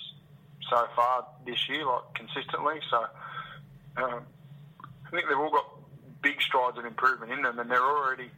so 0.69 0.85
far 0.95 1.25
this 1.45 1.69
year, 1.69 1.85
like 1.85 2.03
consistently. 2.15 2.79
So 2.89 2.97
um, 3.97 4.25
I 5.05 5.09
think 5.11 5.27
they've 5.29 5.37
all 5.37 5.51
got 5.51 5.65
big 6.21 6.41
strides 6.41 6.77
of 6.77 6.85
improvement 6.85 7.31
in 7.31 7.41
them, 7.41 7.59
and 7.59 7.69
they're 7.69 7.81
already 7.81 8.31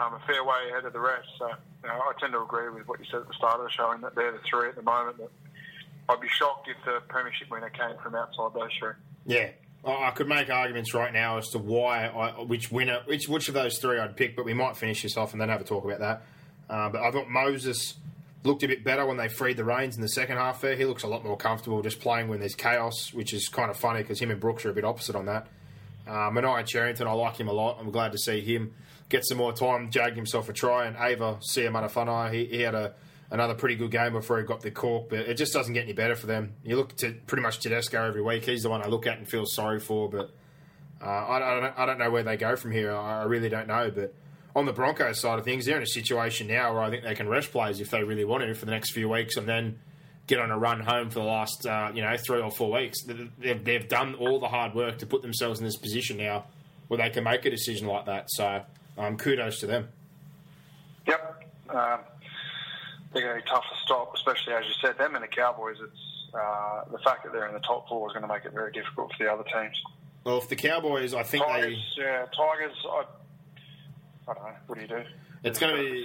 um, 0.00 0.14
a 0.14 0.20
fair 0.26 0.44
way 0.44 0.70
ahead 0.70 0.84
of 0.84 0.92
the 0.92 1.00
rest. 1.00 1.28
So 1.38 1.48
you 1.48 1.88
know, 1.88 1.94
I 1.94 2.12
tend 2.18 2.32
to 2.32 2.42
agree 2.42 2.70
with 2.70 2.88
what 2.88 2.98
you 2.98 3.06
said 3.10 3.20
at 3.20 3.28
the 3.28 3.34
start 3.34 3.60
of 3.60 3.66
the 3.66 3.72
show, 3.72 3.90
and 3.90 4.02
that 4.04 4.14
they're 4.14 4.32
the 4.32 4.40
three 4.48 4.68
at 4.68 4.76
the 4.76 4.82
moment. 4.82 5.18
That 5.18 5.30
I'd 6.08 6.20
be 6.20 6.28
shocked 6.28 6.68
if 6.68 6.76
the 6.84 7.00
premiership 7.08 7.50
winner 7.50 7.70
came 7.70 7.96
from 8.02 8.14
outside 8.14 8.54
those 8.54 8.70
three. 8.78 8.92
Yeah. 9.26 9.50
I 9.84 10.12
could 10.12 10.28
make 10.28 10.48
arguments 10.48 10.94
right 10.94 11.12
now 11.12 11.38
as 11.38 11.48
to 11.50 11.58
why, 11.58 12.06
I, 12.06 12.42
which 12.42 12.70
winner, 12.70 13.00
which 13.04 13.28
which 13.28 13.48
of 13.48 13.54
those 13.54 13.78
three 13.78 13.98
I'd 13.98 14.16
pick, 14.16 14.36
but 14.36 14.44
we 14.44 14.54
might 14.54 14.76
finish 14.76 15.02
this 15.02 15.16
off 15.16 15.32
and 15.32 15.40
then 15.40 15.48
have 15.48 15.60
a 15.60 15.64
talk 15.64 15.84
about 15.84 15.98
that. 15.98 16.22
Uh, 16.72 16.88
but 16.88 17.02
I 17.02 17.10
thought 17.10 17.28
Moses 17.28 17.94
looked 18.44 18.62
a 18.62 18.66
bit 18.66 18.82
better 18.82 19.04
when 19.04 19.18
they 19.18 19.28
freed 19.28 19.58
the 19.58 19.64
reins 19.64 19.94
in 19.94 20.00
the 20.00 20.08
second 20.08 20.38
half. 20.38 20.62
There, 20.62 20.74
he 20.74 20.86
looks 20.86 21.02
a 21.02 21.06
lot 21.06 21.22
more 21.22 21.36
comfortable 21.36 21.82
just 21.82 22.00
playing 22.00 22.28
when 22.28 22.40
there's 22.40 22.54
chaos, 22.54 23.12
which 23.12 23.34
is 23.34 23.48
kind 23.48 23.70
of 23.70 23.76
funny 23.76 24.00
because 24.00 24.18
him 24.18 24.30
and 24.30 24.40
Brooks 24.40 24.64
are 24.64 24.70
a 24.70 24.74
bit 24.74 24.84
opposite 24.84 25.14
on 25.14 25.26
that. 25.26 25.48
Uh, 26.08 26.30
Manaia 26.30 26.66
Cherrington, 26.66 27.06
I 27.06 27.12
like 27.12 27.36
him 27.36 27.48
a 27.48 27.52
lot. 27.52 27.76
I'm 27.78 27.90
glad 27.90 28.12
to 28.12 28.18
see 28.18 28.40
him 28.40 28.74
get 29.10 29.24
some 29.24 29.36
more 29.36 29.52
time, 29.52 29.90
jagged 29.90 30.16
himself 30.16 30.48
a 30.48 30.52
try. 30.52 30.86
And 30.86 30.96
Ava 30.98 31.38
Seumanufagai, 31.42 32.32
he, 32.32 32.46
he 32.46 32.60
had 32.62 32.74
a 32.74 32.94
another 33.30 33.54
pretty 33.54 33.76
good 33.76 33.90
game 33.90 34.12
before 34.12 34.38
he 34.38 34.44
got 34.44 34.60
the 34.60 34.70
cork, 34.70 35.08
but 35.08 35.20
it 35.20 35.34
just 35.34 35.52
doesn't 35.52 35.72
get 35.72 35.84
any 35.84 35.94
better 35.94 36.14
for 36.14 36.26
them. 36.26 36.54
You 36.64 36.76
look 36.76 36.96
to 36.98 37.12
pretty 37.26 37.42
much 37.42 37.60
Tedesco 37.60 38.04
every 38.06 38.22
week. 38.22 38.44
He's 38.44 38.62
the 38.62 38.70
one 38.70 38.82
I 38.82 38.88
look 38.88 39.06
at 39.06 39.18
and 39.18 39.28
feel 39.28 39.46
sorry 39.46 39.80
for, 39.80 40.08
but 40.08 40.30
uh, 41.00 41.06
I, 41.06 41.36
I, 41.36 41.60
don't, 41.60 41.78
I 41.78 41.86
don't 41.86 41.98
know 41.98 42.10
where 42.10 42.22
they 42.22 42.36
go 42.36 42.56
from 42.56 42.72
here. 42.72 42.92
I, 42.94 43.22
I 43.22 43.24
really 43.24 43.48
don't 43.48 43.68
know. 43.68 43.90
But 43.90 44.14
on 44.54 44.66
the 44.66 44.72
Broncos 44.72 45.20
side 45.20 45.38
of 45.38 45.44
things, 45.44 45.66
they're 45.66 45.76
in 45.76 45.82
a 45.82 45.86
situation 45.86 46.46
now 46.46 46.74
where 46.74 46.82
I 46.82 46.90
think 46.90 47.04
they 47.04 47.14
can 47.14 47.28
rest 47.28 47.52
players 47.52 47.80
if 47.80 47.90
they 47.90 48.02
really 48.04 48.24
want 48.24 48.44
to 48.44 48.54
for 48.54 48.66
the 48.66 48.72
next 48.72 48.92
few 48.92 49.08
weeks, 49.08 49.36
and 49.36 49.48
then 49.48 49.78
get 50.26 50.38
on 50.38 50.50
a 50.50 50.58
run 50.58 50.80
home 50.80 51.10
for 51.10 51.20
the 51.20 51.24
last 51.24 51.66
uh, 51.66 51.90
you 51.94 52.02
know 52.02 52.16
three 52.16 52.40
or 52.40 52.50
four 52.50 52.70
weeks. 52.70 53.02
They've, 53.04 53.64
they've 53.64 53.88
done 53.88 54.14
all 54.14 54.40
the 54.40 54.48
hard 54.48 54.74
work 54.74 54.98
to 54.98 55.06
put 55.06 55.22
themselves 55.22 55.58
in 55.58 55.64
this 55.64 55.76
position 55.76 56.16
now 56.16 56.44
where 56.88 56.98
they 56.98 57.10
can 57.10 57.24
make 57.24 57.44
a 57.46 57.50
decision 57.50 57.86
like 57.86 58.06
that. 58.06 58.26
So 58.30 58.62
um, 58.98 59.16
kudos 59.16 59.60
to 59.60 59.66
them. 59.66 59.88
Yep. 61.06 61.44
Um, 61.70 62.00
they're 63.12 63.22
going 63.22 63.36
to 63.38 63.42
be 63.42 63.50
tough 63.50 63.64
to 63.64 63.76
stop, 63.84 64.14
especially 64.14 64.54
as 64.54 64.64
you 64.66 64.72
said, 64.80 64.98
them 64.98 65.14
and 65.14 65.24
the 65.24 65.28
Cowboys. 65.28 65.76
It's 65.82 66.34
uh, 66.34 66.84
the 66.90 66.98
fact 66.98 67.24
that 67.24 67.32
they're 67.32 67.46
in 67.46 67.54
the 67.54 67.60
top 67.60 67.88
four 67.88 68.08
is 68.08 68.12
going 68.12 68.22
to 68.22 68.28
make 68.28 68.44
it 68.44 68.52
very 68.52 68.72
difficult 68.72 69.12
for 69.16 69.24
the 69.24 69.32
other 69.32 69.44
teams. 69.44 69.80
Well, 70.24 70.38
if 70.38 70.48
the 70.48 70.56
Cowboys, 70.56 71.14
I 71.14 71.22
think 71.22 71.44
Tigers, 71.44 71.94
they, 71.96 72.02
yeah, 72.04 72.26
Tigers. 72.36 72.76
I, 72.88 73.04
I 74.28 74.34
don't 74.34 74.42
know. 74.44 74.50
What 74.66 74.76
do 74.76 74.82
you 74.82 74.88
do? 74.88 75.02
It's 75.44 75.58
going 75.58 75.74
to 75.76 75.82
be. 75.82 76.04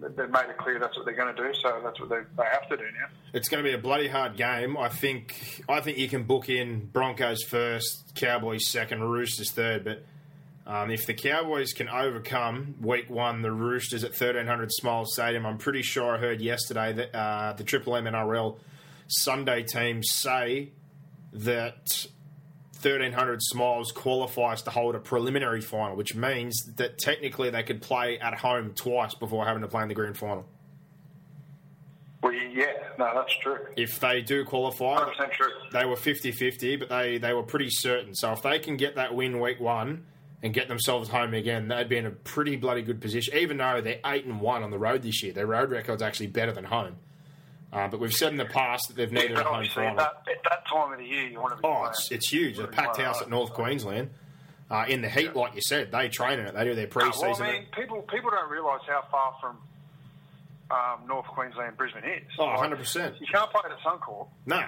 They've 0.00 0.30
made 0.30 0.48
it 0.50 0.58
clear 0.58 0.80
that's 0.80 0.96
what 0.96 1.04
they're 1.06 1.14
going 1.14 1.34
to 1.34 1.40
do, 1.42 1.54
so 1.60 1.80
that's 1.84 2.00
what 2.00 2.08
they, 2.08 2.20
they 2.36 2.48
have 2.50 2.68
to 2.70 2.76
do 2.76 2.82
now. 2.82 3.06
It's 3.32 3.48
going 3.48 3.62
to 3.62 3.68
be 3.70 3.72
a 3.74 3.78
bloody 3.78 4.08
hard 4.08 4.36
game. 4.36 4.76
I 4.76 4.88
think. 4.88 5.62
I 5.68 5.80
think 5.80 5.98
you 5.98 6.08
can 6.08 6.24
book 6.24 6.48
in 6.48 6.86
Broncos 6.92 7.44
first, 7.44 8.12
Cowboys 8.16 8.68
second, 8.68 9.02
Roosters 9.04 9.52
third, 9.52 9.84
but 9.84 10.04
Um, 10.66 10.90
if 10.90 11.06
the 11.06 11.14
Cowboys 11.14 11.72
can 11.72 11.88
overcome 11.88 12.74
week 12.80 13.08
one, 13.10 13.42
the 13.42 13.52
Roosters 13.52 14.02
at 14.04 14.10
1300 14.10 14.70
Smiles 14.72 15.12
Stadium, 15.14 15.44
I'm 15.46 15.58
pretty 15.58 15.82
sure 15.82 16.16
I 16.16 16.18
heard 16.18 16.40
yesterday 16.40 16.92
that 16.92 17.14
uh, 17.16 17.52
the 17.52 17.64
Triple 17.64 17.94
M 17.96 18.04
NRL 18.04 18.58
Sunday 19.06 19.62
team 19.62 20.02
say 20.02 20.70
that 21.32 22.06
1300 22.82 23.42
Smiles 23.42 23.92
qualifies 23.92 24.62
to 24.62 24.70
hold 24.70 24.94
a 24.94 24.98
preliminary 24.98 25.60
final, 25.60 25.96
which 25.96 26.14
means 26.14 26.56
that 26.76 26.98
technically 26.98 27.50
they 27.50 27.62
could 27.62 27.80
play 27.80 28.18
at 28.18 28.34
home 28.34 28.72
twice 28.74 29.14
before 29.14 29.44
having 29.46 29.62
to 29.62 29.68
play 29.68 29.82
in 29.82 29.88
the 29.88 29.94
grand 29.94 30.16
final. 30.16 30.44
Well, 32.22 32.32
yeah, 32.32 32.72
no, 32.98 33.10
that's 33.14 33.36
true. 33.38 33.58
If 33.76 33.98
they 33.98 34.20
do 34.20 34.44
qualify, 34.44 34.98
100% 34.98 35.32
true. 35.32 35.48
they 35.72 35.84
were 35.84 35.96
50-50, 35.96 36.78
but 36.78 36.88
they, 36.88 37.18
they 37.18 37.32
were 37.32 37.42
pretty 37.42 37.70
certain. 37.70 38.14
So 38.14 38.32
if 38.32 38.42
they 38.42 38.58
can 38.58 38.76
get 38.76 38.94
that 38.96 39.14
win 39.14 39.40
week 39.40 39.58
one 39.60 40.06
and 40.42 40.54
get 40.54 40.68
themselves 40.68 41.08
home 41.08 41.34
again, 41.34 41.68
they'd 41.68 41.88
be 41.88 41.96
in 41.96 42.06
a 42.06 42.10
pretty 42.10 42.56
bloody 42.56 42.82
good 42.82 43.00
position. 43.00 43.36
Even 43.36 43.56
though 43.56 43.80
they're 43.80 44.00
eight 44.06 44.24
and 44.24 44.40
one 44.40 44.62
on 44.62 44.70
the 44.70 44.78
road 44.78 45.02
this 45.02 45.22
year, 45.22 45.32
their 45.32 45.46
road 45.46 45.70
record's 45.70 46.02
actually 46.02 46.28
better 46.28 46.52
than 46.52 46.64
home. 46.64 46.96
Uh, 47.72 47.88
but 47.88 47.98
we've 48.00 48.12
said 48.12 48.30
in 48.32 48.36
the 48.36 48.44
past 48.44 48.88
that 48.88 48.96
they've 48.96 49.10
needed 49.12 49.34
But 49.34 49.40
a 49.40 49.44
home 49.44 49.54
obviously, 49.56 49.82
at 49.84 49.96
final. 49.96 50.04
that, 50.26 50.30
at 50.30 50.42
that 50.50 50.66
time 50.68 50.92
of 50.92 50.98
the 50.98 51.06
year, 51.06 51.26
you 51.26 51.40
want 51.40 51.56
to 51.56 51.62
be 51.62 51.66
Oh, 51.66 51.84
it's, 51.86 52.10
it's 52.10 52.28
huge. 52.30 52.58
A 52.58 52.66
packed 52.66 52.98
house 52.98 53.22
at 53.22 53.30
North 53.30 53.52
Queensland. 53.54 54.10
Uh, 54.70 54.84
in 54.88 55.00
the 55.02 55.08
heat, 55.08 55.34
like 55.36 55.54
you 55.54 55.60
said, 55.62 55.90
they 55.92 56.08
train 56.08 56.38
in 56.38 56.46
it. 56.46 56.54
They 56.54 56.64
do 56.64 56.74
their 56.74 56.84
No, 56.86 56.90
pre-season. 56.90 57.30
well, 57.30 57.42
I 57.42 57.52
mean, 57.52 57.66
people 57.76 58.02
people 58.02 58.30
don't 58.30 58.50
realise 58.50 58.80
how 58.86 59.04
far 59.10 59.34
from 59.40 59.58
um, 60.70 61.06
North 61.06 61.26
Queensland 61.26 61.76
Brisbane 61.76 62.04
is. 62.04 62.22
oh, 62.38 62.44
100%. 62.44 63.20
You 63.20 63.26
can't 63.30 63.50
play 63.50 63.60
it 63.66 63.72
at 63.72 63.78
Suncorp. 63.80 64.28
No. 64.46 64.62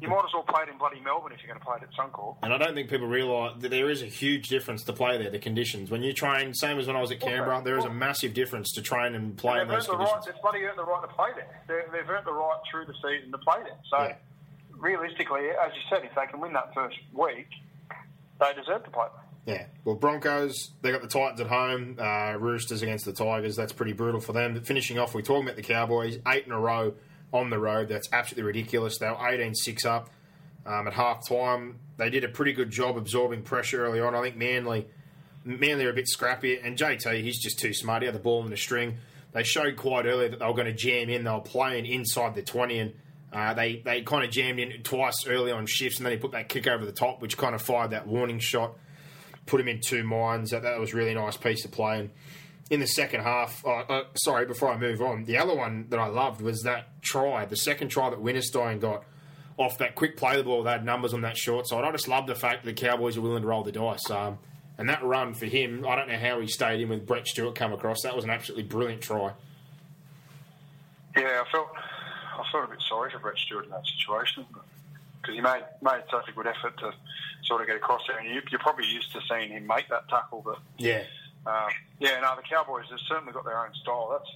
You 0.00 0.08
might 0.08 0.24
as 0.26 0.34
well 0.34 0.42
play 0.42 0.64
it 0.64 0.68
in 0.68 0.76
bloody 0.76 1.00
Melbourne 1.00 1.32
if 1.32 1.38
you're 1.42 1.48
going 1.48 1.60
to 1.60 1.64
play 1.64 1.76
it 1.76 1.82
at 1.82 1.92
Suncorp. 1.94 2.36
And 2.42 2.52
I 2.52 2.58
don't 2.58 2.74
think 2.74 2.90
people 2.90 3.06
realise 3.06 3.54
that 3.60 3.70
there 3.70 3.88
is 3.88 4.02
a 4.02 4.06
huge 4.06 4.48
difference 4.48 4.82
to 4.84 4.92
play 4.92 5.16
there, 5.18 5.30
the 5.30 5.38
conditions. 5.38 5.90
When 5.90 6.02
you 6.02 6.12
train, 6.12 6.52
same 6.52 6.78
as 6.78 6.86
when 6.86 6.96
I 6.96 7.00
was 7.00 7.10
at 7.12 7.20
Canberra, 7.20 7.62
there 7.64 7.78
is 7.78 7.84
a 7.84 7.90
massive 7.90 8.34
difference 8.34 8.72
to 8.72 8.82
train 8.82 9.14
and 9.14 9.36
play 9.36 9.60
in 9.60 9.68
they've 9.68 9.76
those 9.78 9.88
earned 9.88 10.00
the 10.00 10.04
right. 10.04 10.22
They've 10.26 10.34
bloody 10.42 10.58
earned 10.64 10.78
the 10.78 10.84
right 10.84 11.00
to 11.08 11.14
play 11.14 11.28
there. 11.36 11.62
They've, 11.68 11.92
they've 11.92 12.10
earned 12.10 12.26
the 12.26 12.32
right 12.32 12.58
through 12.70 12.86
the 12.86 12.94
season 12.94 13.30
to 13.32 13.38
play 13.38 13.62
there. 13.62 13.78
So, 13.88 13.98
Yeah. 14.02 14.14
realistically, 14.76 15.48
as 15.50 15.72
you 15.74 15.80
said, 15.88 16.04
if 16.04 16.14
they 16.14 16.26
can 16.26 16.40
win 16.40 16.52
that 16.54 16.74
first 16.74 16.96
week, 17.12 17.46
they 18.40 18.52
deserve 18.54 18.84
to 18.84 18.90
play 18.90 19.06
there. 19.46 19.56
Yeah. 19.56 19.66
Well, 19.84 19.94
Broncos, 19.94 20.70
they 20.82 20.90
got 20.90 21.02
the 21.02 21.08
Titans 21.08 21.40
at 21.40 21.46
home. 21.46 21.96
Uh, 22.00 22.34
Roosters 22.38 22.82
against 22.82 23.04
the 23.04 23.12
Tigers. 23.12 23.56
That's 23.56 23.72
pretty 23.72 23.92
brutal 23.92 24.20
for 24.20 24.32
them. 24.32 24.54
But 24.54 24.66
finishing 24.66 24.98
off, 24.98 25.14
we're 25.14 25.20
talking 25.22 25.44
about 25.44 25.56
the 25.56 25.62
Cowboys. 25.62 26.18
Eight 26.26 26.46
in 26.46 26.52
a 26.52 26.58
row 26.58 26.94
on 27.34 27.50
the 27.50 27.58
road. 27.58 27.88
That's 27.88 28.08
absolutely 28.12 28.44
ridiculous. 28.44 28.98
They 28.98 29.08
were 29.08 29.28
18 29.28 29.54
6 29.54 29.84
up 29.84 30.08
um, 30.64 30.86
at 30.86 30.94
half 30.94 31.28
time. 31.28 31.80
They 31.98 32.08
did 32.08 32.24
a 32.24 32.28
pretty 32.28 32.52
good 32.52 32.70
job 32.70 32.96
absorbing 32.96 33.42
pressure 33.42 33.84
early 33.84 34.00
on. 34.00 34.14
I 34.14 34.22
think 34.22 34.36
Manly. 34.36 34.86
Manly 35.44 35.84
are 35.84 35.90
a 35.90 35.94
bit 35.94 36.08
scrappy, 36.08 36.58
and 36.58 36.78
JT, 36.78 37.22
he's 37.22 37.38
just 37.38 37.58
too 37.58 37.74
smart. 37.74 38.00
He 38.00 38.06
had 38.06 38.14
the 38.14 38.18
ball 38.20 38.42
in 38.44 38.50
the 38.50 38.56
string. 38.56 38.96
They 39.32 39.42
showed 39.42 39.76
quite 39.76 40.06
early 40.06 40.28
that 40.28 40.38
they 40.38 40.46
were 40.46 40.54
going 40.54 40.66
to 40.66 40.72
jam 40.72 41.10
in. 41.10 41.24
They 41.24 41.30
were 41.30 41.40
playing 41.40 41.84
inside 41.84 42.34
the 42.34 42.40
20, 42.40 42.78
and 42.78 42.92
uh, 43.30 43.52
they, 43.52 43.82
they 43.84 44.00
kind 44.00 44.24
of 44.24 44.30
jammed 44.30 44.58
in 44.58 44.82
twice 44.82 45.26
early 45.26 45.52
on 45.52 45.66
shifts, 45.66 45.98
and 45.98 46.06
then 46.06 46.12
he 46.12 46.18
put 46.18 46.32
that 46.32 46.48
kick 46.48 46.66
over 46.66 46.86
the 46.86 46.92
top, 46.92 47.20
which 47.20 47.36
kind 47.36 47.54
of 47.54 47.60
fired 47.60 47.90
that 47.90 48.06
warning 48.06 48.38
shot 48.38 48.74
put 49.46 49.60
him 49.60 49.68
in 49.68 49.80
two 49.80 50.04
minds. 50.04 50.50
That, 50.50 50.62
that 50.62 50.78
was 50.78 50.94
really 50.94 51.14
nice 51.14 51.36
piece 51.36 51.64
of 51.64 51.70
play. 51.70 52.00
And 52.00 52.10
in 52.70 52.80
the 52.80 52.86
second 52.86 53.20
half, 53.22 53.64
uh, 53.64 53.80
uh, 53.88 54.04
sorry, 54.14 54.46
before 54.46 54.70
I 54.72 54.78
move 54.78 55.02
on, 55.02 55.24
the 55.24 55.36
other 55.38 55.54
one 55.54 55.86
that 55.90 55.98
I 55.98 56.06
loved 56.06 56.40
was 56.40 56.62
that 56.62 57.00
try, 57.02 57.44
the 57.44 57.56
second 57.56 57.88
try 57.88 58.10
that 58.10 58.18
Winterstein 58.22 58.80
got 58.80 59.04
off 59.56 59.78
that 59.78 59.94
quick 59.94 60.16
play 60.16 60.36
the 60.36 60.44
ball. 60.44 60.62
They 60.62 60.72
had 60.72 60.84
numbers 60.84 61.14
on 61.14 61.20
that 61.20 61.36
short 61.36 61.68
side. 61.68 61.84
I 61.84 61.92
just 61.92 62.08
love 62.08 62.26
the 62.26 62.34
fact 62.34 62.64
that 62.64 62.74
the 62.74 62.80
Cowboys 62.86 63.16
are 63.16 63.20
willing 63.20 63.42
to 63.42 63.48
roll 63.48 63.62
the 63.62 63.72
dice. 63.72 64.10
Um, 64.10 64.38
and 64.78 64.88
that 64.88 65.02
run 65.04 65.34
for 65.34 65.46
him, 65.46 65.86
I 65.86 65.94
don't 65.94 66.08
know 66.08 66.18
how 66.18 66.40
he 66.40 66.48
stayed 66.48 66.80
in 66.80 66.88
with 66.88 67.06
Brett 67.06 67.26
Stewart 67.28 67.54
come 67.54 67.72
across. 67.72 68.02
That 68.02 68.16
was 68.16 68.24
an 68.24 68.30
absolutely 68.30 68.64
brilliant 68.64 69.02
try. 69.02 69.32
Yeah, 71.16 71.42
I 71.46 71.50
felt 71.52 71.68
I 71.76 72.42
felt 72.50 72.64
a 72.64 72.68
bit 72.68 72.82
sorry 72.88 73.10
for 73.12 73.20
Brett 73.20 73.38
Stewart 73.38 73.66
in 73.66 73.70
that 73.70 73.86
situation 73.86 74.44
because 74.50 75.34
he 75.34 75.40
made 75.40 75.62
made 75.80 76.02
such 76.10 76.28
a 76.28 76.32
good 76.32 76.48
effort 76.48 76.76
to 76.78 76.92
sort 77.44 77.60
of 77.60 77.68
get 77.68 77.76
across 77.76 78.02
there, 78.08 78.18
and 78.18 78.28
you, 78.28 78.40
you're 78.50 78.58
probably 78.58 78.86
used 78.86 79.12
to 79.12 79.20
seeing 79.28 79.50
him 79.50 79.66
make 79.66 79.88
that 79.90 80.08
tackle. 80.08 80.42
But 80.44 80.58
Yeah. 80.78 81.04
Um, 81.46 81.68
yeah, 81.98 82.20
no, 82.20 82.34
the 82.36 82.42
Cowboys 82.42 82.86
have 82.90 82.98
certainly 83.08 83.32
got 83.32 83.44
their 83.44 83.58
own 83.58 83.74
style. 83.82 84.08
That's 84.10 84.30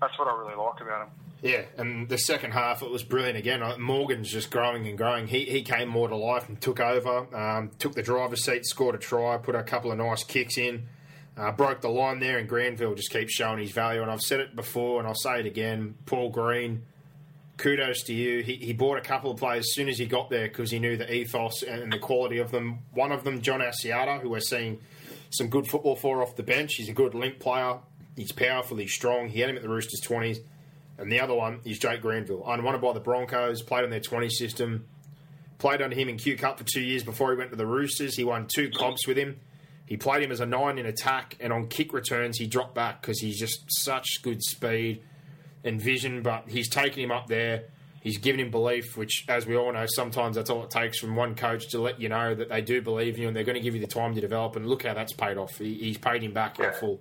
that's 0.00 0.18
what 0.18 0.28
I 0.28 0.36
really 0.38 0.54
like 0.54 0.80
about 0.80 1.06
them. 1.06 1.26
Yeah, 1.42 1.62
and 1.76 2.08
the 2.08 2.18
second 2.18 2.52
half 2.52 2.82
it 2.82 2.90
was 2.90 3.02
brilliant 3.02 3.36
again. 3.36 3.62
Uh, 3.62 3.76
Morgan's 3.78 4.30
just 4.30 4.50
growing 4.50 4.86
and 4.86 4.96
growing. 4.96 5.26
He 5.26 5.44
he 5.44 5.62
came 5.62 5.88
more 5.88 6.08
to 6.08 6.16
life 6.16 6.48
and 6.48 6.60
took 6.60 6.80
over, 6.80 7.26
um, 7.36 7.70
took 7.78 7.94
the 7.94 8.02
driver's 8.02 8.44
seat, 8.44 8.64
scored 8.64 8.94
a 8.94 8.98
try, 8.98 9.36
put 9.36 9.54
a 9.54 9.62
couple 9.62 9.92
of 9.92 9.98
nice 9.98 10.24
kicks 10.24 10.56
in, 10.56 10.88
uh, 11.36 11.52
broke 11.52 11.82
the 11.82 11.88
line 11.88 12.20
there. 12.20 12.38
And 12.38 12.48
Granville 12.48 12.94
just 12.94 13.10
keeps 13.10 13.32
showing 13.32 13.58
his 13.58 13.70
value. 13.70 14.02
And 14.02 14.10
I've 14.10 14.22
said 14.22 14.40
it 14.40 14.56
before, 14.56 14.98
and 14.98 15.06
I'll 15.06 15.14
say 15.14 15.40
it 15.40 15.46
again. 15.46 15.96
Paul 16.06 16.30
Green, 16.30 16.82
kudos 17.58 18.02
to 18.04 18.14
you. 18.14 18.42
He, 18.42 18.56
he 18.56 18.72
bought 18.72 18.98
a 18.98 19.02
couple 19.02 19.30
of 19.30 19.38
players 19.38 19.66
as 19.66 19.74
soon 19.74 19.88
as 19.88 19.98
he 19.98 20.06
got 20.06 20.30
there 20.30 20.48
because 20.48 20.70
he 20.70 20.78
knew 20.78 20.96
the 20.96 21.12
ethos 21.12 21.62
and 21.62 21.92
the 21.92 21.98
quality 21.98 22.38
of 22.38 22.50
them. 22.50 22.80
One 22.92 23.12
of 23.12 23.24
them, 23.24 23.42
John 23.42 23.60
Asiata, 23.60 24.20
who 24.20 24.30
we're 24.30 24.40
seeing 24.40 24.80
some 25.36 25.48
good 25.48 25.66
football 25.66 25.96
for 25.96 26.22
off 26.22 26.36
the 26.36 26.42
bench. 26.42 26.74
He's 26.74 26.88
a 26.88 26.92
good 26.92 27.14
link 27.14 27.38
player. 27.38 27.78
He's 28.16 28.32
powerful. 28.32 28.76
He's 28.76 28.92
strong. 28.92 29.28
He 29.28 29.40
had 29.40 29.50
him 29.50 29.56
at 29.56 29.62
the 29.62 29.68
Roosters 29.68 30.00
twenties. 30.00 30.40
And 30.98 31.12
the 31.12 31.20
other 31.20 31.34
one 31.34 31.60
is 31.64 31.78
Jake 31.78 32.00
Granville, 32.00 32.42
unwanted 32.46 32.80
by 32.80 32.92
the 32.94 33.00
Broncos, 33.00 33.62
played 33.62 33.84
on 33.84 33.90
their 33.90 34.00
20 34.00 34.30
system, 34.30 34.86
played 35.58 35.82
under 35.82 35.94
him 35.94 36.08
in 36.08 36.16
Q 36.16 36.38
Cup 36.38 36.58
for 36.58 36.64
two 36.64 36.80
years 36.80 37.04
before 37.04 37.32
he 37.32 37.36
went 37.36 37.50
to 37.50 37.56
the 37.56 37.66
Roosters. 37.66 38.16
He 38.16 38.24
won 38.24 38.46
two 38.46 38.70
comps 38.70 39.06
with 39.06 39.18
him. 39.18 39.38
He 39.84 39.96
played 39.96 40.22
him 40.22 40.32
as 40.32 40.40
a 40.40 40.46
nine 40.46 40.78
in 40.78 40.86
attack, 40.86 41.36
and 41.38 41.52
on 41.52 41.68
kick 41.68 41.92
returns, 41.92 42.38
he 42.38 42.46
dropped 42.46 42.74
back 42.74 43.02
because 43.02 43.20
he's 43.20 43.38
just 43.38 43.64
such 43.68 44.22
good 44.22 44.42
speed 44.42 45.02
and 45.64 45.80
vision. 45.80 46.22
But 46.22 46.48
he's 46.48 46.68
taken 46.68 47.02
him 47.02 47.12
up 47.12 47.26
there. 47.26 47.64
He's 48.06 48.18
given 48.18 48.38
him 48.38 48.52
belief, 48.52 48.96
which, 48.96 49.24
as 49.28 49.46
we 49.46 49.56
all 49.56 49.72
know, 49.72 49.84
sometimes 49.86 50.36
that's 50.36 50.48
all 50.48 50.62
it 50.62 50.70
takes 50.70 51.00
from 51.00 51.16
one 51.16 51.34
coach 51.34 51.66
to 51.70 51.80
let 51.80 52.00
you 52.00 52.08
know 52.08 52.36
that 52.36 52.48
they 52.48 52.60
do 52.62 52.80
believe 52.80 53.16
in 53.16 53.22
you 53.22 53.26
and 53.26 53.36
they're 53.36 53.42
going 53.42 53.56
to 53.56 53.60
give 53.60 53.74
you 53.74 53.80
the 53.80 53.88
time 53.88 54.14
to 54.14 54.20
develop. 54.20 54.54
And 54.54 54.64
look 54.68 54.84
how 54.84 54.94
that's 54.94 55.12
paid 55.12 55.36
off. 55.36 55.58
He, 55.58 55.74
he's 55.74 55.98
paid 55.98 56.22
him 56.22 56.32
back 56.32 56.56
in 56.60 56.66
Yeah. 56.66 56.70
full. 56.70 57.00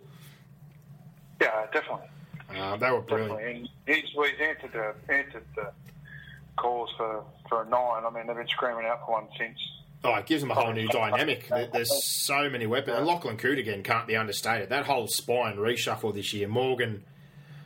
Yeah, 1.40 1.66
definitely, 1.72 2.08
Uh, 2.50 2.78
they 2.78 2.90
were 2.90 3.02
brilliant. 3.02 3.38
definitely. 3.38 3.70
And 3.86 3.96
he's, 4.04 4.16
well, 4.16 4.28
he's 4.30 4.40
answered 4.42 4.72
the 4.72 5.14
answered 5.14 5.44
the 5.56 5.72
calls 6.58 6.90
for 6.98 7.24
for 7.50 7.62
a 7.62 7.66
nine. 7.70 8.04
I 8.06 8.10
mean, 8.10 8.26
they've 8.26 8.36
been 8.36 8.48
screaming 8.48 8.86
out 8.86 9.06
for 9.06 9.12
one 9.12 9.28
since. 9.38 9.60
Oh, 10.04 10.16
it 10.16 10.26
gives 10.26 10.42
them 10.42 10.52
a 10.52 10.56
whole 10.56 10.74
new 10.74 10.88
dynamic. 10.92 11.48
There's 11.50 12.04
so 12.26 12.50
many 12.50 12.66
weapons. 12.66 12.98
And 12.98 13.06
Lachlan 13.06 13.38
Coote 13.38 13.60
again 13.60 13.84
can't 13.84 14.08
be 14.08 14.16
understated. 14.16 14.70
That 14.70 14.86
whole 14.86 15.08
spine 15.08 15.58
reshuffle 15.58 16.14
this 16.16 16.34
year. 16.34 16.48
Morgan 16.48 17.04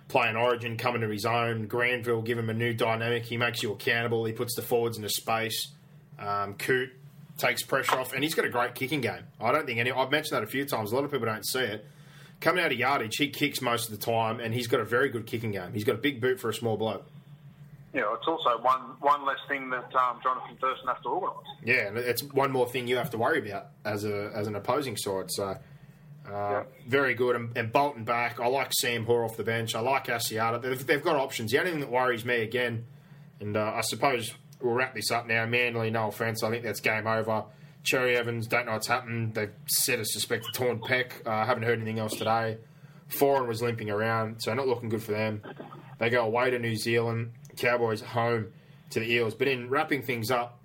playing 0.10 0.36
Origin, 0.36 0.76
coming 0.76 1.02
to 1.02 1.08
his 1.08 1.26
own. 1.26 1.68
Granville 1.68 2.22
give 2.22 2.38
him 2.38 2.50
a 2.50 2.54
new 2.54 2.74
dynamic. 2.74 3.24
He 3.24 3.38
makes 3.38 3.64
you 3.64 3.72
accountable. 3.72 4.26
He 4.26 4.34
puts 4.34 4.56
the 4.56 4.62
forwards 4.62 4.98
into 4.98 5.10
space. 5.10 5.70
Um, 6.20 6.56
Coote 6.56 6.90
takes 7.38 7.64
pressure 7.64 7.98
off, 7.98 8.12
and 8.12 8.24
he's 8.24 8.36
got 8.36 8.44
a 8.44 8.50
great 8.50 8.76
kicking 8.76 9.00
game. 9.00 9.24
I 9.40 9.54
don't 9.54 9.66
think 9.66 9.80
any. 9.80 9.92
I've 9.92 10.12
mentioned 10.12 10.36
that 10.36 10.44
a 10.44 10.48
few 10.48 10.66
times. 10.66 10.92
A 10.92 10.96
lot 10.96 11.06
of 11.06 11.12
people 11.12 11.28
don't 11.28 11.46
see 11.46 11.60
it. 11.60 11.86
Coming 12.42 12.64
out 12.64 12.72
of 12.72 12.78
yardage, 12.78 13.18
he 13.18 13.30
kicks 13.30 13.62
most 13.62 13.90
of 13.90 13.98
the 13.98 14.06
time, 14.06 14.40
and 14.40 14.54
he's 14.54 14.68
got 14.68 14.80
a 14.80 14.86
very 14.86 15.10
good 15.10 15.26
kicking 15.26 15.52
game. 15.52 15.74
He's 15.74 15.84
got 15.84 15.96
a 15.96 16.00
big 16.00 16.20
boot 16.20 16.40
for 16.40 16.50
a 16.50 16.54
small 16.54 16.78
bloke. 16.78 17.06
Yeah, 17.94 18.14
it's 18.14 18.28
also 18.28 18.62
one 18.62 18.82
one 19.00 19.26
less 19.26 19.40
thing 19.48 19.70
that 19.72 19.94
um, 19.96 20.20
Jonathan 20.24 20.56
Thurston 20.62 20.88
has 20.88 21.02
to 21.04 21.10
organise. 21.10 21.48
Yeah, 21.64 21.88
and 21.88 21.98
it's 21.98 22.22
one 22.22 22.52
more 22.52 22.68
thing 22.70 22.88
you 22.88 22.98
have 22.98 23.10
to 23.12 23.18
worry 23.18 23.48
about 23.50 23.68
as 23.84 24.06
a 24.06 24.32
as 24.36 24.48
an 24.48 24.56
opposing 24.56 24.96
side. 24.96 25.32
So, 25.32 25.58
uh, 26.32 26.64
very 26.88 27.14
good. 27.14 27.36
And, 27.36 27.58
and 27.58 27.72
Bolton 27.72 28.04
back. 28.04 28.40
I 28.40 28.48
like 28.48 28.74
Sam 28.74 29.06
Hoare 29.06 29.24
off 29.24 29.38
the 29.38 29.44
bench. 29.44 29.76
I 29.76 29.80
like 29.80 30.06
Asiata. 30.08 30.62
They've, 30.62 30.86
they've 30.86 31.04
got 31.04 31.16
options. 31.16 31.52
The 31.52 31.60
only 31.60 31.72
thing 31.72 31.80
that 31.82 31.92
worries 31.92 32.26
me 32.26 32.42
again, 32.42 32.86
and 33.40 33.56
uh, 33.56 33.74
I 33.76 33.82
suppose 33.82 34.34
we'll 34.62 34.74
wrap 34.74 34.94
this 34.96 35.12
up 35.12 35.28
now. 35.28 35.46
Manly, 35.46 35.90
no 35.90 36.08
offence. 36.08 36.44
I 36.44 36.50
think 36.50 36.64
that's 36.64 36.80
game 36.80 37.08
over. 37.08 37.46
Cherry 37.84 38.18
Evans, 38.18 38.48
don't 38.48 38.66
know 38.66 38.74
what's 38.74 38.88
happened. 38.88 39.36
They've 39.36 39.54
said 39.68 40.00
a 40.00 40.06
suspected 40.06 40.54
torn 40.54 40.80
pec. 40.80 41.26
I 41.26 41.42
uh, 41.42 41.46
haven't 41.46 41.64
heard 41.64 41.80
anything 41.80 42.00
else 42.00 42.14
today. 42.14 42.58
Foran 43.10 43.48
was 43.48 43.62
limping 43.62 43.90
around, 43.90 44.42
so 44.42 44.54
not 44.54 44.68
looking 44.68 44.90
good 44.90 45.02
for 45.02 45.14
them. 45.14 45.42
They 45.98 46.10
go 46.10 46.26
away 46.26 46.52
to 46.52 46.60
New 46.60 46.76
Zealand. 46.76 47.32
Cowboys 47.58 48.02
home 48.02 48.48
to 48.92 49.00
the 49.00 49.12
Eels. 49.12 49.34
But 49.34 49.48
in 49.48 49.70
wrapping 49.70 50.04
things 50.04 50.30
up, 50.30 50.60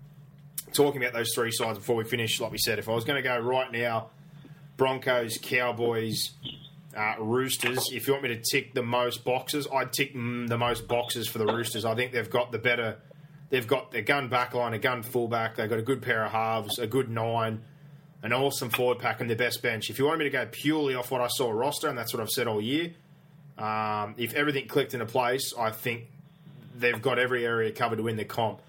talking 0.73 1.03
about 1.03 1.15
those 1.15 1.33
three 1.35 1.51
sides 1.51 1.79
before 1.79 1.97
we 1.97 2.05
finish, 2.05 2.41
like 2.41 2.53
we 2.53 2.59
said, 2.59 2.79
if 2.79 2.89
I 2.89 2.93
was 2.93 3.05
going 3.05 3.23
to 3.23 3.27
go 3.27 3.39
right 3.39 3.71
now, 3.71 4.11
Broncos, 4.77 5.39
Cowboys, 5.39 6.33
uh, 6.97 7.15
Roosters. 7.19 7.91
If 7.93 8.07
you 8.07 8.13
want 8.13 8.25
me 8.25 8.31
to 8.31 8.43
tick 8.43 8.75
the 8.75 8.83
most 8.83 9.25
boxes, 9.25 9.67
I'd 9.73 9.93
tick 9.93 10.15
mm, 10.15 10.49
the 10.49 10.59
most 10.59 10.89
boxes 10.89 11.29
for 11.29 11.39
the 11.39 11.47
Roosters. 11.47 11.85
I 11.85 11.95
think 11.95 12.13
they've 12.13 12.29
got 12.29 12.53
the 12.53 12.59
better. 12.59 12.99
They've 13.51 13.67
got 13.67 13.91
their 13.91 14.03
gun 14.03 14.29
backline, 14.29 14.75
a 14.75 14.79
gun 14.79 15.03
fullback. 15.03 15.57
They've 15.57 15.69
got 15.69 15.79
a 15.79 15.83
good 15.83 16.03
pair 16.03 16.25
of 16.25 16.33
halves, 16.33 16.79
a 16.79 16.87
good 16.87 17.09
nine, 17.09 17.63
an 18.23 18.33
awesome 18.33 18.71
forward 18.71 18.99
pack, 18.99 19.21
and 19.21 19.31
the 19.31 19.37
best 19.37 19.63
bench. 19.63 19.91
If 19.91 19.99
you 19.99 20.07
want 20.07 20.19
me 20.19 20.25
to 20.25 20.31
go 20.31 20.47
purely 20.51 20.95
off 20.95 21.11
what 21.11 21.21
I 21.21 21.29
saw 21.29 21.51
roster, 21.51 21.89
and 21.89 21.97
that's 21.97 22.13
what 22.13 22.21
I've 22.21 22.31
said 22.31 22.49
all 22.49 22.61
year, 22.61 22.93
um, 23.59 24.15
if 24.19 24.35
everything 24.35 24.67
clicked 24.67 24.95
into 24.95 25.07
place, 25.07 25.53
I 25.57 25.71
think 25.71 26.09
they've 26.77 27.01
got 27.01 27.19
every 27.19 27.47
area 27.47 27.71
covered 27.71 27.97
to 27.97 28.03
win 28.03 28.17
the 28.17 28.25
comp. 28.25 28.61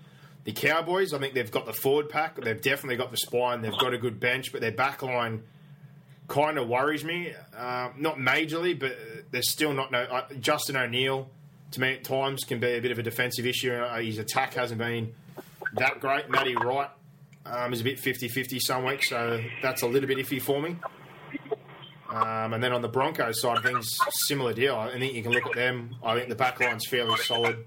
The 0.43 0.51
Cowboys, 0.51 1.11
I 1.11 1.17
think 1.17 1.33
they've 1.33 1.49
got 1.49 1.65
the 1.65 1.73
forward 1.73 2.09
pack. 2.09 2.35
They've 2.35 2.61
definitely 2.61 2.97
got 2.97 3.09
the 3.09 3.17
spine. 3.17 3.61
They've 3.61 3.77
got 3.77 3.95
a 3.95 3.97
good 3.97 4.19
bench, 4.19 4.51
but 4.51 4.61
their 4.61 4.71
back 4.71 5.01
line 5.01 5.41
kind 6.27 6.57
of 6.57 6.67
worries 6.67 7.03
me. 7.03 7.33
Uh, 7.55 7.89
not 7.97 8.17
majorly, 8.17 8.77
but 8.77 8.97
there's 9.31 9.51
still 9.51 9.73
not 9.73 9.91
no. 9.91 10.03
Uh, 10.03 10.27
Justin 10.39 10.75
O'Neill, 10.75 11.29
to 11.71 11.81
me, 11.81 11.93
at 11.93 12.03
times 12.03 12.43
can 12.43 12.59
be 12.59 12.73
a 12.75 12.81
bit 12.81 12.91
of 12.91 12.99
a 12.99 13.03
defensive 13.03 13.45
issue. 13.45 13.73
Uh, 13.73 13.99
his 13.99 14.17
attack 14.17 14.53
hasn't 14.53 14.79
been 14.79 15.13
that 15.73 15.99
great. 15.99 16.29
Matty 16.29 16.55
Wright 16.55 16.89
um, 17.45 17.73
is 17.73 17.81
a 17.81 17.83
bit 17.83 17.99
50 17.99 18.27
50 18.27 18.59
some 18.59 18.85
weeks, 18.85 19.09
so 19.09 19.43
that's 19.61 19.81
a 19.81 19.87
little 19.87 20.07
bit 20.07 20.17
iffy 20.17 20.41
for 20.41 20.61
me. 20.61 20.77
Um, 22.09 22.53
and 22.53 22.63
then 22.63 22.71
on 22.71 22.81
the 22.81 22.87
Broncos 22.87 23.41
side 23.41 23.61
things, 23.63 23.97
similar 24.09 24.53
deal. 24.53 24.75
I 24.75 24.97
think 24.97 25.13
you 25.13 25.23
can 25.23 25.31
look 25.31 25.45
at 25.47 25.53
them. 25.55 25.95
I 26.03 26.15
think 26.15 26.29
the 26.29 26.35
back 26.35 26.59
line's 26.59 26.85
fairly 26.87 27.17
solid. 27.17 27.65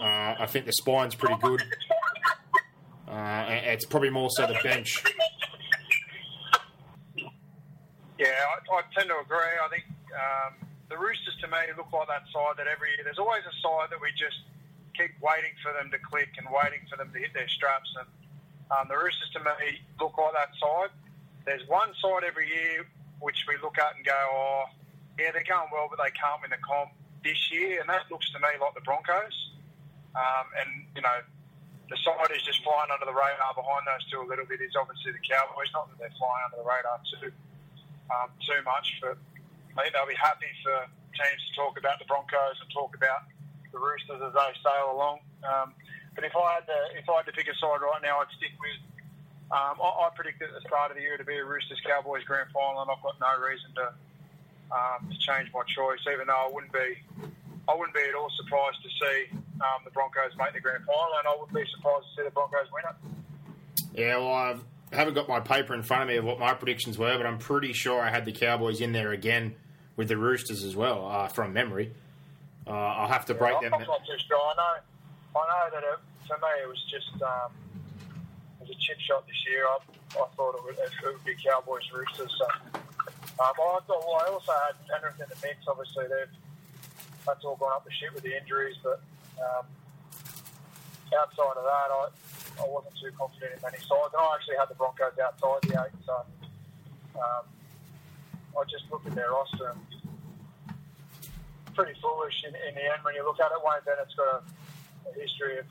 Uh, 0.00 0.34
I 0.38 0.46
think 0.46 0.66
the 0.66 0.72
spine's 0.72 1.14
pretty 1.14 1.36
good. 1.42 1.62
Uh, 3.08 3.44
it's 3.48 3.84
probably 3.86 4.10
more 4.10 4.28
so 4.30 4.46
the 4.46 4.58
bench. 4.62 5.02
Yeah, 8.20 8.36
I, 8.52 8.60
I 8.68 8.84
tend 8.92 9.08
to 9.08 9.16
agree. 9.16 9.56
I 9.64 9.68
think 9.72 9.88
um, 10.12 10.52
the 10.92 11.00
Roosters 11.00 11.40
to 11.40 11.48
me 11.48 11.72
look 11.72 11.88
like 11.88 12.12
that 12.12 12.28
side 12.28 12.60
that 12.60 12.68
every 12.68 12.92
year 12.92 13.00
there's 13.00 13.16
always 13.16 13.48
a 13.48 13.56
side 13.64 13.88
that 13.88 13.96
we 13.96 14.12
just 14.12 14.44
keep 14.92 15.16
waiting 15.24 15.56
for 15.64 15.72
them 15.72 15.88
to 15.88 15.96
click 15.96 16.28
and 16.36 16.44
waiting 16.52 16.84
for 16.92 17.00
them 17.00 17.08
to 17.16 17.18
hit 17.18 17.32
their 17.32 17.48
straps. 17.48 17.88
And 17.96 18.04
um, 18.68 18.92
the 18.92 19.00
Roosters 19.00 19.32
to 19.32 19.40
me 19.40 19.80
look 19.96 20.20
like 20.20 20.36
that 20.36 20.52
side. 20.60 20.92
There's 21.48 21.64
one 21.64 21.96
side 21.96 22.28
every 22.28 22.44
year 22.44 22.84
which 23.24 23.48
we 23.48 23.56
look 23.64 23.80
at 23.80 23.96
and 23.96 24.04
go, 24.04 24.12
oh, 24.12 24.68
yeah, 25.16 25.32
they're 25.32 25.44
going 25.48 25.72
well, 25.72 25.88
but 25.88 25.96
they 25.96 26.12
can't 26.12 26.44
win 26.44 26.52
the 26.52 26.60
comp 26.60 26.92
this 27.24 27.40
year, 27.48 27.80
and 27.80 27.88
that 27.88 28.04
looks 28.12 28.28
to 28.32 28.38
me 28.40 28.52
like 28.60 28.76
the 28.76 28.84
Broncos. 28.84 29.36
Um, 30.12 30.44
and 30.60 30.68
you 30.92 31.00
know, 31.00 31.24
the 31.88 31.96
side 32.04 32.32
is 32.36 32.44
just 32.44 32.60
flying 32.64 32.92
under 32.92 33.08
the 33.08 33.16
radar 33.16 33.56
behind 33.56 33.88
those 33.88 34.04
two 34.12 34.20
a 34.20 34.28
little 34.28 34.44
bit. 34.44 34.60
Is 34.60 34.76
obviously 34.76 35.12
the 35.16 35.24
Cowboys. 35.24 35.72
Not 35.72 35.88
that 35.92 35.96
they're 36.00 36.16
flying 36.20 36.44
under 36.48 36.60
the 36.60 36.68
radar 36.68 37.00
too 37.08 37.32
um, 38.10 38.28
too 38.42 38.60
much, 38.66 38.98
but 39.00 39.16
I 39.78 39.82
think 39.82 39.94
they'll 39.94 40.10
be 40.10 40.18
happy 40.18 40.50
for 40.62 40.86
teams 41.14 41.40
to 41.48 41.52
talk 41.54 41.78
about 41.78 41.98
the 41.98 42.06
Broncos 42.06 42.58
and 42.60 42.68
talk 42.70 42.94
about 42.94 43.30
the 43.72 43.78
Roosters 43.78 44.20
as 44.20 44.32
they 44.34 44.50
sail 44.62 44.90
along. 44.92 45.22
Um, 45.46 45.74
but 46.14 46.24
if 46.24 46.34
I 46.34 46.58
had 46.58 46.66
to, 46.66 46.78
if 46.98 47.06
I 47.08 47.22
had 47.22 47.26
to 47.30 47.32
pick 47.32 47.46
a 47.46 47.56
side 47.56 47.80
right 47.80 48.02
now, 48.02 48.18
I'd 48.18 48.32
stick 48.36 48.52
with. 48.58 48.82
Um, 49.50 49.82
I, 49.82 50.06
I 50.06 50.08
predicted 50.14 50.46
at 50.46 50.54
the 50.54 50.62
start 50.62 50.90
of 50.90 50.96
the 50.96 51.02
year 51.02 51.18
to 51.18 51.26
be 51.26 51.34
a 51.34 51.44
Roosters 51.44 51.82
Cowboys 51.82 52.22
grand 52.22 52.50
final, 52.54 52.82
and 52.82 52.90
I've 52.90 53.02
got 53.02 53.18
no 53.18 53.34
reason 53.42 53.70
to 53.78 53.86
um, 54.70 55.10
to 55.10 55.16
change 55.18 55.50
my 55.54 55.62
choice. 55.66 55.98
Even 56.06 56.26
though 56.26 56.46
I 56.46 56.50
wouldn't 56.50 56.72
be, 56.72 56.98
I 57.66 57.74
wouldn't 57.74 57.94
be 57.94 58.06
at 58.06 58.14
all 58.14 58.30
surprised 58.36 58.78
to 58.82 58.90
see 58.90 59.18
um, 59.58 59.82
the 59.84 59.90
Broncos 59.90 60.34
make 60.38 60.54
the 60.54 60.60
grand 60.60 60.84
final, 60.86 61.18
and 61.18 61.26
I 61.26 61.34
wouldn't 61.34 61.54
be 61.54 61.66
surprised 61.74 62.06
to 62.10 62.12
see 62.14 62.24
the 62.26 62.34
Broncos 62.34 62.70
win 62.70 62.84
it. 62.86 62.96
Yeah, 63.94 64.16
well, 64.18 64.34
I've 64.34 64.64
I 64.92 64.96
haven't 64.96 65.14
got 65.14 65.28
my 65.28 65.40
paper 65.40 65.74
in 65.74 65.82
front 65.82 66.02
of 66.02 66.08
me 66.08 66.16
of 66.16 66.24
what 66.24 66.40
my 66.40 66.52
predictions 66.54 66.98
were, 66.98 67.16
but 67.16 67.26
I'm 67.26 67.38
pretty 67.38 67.72
sure 67.72 68.00
I 68.00 68.10
had 68.10 68.24
the 68.24 68.32
Cowboys 68.32 68.80
in 68.80 68.92
there 68.92 69.12
again 69.12 69.54
with 69.96 70.08
the 70.08 70.16
Roosters 70.16 70.64
as 70.64 70.74
well, 70.74 71.06
uh, 71.06 71.28
from 71.28 71.52
memory. 71.52 71.92
Uh, 72.66 72.70
I'll 72.70 73.08
have 73.08 73.26
to 73.26 73.34
break 73.34 73.54
yeah, 73.62 73.70
them. 73.70 73.74
I'm 73.74 73.86
not 73.86 74.04
too 74.04 74.18
sure. 74.26 74.36
I 74.36 74.54
know, 74.56 75.40
I 75.40 75.44
know 75.46 75.70
that 75.74 75.82
it, 75.84 75.98
for 76.26 76.36
me 76.38 76.48
it 76.62 76.68
was 76.68 76.82
just 76.90 77.22
um, 77.22 77.52
it 78.60 78.68
was 78.68 78.70
a 78.70 78.78
chip 78.80 78.98
shot 79.00 79.26
this 79.26 79.36
year. 79.48 79.64
I, 79.66 79.78
I 80.22 80.26
thought 80.36 80.56
it 80.56 80.64
would, 80.64 80.76
it 80.78 80.90
would 81.04 81.24
be 81.24 81.34
Cowboys 81.42 81.82
Roosters. 81.92 82.34
So 82.38 82.46
um, 82.74 82.80
I 83.38 83.52
thought, 83.56 83.86
well, 83.88 84.22
I 84.26 84.30
also 84.30 84.52
had 84.52 84.74
Penrith 84.88 85.20
in 85.20 85.26
the 85.28 85.46
mix. 85.46 85.66
Obviously, 85.68 86.04
they've 86.08 86.34
that's 87.26 87.44
all 87.44 87.56
gone 87.56 87.72
up 87.74 87.84
the 87.84 87.92
shit 87.92 88.12
with 88.14 88.24
the 88.24 88.36
injuries, 88.36 88.76
but 88.82 89.00
um, 89.38 89.66
outside 91.14 91.56
of 91.56 91.64
that, 91.64 91.88
I 91.90 92.08
I 92.58 92.66
wasn't 92.66 92.94
too 92.98 93.10
confident 93.16 93.54
in 93.56 93.60
many 93.62 93.78
sides. 93.78 94.12
And 94.14 94.20
I 94.20 94.34
actually 94.34 94.56
had 94.58 94.68
the 94.68 94.74
Broncos 94.74 95.18
outside 95.18 95.60
the 95.68 95.74
eight, 95.78 95.94
so 96.04 96.14
um, 97.16 97.44
I 98.56 98.64
just 98.68 98.90
looked 98.90 99.06
at 99.06 99.14
their 99.14 99.30
roster 99.30 99.70
and 99.70 99.80
pretty 101.74 101.98
foolish 102.00 102.44
in, 102.44 102.54
in 102.54 102.74
the 102.74 102.84
end 102.84 103.00
when 103.02 103.14
you 103.14 103.24
look 103.24 103.40
at 103.40 103.52
it. 103.52 103.60
Wayne 103.62 103.80
Bennett's 103.84 104.14
got 104.14 104.42
a, 104.42 105.08
a 105.08 105.12
history 105.14 105.58
of 105.58 105.66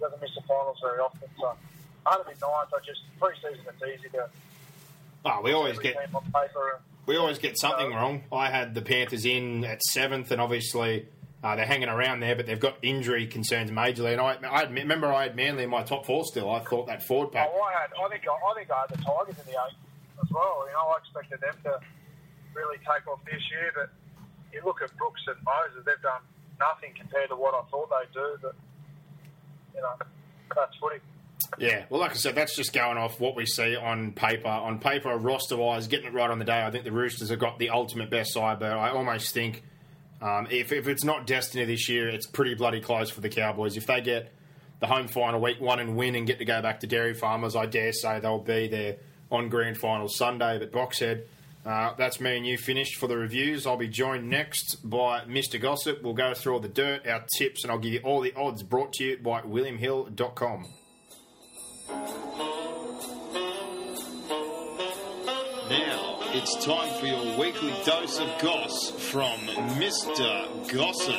doesn't 0.00 0.20
miss 0.20 0.30
the 0.34 0.42
finals 0.42 0.78
very 0.82 0.98
often, 0.98 1.28
so 1.38 1.56
I 2.06 2.10
had 2.10 2.18
to 2.18 2.24
be 2.24 2.30
ninth. 2.30 2.70
I 2.74 2.78
just 2.84 3.00
pre-season 3.18 3.64
it's 3.68 4.00
easy 4.00 4.08
to. 4.10 4.28
Oh, 5.24 5.40
we 5.42 5.52
always 5.52 5.78
get 5.78 5.96
we 7.06 7.16
always 7.16 7.38
get 7.38 7.58
something 7.58 7.90
wrong. 7.90 8.24
I 8.32 8.50
had 8.50 8.74
the 8.74 8.82
Panthers 8.82 9.24
in 9.24 9.64
at 9.64 9.82
seventh, 9.82 10.30
and 10.30 10.40
obviously 10.40 11.08
uh, 11.44 11.54
they're 11.56 11.66
hanging 11.66 11.90
around 11.90 12.20
there, 12.20 12.34
but 12.34 12.46
they've 12.46 12.58
got 12.58 12.78
injury 12.80 13.26
concerns 13.26 13.70
majorly. 13.70 14.12
And 14.12 14.20
I, 14.20 14.38
I 14.48 14.62
remember 14.62 15.12
I 15.12 15.24
had 15.24 15.36
Manly 15.36 15.64
in 15.64 15.68
my 15.68 15.82
top 15.82 16.06
four 16.06 16.24
still. 16.24 16.50
I 16.50 16.60
thought 16.60 16.86
that 16.86 17.02
forward 17.02 17.32
pack. 17.32 17.50
Oh, 17.52 17.60
I 17.60 17.82
had. 17.82 17.90
I 17.92 18.08
think. 18.08 18.24
I 18.24 18.54
think 18.54 18.70
I 18.70 18.80
had 18.80 18.88
the 18.88 19.04
Tigers 19.04 19.36
in 19.38 19.52
the 19.52 19.58
eight 19.60 19.76
as 20.22 20.30
well. 20.30 20.64
You 20.66 20.72
know, 20.72 20.88
I 20.88 20.96
expected 20.98 21.40
them 21.42 21.54
to 21.64 21.80
really 22.54 22.78
take 22.78 23.06
off 23.06 23.20
this 23.26 23.42
year, 23.52 23.72
but 23.74 23.90
you 24.54 24.62
look 24.64 24.80
at 24.80 24.96
Brooks 24.96 25.20
and 25.26 25.36
Moses; 25.44 25.84
they've 25.84 26.00
done 26.02 26.22
nothing 26.58 26.94
compared 26.98 27.28
to 27.28 27.36
what 27.36 27.52
I 27.52 27.60
thought 27.70 27.90
they'd 27.90 28.14
do. 28.14 28.38
But 28.40 28.54
you 29.74 29.82
know, 29.82 29.94
that's 30.56 30.74
footy. 30.80 31.00
Yeah, 31.58 31.84
well, 31.90 32.00
like 32.00 32.12
I 32.12 32.14
said, 32.14 32.34
that's 32.34 32.56
just 32.56 32.72
going 32.72 32.96
off 32.96 33.20
what 33.20 33.36
we 33.36 33.44
see 33.44 33.76
on 33.76 34.12
paper. 34.12 34.48
On 34.48 34.78
paper, 34.78 35.14
roster 35.18 35.58
wise, 35.58 35.88
getting 35.88 36.06
it 36.06 36.14
right 36.14 36.30
on 36.30 36.38
the 36.38 36.46
day, 36.46 36.64
I 36.64 36.70
think 36.70 36.84
the 36.84 36.92
Roosters 36.92 37.28
have 37.28 37.38
got 37.38 37.58
the 37.58 37.68
ultimate 37.68 38.08
best 38.08 38.32
side, 38.32 38.58
but 38.58 38.72
I 38.72 38.90
almost 38.92 39.34
think 39.34 39.62
um, 40.24 40.48
if, 40.50 40.72
if 40.72 40.88
it's 40.88 41.04
not 41.04 41.26
destiny 41.26 41.66
this 41.66 41.86
year, 41.86 42.08
it's 42.08 42.26
pretty 42.26 42.54
bloody 42.54 42.80
close 42.80 43.10
for 43.10 43.20
the 43.20 43.28
Cowboys. 43.28 43.76
If 43.76 43.86
they 43.86 44.00
get 44.00 44.32
the 44.80 44.86
home 44.86 45.06
final 45.06 45.38
week 45.38 45.60
one 45.60 45.80
and 45.80 45.96
win 45.96 46.14
and 46.14 46.26
get 46.26 46.38
to 46.38 46.46
go 46.46 46.62
back 46.62 46.80
to 46.80 46.86
Dairy 46.86 47.12
Farmers, 47.12 47.54
I 47.54 47.66
dare 47.66 47.92
say 47.92 48.20
they'll 48.20 48.38
be 48.38 48.66
there 48.66 48.96
on 49.30 49.50
grand 49.50 49.76
final 49.76 50.08
Sunday. 50.08 50.58
But 50.58 50.72
Boxhead, 50.72 51.24
uh, 51.66 51.92
that's 51.98 52.22
me 52.22 52.38
and 52.38 52.46
you 52.46 52.56
finished 52.56 52.96
for 52.96 53.06
the 53.06 53.18
reviews. 53.18 53.66
I'll 53.66 53.76
be 53.76 53.86
joined 53.86 54.30
next 54.30 54.76
by 54.82 55.20
Mr. 55.26 55.60
Gossip. 55.60 56.02
We'll 56.02 56.14
go 56.14 56.32
through 56.32 56.54
all 56.54 56.60
the 56.60 56.68
dirt, 56.68 57.06
our 57.06 57.26
tips, 57.36 57.62
and 57.62 57.70
I'll 57.70 57.78
give 57.78 57.92
you 57.92 58.00
all 58.00 58.22
the 58.22 58.32
odds 58.34 58.62
brought 58.62 58.94
to 58.94 59.04
you 59.04 59.18
by 59.18 59.42
WilliamHill.com. 59.42 60.64
Now 65.68 66.13
it's 66.36 66.64
time 66.64 66.92
for 66.98 67.06
your 67.06 67.38
weekly 67.38 67.72
dose 67.84 68.18
of 68.18 68.26
goss 68.40 68.90
from 68.90 69.38
Mr. 69.78 70.72
Gossip. 70.72 71.14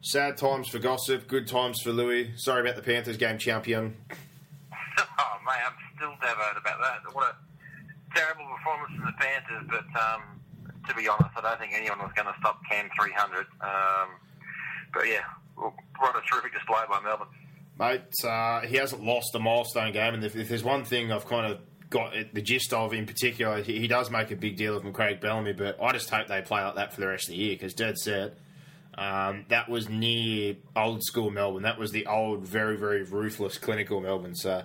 Sad 0.00 0.36
times 0.36 0.66
for 0.66 0.80
gossip, 0.80 1.28
good 1.28 1.46
times 1.46 1.80
for 1.80 1.92
Louis. 1.92 2.32
Sorry 2.34 2.60
about 2.60 2.74
the 2.74 2.82
Panthers 2.82 3.16
game 3.16 3.38
champion. 3.38 3.96
Oh, 4.98 5.36
mate, 5.46 5.62
I'm 5.64 5.72
still 5.96 6.12
devoted 6.20 6.60
about 6.60 6.80
that. 6.80 7.14
What 7.14 7.24
a 7.24 7.34
terrible 8.14 8.44
performance 8.56 8.92
from 8.96 9.06
the 9.06 9.16
Panthers, 9.16 9.64
but 9.68 9.88
um, 10.00 10.22
to 10.88 10.94
be 10.94 11.08
honest, 11.08 11.30
I 11.36 11.40
don't 11.40 11.58
think 11.58 11.72
anyone 11.74 11.98
was 12.00 12.12
going 12.16 12.26
to 12.26 12.34
stop 12.40 12.60
Cam 12.68 12.88
300. 12.98 13.46
Um, 13.60 14.08
but 14.92 15.06
yeah, 15.08 15.24
well, 15.56 15.74
what 15.98 16.16
a 16.16 16.20
terrific 16.28 16.52
display 16.52 16.80
by 16.88 17.00
Melbourne. 17.00 17.28
Mate, 17.80 18.12
uh, 18.24 18.60
he 18.60 18.76
hasn't 18.76 19.02
lost 19.02 19.34
a 19.34 19.38
milestone 19.38 19.92
game, 19.92 20.12
and 20.12 20.22
if, 20.22 20.36
if 20.36 20.50
there's 20.50 20.62
one 20.62 20.84
thing 20.84 21.10
I've 21.10 21.24
kind 21.24 21.50
of 21.50 21.60
got 21.88 22.12
the 22.34 22.42
gist 22.42 22.74
of 22.74 22.92
in 22.92 23.06
particular, 23.06 23.62
he, 23.62 23.80
he, 23.80 23.88
does 23.88 24.10
make 24.10 24.30
a 24.30 24.36
big 24.36 24.56
deal 24.56 24.76
of 24.76 24.84
him, 24.84 24.92
Craig 24.92 25.18
Bellamy, 25.18 25.54
but 25.54 25.82
I 25.82 25.92
just 25.92 26.10
hope 26.10 26.28
they 26.28 26.42
play 26.42 26.62
like 26.62 26.74
that 26.74 26.92
for 26.92 27.00
the 27.00 27.08
rest 27.08 27.28
of 27.28 27.32
the 27.32 27.38
year, 27.38 27.54
because 27.54 27.72
dead 27.72 27.96
set. 27.96 28.34
Um, 28.98 29.46
that 29.48 29.70
was 29.70 29.88
near 29.88 30.56
old 30.76 31.02
school 31.02 31.30
Melbourne. 31.30 31.62
That 31.62 31.78
was 31.78 31.90
the 31.90 32.04
old, 32.06 32.46
very, 32.46 32.76
very 32.76 33.02
ruthless, 33.02 33.56
clinical 33.56 33.98
Melbourne. 34.02 34.34
So, 34.34 34.58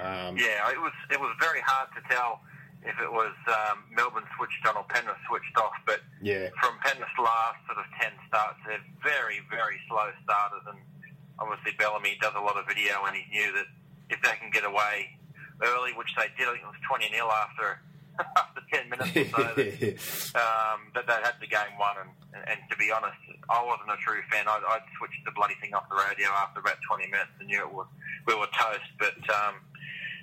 um, 0.00 0.36
yeah, 0.36 0.70
it 0.70 0.78
was 0.78 0.92
it 1.10 1.18
was 1.18 1.34
very 1.40 1.60
hard 1.66 1.88
to 1.96 2.14
tell 2.14 2.42
if 2.84 2.94
it 3.00 3.10
was 3.10 3.34
um, 3.48 3.82
Melbourne 3.90 4.28
switched 4.36 4.64
on 4.68 4.76
or 4.76 4.84
Penrith 4.84 5.16
switched 5.26 5.56
off. 5.56 5.72
But 5.84 6.00
yeah. 6.20 6.50
from 6.60 6.78
Penrith's 6.84 7.18
last 7.18 7.58
sort 7.66 7.78
of 7.78 7.86
ten 8.00 8.12
starts, 8.28 8.58
they're 8.66 8.86
very, 9.02 9.40
very 9.50 9.80
slow 9.88 10.10
starters, 10.22 10.62
and 10.68 10.78
obviously 11.42 11.74
Bellamy 11.78 12.14
does 12.22 12.34
a 12.38 12.40
lot 12.40 12.54
of 12.54 12.66
video, 12.70 13.02
and 13.02 13.18
he 13.18 13.26
knew 13.34 13.50
that 13.58 13.66
if 14.10 14.22
they 14.22 14.38
can 14.38 14.50
get 14.54 14.62
away 14.62 15.18
early, 15.58 15.90
which 15.98 16.14
they 16.14 16.30
did, 16.38 16.46
I 16.46 16.54
think 16.54 16.62
it 16.62 16.70
was 16.70 16.82
twenty 16.86 17.10
0 17.10 17.26
after 17.26 17.82
after 18.38 18.62
ten 18.70 18.86
minutes 18.86 19.10
or 19.10 19.26
so, 19.26 19.42
that, 19.58 20.38
um, 20.38 20.94
that 20.94 21.10
they 21.10 21.18
had 21.18 21.34
the 21.42 21.50
game 21.50 21.74
won. 21.74 21.98
And, 21.98 22.10
and, 22.46 22.60
to 22.70 22.76
be 22.78 22.94
honest, 22.94 23.18
I 23.50 23.58
wasn't 23.66 23.90
a 23.90 23.98
true 23.98 24.22
fan. 24.30 24.46
I'd, 24.46 24.62
I'd 24.62 24.86
switched 24.96 25.24
the 25.26 25.34
bloody 25.34 25.58
thing 25.58 25.74
off 25.74 25.90
the 25.90 25.98
radio 25.98 26.30
after 26.30 26.62
about 26.62 26.78
twenty 26.86 27.10
minutes 27.10 27.34
and 27.42 27.50
knew 27.50 27.58
it 27.58 27.72
was 27.72 27.90
we 28.30 28.38
were 28.38 28.50
toast. 28.54 28.86
But 29.02 29.18
um, 29.26 29.58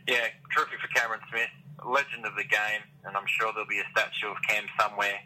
yeah, 0.08 0.32
terrific 0.56 0.80
for 0.80 0.88
Cameron 0.96 1.20
Smith 1.28 1.52
legend 1.86 2.26
of 2.26 2.36
the 2.36 2.44
game, 2.44 2.84
and 3.06 3.16
I'm 3.16 3.28
sure 3.28 3.52
there'll 3.54 3.70
be 3.70 3.80
a 3.80 3.90
statue 3.92 4.32
of 4.32 4.38
Cam 4.48 4.66
somewhere 4.80 5.20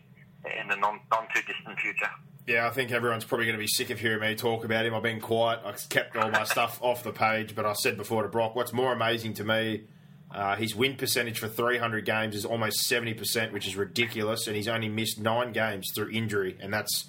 in 0.46 0.68
the 0.68 0.76
non, 0.76 1.00
non 1.10 1.28
too 1.34 1.42
distant 1.48 1.80
future. 1.80 2.12
Yeah, 2.46 2.68
I 2.68 2.72
think 2.72 2.92
everyone's 2.92 3.24
probably 3.24 3.46
going 3.46 3.56
to 3.56 3.62
be 3.62 3.68
sick 3.68 3.90
of 3.90 4.00
hearing 4.00 4.20
me 4.20 4.36
talk 4.36 4.66
about 4.66 4.86
him. 4.86 4.94
I've 4.94 5.04
been 5.04 5.22
quiet. 5.22 5.62
I 5.64 5.72
kept 5.90 6.18
all 6.18 6.30
my 6.30 6.44
stuff 6.44 6.78
off 6.82 7.04
the 7.04 7.14
page, 7.14 7.56
but 7.56 7.66
I 7.66 7.74
said 7.74 7.96
before 7.96 8.24
to 8.24 8.28
Brock, 8.28 8.54
what's 8.56 8.74
more 8.74 8.92
amazing 8.92 9.34
to 9.36 9.46
me, 9.46 9.84
uh, 10.30 10.56
his 10.58 10.76
win 10.76 10.98
percentage 10.98 11.40
for 11.40 11.48
300 11.48 12.06
games 12.06 12.36
is 12.36 12.44
almost 12.44 12.90
70%, 12.90 13.54
which 13.54 13.66
is 13.66 13.78
ridiculous, 13.78 14.46
and 14.48 14.58
he's 14.58 14.68
only 14.68 14.90
missed 14.90 15.22
nine 15.22 15.54
games 15.54 15.90
through 15.96 16.10
injury, 16.10 16.58
and 16.60 16.74
that's 16.74 17.06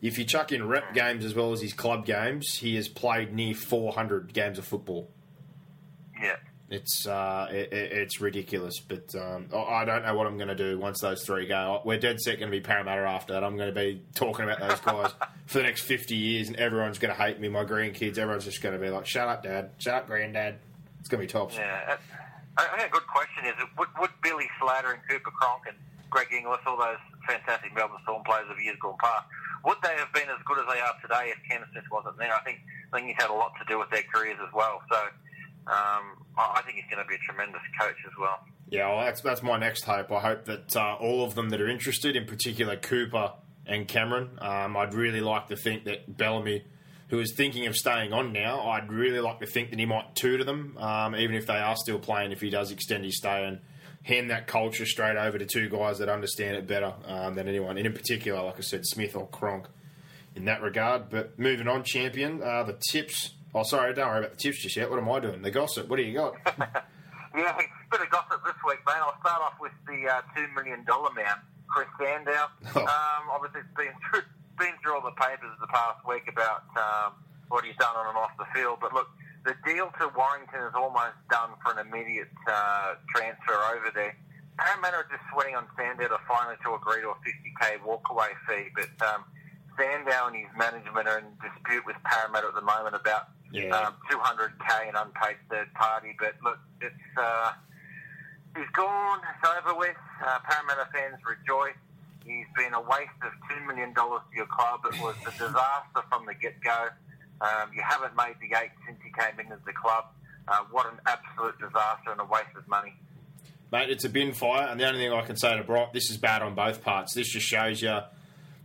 if 0.00 0.18
you 0.18 0.24
chuck 0.24 0.50
in 0.50 0.66
rep 0.66 0.94
games 0.94 1.24
as 1.24 1.32
well 1.32 1.52
as 1.52 1.62
his 1.62 1.72
club 1.72 2.04
games, 2.04 2.56
he 2.56 2.74
has 2.74 2.88
played 2.88 3.32
near 3.32 3.54
400 3.54 4.32
games 4.32 4.58
of 4.58 4.66
football. 4.66 5.08
Yeah. 6.20 6.36
It's 6.72 7.06
uh, 7.06 7.48
it, 7.50 7.72
it's 7.72 8.20
ridiculous, 8.20 8.80
but 8.80 9.14
um, 9.14 9.48
I 9.54 9.84
don't 9.84 10.04
know 10.04 10.14
what 10.14 10.26
I'm 10.26 10.36
going 10.36 10.48
to 10.48 10.54
do 10.54 10.78
once 10.78 11.00
those 11.00 11.22
three 11.24 11.46
go. 11.46 11.82
We're 11.84 11.98
dead 11.98 12.20
set 12.20 12.38
going 12.38 12.50
to 12.50 12.56
be 12.56 12.62
Parramatta 12.62 13.02
after 13.02 13.34
that. 13.34 13.44
I'm 13.44 13.56
going 13.56 13.72
to 13.72 13.78
be 13.78 14.02
talking 14.14 14.44
about 14.44 14.60
those 14.60 14.80
guys 14.80 15.12
for 15.46 15.58
the 15.58 15.64
next 15.64 15.82
50 15.82 16.16
years, 16.16 16.48
and 16.48 16.56
everyone's 16.56 16.98
going 16.98 17.14
to 17.14 17.20
hate 17.20 17.38
me. 17.38 17.48
My 17.48 17.64
grandkids, 17.64 18.16
everyone's 18.16 18.44
just 18.44 18.62
going 18.62 18.74
to 18.74 18.80
be 18.80 18.90
like, 18.90 19.06
"Shut 19.06 19.28
up, 19.28 19.42
Dad! 19.42 19.70
Shut 19.78 19.94
up, 19.94 20.06
Granddad!" 20.06 20.58
It's 21.00 21.08
going 21.08 21.20
to 21.20 21.26
be 21.26 21.30
tops. 21.30 21.56
Yeah. 21.56 21.96
I 22.56 22.66
think 22.76 22.88
a 22.88 22.92
good 22.92 23.06
question 23.06 23.44
is: 23.44 23.54
Would, 23.78 23.88
would 24.00 24.10
Billy 24.22 24.48
Slater 24.58 24.92
and 24.92 25.00
Cooper 25.08 25.30
Cronk 25.30 25.64
and 25.68 25.76
Greg 26.10 26.28
Inglis, 26.32 26.60
all 26.66 26.76
those 26.76 27.00
fantastic 27.26 27.74
Melbourne 27.74 28.00
Storm 28.02 28.22
players 28.24 28.48
of 28.50 28.60
years 28.60 28.76
gone 28.80 28.96
past, 29.00 29.26
would 29.64 29.78
they 29.82 29.94
have 29.96 30.12
been 30.12 30.28
as 30.28 30.40
good 30.44 30.58
as 30.58 30.66
they 30.72 30.80
are 30.80 30.94
today 31.00 31.32
if 31.32 31.38
Cam 31.48 31.64
Smith 31.72 31.84
wasn't 31.90 32.16
there? 32.18 32.32
I 32.32 32.40
think 32.40 32.60
I 32.92 32.96
think 32.96 33.08
he's 33.08 33.16
had 33.20 33.30
a 33.30 33.36
lot 33.36 33.52
to 33.60 33.64
do 33.68 33.78
with 33.78 33.90
their 33.90 34.04
careers 34.12 34.38
as 34.40 34.52
well. 34.52 34.82
So 34.90 34.98
um, 35.66 36.24
I 36.36 36.62
think 36.64 36.76
he's 36.76 36.90
going 36.90 37.02
to 37.02 37.08
be 37.08 37.14
a 37.14 37.18
tremendous 37.18 37.62
coach 37.78 37.96
as 38.06 38.12
well. 38.18 38.40
Yeah, 38.68 38.88
well, 38.88 39.04
that's 39.04 39.20
that's 39.20 39.42
my 39.42 39.58
next 39.58 39.84
hope. 39.84 40.10
I 40.10 40.20
hope 40.20 40.46
that 40.46 40.74
uh, 40.74 40.96
all 40.98 41.24
of 41.24 41.34
them 41.34 41.50
that 41.50 41.60
are 41.60 41.68
interested, 41.68 42.16
in 42.16 42.24
particular 42.24 42.76
Cooper 42.76 43.32
and 43.66 43.86
Cameron, 43.86 44.30
um, 44.40 44.76
I'd 44.76 44.94
really 44.94 45.20
like 45.20 45.48
to 45.48 45.56
think 45.56 45.84
that 45.84 46.16
Bellamy, 46.16 46.64
who 47.08 47.20
is 47.20 47.34
thinking 47.36 47.66
of 47.66 47.76
staying 47.76 48.12
on 48.12 48.32
now, 48.32 48.68
I'd 48.70 48.90
really 48.90 49.20
like 49.20 49.40
to 49.40 49.46
think 49.46 49.70
that 49.70 49.78
he 49.78 49.84
might 49.84 50.14
tutor 50.14 50.44
them, 50.44 50.76
um, 50.78 51.14
even 51.14 51.36
if 51.36 51.46
they 51.46 51.58
are 51.58 51.76
still 51.76 51.98
playing, 51.98 52.32
if 52.32 52.40
he 52.40 52.50
does 52.50 52.70
extend 52.70 53.04
his 53.04 53.18
stay 53.18 53.44
and 53.44 53.60
hand 54.04 54.30
that 54.30 54.46
culture 54.46 54.86
straight 54.86 55.16
over 55.16 55.38
to 55.38 55.46
two 55.46 55.68
guys 55.68 55.98
that 55.98 56.08
understand 56.08 56.56
it 56.56 56.66
better 56.66 56.94
um, 57.06 57.34
than 57.34 57.46
anyone, 57.48 57.76
and 57.76 57.86
in 57.86 57.92
particular, 57.92 58.42
like 58.42 58.56
I 58.56 58.62
said, 58.62 58.84
Smith 58.86 59.14
or 59.14 59.28
Cronk 59.28 59.66
in 60.34 60.46
that 60.46 60.62
regard. 60.62 61.10
But 61.10 61.38
moving 61.38 61.68
on, 61.68 61.84
champion, 61.84 62.42
uh, 62.42 62.64
the 62.64 62.78
tips 62.90 63.34
Oh, 63.54 63.62
sorry, 63.62 63.92
don't 63.92 64.08
worry 64.08 64.18
about 64.18 64.30
the 64.30 64.36
tips 64.36 64.58
just 64.58 64.76
yet. 64.76 64.88
What 64.88 64.98
am 64.98 65.10
I 65.10 65.20
doing? 65.20 65.42
The 65.42 65.50
gossip. 65.50 65.88
What 65.88 65.96
do 65.96 66.02
you 66.02 66.14
got? 66.14 66.34
yeah, 67.36 67.52
a 67.52 67.90
bit 67.90 68.00
of 68.00 68.10
gossip 68.10 68.40
this 68.44 68.56
week, 68.66 68.80
mate. 68.86 68.96
I'll 68.96 69.20
start 69.20 69.42
off 69.42 69.60
with 69.60 69.72
the 69.86 70.08
uh, 70.08 70.22
$2 70.36 70.54
million 70.54 70.84
man, 71.14 71.36
Chris 71.68 71.88
Sandow. 72.00 72.48
Oh. 72.74 72.80
Um, 72.80 73.28
obviously, 73.28 73.60
it's 73.60 73.76
been 73.76 73.92
through, 74.08 74.24
been 74.56 74.72
through 74.80 74.96
all 74.96 75.04
the 75.04 75.12
papers 75.20 75.52
the 75.60 75.68
past 75.68 76.00
week 76.08 76.24
about 76.28 76.64
um, 76.80 77.12
what 77.48 77.64
he's 77.64 77.76
done 77.76 77.92
on 77.92 78.08
and 78.08 78.16
off 78.16 78.32
the 78.38 78.48
field. 78.56 78.78
But 78.80 78.94
look, 78.94 79.08
the 79.44 79.52
deal 79.66 79.92
to 80.00 80.08
Warrington 80.16 80.64
is 80.64 80.72
almost 80.74 81.20
done 81.28 81.50
for 81.60 81.76
an 81.76 81.84
immediate 81.84 82.32
uh, 82.48 82.94
transfer 83.12 83.60
over 83.76 83.92
there. 83.92 84.16
Parramatta 84.56 85.04
are 85.04 85.08
just 85.12 85.24
sweating 85.32 85.56
on 85.56 85.68
Sandow 85.76 86.08
to 86.08 86.16
finally 86.24 86.56
to 86.64 86.72
agree 86.72 87.04
to 87.04 87.12
a 87.12 87.18
50k 87.20 87.84
walkaway 87.84 88.32
fee, 88.48 88.72
but 88.72 88.92
um, 89.04 89.24
Sandow 89.76 90.26
and 90.26 90.36
his 90.36 90.50
management 90.56 91.08
are 91.08 91.18
in 91.18 91.26
dispute 91.40 91.84
with 91.86 91.96
Parramatta 92.04 92.48
at 92.48 92.54
the 92.54 92.62
moment 92.62 92.94
about 92.94 93.28
yeah. 93.52 93.70
um, 93.76 93.94
200k 94.10 94.88
in 94.88 94.96
unpaid 94.96 95.36
third 95.50 95.72
party. 95.74 96.16
But 96.18 96.34
look, 96.42 96.58
it's 96.80 96.94
uh, 97.16 97.52
he's 98.56 98.68
gone. 98.74 99.20
It's 99.20 99.48
over 99.48 99.78
with. 99.78 99.96
Uh, 100.24 100.38
Parramatta 100.44 100.88
fans 100.92 101.20
rejoice. 101.24 101.78
He's 102.24 102.46
been 102.56 102.74
a 102.74 102.80
waste 102.80 103.18
of 103.22 103.32
two 103.50 103.60
million 103.66 103.92
dollars 103.94 104.22
to 104.30 104.36
your 104.36 104.46
club. 104.46 104.80
It 104.86 105.00
was 105.00 105.16
a 105.26 105.32
disaster 105.32 106.02
from 106.08 106.26
the 106.26 106.34
get 106.34 106.60
go. 106.62 106.88
Um, 107.40 107.70
you 107.74 107.82
haven't 107.82 108.14
made 108.16 108.36
the 108.40 108.56
eight 108.56 108.70
since 108.86 108.98
he 109.02 109.10
came 109.10 109.40
into 109.40 109.58
the 109.66 109.72
club. 109.72 110.06
Uh, 110.46 110.64
what 110.70 110.86
an 110.86 110.98
absolute 111.06 111.58
disaster 111.58 112.10
and 112.10 112.20
a 112.20 112.24
waste 112.24 112.54
of 112.56 112.66
money. 112.68 112.94
Mate, 113.72 113.90
it's 113.90 114.04
a 114.04 114.08
bin 114.08 114.32
fire, 114.32 114.68
and 114.68 114.78
the 114.78 114.86
only 114.86 115.00
thing 115.00 115.12
I 115.12 115.22
can 115.22 115.36
say 115.36 115.56
to 115.56 115.64
Brock, 115.64 115.92
this 115.92 116.10
is 116.10 116.18
bad 116.18 116.42
on 116.42 116.54
both 116.54 116.82
parts. 116.82 117.14
This 117.14 117.28
just 117.28 117.46
shows 117.46 117.80
you 117.80 117.98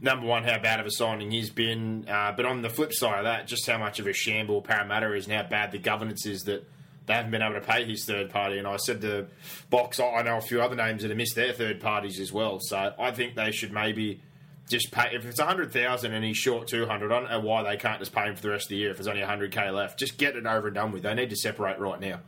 number 0.02 0.26
one, 0.26 0.44
how 0.44 0.60
bad 0.60 0.80
of 0.80 0.86
a 0.86 0.92
signing 0.92 1.32
he's 1.32 1.50
been. 1.50 2.08
Uh, 2.08 2.32
but 2.36 2.46
on 2.46 2.62
the 2.62 2.70
flip 2.70 2.94
side 2.94 3.20
of 3.20 3.24
that, 3.26 3.48
just 3.48 3.66
how 3.68 3.78
much 3.78 4.00
of 4.00 4.08
a 4.08 4.14
shamble 4.14 4.62
Parramatta 4.62 5.14
is 5.14 5.26
and 5.26 5.36
how 5.36 5.44
bad 5.44 5.72
the 5.72 5.80
governance 5.80 6.26
is 6.26 6.44
that 6.44 6.68
they 7.06 7.14
haven't 7.14 7.32
been 7.32 7.42
able 7.42 7.56
to 7.56 7.62
pay 7.62 7.86
his 7.86 8.06
third 8.06 8.30
party. 8.30 8.58
And 8.58 8.68
I 8.68 8.78
said 8.78 9.02
to 9.02 9.28
Box, 9.70 10.00
I 10.00 10.22
know 10.24 10.38
a 10.38 10.42
few 10.42 10.62
other 10.62 10.76
names 10.76 11.02
that 11.02 11.10
have 11.10 11.18
missed 11.18 11.36
their 11.36 11.54
third 11.54 11.80
parties 11.80 12.20
as 12.20 12.32
well. 12.32 12.60
So 12.60 12.94
I 13.00 13.12
think 13.12 13.36
they 13.36 13.52
should 13.52 13.72
maybe 13.72 14.22
just 14.70 14.92
pay. 14.92 15.16
If 15.16 15.26
it's 15.26 15.40
100000 15.40 16.14
and 16.14 16.26
he's 16.26 16.38
short 16.38 16.68
200 16.68 17.12
I 17.12 17.20
don't 17.20 17.30
know 17.30 17.40
why 17.40 17.64
they 17.64 17.78
can't 17.78 18.00
just 18.00 18.14
pay 18.14 18.28
him 18.28 18.36
for 18.36 18.42
the 18.42 18.50
rest 18.50 18.66
of 18.66 18.70
the 18.70 18.76
year 18.76 18.92
if 18.92 18.98
there's 18.98 19.08
only 19.08 19.22
100k 19.22 19.74
left. 19.74 19.98
Just 19.98 20.18
get 20.18 20.36
it 20.36 20.46
over 20.46 20.68
and 20.68 20.76
done 20.76 20.92
with. 20.92 21.04
They 21.04 21.14
need 21.14 21.30
to 21.30 21.38
separate 21.38 21.80
right 21.80 22.00
now. 22.00 22.20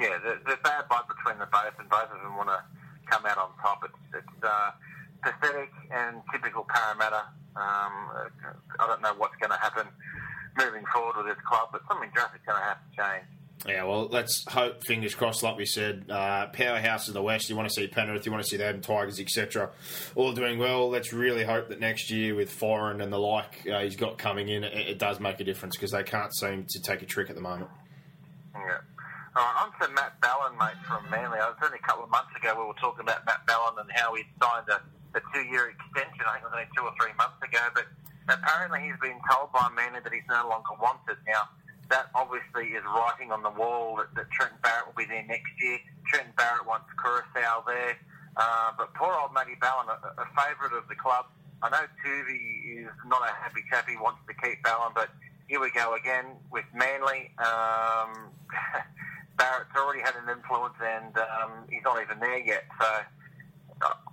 Yeah, 0.00 0.18
the, 0.24 0.38
the 0.50 0.56
bad 0.64 0.88
blood 0.88 1.04
between 1.06 1.38
the 1.38 1.46
both, 1.46 1.78
and 1.78 1.88
both 1.88 2.10
of 2.10 2.22
them 2.22 2.34
want 2.36 2.48
to 2.48 2.62
come 3.10 3.26
out 3.26 3.36
on 3.36 3.50
top. 3.60 3.84
It's, 3.84 4.24
it's 4.24 4.42
uh, 4.44 4.70
pathetic 5.22 5.70
and 5.90 6.22
typical 6.32 6.66
Parramatta. 6.68 7.24
Um, 7.54 8.10
I 8.80 8.86
don't 8.86 9.02
know 9.02 9.14
what's 9.16 9.36
going 9.36 9.50
to 9.50 9.58
happen 9.58 9.86
moving 10.58 10.84
forward 10.92 11.16
with 11.16 11.26
this 11.26 11.44
club, 11.46 11.68
but 11.72 11.82
something 11.88 12.10
drastic's 12.12 12.44
going 12.46 12.58
to 12.58 12.64
have 12.64 12.78
to 12.78 12.96
change. 12.96 13.26
Yeah, 13.66 13.84
well, 13.84 14.08
let's 14.10 14.44
hope, 14.48 14.82
fingers 14.84 15.14
crossed, 15.14 15.44
like 15.44 15.56
we 15.56 15.66
said, 15.66 16.06
uh, 16.10 16.46
powerhouse 16.48 17.06
in 17.06 17.14
the 17.14 17.22
West. 17.22 17.48
You 17.48 17.54
want 17.54 17.68
to 17.68 17.74
see 17.74 17.86
Penrith, 17.86 18.26
you 18.26 18.32
want 18.32 18.42
to 18.42 18.48
see 18.48 18.56
the 18.56 18.64
Adelaide 18.64 18.82
Tigers, 18.82 19.20
etc. 19.20 19.70
All 20.16 20.32
doing 20.32 20.58
well. 20.58 20.90
Let's 20.90 21.12
really 21.12 21.44
hope 21.44 21.68
that 21.68 21.78
next 21.78 22.10
year 22.10 22.34
with 22.34 22.50
Foran 22.50 23.00
and 23.00 23.12
the 23.12 23.18
like 23.18 23.68
uh, 23.72 23.80
he's 23.80 23.94
got 23.94 24.18
coming 24.18 24.48
in, 24.48 24.64
it, 24.64 24.74
it 24.74 24.98
does 24.98 25.20
make 25.20 25.38
a 25.38 25.44
difference 25.44 25.76
because 25.76 25.92
they 25.92 26.02
can't 26.02 26.34
seem 26.34 26.66
to 26.70 26.80
take 26.80 27.02
a 27.02 27.06
trick 27.06 27.30
at 27.30 27.36
the 27.36 27.42
moment. 27.42 27.70
Yeah. 28.54 28.78
All 29.34 29.42
right, 29.42 29.64
on 29.64 29.88
to 29.88 29.94
Matt 29.94 30.20
Ballin, 30.20 30.58
mate, 30.58 30.76
from 30.86 31.08
Manly. 31.08 31.38
I 31.38 31.48
was 31.48 31.56
only 31.64 31.78
a 31.82 31.86
couple 31.86 32.04
of 32.04 32.10
months 32.10 32.34
ago 32.36 32.54
we 32.58 32.66
were 32.66 32.74
talking 32.74 33.00
about 33.00 33.24
Matt 33.24 33.46
Ballin 33.46 33.74
and 33.78 33.90
how 33.94 34.14
he'd 34.14 34.26
signed 34.42 34.68
a 34.68 34.82
a 35.14 35.22
two-year 35.32 35.72
extension. 35.74 36.24
I 36.24 36.40
think 36.40 36.44
it 36.44 36.50
was 36.50 36.56
only 36.56 36.70
two 36.76 36.84
or 36.84 36.94
three 37.00 37.14
months 37.16 37.40
ago, 37.42 37.62
but 37.74 37.86
apparently 38.28 38.88
he's 38.88 39.00
been 39.00 39.18
told 39.28 39.52
by 39.52 39.68
Manly 39.74 40.00
that 40.00 40.12
he's 40.12 40.26
no 40.28 40.48
longer 40.48 40.74
wanted. 40.80 41.20
Now, 41.26 41.48
that 41.90 42.08
obviously 42.14 42.72
is 42.72 42.84
writing 42.88 43.32
on 43.32 43.42
the 43.42 43.52
wall 43.52 44.00
that, 44.00 44.14
that 44.16 44.30
Trent 44.32 44.56
Barrett 44.62 44.86
will 44.88 44.96
be 44.96 45.04
there 45.04 45.24
next 45.28 45.52
year. 45.60 45.78
Trent 46.08 46.34
Barrett 46.36 46.66
wants 46.66 46.88
Koroisau 46.96 47.66
there. 47.66 47.96
Uh, 48.36 48.72
but 48.78 48.94
poor 48.94 49.12
old 49.12 49.34
Matty 49.34 49.56
Ballin, 49.60 49.92
a, 49.92 50.22
a 50.22 50.26
favourite 50.32 50.72
of 50.72 50.88
the 50.88 50.96
club. 50.96 51.26
I 51.60 51.68
know 51.68 51.84
Toovey 52.00 52.80
is 52.80 52.90
not 53.06 53.20
a 53.22 53.32
happy 53.36 53.60
chap. 53.68 53.86
He 53.88 53.96
wants 53.96 54.20
to 54.26 54.34
keep 54.40 54.62
Ballin, 54.64 54.92
but 54.94 55.10
here 55.48 55.60
we 55.60 55.70
go 55.70 55.94
again 55.94 56.24
with 56.50 56.64
Manly. 56.74 57.30
Um, 57.38 58.32
Barrett's 59.36 59.76
already 59.76 60.00
had 60.00 60.14
an 60.16 60.32
influence, 60.32 60.74
and 60.80 61.12
um, 61.18 61.68
he's 61.70 61.84
not 61.84 62.00
even 62.00 62.18
there 62.20 62.40
yet. 62.40 62.64
So 62.80 62.88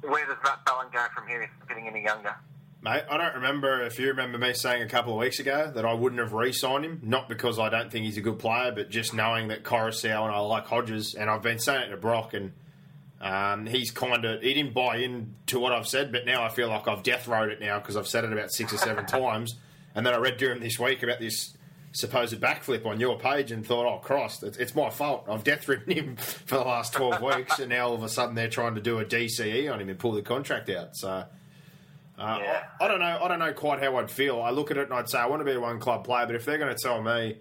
where 0.01 0.26
does 0.26 0.38
Matt 0.43 0.65
Ballin 0.65 0.88
go 0.91 1.05
from 1.13 1.28
here 1.28 1.41
if 1.41 1.49
he's 1.57 1.67
getting 1.67 1.88
any 1.88 2.03
younger? 2.03 2.36
Mate, 2.82 3.03
I 3.09 3.17
don't 3.17 3.36
remember 3.36 3.82
if 3.84 3.99
you 3.99 4.07
remember 4.07 4.38
me 4.38 4.53
saying 4.53 4.82
a 4.82 4.88
couple 4.88 5.11
of 5.11 5.20
weeks 5.20 5.39
ago 5.39 5.70
that 5.76 5.86
I 5.86 5.93
wouldn't 5.93 6.22
have 6.22 6.32
re-signed 6.32 6.86
him, 6.86 7.01
not 7.03 7.28
because 7.28 7.59
I 7.59 7.67
don't 7.67 7.91
think 7.91 8.05
he's 8.05 8.15
a 8.15 8.22
good 8.22 8.39
player, 8.39 8.72
but 8.72 8.89
just 8.89 9.13
knowing 9.13 9.49
that 9.49 9.63
Koroisau 9.63 10.24
and 10.24 10.34
I 10.34 10.39
like 10.39 10.65
Hodges, 10.65 11.13
and 11.13 11.30
I've 11.30 11.41
been 11.41 11.59
saying 11.59 11.88
it 11.88 11.89
to 11.89 11.97
Brock, 11.97 12.34
and 12.34 12.53
um, 13.20 13.65
he's 13.65 13.91
kind 13.91 14.24
of 14.24 14.41
he 14.41 14.53
didn't 14.53 14.74
buy 14.74 14.97
into 14.97 15.59
what 15.59 15.74
I've 15.74 15.88
said, 15.88 16.13
but 16.13 16.26
now 16.26 16.41
I 16.41 16.47
feel 16.47 16.70
like 16.70 16.88
I've 16.88 17.03
death 17.03 17.28
rode 17.28 17.51
it 17.51 17.59
now 17.59 17.80
because 17.80 17.97
I've 17.97 18.07
said 18.07 18.24
it 18.24 18.32
about 18.32 18.49
six 18.51 18.72
or 18.72 18.78
seven 18.78 19.05
times, 19.07 19.55
and 19.93 20.05
then 20.05 20.13
I 20.13 20.17
read 20.17 20.38
during 20.38 20.61
this 20.61 20.80
week 20.80 21.04
about 21.04 21.20
this 21.20 21.58
supposed 21.91 22.39
backflip 22.39 22.86
on 22.86 22.99
your 22.99 23.17
page 23.17 23.51
and 23.51 23.66
thought, 23.66 23.86
oh, 23.86 23.99
Christ, 23.99 24.43
it's, 24.43 24.57
it's 24.57 24.75
my 24.75 24.89
fault. 24.89 25.25
I've 25.29 25.43
death 25.43 25.67
ridden 25.67 25.91
him 25.91 26.16
for 26.17 26.55
the 26.55 26.63
last 26.63 26.93
12 26.93 27.21
weeks, 27.21 27.59
and 27.59 27.70
now 27.70 27.87
all 27.87 27.95
of 27.95 28.03
a 28.03 28.09
sudden 28.09 28.36
they're 28.36 28.49
trying 28.49 28.75
to 28.75 28.82
do 28.82 28.99
a 28.99 29.05
DCE 29.05 29.71
on 29.71 29.82
him 29.82 29.89
and 29.89 29.97
pull 29.97 30.11
the 30.11 30.21
contract 30.21 30.70
out. 30.70 30.95
So. 30.95 31.25
Uh, 32.17 32.37
yeah. 32.41 32.63
I, 32.82 32.86
I, 32.86 32.87
don't 32.89 32.99
know. 32.99 33.20
I 33.21 33.28
don't 33.29 33.39
know 33.39 33.53
quite 33.53 33.82
how 33.82 33.95
I'd 33.95 34.11
feel. 34.11 34.41
I 34.41 34.49
look 34.49 34.71
at 34.71 34.78
it 34.78 34.83
and 34.83 34.93
I'd 34.93 35.09
say 35.09 35.17
I 35.17 35.28
want 35.28 35.39
to 35.39 35.45
be 35.45 35.53
a 35.53 35.59
one 35.59 35.79
club 35.79 36.03
player, 36.03 36.25
but 36.25 36.36
if 36.36 36.43
they're 36.43 36.57
going 36.57 36.75
to 36.75 36.82
tell 36.82 37.01
me 37.01 37.37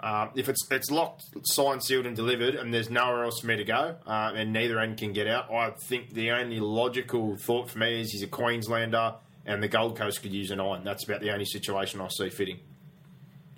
uh, 0.00 0.28
if 0.34 0.48
it's 0.48 0.66
it's 0.70 0.90
locked, 0.90 1.24
signed, 1.42 1.84
sealed, 1.84 2.06
and 2.06 2.16
delivered, 2.16 2.54
and 2.54 2.72
there's 2.72 2.88
nowhere 2.88 3.24
else 3.24 3.40
for 3.40 3.46
me 3.46 3.56
to 3.56 3.64
go, 3.64 3.96
uh, 4.06 4.32
and 4.34 4.52
neither 4.52 4.80
end 4.80 4.96
can 4.96 5.12
get 5.12 5.26
out, 5.26 5.52
I 5.52 5.70
think 5.70 6.14
the 6.14 6.30
only 6.30 6.58
logical 6.58 7.36
thought 7.36 7.68
for 7.68 7.78
me 7.78 8.00
is 8.00 8.10
he's 8.10 8.22
a 8.22 8.26
Queenslander, 8.26 9.16
and 9.44 9.62
the 9.62 9.68
Gold 9.68 9.98
Coast 9.98 10.22
could 10.22 10.32
use 10.32 10.50
a 10.50 10.56
nine. 10.56 10.84
That's 10.84 11.04
about 11.04 11.20
the 11.20 11.30
only 11.32 11.44
situation 11.44 12.00
I 12.00 12.08
see 12.08 12.30
fitting. 12.30 12.60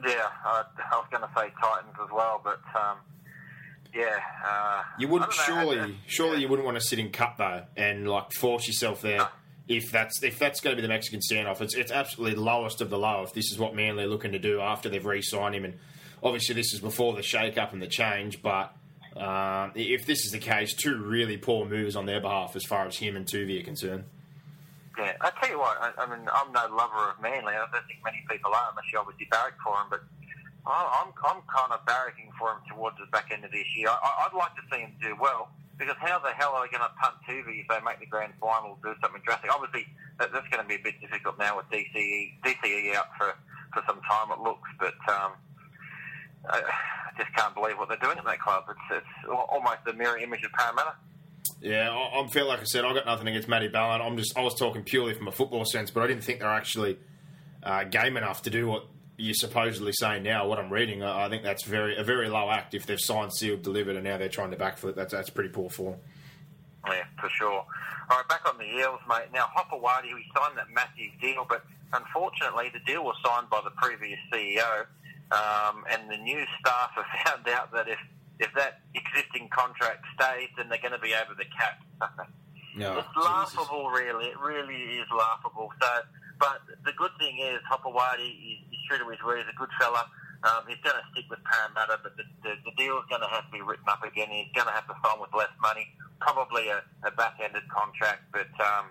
Yeah, 0.04 0.28
I, 0.44 0.64
I 0.92 0.96
was 0.96 1.06
going 1.10 1.22
to 1.22 1.30
say 1.36 1.52
Titans 1.60 1.94
as 2.02 2.10
well, 2.12 2.40
but 2.42 2.60
um, 2.74 2.98
yeah. 3.94 4.18
Uh, 4.44 4.82
you 4.98 5.08
wouldn't 5.08 5.32
surely, 5.32 5.96
surely 6.06 6.36
yeah. 6.36 6.38
you 6.42 6.48
wouldn't 6.48 6.66
want 6.66 6.76
to 6.76 6.84
sit 6.84 6.98
in 6.98 7.10
cut 7.10 7.34
though 7.38 7.62
and 7.76 8.08
like 8.08 8.32
force 8.32 8.66
yourself 8.66 9.02
there. 9.02 9.18
No. 9.18 9.28
If 9.68 9.92
that's 9.92 10.22
if 10.22 10.38
that's 10.38 10.60
going 10.60 10.74
to 10.74 10.82
be 10.82 10.82
the 10.82 10.92
Mexican 10.92 11.20
standoff, 11.20 11.60
it's 11.60 11.74
it's 11.74 11.92
absolutely 11.92 12.34
the 12.34 12.42
lowest 12.42 12.80
of 12.80 12.90
the 12.90 12.98
low. 12.98 13.22
If 13.22 13.32
this 13.32 13.52
is 13.52 13.58
what 13.58 13.76
Manly 13.76 14.04
are 14.04 14.08
looking 14.08 14.32
to 14.32 14.38
do 14.38 14.60
after 14.60 14.88
they've 14.88 15.04
re-signed 15.04 15.54
him, 15.54 15.64
and 15.64 15.74
obviously 16.22 16.54
this 16.54 16.74
is 16.74 16.80
before 16.80 17.14
the 17.14 17.22
shake-up 17.22 17.72
and 17.72 17.80
the 17.80 17.86
change, 17.86 18.42
but 18.42 18.74
uh, 19.16 19.70
if 19.76 20.04
this 20.04 20.24
is 20.24 20.32
the 20.32 20.38
case, 20.38 20.74
two 20.74 20.96
really 20.96 21.36
poor 21.36 21.64
moves 21.64 21.94
on 21.94 22.06
their 22.06 22.20
behalf 22.20 22.56
as 22.56 22.64
far 22.64 22.86
as 22.86 22.96
him 22.96 23.14
and 23.14 23.24
Toovey 23.26 23.60
are 23.60 23.64
concerned. 23.64 24.04
Yeah, 24.98 25.16
I 25.20 25.32
tell 25.40 25.48
you 25.48 25.58
what. 25.58 25.76
I, 25.80 25.92
I 25.96 26.04
mean, 26.04 26.28
I'm 26.28 26.52
no 26.52 26.68
lover 26.68 27.10
of 27.10 27.20
Manly. 27.22 27.56
I 27.56 27.64
don't 27.72 27.86
think 27.88 28.04
many 28.04 28.24
people 28.28 28.52
are, 28.52 28.70
unless 28.70 28.88
you 28.92 28.98
obviously 29.00 29.26
barrack 29.30 29.56
for 29.64 29.72
him. 29.80 29.88
But 29.88 30.04
I'm 30.66 31.10
I'm 31.24 31.40
kind 31.48 31.72
of 31.72 31.80
barracking 31.88 32.30
for 32.38 32.52
him 32.52 32.60
towards 32.68 32.96
the 33.00 33.08
back 33.10 33.32
end 33.32 33.44
of 33.44 33.50
this 33.50 33.66
year. 33.76 33.88
I, 33.88 34.28
I'd 34.28 34.36
like 34.36 34.54
to 34.60 34.64
see 34.70 34.84
him 34.84 34.92
do 35.00 35.16
well. 35.18 35.48
Because 35.78 35.96
how 35.98 36.20
the 36.20 36.30
hell 36.36 36.52
are 36.54 36.62
they 36.62 36.70
going 36.70 36.84
to 36.84 36.94
punt 37.00 37.16
Toovey 37.26 37.64
if 37.64 37.66
they 37.66 37.80
make 37.82 37.98
the 37.98 38.06
grand 38.06 38.34
final, 38.38 38.78
do 38.84 38.94
something 39.02 39.22
drastic? 39.24 39.50
Obviously, 39.50 39.88
that, 40.20 40.30
that's 40.30 40.46
going 40.52 40.62
to 40.62 40.68
be 40.68 40.76
a 40.76 40.84
bit 40.84 41.00
difficult 41.00 41.38
now 41.38 41.56
with 41.56 41.66
DCE, 41.72 42.38
DCE 42.44 42.94
out 42.94 43.08
for, 43.18 43.34
for 43.72 43.82
some 43.88 43.98
time, 44.06 44.30
it 44.30 44.38
looks. 44.38 44.68
But 44.78 44.94
um, 45.08 45.32
I 46.46 46.62
just 47.18 47.34
can't 47.34 47.54
believe 47.54 47.78
what 47.78 47.88
they're 47.88 47.98
doing 47.98 48.18
at 48.18 48.24
that 48.24 48.40
club. 48.40 48.64
It's, 48.68 49.02
it's 49.02 49.14
almost 49.28 49.82
the 49.84 49.92
mirror 49.94 50.18
image 50.18 50.44
of 50.44 50.52
Parramatta. 50.52 50.94
Yeah, 51.60 51.90
I, 51.90 52.20
I 52.20 52.26
feel 52.28 52.46
like 52.46 52.60
I 52.60 52.64
said 52.64 52.84
I 52.84 52.92
got 52.94 53.06
nothing 53.06 53.28
against 53.28 53.48
Matty 53.48 53.68
Ballin. 53.68 54.00
I'm 54.00 54.16
just 54.16 54.36
I 54.36 54.42
was 54.42 54.54
talking 54.54 54.82
purely 54.82 55.14
from 55.14 55.28
a 55.28 55.32
football 55.32 55.64
sense, 55.64 55.90
but 55.90 56.02
I 56.02 56.06
didn't 56.06 56.24
think 56.24 56.40
they're 56.40 56.48
actually 56.48 56.98
uh, 57.62 57.84
game 57.84 58.16
enough 58.16 58.42
to 58.42 58.50
do 58.50 58.66
what 58.66 58.86
you're 59.16 59.34
supposedly 59.34 59.92
saying 59.92 60.22
now. 60.22 60.46
What 60.46 60.58
I'm 60.58 60.72
reading, 60.72 61.02
I, 61.02 61.26
I 61.26 61.28
think 61.28 61.42
that's 61.42 61.64
very 61.64 61.96
a 61.96 62.04
very 62.04 62.28
low 62.28 62.50
act 62.50 62.74
if 62.74 62.86
they've 62.86 63.00
signed, 63.00 63.32
sealed, 63.32 63.62
delivered, 63.62 63.96
and 63.96 64.04
now 64.04 64.18
they're 64.18 64.28
trying 64.28 64.50
to 64.50 64.56
backfoot. 64.56 64.96
That's 64.96 65.12
that's 65.12 65.30
pretty 65.30 65.50
poor 65.50 65.70
form. 65.70 65.96
Yeah, 66.86 67.04
for 67.20 67.28
sure. 67.28 67.64
All 68.10 68.18
right, 68.18 68.28
back 68.28 68.48
on 68.48 68.58
the 68.58 68.64
Eels, 68.64 68.98
mate. 69.08 69.28
Now, 69.32 69.46
Hopoate, 69.56 70.12
we 70.12 70.24
signed 70.36 70.58
that 70.58 70.68
massive 70.74 71.18
deal, 71.20 71.46
but 71.48 71.64
unfortunately, 71.92 72.70
the 72.72 72.80
deal 72.80 73.04
was 73.04 73.14
signed 73.24 73.48
by 73.48 73.60
the 73.62 73.70
previous 73.70 74.18
CEO, 74.32 74.80
um, 75.30 75.84
and 75.90 76.10
the 76.10 76.16
new 76.16 76.44
staff 76.60 76.90
have 76.96 77.06
found 77.26 77.48
out 77.48 77.72
that 77.72 77.88
if 77.88 77.98
if 78.42 78.50
that 78.58 78.82
existing 78.98 79.48
contract 79.54 80.02
stays, 80.18 80.50
then 80.58 80.68
they're 80.68 80.82
going 80.82 80.92
to 80.92 81.00
be 81.00 81.14
over 81.14 81.38
the 81.38 81.46
cap. 81.54 81.78
No, 82.74 82.96
it's 82.96 83.16
laughable, 83.20 83.90
really. 83.90 84.32
It 84.32 84.40
really 84.40 84.96
is 84.96 85.04
laughable. 85.12 85.68
So, 85.76 85.88
but 86.40 86.64
the 86.86 86.92
good 86.96 87.12
thing 87.20 87.36
is, 87.36 87.60
Hopoate 87.68 88.24
is, 88.24 88.64
is 88.72 88.80
true 88.88 88.96
to 88.96 89.04
his 89.12 89.20
word. 89.20 89.44
He's 89.44 89.52
a 89.52 89.58
good 89.60 89.68
fella. 89.78 90.08
Um, 90.42 90.64
he's 90.66 90.80
going 90.80 90.96
to 90.96 91.04
stick 91.12 91.28
with 91.28 91.38
Parramatta, 91.44 92.00
but 92.02 92.16
the, 92.16 92.24
the, 92.42 92.56
the 92.64 92.72
deal 92.80 92.96
is 92.96 93.04
going 93.12 93.20
to 93.20 93.28
have 93.28 93.44
to 93.44 93.52
be 93.52 93.60
written 93.60 93.84
up 93.92 94.00
again. 94.02 94.32
He's 94.32 94.50
going 94.56 94.66
to 94.66 94.72
have 94.72 94.88
to 94.88 94.96
sign 95.04 95.20
with 95.20 95.36
less 95.36 95.52
money, 95.60 95.84
probably 96.18 96.72
a, 96.72 96.80
a 97.04 97.12
back-ended 97.12 97.68
contract. 97.68 98.24
But 98.32 98.50
um, 98.56 98.88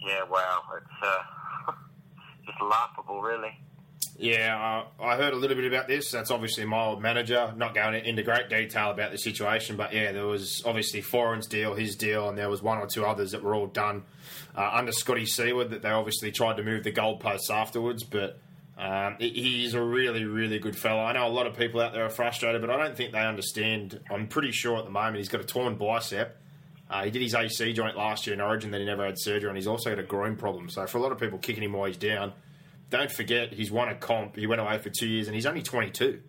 yeah, 0.00 0.24
wow, 0.24 0.64
it's 0.72 0.98
uh, 1.04 1.72
just 2.48 2.60
laughable, 2.64 3.20
really. 3.20 3.52
Yeah, 4.18 4.84
uh, 5.00 5.02
I 5.02 5.16
heard 5.16 5.32
a 5.32 5.36
little 5.36 5.56
bit 5.56 5.66
about 5.66 5.88
this. 5.88 6.10
That's 6.10 6.30
obviously 6.30 6.64
my 6.64 6.84
old 6.84 7.00
manager. 7.00 7.52
Not 7.56 7.74
going 7.74 7.94
into 8.04 8.22
great 8.22 8.48
detail 8.48 8.90
about 8.90 9.10
the 9.10 9.18
situation, 9.18 9.76
but 9.76 9.92
yeah, 9.92 10.12
there 10.12 10.26
was 10.26 10.62
obviously 10.64 11.00
Foran's 11.00 11.46
deal, 11.46 11.74
his 11.74 11.96
deal, 11.96 12.28
and 12.28 12.36
there 12.36 12.50
was 12.50 12.62
one 12.62 12.78
or 12.78 12.86
two 12.86 13.04
others 13.04 13.32
that 13.32 13.42
were 13.42 13.54
all 13.54 13.66
done 13.66 14.04
uh, 14.56 14.70
under 14.72 14.92
Scotty 14.92 15.26
Seward 15.26 15.70
that 15.70 15.82
they 15.82 15.90
obviously 15.90 16.30
tried 16.30 16.58
to 16.58 16.62
move 16.62 16.84
the 16.84 16.92
goalposts 16.92 17.50
afterwards. 17.50 18.04
But 18.04 18.38
um, 18.78 19.16
he's 19.18 19.74
a 19.74 19.82
really, 19.82 20.24
really 20.24 20.58
good 20.58 20.76
fellow. 20.76 21.02
I 21.02 21.12
know 21.12 21.26
a 21.26 21.28
lot 21.28 21.46
of 21.46 21.56
people 21.56 21.80
out 21.80 21.92
there 21.92 22.04
are 22.04 22.10
frustrated, 22.10 22.60
but 22.60 22.70
I 22.70 22.76
don't 22.76 22.96
think 22.96 23.12
they 23.12 23.24
understand. 23.24 23.98
I'm 24.10 24.28
pretty 24.28 24.52
sure 24.52 24.78
at 24.78 24.84
the 24.84 24.90
moment 24.90 25.16
he's 25.16 25.30
got 25.30 25.40
a 25.40 25.44
torn 25.44 25.76
bicep. 25.76 26.38
Uh, 26.90 27.04
he 27.04 27.10
did 27.10 27.22
his 27.22 27.34
AC 27.34 27.72
joint 27.72 27.96
last 27.96 28.26
year 28.26 28.34
in 28.34 28.40
Origin, 28.42 28.70
then 28.70 28.80
he 28.80 28.86
never 28.86 29.06
had 29.06 29.18
surgery, 29.18 29.48
and 29.48 29.56
he's 29.56 29.66
also 29.66 29.88
got 29.88 29.98
a 29.98 30.02
groin 30.02 30.36
problem. 30.36 30.68
So 30.68 30.86
for 30.86 30.98
a 30.98 31.00
lot 31.00 31.10
of 31.10 31.18
people 31.18 31.38
kicking 31.38 31.62
him 31.62 31.72
while 31.72 31.86
he's 31.86 31.96
down 31.96 32.34
don't 32.92 33.10
forget 33.10 33.54
he's 33.54 33.70
won 33.70 33.88
a 33.88 33.94
comp. 33.94 34.36
He 34.36 34.46
went 34.46 34.60
away 34.60 34.76
for 34.76 34.90
two 34.90 35.08
years, 35.08 35.26
and 35.26 35.34
he's 35.34 35.46
only 35.46 35.62
22. 35.62 36.20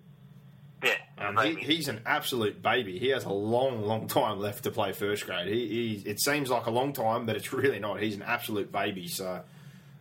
Yeah, 0.82 0.96
um, 1.18 1.38
he, 1.38 1.56
he's 1.56 1.90
an 1.90 2.02
absolute 2.06 2.62
baby. 2.62 2.98
He 2.98 3.10
has 3.10 3.26
a 3.26 3.34
long, 3.34 3.84
long 3.84 4.08
time 4.08 4.40
left 4.40 4.64
to 4.64 4.72
play 4.72 4.94
first 4.94 5.26
grade. 5.26 5.48
He, 5.48 5.68
he, 5.68 6.10
it 6.10 6.22
seems 6.22 6.50
like 6.50 6.66
a 6.66 6.72
long 6.72 6.94
time, 6.94 7.26
but 7.26 7.36
it's 7.36 7.52
really 7.54 7.80
not. 7.80 8.00
He's 8.02 8.16
an 8.16 8.22
absolute 8.22 8.72
baby. 8.72 9.08
So, 9.10 9.42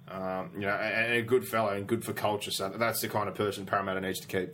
um, 0.08 0.50
you 0.54 0.60
know, 0.60 0.70
and 0.70 1.14
a 1.14 1.22
good 1.22 1.46
fellow 1.46 1.70
and 1.70 1.86
good 1.86 2.04
for 2.04 2.12
culture. 2.12 2.52
So 2.52 2.68
that's 2.68 3.00
the 3.00 3.08
kind 3.08 3.28
of 3.28 3.34
person 3.34 3.66
Parramatta 3.66 4.00
needs 4.00 4.20
to 4.20 4.28
keep. 4.28 4.50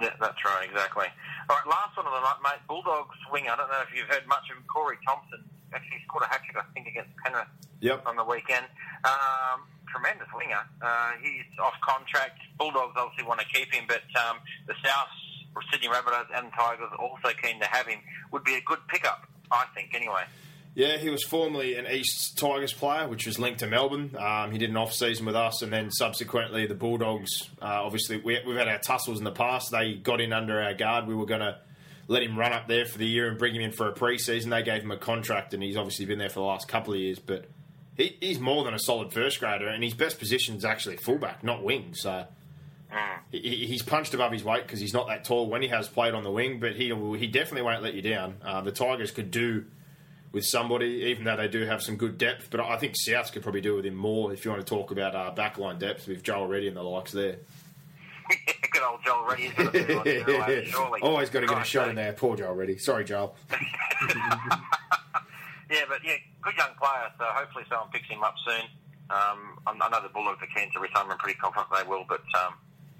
Yeah, 0.00 0.10
that's 0.20 0.44
right, 0.44 0.68
exactly. 0.68 1.06
All 1.48 1.56
right, 1.56 1.66
last 1.68 1.96
one 1.96 2.06
of 2.06 2.12
the 2.12 2.20
night, 2.20 2.38
mate. 2.42 2.60
Bulldogs 2.66 3.14
swing. 3.28 3.44
I 3.44 3.54
don't 3.54 3.70
know 3.70 3.82
if 3.88 3.96
you've 3.96 4.08
heard 4.08 4.26
much 4.26 4.50
of 4.50 4.56
him. 4.56 4.64
Corey 4.66 4.98
Thompson 5.06 5.44
actually 5.72 5.98
scored 6.08 6.24
a 6.24 6.26
hat 6.26 6.42
trick, 6.44 6.56
I 6.58 6.66
think, 6.74 6.88
against 6.88 7.10
Penrith 7.22 7.46
yep. 7.80 8.02
on 8.04 8.16
the 8.16 8.24
weekend. 8.24 8.66
Um, 9.04 9.62
tremendous 9.94 10.28
winger. 10.34 10.62
Uh, 10.82 11.12
he's 11.22 11.46
off 11.62 11.74
contract. 11.82 12.38
Bulldogs 12.58 12.94
obviously 12.96 13.24
want 13.24 13.40
to 13.40 13.46
keep 13.46 13.72
him, 13.72 13.84
but 13.86 14.02
um, 14.18 14.38
the 14.66 14.74
South, 14.84 15.08
Sydney 15.70 15.88
Rabbitohs 15.88 16.26
and 16.34 16.50
Tigers 16.52 16.88
are 16.90 16.98
also 16.98 17.30
keen 17.40 17.60
to 17.60 17.66
have 17.66 17.86
him. 17.86 18.00
Would 18.32 18.44
be 18.44 18.54
a 18.56 18.60
good 18.62 18.80
pickup, 18.88 19.26
I 19.50 19.66
think, 19.74 19.94
anyway. 19.94 20.24
Yeah, 20.74 20.96
he 20.96 21.08
was 21.08 21.22
formerly 21.22 21.76
an 21.76 21.86
East 21.86 22.36
Tigers 22.36 22.72
player, 22.72 23.06
which 23.06 23.26
was 23.26 23.38
linked 23.38 23.60
to 23.60 23.68
Melbourne. 23.68 24.16
Um, 24.18 24.50
he 24.50 24.58
did 24.58 24.70
an 24.70 24.76
off 24.76 24.92
season 24.92 25.24
with 25.24 25.36
us, 25.36 25.62
and 25.62 25.72
then 25.72 25.92
subsequently 25.92 26.66
the 26.66 26.74
Bulldogs. 26.74 27.48
Uh, 27.62 27.84
obviously, 27.84 28.16
we, 28.16 28.34
have 28.34 28.44
had 28.44 28.66
our 28.66 28.78
tussles 28.78 29.18
in 29.18 29.24
the 29.24 29.30
past. 29.30 29.70
They 29.70 29.94
got 29.94 30.20
in 30.20 30.32
under 30.32 30.60
our 30.60 30.74
guard. 30.74 31.06
We 31.06 31.14
were 31.14 31.26
going 31.26 31.42
to 31.42 31.60
let 32.08 32.24
him 32.24 32.36
run 32.36 32.52
up 32.52 32.66
there 32.66 32.86
for 32.86 32.98
the 32.98 33.06
year 33.06 33.28
and 33.28 33.38
bring 33.38 33.54
him 33.54 33.62
in 33.62 33.70
for 33.70 33.88
a 33.88 33.92
pre-season. 33.92 34.50
They 34.50 34.64
gave 34.64 34.82
him 34.82 34.90
a 34.90 34.96
contract, 34.96 35.54
and 35.54 35.62
he's 35.62 35.76
obviously 35.76 36.06
been 36.06 36.18
there 36.18 36.28
for 36.28 36.40
the 36.40 36.46
last 36.46 36.66
couple 36.66 36.92
of 36.92 36.98
years. 36.98 37.20
But 37.20 37.46
he, 37.96 38.16
he's 38.20 38.40
more 38.40 38.64
than 38.64 38.74
a 38.74 38.78
solid 38.78 39.12
first 39.12 39.40
grader, 39.40 39.68
and 39.68 39.82
his 39.82 39.94
best 39.94 40.18
position 40.18 40.56
is 40.56 40.64
actually 40.64 40.96
fullback, 40.96 41.42
not 41.44 41.62
wing. 41.62 41.94
So 41.94 42.26
he, 43.30 43.66
he's 43.66 43.82
punched 43.82 44.14
above 44.14 44.32
his 44.32 44.44
weight 44.44 44.62
because 44.62 44.80
he's 44.80 44.94
not 44.94 45.08
that 45.08 45.24
tall 45.24 45.48
when 45.48 45.62
he 45.62 45.68
has 45.68 45.88
played 45.88 46.14
on 46.14 46.24
the 46.24 46.30
wing, 46.30 46.60
but 46.60 46.72
he 46.76 46.94
he 47.18 47.26
definitely 47.26 47.62
won't 47.62 47.82
let 47.82 47.94
you 47.94 48.02
down. 48.02 48.36
Uh, 48.44 48.60
the 48.60 48.72
Tigers 48.72 49.10
could 49.10 49.30
do 49.30 49.64
with 50.32 50.44
somebody, 50.44 50.86
even 51.06 51.24
though 51.24 51.36
they 51.36 51.48
do 51.48 51.64
have 51.64 51.80
some 51.80 51.96
good 51.96 52.18
depth, 52.18 52.50
but 52.50 52.60
I 52.60 52.76
think 52.76 52.94
Souths 52.94 53.32
could 53.32 53.42
probably 53.42 53.60
do 53.60 53.76
with 53.76 53.86
him 53.86 53.94
more 53.94 54.32
if 54.32 54.44
you 54.44 54.50
want 54.50 54.66
to 54.66 54.68
talk 54.68 54.90
about 54.90 55.14
uh, 55.14 55.32
backline 55.34 55.78
depth 55.78 56.08
with 56.08 56.24
Joel 56.24 56.48
Reddy 56.48 56.66
and 56.66 56.76
the 56.76 56.82
likes 56.82 57.12
there. 57.12 57.36
Good 58.72 58.82
old 58.82 58.98
Joel 59.04 59.26
Reddy. 59.28 59.52
Always 61.02 61.30
got 61.30 61.40
to 61.40 61.46
get 61.46 61.58
a 61.58 61.64
shot 61.64 61.88
in 61.90 61.94
there. 61.94 62.12
Poor 62.12 62.36
Joel 62.36 62.54
Reddy. 62.54 62.78
Sorry, 62.78 63.04
Joel. 63.04 63.36
Yeah, 65.70 65.80
but 65.88 66.04
yeah, 66.04 66.16
good 66.44 66.56
young 66.56 66.74
player. 66.78 67.08
So 67.18 67.24
hopefully 67.28 67.64
someone 67.68 67.88
picks 67.90 68.08
him 68.08 68.22
up 68.22 68.34
soon. 68.46 68.64
Um, 69.10 69.58
I 69.66 69.88
know 69.88 70.02
the 70.02 70.08
Bulldogs 70.08 70.42
are 70.42 70.48
keen 70.58 70.70
to 70.72 70.80
resign 70.80 71.06
him. 71.06 71.12
I'm 71.12 71.18
pretty 71.18 71.38
confident 71.38 71.68
they 71.74 71.88
will. 71.88 72.04
But 72.08 72.22
um, 72.38 72.54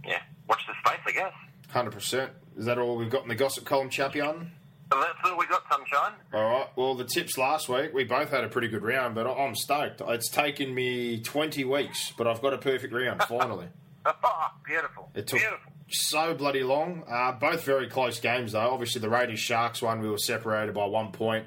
yeah, 0.07 0.21
watch 0.49 0.61
the 0.66 0.75
space, 0.85 1.01
I 1.07 1.12
guess. 1.12 1.33
Hundred 1.71 1.93
percent. 1.93 2.33
Is 2.57 2.66
that 2.66 2.79
all 2.79 2.97
we've 2.97 3.11
got 3.11 3.23
in 3.23 3.29
the 3.29 3.35
gossip 3.35 3.65
column, 3.65 3.91
champion? 3.91 4.51
So 4.93 5.01
that's 5.01 5.19
all 5.25 5.37
we 5.39 5.47
got, 5.47 5.62
sunshine. 5.69 6.12
All 6.33 6.43
right. 6.43 6.66
Well, 6.77 6.95
the 6.95 7.05
tips 7.05 7.37
last 7.39 7.69
week, 7.69 7.93
we 7.95 8.05
both 8.05 8.31
had 8.31 8.45
a 8.45 8.49
pretty 8.49 8.69
good 8.69 8.83
round, 8.83 9.15
but 9.15 9.27
I'm 9.27 9.55
stoked. 9.57 10.03
It's 10.07 10.29
taken 10.29 10.73
me 10.75 11.21
20 11.21 11.65
weeks, 11.65 12.12
but 12.16 12.27
I've 12.27 12.41
got 12.43 12.53
a 12.53 12.59
perfect 12.59 12.93
round 12.93 13.23
finally. 13.29 13.66
oh, 14.05 14.49
beautiful. 14.66 15.11
It 15.15 15.27
took 15.27 15.41
beautiful. 15.41 15.73
so 15.89 16.35
bloody 16.35 16.62
long. 16.62 17.03
Uh, 17.11 17.33
both 17.33 17.65
very 17.65 17.89
close 17.89 18.21
games, 18.21 18.53
though. 18.53 18.71
Obviously, 18.71 19.01
the 19.01 19.09
Raiders 19.09 19.41
Sharks 19.41 19.81
one, 19.83 20.01
we 20.01 20.09
were 20.09 20.19
separated 20.19 20.75
by 20.75 20.85
one 20.85 21.11
point. 21.12 21.47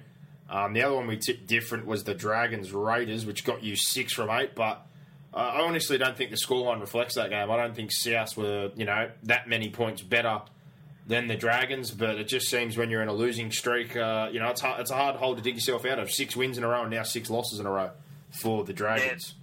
Um, 0.49 0.73
the 0.73 0.83
other 0.83 0.95
one 0.95 1.07
we 1.07 1.17
tipped 1.17 1.47
different 1.47 1.85
was 1.85 2.03
the 2.03 2.13
Dragons 2.13 2.71
Raiders, 2.71 3.25
which 3.25 3.43
got 3.43 3.63
you 3.63 3.75
six 3.75 4.13
from 4.13 4.29
eight. 4.29 4.55
But 4.55 4.85
uh, 5.33 5.37
I 5.37 5.61
honestly 5.61 5.97
don't 5.97 6.15
think 6.15 6.31
the 6.31 6.37
scoreline 6.37 6.79
reflects 6.79 7.15
that 7.15 7.29
game. 7.29 7.51
I 7.51 7.57
don't 7.57 7.75
think 7.75 7.91
South 7.91 8.37
were, 8.37 8.71
you 8.75 8.85
know, 8.85 9.09
that 9.23 9.49
many 9.49 9.69
points 9.69 10.01
better 10.01 10.41
than 11.05 11.27
the 11.27 11.35
Dragons. 11.35 11.91
But 11.91 12.17
it 12.17 12.27
just 12.27 12.47
seems 12.47 12.77
when 12.77 12.89
you're 12.89 13.01
in 13.01 13.09
a 13.09 13.13
losing 13.13 13.51
streak, 13.51 13.95
uh, 13.95 14.29
you 14.31 14.39
know, 14.39 14.49
it's, 14.49 14.61
hard, 14.61 14.79
it's 14.79 14.91
a 14.91 14.95
hard 14.95 15.17
hole 15.17 15.35
to 15.35 15.41
dig 15.41 15.55
yourself 15.55 15.85
out 15.85 15.99
of. 15.99 16.09
Six 16.11 16.35
wins 16.35 16.57
in 16.57 16.63
a 16.63 16.67
row 16.67 16.83
and 16.83 16.91
now 16.91 17.03
six 17.03 17.29
losses 17.29 17.59
in 17.59 17.65
a 17.65 17.71
row 17.71 17.91
for 18.31 18.63
the 18.63 18.73
Dragons. 18.73 19.35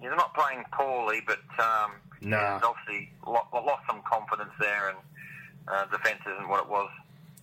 Yeah, 0.00 0.10
they're 0.10 0.16
not 0.16 0.34
playing 0.34 0.64
poorly, 0.72 1.20
but 1.26 1.40
um, 1.58 1.92
nah. 2.20 2.60
obviously 2.62 3.10
lost 3.26 3.82
some 3.88 4.00
confidence 4.08 4.52
there, 4.60 4.90
and 4.90 4.98
uh, 5.66 5.86
defence 5.86 6.20
isn't 6.24 6.48
what 6.48 6.62
it 6.62 6.70
was 6.70 6.88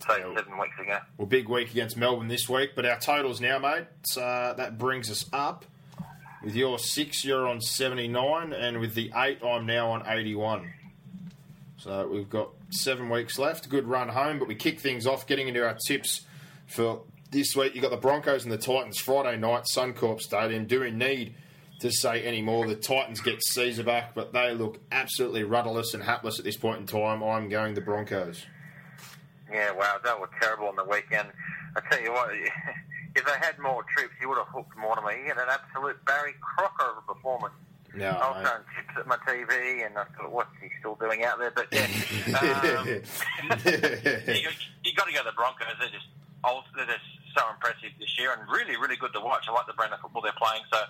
say 0.02 0.22
seven 0.22 0.58
weeks 0.58 0.78
ago. 0.80 0.98
Well, 1.16 1.26
big 1.26 1.48
week 1.48 1.70
against 1.70 1.96
Melbourne 1.96 2.28
this 2.28 2.48
week, 2.48 2.70
but 2.74 2.86
our 2.86 2.98
totals 2.98 3.40
now, 3.40 3.58
mate. 3.58 3.86
Uh, 4.16 4.52
that 4.54 4.78
brings 4.78 5.10
us 5.10 5.26
up. 5.32 5.64
With 6.44 6.54
your 6.54 6.78
six, 6.78 7.24
you're 7.24 7.46
on 7.46 7.60
79, 7.60 8.52
and 8.52 8.78
with 8.78 8.94
the 8.94 9.10
eight, 9.16 9.42
I'm 9.42 9.66
now 9.66 9.90
on 9.90 10.06
81. 10.06 10.72
So 11.78 12.08
we've 12.08 12.28
got 12.28 12.50
seven 12.70 13.10
weeks 13.10 13.38
left. 13.38 13.68
Good 13.68 13.86
run 13.86 14.08
home, 14.08 14.38
but 14.38 14.48
we 14.48 14.54
kick 14.54 14.80
things 14.80 15.06
off 15.06 15.26
getting 15.26 15.48
into 15.48 15.64
our 15.66 15.76
tips 15.86 16.22
for 16.66 17.02
this 17.30 17.56
week. 17.56 17.74
You've 17.74 17.82
got 17.82 17.90
the 17.90 17.96
Broncos 17.96 18.44
and 18.44 18.52
the 18.52 18.58
Titans 18.58 18.98
Friday 18.98 19.36
night, 19.36 19.64
Suncorp 19.74 20.20
Stadium. 20.20 20.66
Do 20.66 20.80
we 20.80 20.90
need 20.90 21.34
to 21.80 21.90
say 21.90 22.22
any 22.22 22.42
more? 22.42 22.66
The 22.66 22.76
Titans 22.76 23.20
get 23.20 23.40
Sezer 23.50 23.84
back, 23.84 24.14
but 24.14 24.32
they 24.32 24.54
look 24.54 24.78
absolutely 24.90 25.44
rudderless 25.44 25.94
and 25.94 26.02
hapless 26.02 26.38
at 26.38 26.44
this 26.44 26.56
point 26.56 26.80
in 26.80 26.86
time. 26.86 27.22
I'm 27.22 27.48
going 27.48 27.74
the 27.74 27.80
Broncos. 27.80 28.44
Yeah, 29.50 29.72
wow, 29.72 29.98
that 30.02 30.18
was 30.18 30.28
terrible 30.40 30.66
on 30.68 30.76
the 30.76 30.84
weekend. 30.84 31.28
I 31.76 31.80
tell 31.90 32.02
you 32.02 32.12
what, 32.12 32.30
if 33.14 33.24
they 33.24 33.38
had 33.40 33.58
more 33.58 33.84
troops, 33.96 34.14
he 34.18 34.26
would 34.26 34.38
have 34.38 34.48
hooked 34.48 34.76
more 34.76 34.96
to 34.96 35.02
me. 35.02 35.22
He 35.22 35.28
had 35.28 35.38
an 35.38 35.48
absolute 35.48 36.04
Barry 36.04 36.34
Crocker 36.40 36.90
of 36.92 37.04
a 37.08 37.14
performance. 37.14 37.54
No, 37.94 38.10
I 38.10 38.28
was 38.28 38.44
throwing 38.44 38.64
tips 38.76 38.94
at 39.00 39.06
my 39.06 39.16
TV, 39.24 39.86
and 39.86 39.96
I 39.96 40.04
thought, 40.12 40.30
what's 40.30 40.50
he 40.60 40.68
still 40.80 40.96
doing 40.96 41.24
out 41.24 41.38
there? 41.38 41.50
But 41.50 41.68
yeah, 41.72 41.88
um, 42.36 42.86
you, 42.86 44.50
you 44.84 44.92
got 44.92 45.06
to 45.08 45.12
go 45.12 45.24
to 45.24 45.30
the 45.30 45.32
Broncos. 45.34 45.72
They're 45.80 45.88
just 45.88 46.04
old, 46.44 46.64
they're 46.76 46.84
just 46.84 47.08
so 47.32 47.48
impressive 47.48 47.96
this 47.98 48.12
year, 48.18 48.36
and 48.36 48.42
really, 48.52 48.76
really 48.76 48.96
good 48.96 49.14
to 49.14 49.20
watch. 49.20 49.44
I 49.48 49.52
like 49.52 49.66
the 49.66 49.72
brand 49.72 49.94
of 49.94 50.00
football 50.00 50.20
they're 50.20 50.36
playing. 50.36 50.62
So 50.70 50.80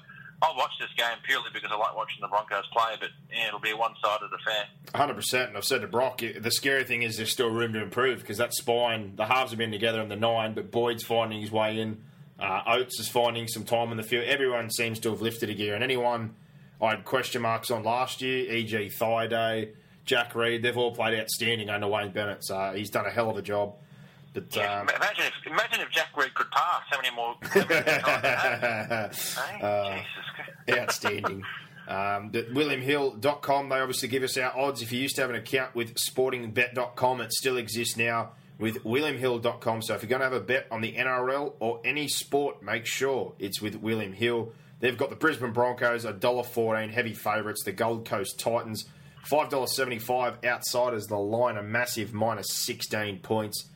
I'll 0.43 0.57
watch 0.57 0.73
this 0.79 0.91
game 0.97 1.17
purely 1.23 1.49
because 1.53 1.71
I 1.73 1.77
like 1.77 1.97
watching 1.97 2.21
the 2.21 2.29
Broncos 2.29 2.67
play, 2.73 2.95
but 3.01 3.09
yeah, 3.33 3.49
it'll 3.49 3.61
be 3.61 3.71
a 3.71 3.77
one-sided 3.77 4.29
affair. 4.33 4.65
100%. 4.95 5.49
And 5.49 5.57
I've 5.57 5.65
said 5.65 5.81
to 5.81 5.87
Brock, 5.87 6.21
the 6.21 6.51
scary 6.51 6.85
thing 6.85 7.03
is 7.03 7.17
there's 7.17 7.33
still 7.33 7.49
room 7.49 7.73
to 7.73 7.83
improve 7.83 8.21
because 8.21 8.39
that 8.39 8.53
spine, 8.53 9.17
the 9.17 9.25
halves 9.25 9.51
have 9.51 9.59
been 9.59 9.73
together 9.73 10.01
in 10.01 10.09
the 10.09 10.17
nine, 10.17 10.53
but 10.53 10.71
Boyd's 10.71 11.05
finding 11.05 11.41
his 11.41 11.51
way 11.51 11.81
in. 11.81 12.03
Uh, 12.39 12.63
Oates 12.67 13.01
is 13.01 13.09
finding 13.09 13.49
some 13.49 13.65
time 13.65 13.91
in 13.91 13.97
the 13.97 14.03
field. 14.03 14.25
Everyone 14.25 14.71
seems 14.71 14.99
to 15.01 15.11
have 15.11 15.23
lifted 15.23 15.49
a 15.49 15.55
gear. 15.55 15.75
And 15.75 15.83
anyone 15.83 16.35
I 16.83 16.91
had 16.91 17.05
question 17.05 17.41
marks 17.41 17.71
on 17.71 17.83
last 17.83 18.21
year, 18.21 18.53
e.g., 18.53 18.77
Thaiday, 18.99 19.73
Jack 20.05 20.35
Reed, 20.35 20.63
they've 20.63 20.77
all 20.77 20.95
played 20.95 21.19
outstanding 21.19 21.71
under 21.71 21.89
Wayne 21.89 22.13
Bennett. 22.13 22.45
So 22.45 22.73
he's 22.77 22.91
done 22.91 23.07
a 23.07 23.11
hell 23.11 23.31
of 23.31 23.39
a 23.39 23.43
job. 23.43 23.75
But, 24.37 24.55
yeah, 24.55 24.81
um, 24.81 24.89
imagine 24.89 25.25
if 25.25 25.47
imagine 25.51 25.81
if 25.81 25.91
Jack 25.91 26.17
Reed 26.17 26.35
could 26.35 26.51
pass. 26.51 26.83
How 26.91 27.01
many 27.01 27.15
more? 27.15 27.35
How 27.41 27.65
many 27.67 29.15
hey? 29.61 30.05
Uh, 30.69 30.79
outstanding. 30.79 31.43
Um, 31.89 32.33
the 32.33 32.43
WilliamHill.com, 32.43 33.69
they 33.69 33.77
obviously 33.77 34.09
give 34.09 34.25
us 34.25 34.37
our 34.37 34.57
odds. 34.59 34.83
If 34.83 34.91
you 34.91 35.01
used 35.01 35.15
to 35.17 35.23
have 35.23 35.31
an 35.31 35.37
account 35.37 35.77
with 35.77 35.95
SportingBet.com, 35.95 37.21
it 37.21 37.33
still 37.33 37.57
exists 37.57 37.97
now 37.97 38.33
with 38.59 38.83
WilliamHill.com. 38.83 39.83
So 39.83 39.95
if 39.95 40.03
you're 40.03 40.11
going 40.11 40.19
to 40.19 40.25
have 40.25 40.33
a 40.33 40.41
bet 40.41 40.67
on 40.73 40.81
the 40.81 40.93
NRL 40.95 41.53
or 41.61 41.81
any 41.85 42.09
sport, 42.09 42.61
make 42.61 42.87
sure 42.87 43.35
it's 43.39 43.63
with 43.63 43.77
William 43.77 44.13
Hill. 44.13 44.53
They've 44.81 44.99
got 44.99 45.11
the 45.11 45.17
Brisbane 45.17 45.53
Broncos, 45.53 46.05
$1.14, 46.05 46.91
heavy 46.91 47.15
favourites. 47.15 47.63
The 47.63 47.71
Gold 47.71 48.05
Coast 48.05 48.39
Titans, 48.41 48.85
$5.75. 49.31 50.45
Outsiders, 50.45 51.07
the 51.07 51.17
line, 51.17 51.57
a 51.57 51.63
massive 51.63 52.13
minus 52.13 52.53
16 52.53 53.21
points. 53.21 53.67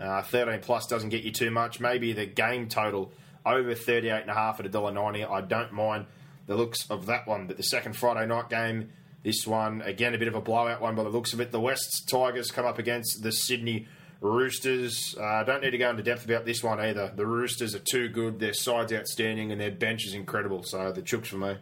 Uh, 0.00 0.22
13 0.22 0.60
plus 0.60 0.86
doesn't 0.86 1.10
get 1.10 1.22
you 1.22 1.30
too 1.30 1.50
much. 1.50 1.78
Maybe 1.78 2.12
the 2.12 2.24
game 2.24 2.68
total 2.68 3.12
over 3.44 3.74
38.5 3.74 4.28
at 4.28 4.72
$1.90. 4.72 5.30
I 5.30 5.40
don't 5.42 5.72
mind 5.72 6.06
the 6.46 6.56
looks 6.56 6.88
of 6.90 7.06
that 7.06 7.26
one. 7.26 7.46
But 7.46 7.58
the 7.58 7.62
second 7.62 7.96
Friday 7.96 8.26
night 8.26 8.48
game, 8.48 8.90
this 9.22 9.46
one, 9.46 9.82
again, 9.82 10.14
a 10.14 10.18
bit 10.18 10.28
of 10.28 10.34
a 10.34 10.40
blowout 10.40 10.80
one 10.80 10.94
by 10.94 11.02
the 11.02 11.10
looks 11.10 11.34
of 11.34 11.40
it. 11.40 11.52
The 11.52 11.60
West 11.60 12.08
Tigers 12.08 12.50
come 12.50 12.64
up 12.64 12.78
against 12.78 13.22
the 13.22 13.30
Sydney 13.30 13.86
Roosters. 14.22 15.14
I 15.20 15.40
uh, 15.40 15.44
don't 15.44 15.62
need 15.62 15.70
to 15.70 15.78
go 15.78 15.90
into 15.90 16.02
depth 16.02 16.24
about 16.24 16.46
this 16.46 16.62
one 16.62 16.80
either. 16.80 17.12
The 17.14 17.26
Roosters 17.26 17.74
are 17.74 17.80
too 17.80 18.08
good. 18.08 18.38
Their 18.38 18.54
side's 18.54 18.92
outstanding 18.92 19.52
and 19.52 19.60
their 19.60 19.70
bench 19.70 20.06
is 20.06 20.14
incredible. 20.14 20.62
So 20.62 20.92
the 20.92 21.02
chooks 21.02 21.26
for 21.26 21.36
me. 21.36 21.56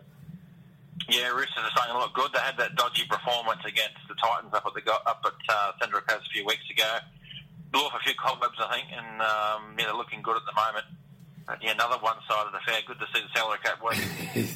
Yeah, 1.08 1.28
Roosters 1.28 1.64
are 1.64 1.70
starting 1.70 1.94
to 1.94 2.00
look 2.00 2.14
good. 2.14 2.30
They 2.32 2.40
had 2.40 2.56
that 2.58 2.76
dodgy 2.76 3.04
performance 3.08 3.60
against 3.64 3.96
the 4.08 4.14
Titans 4.14 4.52
up 4.54 4.64
at 4.66 4.74
the 4.74 4.92
up 4.92 5.24
at 5.24 5.54
uh, 5.54 5.72
Central 5.80 6.02
Coast 6.02 6.26
a 6.26 6.30
few 6.30 6.44
weeks 6.44 6.68
ago 6.70 6.98
blew 7.72 7.82
off 7.82 7.92
a 7.94 8.02
few 8.04 8.14
cobwebs, 8.14 8.56
I 8.58 8.76
think, 8.76 8.88
and 8.92 9.20
um, 9.20 9.74
yeah, 9.78 9.86
they're 9.86 9.94
looking 9.94 10.22
good 10.22 10.36
at 10.36 10.42
the 10.46 10.54
moment. 10.54 10.84
But, 11.46 11.62
yeah, 11.62 11.72
another 11.72 11.96
one-sided 11.96 12.54
affair. 12.54 12.80
Good 12.86 12.98
to 12.98 13.06
see 13.14 13.22
the 13.22 13.38
salary 13.38 13.58
cap 13.62 13.82
working. 13.82 14.48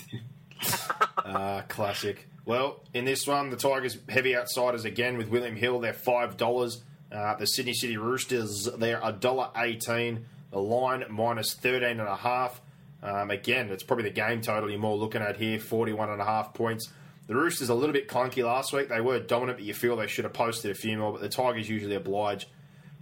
uh, 1.24 1.62
classic. 1.68 2.28
Well, 2.44 2.80
in 2.92 3.04
this 3.04 3.26
one, 3.26 3.50
the 3.50 3.56
Tigers 3.56 3.98
heavy 4.08 4.36
outsiders 4.36 4.84
again 4.84 5.16
with 5.16 5.28
William 5.28 5.56
Hill. 5.56 5.80
They're 5.80 5.92
five 5.92 6.36
dollars. 6.36 6.82
Uh, 7.10 7.36
the 7.36 7.46
Sydney 7.46 7.74
City 7.74 7.96
Roosters 7.98 8.68
they're 8.78 9.00
a 9.02 9.12
dollar 9.12 9.50
eighteen. 9.56 10.26
The 10.50 10.58
line 10.58 11.04
minus 11.08 11.54
thirteen 11.54 12.00
and 12.00 12.08
a 12.08 12.16
half. 12.16 12.60
Um, 13.02 13.30
again, 13.30 13.70
it's 13.70 13.82
probably 13.82 14.04
the 14.04 14.10
game 14.10 14.40
total 14.40 14.70
you're 14.70 14.78
more 14.78 14.96
looking 14.96 15.22
at 15.22 15.36
here, 15.36 15.58
41 15.58 16.10
and 16.10 16.20
a 16.20 16.24
half 16.24 16.54
points. 16.54 16.88
The 17.26 17.34
Roosters 17.34 17.68
a 17.68 17.74
little 17.74 17.92
bit 17.92 18.08
clunky 18.08 18.44
last 18.44 18.72
week. 18.72 18.88
They 18.88 19.00
were 19.00 19.18
dominant, 19.18 19.58
but 19.58 19.64
you 19.64 19.74
feel 19.74 19.96
they 19.96 20.06
should 20.06 20.24
have 20.24 20.32
posted 20.32 20.70
a 20.70 20.74
few 20.74 20.96
more. 20.98 21.12
But 21.12 21.20
the 21.20 21.28
Tigers 21.28 21.68
usually 21.68 21.96
oblige 21.96 22.46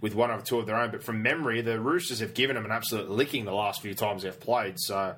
with 0.01 0.15
one 0.15 0.31
or 0.31 0.41
two 0.41 0.59
of 0.59 0.65
their 0.65 0.75
own. 0.75 0.91
But 0.91 1.03
from 1.03 1.21
memory, 1.21 1.61
the 1.61 1.79
Roosters 1.79 2.19
have 2.19 2.33
given 2.33 2.55
them 2.55 2.65
an 2.65 2.71
absolute 2.71 3.09
licking 3.09 3.45
the 3.45 3.53
last 3.53 3.81
few 3.81 3.93
times 3.93 4.23
they've 4.23 4.39
played. 4.39 4.79
So 4.79 5.15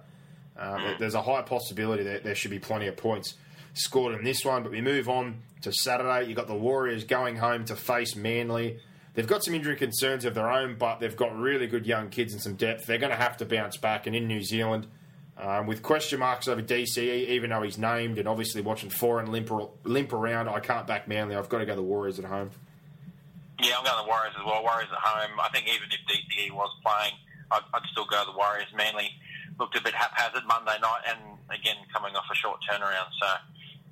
um, 0.57 0.95
there's 0.99 1.15
a 1.15 1.21
high 1.21 1.41
possibility 1.41 2.03
that 2.03 2.23
there 2.23 2.35
should 2.35 2.51
be 2.51 2.59
plenty 2.59 2.87
of 2.87 2.97
points 2.97 3.35
scored 3.73 4.13
in 4.13 4.23
this 4.23 4.45
one. 4.45 4.61
But 4.61 4.73
we 4.73 4.81
move 4.81 5.09
on 5.09 5.41
to 5.61 5.71
Saturday. 5.71 6.27
You've 6.27 6.35
got 6.35 6.47
the 6.47 6.55
Warriors 6.55 7.05
going 7.05 7.37
home 7.37 7.65
to 7.65 7.75
face 7.75 8.15
Manly. 8.15 8.79
They've 9.13 9.27
got 9.27 9.43
some 9.43 9.53
injury 9.53 9.75
concerns 9.75 10.25
of 10.25 10.33
their 10.33 10.51
own, 10.51 10.75
but 10.75 10.99
they've 10.99 11.15
got 11.15 11.37
really 11.37 11.67
good 11.67 11.85
young 11.85 12.09
kids 12.09 12.33
and 12.33 12.41
some 12.41 12.55
depth. 12.55 12.85
They're 12.85 12.97
going 12.97 13.11
to 13.11 13.17
have 13.17 13.37
to 13.37 13.45
bounce 13.45 13.77
back. 13.77 14.07
And 14.07 14.15
in 14.15 14.27
New 14.27 14.41
Zealand, 14.41 14.87
um, 15.37 15.67
with 15.67 15.83
question 15.83 16.19
marks 16.19 16.47
over 16.47 16.61
DCE, 16.61 17.29
even 17.29 17.51
though 17.51 17.61
he's 17.61 17.77
named, 17.77 18.17
and 18.17 18.27
obviously 18.27 18.61
watching 18.61 18.89
Foran 18.89 19.29
limp, 19.29 19.51
limp 19.83 20.13
around, 20.13 20.49
I 20.49 20.59
can't 20.59 20.87
back 20.87 21.07
Manly. 21.07 21.35
I've 21.35 21.49
got 21.49 21.59
to 21.59 21.65
go 21.65 21.75
the 21.75 21.83
Warriors 21.83 22.19
at 22.19 22.25
home. 22.25 22.49
Yeah, 23.63 23.79
I'm 23.79 23.83
going 23.83 23.97
to 23.97 24.03
the 24.03 24.09
Warriors 24.09 24.35
as 24.37 24.45
well. 24.45 24.61
Warriors 24.61 24.91
at 24.91 24.99
home. 24.99 25.39
I 25.39 25.47
think 25.49 25.67
even 25.67 25.87
if 25.87 26.03
DCE 26.03 26.51
was 26.51 26.69
playing, 26.83 27.15
I'd, 27.49 27.63
I'd 27.73 27.87
still 27.91 28.05
go 28.05 28.23
the 28.25 28.37
Warriors. 28.37 28.67
Manly 28.75 29.09
looked 29.57 29.77
a 29.77 29.81
bit 29.81 29.93
haphazard 29.93 30.43
Monday 30.45 30.75
night, 30.81 31.01
and 31.07 31.39
again 31.49 31.77
coming 31.93 32.15
off 32.15 32.25
a 32.31 32.35
short 32.35 32.59
turnaround. 32.69 33.07
So 33.19 33.27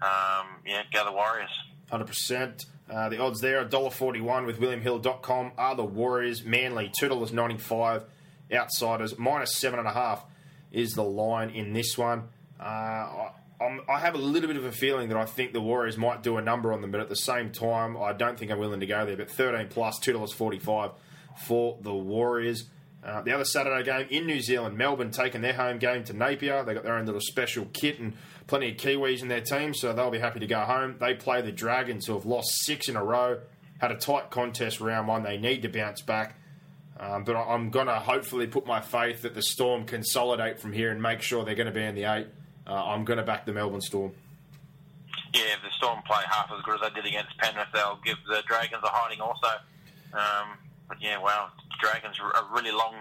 um, 0.05 0.59
yeah, 0.65 0.83
go 0.91 1.05
the 1.05 1.11
Warriors. 1.11 1.49
Hundred 1.89 2.03
uh, 2.03 2.07
percent. 2.07 2.65
The 2.87 3.17
odds 3.19 3.39
there, 3.39 3.63
$1.41 3.63 4.45
with 4.45 4.59
WilliamHill.com 4.59 5.53
are 5.57 5.75
the 5.75 5.85
Warriors. 5.85 6.43
Manly, 6.43 6.91
$2.95. 7.01 8.03
Outsiders, 8.53 9.17
minus 9.17 9.57
7.5 9.57 10.19
is 10.73 10.93
the 10.93 11.03
line 11.03 11.51
in 11.51 11.71
this 11.71 11.97
one. 11.97 12.23
Uh, 12.59 13.29
I'm, 13.61 13.81
i 13.87 13.99
have 13.99 14.15
a 14.15 14.17
little 14.17 14.47
bit 14.47 14.57
of 14.57 14.65
a 14.65 14.71
feeling 14.71 15.09
that 15.09 15.17
I 15.17 15.25
think 15.25 15.53
the 15.53 15.61
Warriors 15.61 15.97
might 15.97 16.23
do 16.23 16.37
a 16.37 16.41
number 16.41 16.73
on 16.73 16.81
them, 16.81 16.91
but 16.91 16.99
at 16.99 17.09
the 17.09 17.15
same 17.15 17.51
time, 17.51 17.95
I 17.95 18.11
don't 18.13 18.37
think 18.37 18.51
I'm 18.51 18.57
willing 18.57 18.79
to 18.79 18.87
go 18.87 19.05
there. 19.05 19.15
But 19.15 19.29
13 19.29 19.67
plus, 19.67 19.99
$2.45 19.99 20.93
for 21.45 21.77
the 21.81 21.93
Warriors. 21.93 22.65
Uh, 23.03 23.21
the 23.21 23.31
other 23.33 23.45
Saturday 23.45 23.83
game 23.83 24.07
in 24.09 24.27
New 24.27 24.41
Zealand, 24.41 24.77
Melbourne 24.77 25.11
taking 25.11 25.41
their 25.41 25.53
home 25.53 25.79
game 25.79 26.03
to 26.05 26.13
Napier. 26.13 26.63
They 26.63 26.73
got 26.73 26.83
their 26.83 26.97
own 26.97 27.05
little 27.05 27.21
special 27.21 27.65
kit 27.73 27.99
and 27.99 28.13
plenty 28.47 28.71
of 28.71 28.77
Kiwis 28.77 29.21
in 29.21 29.27
their 29.27 29.41
team, 29.41 29.73
so 29.73 29.93
they'll 29.93 30.11
be 30.11 30.19
happy 30.19 30.39
to 30.39 30.47
go 30.47 30.61
home. 30.61 30.97
They 30.99 31.13
play 31.13 31.41
the 31.41 31.51
Dragons, 31.51 32.05
who 32.05 32.13
have 32.13 32.25
lost 32.25 32.49
six 32.63 32.89
in 32.89 32.95
a 32.95 33.03
row, 33.03 33.39
had 33.79 33.91
a 33.91 33.95
tight 33.95 34.29
contest 34.29 34.81
round 34.81 35.07
one. 35.07 35.23
They 35.23 35.37
need 35.37 35.63
to 35.63 35.69
bounce 35.69 36.01
back. 36.01 36.35
Um, 36.99 37.23
but 37.23 37.35
I'm 37.35 37.71
going 37.71 37.87
to 37.87 37.95
hopefully 37.95 38.45
put 38.45 38.67
my 38.67 38.81
faith 38.81 39.23
that 39.23 39.33
the 39.33 39.41
Storm 39.41 39.85
consolidate 39.85 40.59
from 40.59 40.71
here 40.71 40.91
and 40.91 41.01
make 41.01 41.23
sure 41.23 41.43
they're 41.43 41.55
going 41.55 41.65
to 41.65 41.73
be 41.73 41.83
in 41.83 41.95
the 41.95 42.03
eight 42.03 42.27
uh, 42.71 42.85
I'm 42.85 43.03
going 43.03 43.17
to 43.17 43.23
back 43.23 43.45
the 43.45 43.51
Melbourne 43.51 43.81
Storm. 43.81 44.13
Yeah, 45.33 45.41
if 45.55 45.61
the 45.61 45.69
Storm 45.77 46.01
play 46.07 46.23
half 46.29 46.49
as 46.55 46.61
good 46.63 46.75
as 46.75 46.81
they 46.81 47.01
did 47.01 47.05
against 47.05 47.37
Penrith, 47.37 47.67
they'll 47.73 47.99
give 48.03 48.17
the 48.27 48.41
Dragons 48.47 48.81
a 48.83 48.87
hiding 48.87 49.19
also. 49.19 49.47
Um, 50.13 50.57
but 50.87 51.01
yeah, 51.01 51.17
wow, 51.17 51.49
Dragons 51.81 52.17
are 52.21 52.31
a 52.31 52.53
really 52.53 52.71
long, 52.71 52.95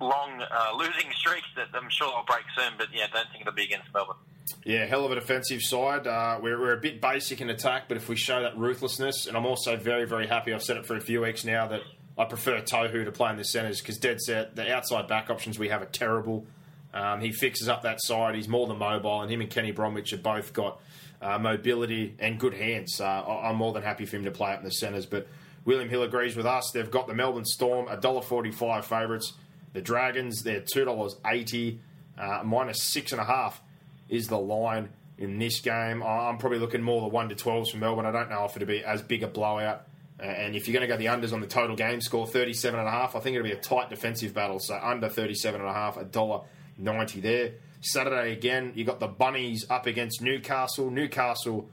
long 0.00 0.42
uh, 0.42 0.76
losing 0.76 1.12
streak 1.14 1.44
that 1.54 1.68
I'm 1.74 1.88
sure 1.90 2.10
they'll 2.10 2.24
break 2.24 2.44
soon. 2.56 2.72
But 2.76 2.88
yeah, 2.92 3.06
don't 3.12 3.28
think 3.30 3.42
it'll 3.42 3.54
be 3.54 3.64
against 3.64 3.86
Melbourne. 3.94 4.16
Yeah, 4.64 4.86
hell 4.86 5.04
of 5.04 5.12
a 5.12 5.14
defensive 5.16 5.62
side. 5.62 6.08
Uh, 6.08 6.40
we're, 6.42 6.60
we're 6.60 6.72
a 6.72 6.80
bit 6.80 7.00
basic 7.00 7.40
in 7.40 7.50
attack, 7.50 7.84
but 7.86 7.96
if 7.96 8.08
we 8.08 8.16
show 8.16 8.42
that 8.42 8.56
ruthlessness, 8.58 9.26
and 9.26 9.36
I'm 9.36 9.46
also 9.46 9.76
very, 9.76 10.06
very 10.06 10.26
happy. 10.26 10.52
I've 10.52 10.62
said 10.62 10.76
it 10.76 10.86
for 10.86 10.96
a 10.96 11.00
few 11.00 11.22
weeks 11.22 11.44
now 11.44 11.68
that 11.68 11.82
I 12.18 12.24
prefer 12.24 12.60
Tohu 12.62 13.04
to 13.04 13.12
play 13.12 13.30
in 13.30 13.36
the 13.36 13.44
centres 13.44 13.80
because 13.80 13.98
dead 13.98 14.20
set 14.20 14.56
the 14.56 14.72
outside 14.72 15.06
back 15.06 15.30
options 15.30 15.56
we 15.58 15.68
have 15.68 15.82
are 15.82 15.86
terrible. 15.86 16.46
Um, 16.96 17.20
he 17.20 17.30
fixes 17.30 17.68
up 17.68 17.82
that 17.82 18.02
side. 18.02 18.34
He's 18.34 18.48
more 18.48 18.66
than 18.66 18.78
mobile, 18.78 19.20
and 19.20 19.30
him 19.30 19.42
and 19.42 19.50
Kenny 19.50 19.70
Bromwich 19.70 20.10
have 20.12 20.22
both 20.22 20.54
got 20.54 20.80
uh, 21.20 21.38
mobility 21.38 22.14
and 22.18 22.40
good 22.40 22.54
hands. 22.54 23.00
Uh, 23.00 23.22
I'm 23.22 23.56
more 23.56 23.74
than 23.74 23.82
happy 23.82 24.06
for 24.06 24.16
him 24.16 24.24
to 24.24 24.30
play 24.30 24.52
up 24.52 24.60
in 24.60 24.64
the 24.64 24.70
centres. 24.70 25.04
But 25.04 25.28
William 25.66 25.90
Hill 25.90 26.04
agrees 26.04 26.36
with 26.36 26.46
us. 26.46 26.70
They've 26.72 26.90
got 26.90 27.06
the 27.06 27.14
Melbourne 27.14 27.44
Storm, 27.44 27.86
$1.45 27.86 28.84
favourites. 28.84 29.34
The 29.74 29.82
Dragons, 29.82 30.42
they're 30.42 30.62
$2.80, 30.62 31.78
uh, 32.16 32.42
minus 32.44 32.82
six 32.82 33.12
and 33.12 33.20
a 33.20 33.24
half 33.24 33.60
is 34.08 34.28
the 34.28 34.38
line 34.38 34.88
in 35.18 35.38
this 35.38 35.60
game. 35.60 36.02
I'm 36.02 36.38
probably 36.38 36.60
looking 36.60 36.80
more 36.80 37.02
the 37.02 37.08
1 37.08 37.28
to 37.28 37.34
12s 37.34 37.72
for 37.72 37.76
Melbourne. 37.76 38.06
I 38.06 38.12
don't 38.12 38.30
know 38.30 38.46
if 38.46 38.56
it'll 38.56 38.66
be 38.66 38.82
as 38.82 39.02
big 39.02 39.22
a 39.22 39.26
blowout. 39.26 39.86
And 40.18 40.56
if 40.56 40.66
you're 40.66 40.72
going 40.72 40.88
to 40.88 40.94
go 40.94 40.96
the 40.96 41.06
unders 41.14 41.34
on 41.34 41.42
the 41.42 41.46
total 41.46 41.76
game 41.76 42.00
score, 42.00 42.26
37 42.26 42.80
and 42.80 42.88
a 42.88 42.90
I 42.90 43.06
think 43.20 43.36
it'll 43.36 43.44
be 43.44 43.52
a 43.52 43.56
tight 43.56 43.90
defensive 43.90 44.32
battle. 44.32 44.60
So 44.60 44.78
under 44.82 45.10
37 45.10 45.60
and 45.60 45.68
a 45.68 45.74
half, 45.74 45.98
a 45.98 46.04
dollar 46.04 46.40
90 46.78 47.20
there. 47.20 47.52
Saturday 47.80 48.32
again, 48.32 48.72
you 48.74 48.84
got 48.84 49.00
the 49.00 49.06
Bunnies 49.06 49.66
up 49.70 49.86
against 49.86 50.20
Newcastle. 50.20 50.90
Newcastle 50.90 51.68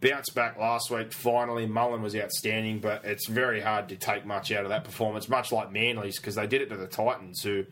bounced 0.00 0.34
back 0.34 0.58
last 0.58 0.90
week. 0.90 1.12
Finally, 1.12 1.66
Mullen 1.66 2.02
was 2.02 2.16
outstanding, 2.16 2.80
but 2.80 3.04
it's 3.04 3.28
very 3.28 3.60
hard 3.60 3.88
to 3.90 3.96
take 3.96 4.26
much 4.26 4.50
out 4.52 4.64
of 4.64 4.70
that 4.70 4.84
performance, 4.84 5.28
much 5.28 5.52
like 5.52 5.72
Manly's, 5.72 6.18
because 6.18 6.34
they 6.34 6.46
did 6.46 6.62
it 6.62 6.68
to 6.70 6.76
the 6.76 6.86
Titans, 6.86 7.42
who 7.42 7.64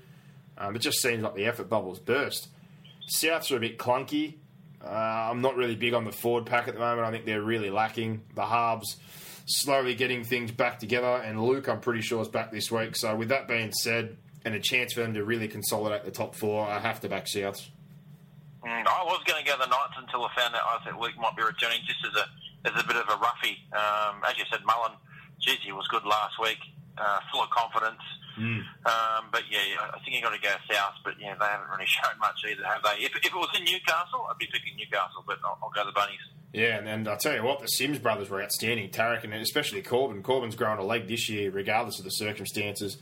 um, 0.57 0.77
it 0.77 0.81
just 0.81 1.01
seems 1.01 1.23
like 1.23 1.35
the 1.35 1.47
effort 1.47 1.69
bubbles 1.69 1.99
burst. 1.99 2.49
Souths 3.15 3.51
are 3.51 3.57
a 3.57 3.61
bit 3.61 3.79
clunky. 3.79 4.37
Uh, 4.83 4.89
I'm 4.89 5.43
not 5.43 5.57
really 5.57 5.75
big 5.75 5.93
on 5.93 6.05
the 6.05 6.13
forward 6.13 6.47
pack 6.47 6.69
at 6.69 6.75
the 6.75 6.81
moment. 6.81 7.07
I 7.07 7.11
think 7.11 7.27
they're 7.27 7.43
really 7.43 7.71
lacking. 7.71 8.23
The 8.35 8.47
halves 8.47 8.97
slowly 9.47 9.95
getting 9.95 10.23
things 10.23 10.53
back 10.53 10.79
together, 10.79 11.17
and 11.17 11.43
Luke, 11.43 11.69
I'm 11.69 11.81
pretty 11.81 12.03
sure, 12.03 12.23
is 12.23 12.29
back 12.29 12.53
this 12.53 12.71
week. 12.71 12.97
So, 12.97 13.15
with 13.17 13.29
that 13.31 13.49
being 13.49 13.73
said, 13.73 14.17
and 14.45 14.55
a 14.55 14.61
chance 14.61 14.93
for 14.93 15.01
them 15.01 15.15
to 15.15 15.25
really 15.25 15.49
consolidate 15.49 16.05
the 16.05 16.11
top 16.11 16.35
four, 16.35 16.67
I 16.67 16.79
have 16.79 17.01
to 17.01 17.09
back 17.09 17.27
Souths. 17.27 17.69
Mm, 18.65 18.87
I 18.87 19.05
was 19.05 19.23
going 19.25 19.43
to 19.43 19.49
go 19.49 19.57
the 19.59 19.67
Knights 19.67 19.97
until 19.97 20.25
I 20.25 20.35
found 20.37 20.55
out 20.55 20.63
I 20.65 20.85
thought 20.85 21.01
Luke 21.01 21.17
might 21.19 21.37
be 21.37 21.43
returning 21.43 21.81
just 21.87 22.05
as 22.05 22.15
a 22.17 22.27
as 22.69 22.73
a 22.77 22.87
bit 22.87 22.97
of 22.97 23.09
a 23.09 23.17
roughie. 23.17 23.57
Um, 23.73 24.21
as 24.29 24.37
you 24.37 24.45
said, 24.51 24.61
Mullen, 24.67 24.93
geez, 25.41 25.59
he 25.65 25.73
was 25.73 25.89
good 25.89 26.05
last 26.05 26.39
week, 26.39 26.59
uh, 26.99 27.21
full 27.33 27.43
of 27.43 27.49
confidence. 27.49 28.03
Um, 28.41 29.29
but 29.33 29.45
yeah, 29.51 29.81
I 29.93 29.99
think 30.01 30.17
you 30.17 30.23
got 30.23 30.35
to 30.35 30.41
go 30.41 30.55
south. 30.71 30.95
But 31.05 31.15
yeah, 31.21 31.35
they 31.39 31.45
haven't 31.45 31.71
really 31.71 31.87
shown 31.87 32.19
much 32.19 32.41
either, 32.49 32.65
have 32.65 32.83
they? 32.83 33.05
If, 33.05 33.17
if 33.17 33.27
it 33.27 33.35
was 33.35 33.49
in 33.57 33.65
Newcastle, 33.65 34.27
I'd 34.31 34.39
be 34.39 34.47
picking 34.47 34.77
Newcastle, 34.77 35.25
but 35.27 35.39
I'll, 35.45 35.59
I'll 35.63 35.71
go 35.71 35.85
the 35.85 35.93
bunnies. 35.93 36.21
Yeah, 36.53 36.79
and, 36.79 36.89
and 36.89 37.09
I'll 37.09 37.17
tell 37.17 37.35
you 37.35 37.45
what, 37.45 37.61
the 37.61 37.67
Sims 37.67 37.99
brothers 37.99 38.29
were 38.29 38.43
outstanding. 38.43 38.91
Tariq 38.91 39.25
and 39.25 39.35
especially 39.35 39.83
Korbin. 39.83 40.23
Korbin's 40.23 40.57
grown 40.57 40.79
a 40.79 40.85
leg 40.85 41.07
this 41.07 41.29
year, 41.29 41.51
regardless 41.51 41.99
of 41.99 42.05
the 42.05 42.11
circumstances. 42.11 42.97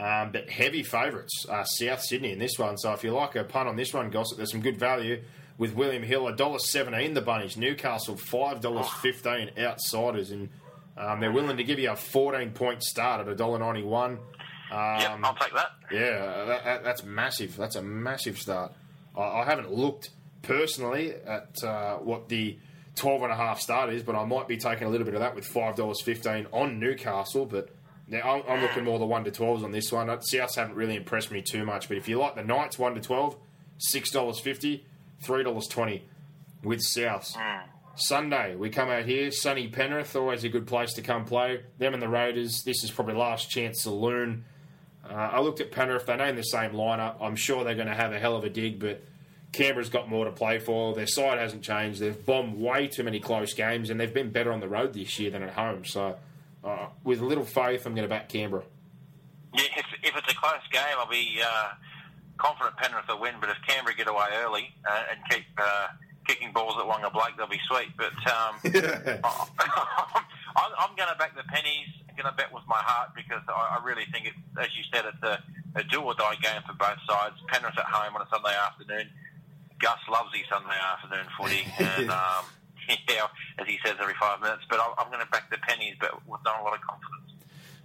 Um, 0.00 0.32
but 0.32 0.48
heavy 0.48 0.82
favourites, 0.82 1.44
uh, 1.46 1.62
South 1.64 2.02
Sydney 2.02 2.32
in 2.32 2.38
this 2.38 2.58
one. 2.58 2.78
So 2.78 2.92
if 2.94 3.04
you 3.04 3.12
like 3.12 3.36
a 3.36 3.44
punt 3.44 3.68
on 3.68 3.76
this 3.76 3.92
one, 3.92 4.08
Gossip, 4.08 4.38
there's 4.38 4.50
some 4.50 4.62
good 4.62 4.78
value 4.78 5.22
with 5.58 5.74
William 5.74 6.02
Hill, 6.02 6.22
$1.17 6.24 7.12
the 7.12 7.20
bunnies. 7.20 7.58
Newcastle, 7.58 8.16
$5.15 8.16 9.58
outsiders. 9.58 10.30
And 10.30 10.48
um, 10.96 11.20
they're 11.20 11.30
willing 11.30 11.58
to 11.58 11.64
give 11.64 11.78
you 11.78 11.90
a 11.90 11.96
14 11.96 12.52
point 12.52 12.82
start 12.82 13.28
at 13.28 13.36
$1.91. 13.36 14.06
Um, 14.06 14.18
yep, 14.70 15.18
I'll 15.22 15.34
take 15.34 15.52
that. 15.52 15.72
Yeah, 15.92 16.44
that, 16.46 16.64
that, 16.64 16.84
that's 16.84 17.04
massive. 17.04 17.54
That's 17.58 17.76
a 17.76 17.82
massive 17.82 18.38
start. 18.38 18.72
I, 19.14 19.20
I 19.20 19.44
haven't 19.44 19.70
looked 19.70 20.10
personally 20.40 21.12
at 21.12 21.62
uh, 21.62 21.96
what 21.96 22.30
the 22.30 22.58
12 22.96 23.24
and 23.24 23.32
a 23.32 23.36
half 23.36 23.60
start 23.60 23.92
is, 23.92 24.02
but 24.02 24.14
I 24.14 24.24
might 24.24 24.48
be 24.48 24.56
taking 24.56 24.86
a 24.86 24.90
little 24.90 25.04
bit 25.04 25.12
of 25.12 25.20
that 25.20 25.34
with 25.34 25.46
$5.15 25.46 26.46
on 26.52 26.80
Newcastle. 26.80 27.44
But 27.44 27.68
now 28.10 28.20
I'm, 28.22 28.42
I'm 28.48 28.62
looking 28.62 28.84
more 28.84 28.98
the 28.98 29.06
1 29.06 29.24
to 29.24 29.30
12s 29.30 29.64
on 29.64 29.72
this 29.72 29.90
one. 29.90 30.08
Souths 30.08 30.56
haven't 30.56 30.74
really 30.74 30.96
impressed 30.96 31.30
me 31.30 31.40
too 31.42 31.64
much, 31.64 31.88
but 31.88 31.96
if 31.96 32.08
you 32.08 32.18
like 32.18 32.34
the 32.34 32.44
Knights 32.44 32.78
1 32.78 32.94
to 32.96 33.00
12, 33.00 33.36
$6.50, 33.94 34.80
$3.20 35.24 36.00
with 36.62 36.80
Souths. 36.80 37.36
Sunday, 37.94 38.56
we 38.56 38.70
come 38.70 38.88
out 38.88 39.04
here. 39.04 39.30
Sunny 39.30 39.68
Penrith, 39.68 40.16
always 40.16 40.44
a 40.44 40.48
good 40.48 40.66
place 40.66 40.92
to 40.94 41.02
come 41.02 41.24
play. 41.24 41.60
Them 41.78 41.94
and 41.94 42.02
the 42.02 42.08
Raiders. 42.08 42.62
This 42.64 42.82
is 42.82 42.90
probably 42.90 43.14
last 43.14 43.50
chance 43.50 43.82
saloon. 43.82 44.44
Uh, 45.08 45.14
I 45.14 45.40
looked 45.40 45.60
at 45.60 45.70
Penrith. 45.70 46.06
They 46.06 46.16
name 46.16 46.36
the 46.36 46.42
same 46.42 46.72
lineup. 46.72 47.16
I'm 47.20 47.36
sure 47.36 47.64
they're 47.64 47.74
going 47.74 47.88
to 47.88 47.94
have 47.94 48.12
a 48.12 48.18
hell 48.18 48.36
of 48.36 48.44
a 48.44 48.50
dig, 48.50 48.78
but 48.78 49.02
Canberra's 49.52 49.88
got 49.88 50.08
more 50.08 50.24
to 50.24 50.30
play 50.30 50.58
for. 50.58 50.94
Their 50.94 51.06
side 51.06 51.38
hasn't 51.38 51.62
changed. 51.62 52.00
They've 52.00 52.24
bombed 52.26 52.58
way 52.58 52.86
too 52.86 53.02
many 53.02 53.20
close 53.20 53.54
games, 53.54 53.90
and 53.90 53.98
they've 53.98 54.12
been 54.12 54.30
better 54.30 54.52
on 54.52 54.60
the 54.60 54.68
road 54.68 54.94
this 54.94 55.18
year 55.18 55.30
than 55.30 55.42
at 55.42 55.54
home. 55.54 55.84
So, 55.84 56.16
uh, 56.64 56.86
with 57.04 57.20
a 57.20 57.24
little 57.24 57.44
faith, 57.44 57.86
I'm 57.86 57.94
going 57.94 58.08
to 58.08 58.08
back 58.08 58.28
Canberra. 58.28 58.64
Yeah, 59.54 59.64
if, 59.76 59.86
if 60.02 60.16
it's 60.16 60.32
a 60.32 60.36
close 60.36 60.62
game, 60.70 60.96
I'll 60.98 61.10
be 61.10 61.40
uh, 61.44 61.70
confident 62.38 62.76
Penrith 62.76 63.08
will 63.08 63.20
win. 63.20 63.34
But 63.40 63.50
if 63.50 63.56
Canberra 63.66 63.94
get 63.94 64.08
away 64.08 64.28
early 64.44 64.72
uh, 64.88 65.02
and 65.10 65.18
keep 65.30 65.46
uh, 65.58 65.88
kicking 66.26 66.52
balls 66.52 66.76
at 66.78 66.84
Waqa 66.84 67.12
Blake, 67.12 67.36
they'll 67.36 67.48
be 67.48 67.60
sweet. 67.66 67.90
But 67.96 68.14
um, 68.30 68.54
I'm, 70.56 70.72
I'm 70.78 70.96
going 70.96 71.10
to 71.10 71.18
back 71.18 71.34
the 71.34 71.44
pennies. 71.48 71.88
I'm 72.08 72.16
going 72.16 72.30
to 72.30 72.36
bet 72.36 72.52
with 72.52 72.64
my 72.68 72.78
heart 72.78 73.10
because 73.16 73.42
I, 73.48 73.78
I 73.78 73.84
really 73.84 74.06
think, 74.12 74.26
it, 74.26 74.34
as 74.58 74.68
you 74.76 74.84
said, 74.92 75.04
it's 75.06 75.22
a, 75.22 75.42
a 75.78 75.84
do 75.84 76.00
or 76.02 76.14
die 76.14 76.36
game 76.42 76.62
for 76.66 76.74
both 76.74 76.98
sides. 77.08 77.36
Penrith 77.48 77.78
at 77.78 77.86
home 77.86 78.14
on 78.16 78.22
a 78.22 78.28
Sunday 78.30 78.54
afternoon. 78.54 79.10
Gus 79.80 79.98
loves 80.10 80.28
his 80.34 80.44
Sunday 80.48 80.76
afternoon 80.76 81.26
footy, 81.36 81.64
and 81.78 82.10
um, 82.10 82.44
yeah, 83.08 83.26
as 83.58 83.66
he 83.66 83.78
says 83.84 83.96
every 84.00 84.14
five 84.14 84.40
minutes. 84.40 84.62
But 84.68 84.80
I'm, 84.98 85.10
going 85.10 85.24
to 85.24 85.30
back 85.30 85.50
the 85.50 85.58
pennies, 85.58 85.96
but 86.00 86.26
with 86.26 86.40
not 86.44 86.60
a 86.60 86.62
lot 86.62 86.74
of 86.74 86.80
confidence. 86.80 87.32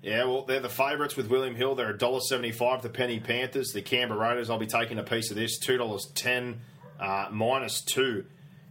Yeah, 0.02 0.26
well, 0.26 0.44
they're 0.44 0.60
the 0.60 0.70
favourites 0.70 1.16
with 1.16 1.30
William 1.30 1.56
Hill. 1.56 1.76
They're 1.76 1.94
$1.75, 1.94 2.82
the 2.82 2.90
Penny 2.90 3.20
Panthers. 3.20 3.72
The 3.74 3.82
Canberra 3.82 4.20
Raiders, 4.20 4.50
I'll 4.50 4.60
be 4.60 4.68
taking 4.68 5.00
a 5.00 5.04
piece 5.04 5.32
of 5.32 5.36
this. 5.36 5.60
$2.10, 5.60 6.58
uh, 7.00 7.28
minus 7.32 7.82
two 7.82 8.26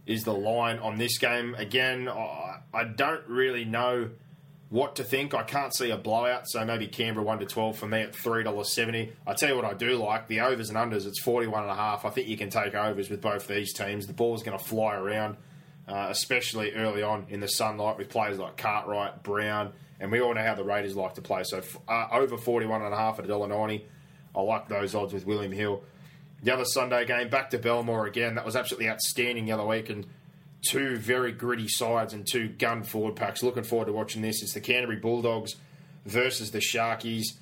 is 0.05 0.23
the 0.23 0.33
line 0.33 0.79
on 0.79 0.97
this 0.97 1.17
game. 1.17 1.55
Again, 1.55 2.07
I, 2.07 2.59
I 2.73 2.83
don't 2.85 3.27
really 3.27 3.65
know 3.65 4.11
what 4.69 4.95
to 4.97 5.03
think. 5.03 5.33
I 5.33 5.43
can't 5.43 5.73
see 5.73 5.91
a 5.91 5.97
blowout, 5.97 6.47
so 6.47 6.63
maybe 6.65 6.87
Canberra 6.87 7.25
1 7.25 7.39
to 7.39 7.45
12 7.45 7.77
for 7.77 7.87
me 7.87 8.01
at 8.01 8.13
$3.70. 8.13 9.11
I 9.25 9.33
tell 9.33 9.49
you 9.49 9.55
what 9.55 9.65
I 9.65 9.73
do 9.73 9.97
like 9.97 10.27
the 10.27 10.41
overs 10.41 10.69
and 10.69 10.77
unders, 10.77 11.05
it's 11.05 11.23
41.5. 11.23 12.05
I 12.05 12.09
think 12.09 12.27
you 12.27 12.37
can 12.37 12.49
take 12.49 12.75
overs 12.75 13.09
with 13.09 13.21
both 13.21 13.47
these 13.47 13.73
teams. 13.73 14.07
The 14.07 14.13
ball's 14.13 14.43
going 14.43 14.57
to 14.57 14.63
fly 14.63 14.95
around, 14.95 15.37
uh, 15.87 16.07
especially 16.09 16.73
early 16.73 17.03
on 17.03 17.25
in 17.29 17.39
the 17.39 17.47
sunlight 17.47 17.97
with 17.97 18.09
players 18.09 18.39
like 18.39 18.57
Cartwright, 18.57 19.23
Brown, 19.23 19.73
and 19.99 20.11
we 20.11 20.19
all 20.19 20.33
know 20.33 20.43
how 20.43 20.55
the 20.55 20.63
Raiders 20.63 20.95
like 20.95 21.15
to 21.15 21.21
play. 21.21 21.43
So 21.43 21.61
uh, 21.87 22.07
over 22.11 22.37
41.5 22.37 23.19
at 23.19 23.25
$1.90. 23.25 23.83
I 24.35 24.41
like 24.41 24.67
those 24.67 24.95
odds 24.95 25.13
with 25.13 25.25
William 25.25 25.51
Hill. 25.51 25.83
The 26.43 26.53
other 26.53 26.65
Sunday 26.65 27.05
game, 27.05 27.29
back 27.29 27.51
to 27.51 27.57
Belmore 27.57 28.05
again. 28.05 28.35
That 28.35 28.45
was 28.45 28.55
absolutely 28.55 28.89
outstanding 28.89 29.45
the 29.45 29.53
other 29.53 29.65
week. 29.65 29.89
And 29.89 30.05
two 30.61 30.97
very 30.97 31.31
gritty 31.31 31.67
sides 31.67 32.13
and 32.13 32.27
two 32.27 32.49
gun 32.49 32.83
forward 32.83 33.15
packs. 33.15 33.41
Looking 33.41 33.63
forward 33.63 33.85
to 33.85 33.93
watching 33.93 34.21
this. 34.21 34.41
It's 34.41 34.53
the 34.53 34.61
Canterbury 34.61 34.99
Bulldogs 34.99 35.55
versus 36.05 36.51
the 36.51 36.59
Sharkies. 36.59 37.33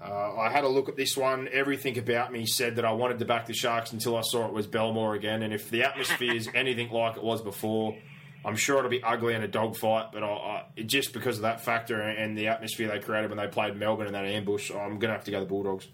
Uh, 0.00 0.36
I 0.36 0.50
had 0.50 0.64
a 0.64 0.68
look 0.68 0.88
at 0.88 0.96
this 0.96 1.16
one. 1.16 1.48
Everything 1.52 1.98
about 1.98 2.32
me 2.32 2.46
said 2.46 2.76
that 2.76 2.84
I 2.84 2.92
wanted 2.92 3.18
to 3.18 3.24
back 3.24 3.46
the 3.46 3.52
Sharks 3.52 3.92
until 3.92 4.16
I 4.16 4.20
saw 4.22 4.46
it 4.46 4.52
was 4.52 4.66
Belmore 4.66 5.14
again. 5.14 5.42
And 5.42 5.52
if 5.52 5.70
the 5.70 5.82
atmosphere 5.82 6.34
is 6.34 6.48
anything 6.54 6.90
like 6.90 7.16
it 7.16 7.22
was 7.22 7.42
before, 7.42 7.96
I'm 8.44 8.54
sure 8.54 8.78
it'll 8.78 8.90
be 8.90 9.02
ugly 9.02 9.34
in 9.34 9.42
a 9.42 9.48
dogfight. 9.48 10.12
But 10.12 10.22
I, 10.22 10.64
I, 10.76 10.82
just 10.82 11.12
because 11.12 11.36
of 11.36 11.42
that 11.42 11.60
factor 11.60 12.00
and 12.00 12.38
the 12.38 12.46
atmosphere 12.46 12.88
they 12.88 13.00
created 13.00 13.30
when 13.30 13.38
they 13.38 13.48
played 13.48 13.76
Melbourne 13.76 14.06
in 14.06 14.12
that 14.12 14.24
ambush, 14.24 14.70
I'm 14.70 14.98
going 14.98 15.08
to 15.08 15.14
have 15.14 15.24
to 15.24 15.30
go 15.32 15.40
the 15.40 15.46
Bulldogs. 15.46 15.88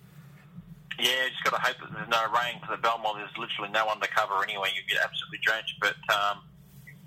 Yeah, 0.98 1.28
just 1.28 1.42
got 1.42 1.56
to 1.56 1.62
hope 1.62 1.76
that 1.80 1.92
there's 1.92 2.08
no 2.08 2.22
rain 2.30 2.60
for 2.64 2.76
the 2.76 2.80
Belmore. 2.80 3.14
There's 3.16 3.36
literally 3.38 3.72
no 3.72 3.88
undercover 3.88 4.44
anyway. 4.44 4.68
You 4.76 4.82
get 4.88 5.02
absolutely 5.02 5.38
drenched. 5.42 5.74
But 5.80 5.96
um, 6.14 6.42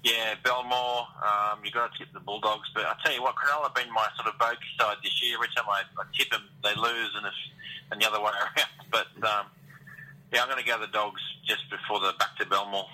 yeah, 0.04 0.36
Belmore, 0.44 1.08
um, 1.24 1.60
you 1.64 1.72
got 1.72 1.92
to 1.92 1.98
tip 1.98 2.14
the 2.14 2.20
Bulldogs. 2.20 2.70
But 2.74 2.86
I 2.86 2.96
tell 3.04 3.14
you 3.14 3.22
what, 3.22 3.36
Cronulla 3.36 3.64
have 3.64 3.76
been 3.76 3.92
my 3.94 4.08
sort 4.16 4.34
of 4.34 4.40
bogey 4.40 4.60
side 4.80 4.98
this 5.04 5.22
year. 5.24 5.36
Every 5.36 5.50
time 5.56 5.66
I, 5.70 5.82
I 6.00 6.04
tip 6.18 6.30
them, 6.30 6.44
they 6.64 6.76
lose, 6.76 7.12
and 7.16 7.26
it's 7.26 7.36
and 7.92 8.02
the 8.02 8.08
other 8.08 8.20
way 8.20 8.32
around. 8.42 8.92
But 8.92 9.08
um, 9.28 9.46
yeah, 10.34 10.44
I'm 10.44 10.50
going 10.50 10.64
to 10.64 10.70
go 10.70 10.80
the 10.80 10.88
Dogs 10.88 11.22
just 11.46 11.70
before 11.70 12.00
the 12.00 12.14
back 12.20 12.38
to 12.40 12.46
Belmore. 12.46 12.86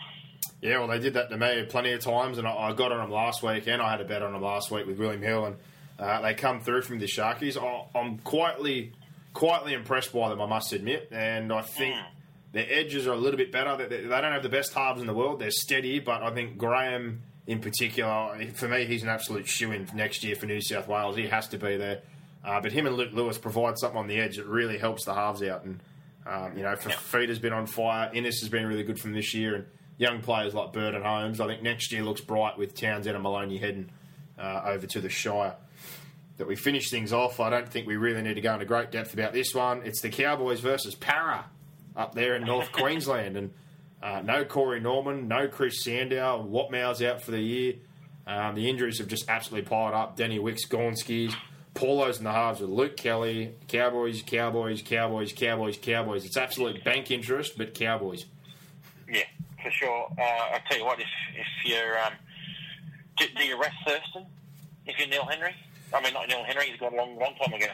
Yeah, 0.61 0.79
well, 0.79 0.87
they 0.87 0.99
did 0.99 1.15
that 1.15 1.29
to 1.29 1.37
me 1.37 1.65
plenty 1.69 1.91
of 1.91 1.99
times, 1.99 2.37
and 2.37 2.47
I, 2.47 2.53
I 2.53 2.73
got 2.73 2.91
on 2.91 2.99
them 2.99 3.11
last 3.11 3.43
week, 3.43 3.67
and 3.67 3.81
I 3.81 3.91
had 3.91 4.01
a 4.01 4.05
bet 4.05 4.21
on 4.21 4.33
them 4.33 4.41
last 4.41 4.71
week 4.71 4.87
with 4.87 4.97
William 4.97 5.21
Hill, 5.21 5.45
and 5.45 5.55
uh, 5.99 6.21
they 6.21 6.33
come 6.33 6.61
through 6.61 6.83
from 6.83 6.99
the 6.99 7.05
Sharkies. 7.05 7.57
I, 7.61 7.99
I'm 7.99 8.19
quietly 8.19 8.93
quietly 9.33 9.73
impressed 9.73 10.13
by 10.13 10.29
them, 10.29 10.41
I 10.41 10.45
must 10.45 10.71
admit. 10.73 11.09
And 11.11 11.51
I 11.51 11.61
think 11.61 11.95
mm. 11.95 12.05
Their 12.53 12.67
edges 12.69 13.07
are 13.07 13.13
a 13.13 13.17
little 13.17 13.37
bit 13.37 13.51
better. 13.51 13.75
They, 13.75 14.03
they, 14.03 14.07
don't 14.07 14.31
have 14.31 14.43
the 14.43 14.49
best 14.49 14.73
halves 14.73 15.01
in 15.01 15.07
the 15.07 15.13
world. 15.13 15.39
They're 15.39 15.51
steady, 15.51 15.99
but 15.99 16.21
I 16.21 16.31
think 16.31 16.57
Graham, 16.57 17.23
in 17.47 17.59
particular, 17.59 18.37
for 18.53 18.67
me, 18.67 18.85
he's 18.85 19.01
an 19.01 19.09
absolute 19.09 19.47
shoe 19.47 19.71
in 19.71 19.89
next 19.95 20.23
year 20.23 20.35
for 20.35 20.45
New 20.45 20.61
South 20.61 20.87
Wales. 20.87 21.17
He 21.17 21.27
has 21.27 21.47
to 21.49 21.57
be 21.57 21.77
there. 21.77 22.01
Uh, 22.45 22.61
but 22.61 22.71
him 22.71 22.85
and 22.85 22.95
Luke 22.95 23.09
Lewis 23.11 23.39
provide 23.39 23.79
something 23.79 23.97
on 23.97 24.07
the 24.07 24.19
edge 24.19 24.37
that 24.37 24.45
really 24.45 24.77
helps 24.77 25.03
the 25.05 25.15
halves 25.15 25.41
out. 25.41 25.63
And, 25.63 25.79
um, 26.27 26.55
you 26.55 26.61
know, 26.61 26.75
Fifita's 26.75 27.39
been 27.39 27.53
on 27.53 27.65
fire. 27.65 28.11
Ennis 28.13 28.39
has 28.41 28.49
been 28.49 28.67
really 28.67 28.83
good 28.83 28.99
from 28.99 29.13
this 29.13 29.33
year. 29.33 29.55
And 29.55 29.65
young 29.97 30.21
players 30.21 30.53
like 30.53 30.73
Bird 30.73 30.93
and 30.93 31.03
Holmes, 31.03 31.39
I 31.39 31.47
think 31.47 31.63
next 31.63 31.91
year 31.91 32.03
looks 32.03 32.21
bright 32.21 32.59
with 32.59 32.75
Townsend 32.75 33.15
and 33.15 33.23
Maloney 33.23 33.57
heading 33.57 33.89
uh, 34.37 34.61
over 34.65 34.85
to 34.85 35.01
the 35.01 35.09
Shire 35.09 35.55
that 36.37 36.47
we 36.47 36.55
finish 36.55 36.91
things 36.91 37.13
off. 37.13 37.39
I 37.39 37.49
don't 37.49 37.67
think 37.67 37.87
we 37.87 37.95
really 37.95 38.21
need 38.21 38.35
to 38.35 38.41
go 38.41 38.53
into 38.53 38.65
great 38.65 38.91
depth 38.91 39.13
about 39.13 39.33
this 39.33 39.55
one. 39.55 39.81
It's 39.85 40.01
the 40.01 40.09
Cowboys 40.09 40.59
versus 40.59 40.93
Para 40.93 41.45
up 41.95 42.15
there 42.15 42.35
in 42.35 42.43
North 42.43 42.71
Queensland, 42.71 43.37
and 43.37 43.51
uh, 44.01 44.21
no 44.23 44.45
Corey 44.45 44.79
Norman, 44.79 45.27
no 45.27 45.47
Chris 45.47 45.83
Sandow. 45.83 46.41
Watmough's 46.41 47.01
out 47.01 47.21
for 47.21 47.31
the 47.31 47.39
year. 47.39 47.73
Um, 48.25 48.55
the 48.55 48.69
injuries 48.69 48.99
have 48.99 49.07
just 49.07 49.29
absolutely 49.29 49.67
piled 49.67 49.93
up. 49.93 50.15
Danny 50.15 50.39
Wicks, 50.39 50.65
Gornskis, 50.67 51.33
Paulo's 51.73 52.19
in 52.19 52.23
the 52.23 52.31
halves 52.31 52.61
with 52.61 52.69
Luke 52.69 52.95
Kelly. 52.95 53.55
Cowboys, 53.67 54.21
Cowboys, 54.21 54.81
Cowboys, 54.81 55.33
Cowboys, 55.33 55.77
Cowboys. 55.77 56.25
It's 56.25 56.37
absolute 56.37 56.83
bank 56.83 57.11
interest, 57.11 57.57
but 57.57 57.73
Cowboys. 57.73 58.25
Yeah, 59.11 59.23
for 59.61 59.71
sure. 59.71 60.07
Uh, 60.17 60.21
I 60.21 60.61
tell 60.69 60.77
you 60.77 60.85
what, 60.85 60.99
if 60.99 61.07
if 61.35 61.47
you're 61.65 61.99
um, 61.99 62.13
do, 63.17 63.25
do 63.35 63.43
you 63.43 63.59
rest 63.59 63.75
Thurston? 63.85 64.25
If 64.85 64.99
you're 64.99 65.07
Neil 65.07 65.25
Henry, 65.25 65.55
I 65.93 66.01
mean, 66.01 66.13
not 66.13 66.27
Neil 66.27 66.43
Henry, 66.43 66.69
he's 66.69 66.79
got 66.79 66.93
a 66.93 66.95
long, 66.95 67.17
long 67.17 67.35
time 67.35 67.53
ago. 67.53 67.67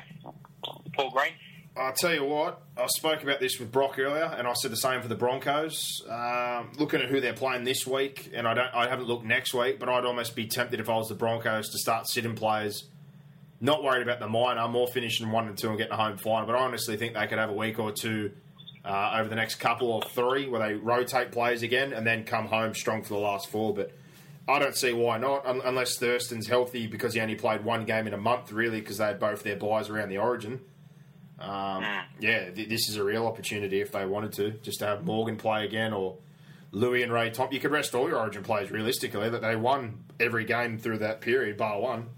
Paul 0.94 1.12
Green. 1.12 1.34
I'll 1.80 1.94
tell 1.94 2.14
you 2.14 2.26
what, 2.26 2.62
I 2.78 2.88
spoke 2.88 3.24
about 3.24 3.40
this 3.40 3.58
with 3.58 3.72
Brock 3.72 3.98
earlier, 3.98 4.36
and 4.38 4.46
I 4.46 4.54
said 4.54 4.70
the 4.70 4.76
same 4.78 5.02
for 5.02 5.08
the 5.08 5.16
Broncos. 5.16 6.04
Um, 6.10 6.74
looking 6.78 7.00
at 7.00 7.08
who 7.08 7.22
they're 7.22 7.32
playing 7.32 7.64
this 7.64 7.88
week, 7.88 8.32
and 8.34 8.46
I 8.46 8.54
don't, 8.54 8.74
I 8.74 8.90
haven't 8.90 9.08
looked 9.08 9.24
next 9.24 9.54
week, 9.54 9.80
but 9.80 9.88
I'd 9.88 10.04
almost 10.04 10.36
be 10.36 10.46
tempted 10.46 10.82
if 10.82 10.90
I 10.90 10.98
was 10.98 11.08
the 11.08 11.16
Broncos 11.16 11.70
to 11.70 11.78
start 11.78 12.10
sitting 12.10 12.36
players. 12.36 12.84
Not 13.62 13.82
worried 13.82 14.02
about 14.02 14.20
the 14.20 14.28
minor, 14.28 14.68
more 14.68 14.88
finishing 14.88 15.32
one 15.32 15.48
and 15.48 15.58
two 15.58 15.70
and 15.70 15.78
getting 15.78 15.94
a 15.94 15.98
home 15.98 16.18
final, 16.18 16.46
but 16.46 16.56
I 16.56 16.60
honestly 16.60 16.98
think 16.98 17.14
they 17.14 17.28
could 17.28 17.40
have 17.40 17.50
a 17.50 17.54
week 17.54 17.80
or 17.80 17.94
two 17.94 18.32
uh, 18.84 19.16
over 19.18 19.30
the 19.30 19.36
next 19.36 19.56
couple 19.56 19.90
or 19.90 20.02
three 20.02 20.50
where 20.50 20.68
they 20.68 20.74
rotate 20.74 21.32
players 21.32 21.62
again 21.62 21.94
and 21.94 22.06
then 22.06 22.26
come 22.26 22.48
home 22.48 22.74
strong 22.74 23.04
for 23.04 23.14
the 23.14 23.20
last 23.20 23.50
four. 23.50 23.74
But 23.74 23.94
I 24.50 24.60
don't 24.60 24.76
see 24.76 24.92
why 24.92 25.18
not, 25.18 25.46
unless 25.46 25.98
Thurston's 25.98 26.48
healthy 26.48 26.88
because 26.88 27.14
he 27.14 27.22
only 27.22 27.36
played 27.36 27.64
one 27.64 27.86
game 27.86 28.06
in 28.06 28.14
a 28.14 28.18
month, 28.18 28.52
really, 28.52 28.82
because 28.82 28.98
they 28.98 29.06
had 29.06 29.20
both 29.20 29.44
their 29.44 29.56
buys 29.56 29.90
around 29.90 30.10
the 30.10 30.18
Origin. 30.18 30.60
Um, 31.40 31.84
mm. 31.84 32.04
yeah, 32.20 32.50
th- 32.50 32.68
this 32.68 32.90
is 32.90 32.98
a 32.98 33.04
real 33.04 33.26
opportunity 33.26 33.82
if 33.82 33.92
they 33.92 34.06
wanted 34.06 34.34
to, 34.34 34.52
just 34.62 34.80
to 34.80 34.86
have 34.88 35.06
Morgan 35.06 35.38
play 35.38 35.66
again 35.66 35.94
or 35.94 36.18
Louis 36.72 37.04
and 37.04 37.12
Ray 37.12 37.30
Tom. 37.30 37.50
You 37.52 37.60
could 37.60 37.72
rest 37.72 37.96
all 37.96 38.10
your 38.10 38.18
Origin 38.18 38.44
players 38.44 38.72
realistically 38.72 39.30
that 39.30 39.42
they 39.42 39.56
won 39.56 40.04
every 40.20 40.44
game 40.44 40.78
through 40.78 41.00
that 41.00 41.22
period, 41.22 41.58
bar 41.58 41.80
one. 41.80 42.10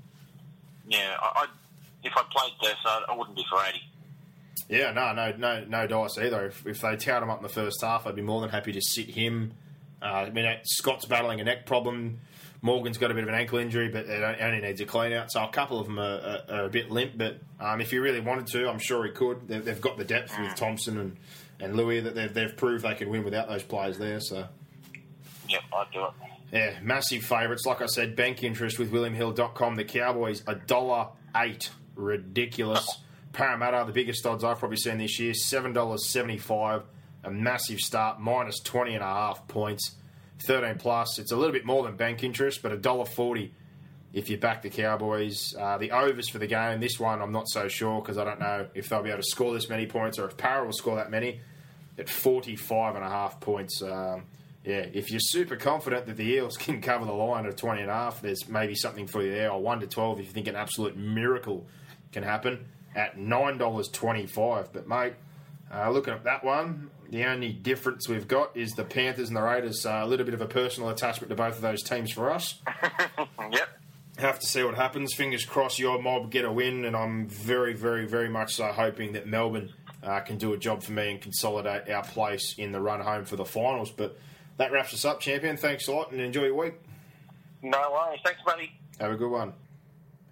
Yeah, 0.88 1.16
I, 1.22 1.44
I, 1.44 1.46
if 2.04 2.14
I 2.16 2.24
played 2.32 2.54
Thurston, 2.62 3.04
I 3.08 3.16
wouldn't 3.16 3.36
be 3.36 3.46
for 3.50 3.60
eighty. 3.64 3.84
Yeah, 4.68 4.92
no, 4.92 5.14
no, 5.14 5.34
no, 5.38 5.66
no 5.66 5.88
dice 5.88 6.18
either. 6.18 6.48
If, 6.48 6.66
if 6.66 6.82
they 6.82 6.96
tout 6.96 7.22
him 7.22 7.30
up 7.30 7.38
in 7.38 7.44
the 7.44 7.50
first 7.50 7.82
half, 7.82 8.08
I'd 8.08 8.16
be 8.16 8.22
more 8.22 8.42
than 8.42 8.50
happy 8.50 8.72
to 8.72 8.82
sit 8.82 9.10
him. 9.10 9.54
Uh, 10.02 10.06
I 10.06 10.30
mean, 10.32 10.46
Scott's 10.64 11.06
battling 11.06 11.42
a 11.42 11.44
neck 11.44 11.66
problem. 11.66 12.22
Morgan's 12.64 12.98
got 13.00 13.10
a 13.10 13.14
bit 13.16 13.24
of 13.24 13.30
an 13.30 13.36
ankle 13.36 13.58
injury, 13.58 13.90
but 13.90 14.06
it 14.06 14.42
only 14.42 14.62
needs 14.62 14.82
a 14.82 14.86
clean 14.86 15.14
out. 15.14 15.32
So 15.32 15.44
a 15.44 15.50
couple 15.50 15.80
of 15.80 15.88
them 15.88 15.98
are, 16.00 16.04
are, 16.20 16.40
are 16.50 16.66
a 16.66 16.70
bit 16.70 16.92
limp. 16.92 17.14
But 17.18 17.40
um, 17.60 17.82
if 17.82 17.90
he 17.92 17.98
really 17.98 18.20
wanted 18.20 18.48
to, 18.48 18.70
I'm 18.70 18.78
sure 18.80 19.04
he 19.06 19.12
could. 19.12 19.48
They've, 19.48 19.64
they've 19.66 19.82
got 19.82 19.98
the 19.98 20.06
depth 20.06 20.38
with 20.40 20.54
Thompson 20.56 21.00
and, 21.00 21.18
and 21.60 21.76
Louis 21.76 22.02
that 22.02 22.14
they've, 22.14 22.32
they've 22.34 22.56
proved 22.56 22.84
they 22.86 22.94
can 22.94 23.10
win 23.10 23.24
without 23.24 23.48
those 23.50 23.64
players 23.64 23.98
there. 23.98 24.20
So 24.20 24.46
Yep, 25.50 25.62
I'd 25.76 25.86
do 25.92 26.06
it. 26.06 26.12
yeah, 26.52 26.80
massive 26.84 27.24
favourites. 27.24 27.66
Like 27.66 27.82
I 27.82 27.88
said, 27.88 28.16
bank 28.16 28.44
interest 28.44 28.78
with 28.80 28.92
WilliamHill.com. 28.92 29.76
The 29.76 29.84
Cowboys 29.84 30.44
a 30.48 30.56
dollar 30.56 31.08
eight, 31.36 31.72
ridiculous. 31.96 32.88
Parramatta, 33.34 33.86
the 33.88 33.94
biggest 33.94 34.26
odds 34.26 34.44
I've 34.44 34.60
probably 34.60 34.78
seen 34.78 34.98
this 34.98 35.18
year, 35.20 35.34
seven 35.34 35.74
dollars 35.74 36.08
seventy 36.10 36.38
five. 36.38 36.84
A 37.24 37.32
massive 37.32 37.80
start, 37.80 38.20
minus 38.20 38.60
twenty 38.60 38.94
and 38.94 39.04
a 39.04 39.08
half 39.08 39.48
points. 39.48 39.96
13 40.46 40.78
plus. 40.78 41.20
It's 41.20 41.32
a 41.32 41.36
little 41.36 41.54
bit 41.54 41.66
more 41.66 41.84
than 41.84 41.96
bank 41.96 42.24
interest, 42.24 42.62
but 42.62 42.72
a 42.72 42.78
dollar 42.78 43.06
forty 43.06 43.54
if 44.14 44.30
you 44.30 44.38
back 44.38 44.62
the 44.62 44.70
Cowboys. 44.70 45.56
Uh, 45.56 45.78
the 45.78 45.92
overs 45.92 46.30
for 46.30 46.38
the 46.38 46.48
game. 46.48 46.80
This 46.80 47.00
one 47.00 47.22
I'm 47.22 47.32
not 47.32 47.48
so 47.48 47.68
sure 47.68 48.02
because 48.02 48.18
I 48.18 48.24
don't 48.24 48.40
know 48.40 48.68
if 48.74 48.90
they'll 48.90 49.04
be 49.04 49.10
able 49.10 49.22
to 49.22 49.28
score 49.28 49.54
this 49.54 49.70
many 49.70 49.86
points 49.86 50.20
or 50.20 50.28
if 50.28 50.38
Para 50.38 50.66
will 50.66 50.74
score 50.74 50.98
that 50.98 51.12
many. 51.12 51.42
At 51.98 52.10
45 52.10 52.96
and 52.96 53.04
a 53.04 53.10
half 53.10 53.40
points. 53.40 53.82
Um, 53.82 54.24
yeah, 54.64 54.86
if 54.94 55.12
you're 55.12 55.20
super 55.20 55.56
confident 55.56 56.06
that 56.06 56.18
the 56.18 56.24
Eels 56.24 56.58
can 56.60 56.82
cover 56.82 57.06
the 57.06 57.14
line 57.14 57.46
of 57.46 57.56
20 57.56 57.82
and 57.82 57.90
a 57.90 57.94
half, 57.94 58.22
there's 58.22 58.48
maybe 58.48 58.76
something 58.76 59.08
for 59.08 59.24
you 59.24 59.32
there. 59.32 59.52
Or 59.52 59.62
1 59.62 59.82
to 59.82 59.88
12 59.88 60.20
if 60.20 60.26
you 60.28 60.32
think 60.32 60.48
an 60.48 60.56
absolute 60.56 60.98
miracle 60.98 61.68
can 62.12 62.24
happen 62.24 62.66
at 62.96 63.18
$9.25. 63.18 64.68
But, 64.74 64.88
mate, 64.88 65.14
uh, 65.74 65.90
looking 65.90 66.14
at 66.14 66.24
that 66.26 66.44
one, 66.44 66.92
the 67.12 67.26
only 67.26 67.52
difference 67.52 68.08
we've 68.08 68.28
got 68.28 68.56
is 68.56 68.72
the 68.72 68.86
Panthers 68.86 69.28
and 69.28 69.36
the 69.36 69.42
Raiders. 69.42 69.86
Uh, 69.86 70.00
a 70.02 70.08
little 70.08 70.26
bit 70.26 70.34
of 70.34 70.42
a 70.42 70.46
personal 70.46 70.90
attachment 70.90 71.30
to 71.30 71.36
both 71.36 71.56
of 71.56 71.62
those 71.62 71.84
teams 71.84 72.12
for 72.12 72.32
us. 72.32 72.56
Yep. 73.52 73.70
Have 74.18 74.40
to 74.40 74.46
see 74.46 74.64
what 74.64 74.76
happens. 74.76 75.14
Fingers 75.14 75.44
crossed 75.46 75.80
your 75.80 76.02
mob 76.02 76.32
get 76.32 76.46
a 76.46 76.52
win, 76.52 76.86
and 76.86 76.96
I'm 76.96 77.28
very, 77.28 77.74
very, 77.74 78.06
very 78.08 78.30
much 78.30 78.56
so 78.56 78.66
hoping 78.66 79.14
that 79.14 79.26
Melbourne 79.26 79.74
uh, 80.04 80.20
can 80.22 80.38
do 80.38 80.54
a 80.54 80.58
job 80.58 80.84
for 80.84 80.92
me 80.92 81.12
and 81.12 81.22
consolidate 81.22 81.90
our 81.90 82.04
place 82.04 82.56
in 82.58 82.72
the 82.72 82.80
run 82.80 83.02
home 83.02 83.26
for 83.26 83.36
the 83.36 83.46
finals. 83.46 83.92
But 83.92 84.18
that 84.58 84.72
wraps 84.72 84.94
us 84.94 85.06
up, 85.06 85.20
champion. 85.20 85.58
Thanks 85.58 85.88
a 85.88 85.92
lot, 85.92 86.12
and 86.12 86.22
enjoy 86.22 86.46
your 86.46 86.56
week. 86.56 86.76
No 87.62 87.92
worries. 87.92 88.20
Thanks, 88.24 88.42
buddy. 88.46 88.72
Have 89.00 89.12
a 89.12 89.18
good 89.18 89.32
one. 89.32 89.54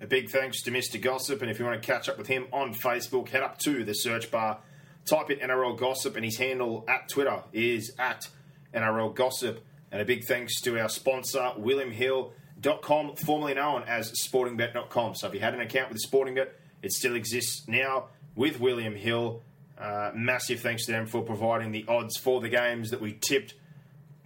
A 0.01 0.07
big 0.07 0.29
thanks 0.29 0.61
to 0.63 0.71
Mr. 0.71 1.01
Gossip, 1.01 1.41
and 1.41 1.49
if 1.51 1.59
you 1.59 1.65
want 1.65 1.81
to 1.81 1.85
catch 1.85 2.07
up 2.07 2.17
with 2.17 2.27
him 2.27 2.47
on 2.53 2.73
Facebook, 2.73 3.29
head 3.29 3.43
up 3.43 3.57
to 3.59 3.83
the 3.83 3.93
search 3.93 4.31
bar, 4.31 4.59
type 5.05 5.29
in 5.31 5.39
NRL 5.39 5.77
Gossip, 5.77 6.15
and 6.15 6.25
his 6.25 6.37
handle 6.37 6.85
at 6.87 7.09
Twitter 7.09 7.43
is 7.53 7.93
at 7.97 8.27
NRL 8.73 9.13
Gossip. 9.13 9.63
And 9.91 10.01
a 10.01 10.05
big 10.05 10.25
thanks 10.25 10.61
to 10.61 10.79
our 10.79 10.89
sponsor, 10.89 11.51
WilliamHill.com, 11.57 13.15
formerly 13.15 13.55
known 13.55 13.83
as 13.87 14.11
SportingBet.com. 14.11 15.15
So 15.15 15.27
if 15.27 15.33
you 15.33 15.39
had 15.39 15.55
an 15.55 15.61
account 15.61 15.89
with 15.89 15.99
SportingBet, 16.05 16.49
it 16.81 16.91
still 16.91 17.15
exists 17.15 17.67
now 17.67 18.05
with 18.35 18.59
William 18.59 18.95
Hill. 18.95 19.41
Uh, 19.77 20.11
massive 20.13 20.59
thanks 20.59 20.85
to 20.85 20.91
them 20.91 21.07
for 21.07 21.23
providing 21.23 21.71
the 21.71 21.85
odds 21.87 22.17
for 22.17 22.41
the 22.41 22.49
games 22.49 22.91
that 22.91 23.01
we 23.01 23.13
tipped 23.13 23.55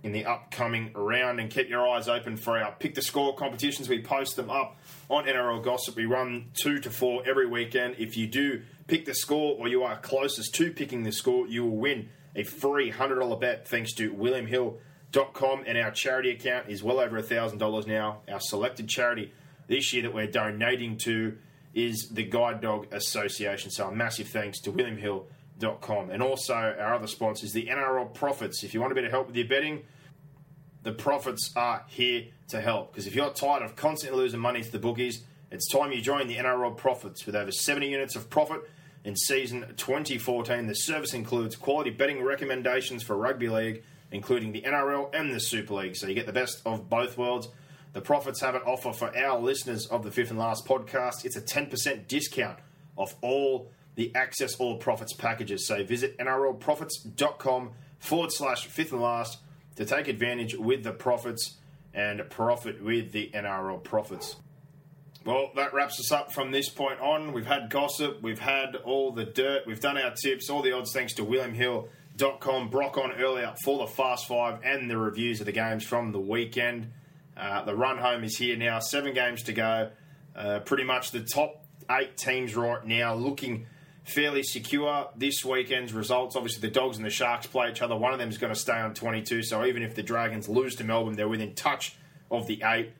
in 0.02 0.12
the 0.12 0.26
upcoming 0.26 0.92
round. 0.94 1.40
And 1.40 1.50
keep 1.50 1.70
your 1.70 1.88
eyes 1.88 2.10
open 2.10 2.36
for 2.36 2.58
our 2.58 2.74
pick 2.74 2.96
the 2.96 3.02
score 3.02 3.36
competitions. 3.36 3.88
We 3.88 4.02
post 4.02 4.36
them 4.36 4.50
up 4.50 4.78
on 5.10 5.26
NRL 5.26 5.64
Gossip. 5.64 5.96
We 5.96 6.06
run 6.06 6.50
two 6.54 6.80
to 6.80 6.90
four 6.90 7.24
every 7.26 7.48
weekend. 7.48 7.96
If 8.00 8.18
you 8.18 8.28
do 8.28 8.64
pick 8.88 9.06
the 9.06 9.16
score 9.16 9.58
or 9.58 9.68
you 9.68 9.84
are 9.84 9.98
closest 9.98 10.54
to 10.56 10.72
picking 10.72 11.04
the 11.04 11.12
score, 11.12 11.48
you 11.48 11.64
will 11.64 11.78
win 11.78 12.10
a 12.36 12.44
free 12.44 12.92
$100 12.92 13.40
bet 13.40 13.68
thanks 13.68 13.94
to 13.96 14.14
WilliamHill.com. 14.14 15.64
And 15.66 15.78
our 15.78 15.92
charity 15.92 16.32
account 16.32 16.70
is 16.70 16.84
well 16.84 17.00
over 17.00 17.22
$1,000 17.22 17.88
now. 17.88 18.22
Our 18.30 18.40
selected 18.40 18.90
charity 18.90 19.34
this 19.68 19.94
year 19.94 20.04
that 20.04 20.14
we're 20.14 20.28
donating 20.28 20.98
to 21.00 21.38
is 21.74 22.10
the 22.10 22.24
Guide 22.24 22.62
Dog 22.62 22.88
Association. 22.92 23.72
So 23.72 23.88
a 23.88 23.96
massive 23.96 24.28
thanks 24.28 24.60
to 24.62 24.72
WilliamHill.com. 24.72 26.10
And 26.10 26.22
also 26.22 26.54
our 26.54 26.94
other 26.94 27.08
sponsors, 27.08 27.54
the 27.54 27.68
NRL 27.68 28.14
Profits. 28.14 28.64
If 28.64 28.74
you 28.74 28.82
want 28.82 28.92
a 28.92 28.96
bit 28.96 29.06
of 29.06 29.12
help 29.12 29.28
with 29.28 29.36
your 29.36 29.48
betting, 29.48 29.84
the 30.84 30.92
profits 30.92 31.52
are 31.56 31.86
here 31.88 32.26
to 32.50 32.62
help. 32.62 32.92
Because 32.92 33.08
if 33.08 33.16
you're 33.16 33.32
tired 33.32 33.64
of 33.64 33.76
constantly 33.76 34.20
losing 34.20 34.40
money 34.40 34.62
to 34.62 34.72
the 34.72 34.80
bookies, 34.80 35.24
it's 35.54 35.70
time 35.70 35.92
you 35.92 36.02
join 36.02 36.28
the 36.28 36.38
NRL 36.38 36.76
Profits. 36.76 37.28
With 37.28 37.36
over 37.36 37.52
70 37.52 37.88
units 37.88 38.16
of 38.16 38.28
profit 38.28 38.68
in 39.04 39.16
season 39.16 39.66
2014, 39.78 40.66
the 40.66 40.74
service 40.74 41.14
includes 41.14 41.56
quality 41.56 41.92
betting 41.92 42.24
recommendations 42.24 43.04
for 43.04 43.16
rugby 43.16 43.50
league, 43.50 43.84
including 44.12 44.52
the 44.52 44.62
NRL 44.62 45.14
and 45.14 45.32
the 45.32 45.40
Super 45.40 45.76
League. 45.76 45.96
So 45.96 46.08
you 46.08 46.16
get 46.16 46.26
the 46.26 46.34
best 46.34 46.64
of 46.66 46.90
both 46.90 47.20
worlds. 47.20 47.50
The 47.94 48.02
Profits 48.02 48.42
have 48.42 48.56
an 48.56 48.64
offer 48.64 48.92
for 48.94 49.16
our 49.16 49.40
listeners 49.40 49.86
of 49.86 50.04
the 50.04 50.10
Fifth 50.10 50.32
and 50.32 50.40
Last 50.40 50.66
podcast. 50.66 51.24
It's 51.24 51.36
a 51.36 51.42
10% 51.42 52.08
discount 52.08 52.58
off 52.96 53.14
all 53.22 53.70
the 53.94 54.12
Access 54.16 54.56
All 54.56 54.78
Profits 54.78 55.14
packages. 55.14 55.68
So 55.68 55.84
visit 55.84 56.18
NRLprofits.com 56.18 57.72
forward 58.00 58.32
slash 58.32 58.66
Fifth 58.66 58.92
and 58.92 59.02
Last 59.02 59.38
to 59.76 59.86
take 59.86 60.08
advantage 60.08 60.56
with 60.56 60.84
the 60.84 60.94
profits 60.94 61.58
and 61.94 62.28
profit 62.32 62.84
with 62.84 63.12
the 63.12 63.30
NRL 63.36 63.84
profits. 63.84 64.38
Well, 65.26 65.52
that 65.56 65.74
wraps 65.74 66.00
us 66.02 66.12
up 66.12 66.34
from 66.34 66.52
this 66.52 66.68
point 66.68 67.00
on. 67.00 67.32
We've 67.32 67.46
had 67.46 67.70
gossip, 67.70 68.22
we've 68.22 68.40
had 68.40 68.76
all 68.76 69.14
the 69.14 69.24
dirt, 69.24 69.66
we've 69.66 69.80
done 69.80 69.98
our 69.98 70.14
tips, 70.14 70.50
all 70.50 70.62
the 70.62 70.74
odds 70.74 70.92
thanks 70.92 71.14
to 71.14 71.26
WilliamHill.com. 71.26 72.70
Brock 72.70 72.98
on 72.98 73.14
earlier 73.14 73.54
for 73.64 73.78
the 73.78 73.88
Fast 73.88 74.28
Five 74.28 74.60
and 74.66 74.90
the 74.90 74.98
reviews 74.98 75.40
of 75.40 75.46
the 75.46 75.54
games 75.54 75.86
from 75.86 76.12
the 76.12 76.20
weekend. 76.20 76.92
Uh, 77.38 77.64
the 77.64 77.74
run 77.74 77.98
home 77.98 78.26
is 78.26 78.38
here 78.38 78.58
now, 78.58 78.80
seven 78.80 79.14
games 79.14 79.44
to 79.44 79.54
go. 79.54 79.92
Uh, 80.36 80.60
pretty 80.60 80.84
much 80.84 81.12
the 81.12 81.22
top 81.22 81.64
eight 81.90 82.18
teams 82.18 82.56
right 82.56 82.86
now 82.86 83.16
looking 83.16 83.66
fairly 84.04 84.44
secure. 84.44 85.08
This 85.16 85.46
weekend's 85.46 85.94
results, 85.94 86.36
obviously, 86.36 86.68
the 86.68 86.74
Dogs 86.74 86.98
and 86.98 87.06
the 87.06 87.10
Sharks 87.10 87.48
play 87.48 87.70
each 87.70 87.82
other. 87.82 87.96
One 87.96 88.12
of 88.12 88.20
them 88.20 88.30
is 88.30 88.38
going 88.38 88.54
to 88.54 88.60
stay 88.60 88.74
on 88.74 88.94
22, 88.94 89.44
so 89.44 89.66
even 89.66 89.84
if 89.84 89.96
the 89.96 90.04
Dragons 90.04 90.50
lose 90.50 90.76
to 90.76 90.84
Melbourne, 90.84 91.16
they're 91.16 91.30
within 91.30 91.56
touch 91.56 91.96
of 92.30 92.46
the 92.48 92.62
eight. 92.66 92.92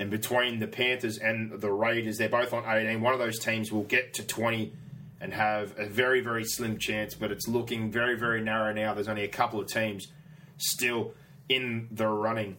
And 0.00 0.10
between 0.10 0.60
the 0.60 0.66
Panthers 0.66 1.18
and 1.18 1.60
the 1.60 1.70
Raiders, 1.70 2.16
they're 2.16 2.30
both 2.30 2.54
on 2.54 2.64
18. 2.66 3.02
One 3.02 3.12
of 3.12 3.18
those 3.18 3.38
teams 3.38 3.70
will 3.70 3.82
get 3.82 4.14
to 4.14 4.26
20 4.26 4.72
and 5.20 5.34
have 5.34 5.78
a 5.78 5.84
very, 5.84 6.22
very 6.22 6.42
slim 6.42 6.78
chance, 6.78 7.14
but 7.14 7.30
it's 7.30 7.46
looking 7.46 7.90
very, 7.90 8.18
very 8.18 8.40
narrow 8.40 8.72
now. 8.72 8.94
There's 8.94 9.08
only 9.08 9.24
a 9.24 9.28
couple 9.28 9.60
of 9.60 9.68
teams 9.68 10.08
still 10.56 11.12
in 11.50 11.86
the 11.92 12.06
running. 12.06 12.56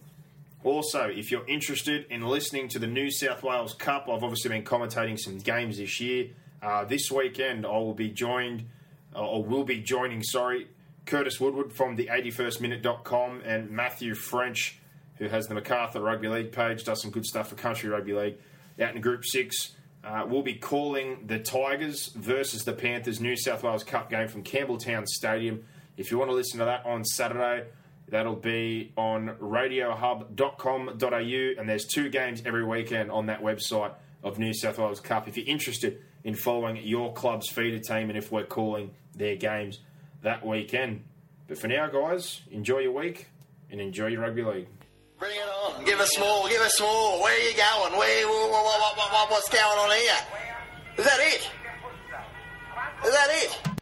Also, 0.62 1.08
if 1.08 1.32
you're 1.32 1.44
interested 1.48 2.06
in 2.10 2.22
listening 2.22 2.68
to 2.68 2.78
the 2.78 2.86
New 2.86 3.10
South 3.10 3.42
Wales 3.42 3.74
Cup, 3.74 4.08
I've 4.08 4.22
obviously 4.22 4.50
been 4.50 4.62
commentating 4.62 5.18
some 5.18 5.38
games 5.38 5.78
this 5.78 6.00
year. 6.00 6.28
Uh, 6.62 6.84
this 6.84 7.10
weekend, 7.10 7.66
I 7.66 7.70
will 7.70 7.92
be 7.92 8.10
joined, 8.10 8.66
uh, 9.16 9.26
or 9.26 9.42
will 9.42 9.64
be 9.64 9.80
joining, 9.80 10.22
sorry, 10.22 10.68
Curtis 11.06 11.40
Woodward 11.40 11.72
from 11.72 11.96
the 11.96 12.06
81stminute.com 12.06 13.42
and 13.44 13.68
Matthew 13.68 14.14
French, 14.14 14.78
who 15.22 15.28
has 15.28 15.46
the 15.46 15.54
MacArthur 15.54 16.00
Rugby 16.00 16.26
League 16.26 16.50
page, 16.50 16.82
does 16.82 17.00
some 17.00 17.12
good 17.12 17.24
stuff 17.24 17.48
for 17.48 17.54
Country 17.54 17.88
Rugby 17.88 18.12
League 18.12 18.38
out 18.80 18.96
in 18.96 19.00
Group 19.00 19.24
6. 19.24 19.70
Uh, 20.02 20.24
we'll 20.26 20.42
be 20.42 20.54
calling 20.54 21.28
the 21.28 21.38
Tigers 21.38 22.08
versus 22.08 22.64
the 22.64 22.72
Panthers 22.72 23.20
New 23.20 23.36
South 23.36 23.62
Wales 23.62 23.84
Cup 23.84 24.10
game 24.10 24.26
from 24.26 24.42
Campbelltown 24.42 25.06
Stadium. 25.06 25.62
If 25.96 26.10
you 26.10 26.18
want 26.18 26.32
to 26.32 26.34
listen 26.34 26.58
to 26.58 26.64
that 26.64 26.84
on 26.84 27.04
Saturday, 27.04 27.68
that'll 28.08 28.34
be 28.34 28.92
on 28.96 29.36
radiohub.com.au, 29.40 31.60
and 31.60 31.68
there's 31.68 31.86
two 31.86 32.08
games 32.08 32.42
every 32.44 32.64
weekend 32.64 33.12
on 33.12 33.26
that 33.26 33.42
website 33.42 33.92
of 34.24 34.40
New 34.40 34.52
South 34.52 34.78
Wales 34.78 34.98
Cup. 34.98 35.28
If 35.28 35.36
you're 35.36 35.46
interested 35.46 36.02
in 36.24 36.34
following 36.34 36.78
your 36.78 37.12
club's 37.12 37.48
feeder 37.48 37.78
team 37.78 38.10
and 38.10 38.18
if 38.18 38.32
we're 38.32 38.44
calling 38.44 38.90
their 39.14 39.36
games 39.36 39.78
that 40.22 40.44
weekend. 40.44 41.04
But 41.46 41.58
for 41.58 41.68
now, 41.68 41.86
guys, 41.86 42.40
enjoy 42.50 42.78
your 42.78 42.92
week 42.92 43.28
and 43.70 43.80
enjoy 43.80 44.08
your 44.08 44.22
rugby 44.22 44.42
league. 44.42 44.66
Bring 45.22 45.36
it 45.36 45.46
on. 45.46 45.84
Give 45.84 46.00
us 46.00 46.18
more. 46.18 46.48
Give 46.48 46.60
us 46.62 46.80
more. 46.80 47.22
Where 47.22 47.32
are 47.32 47.48
you 47.48 47.54
going? 47.54 47.96
Where? 47.96 48.26
What, 48.26 48.50
what, 48.50 48.96
what, 48.96 49.12
what, 49.12 49.30
what's 49.30 49.48
going 49.48 49.62
on 49.62 49.90
here? 49.90 50.18
Is 50.98 51.04
that 51.04 51.20
it? 51.20 51.48
Is 53.06 53.12
that 53.12 53.28
it? 53.30 53.81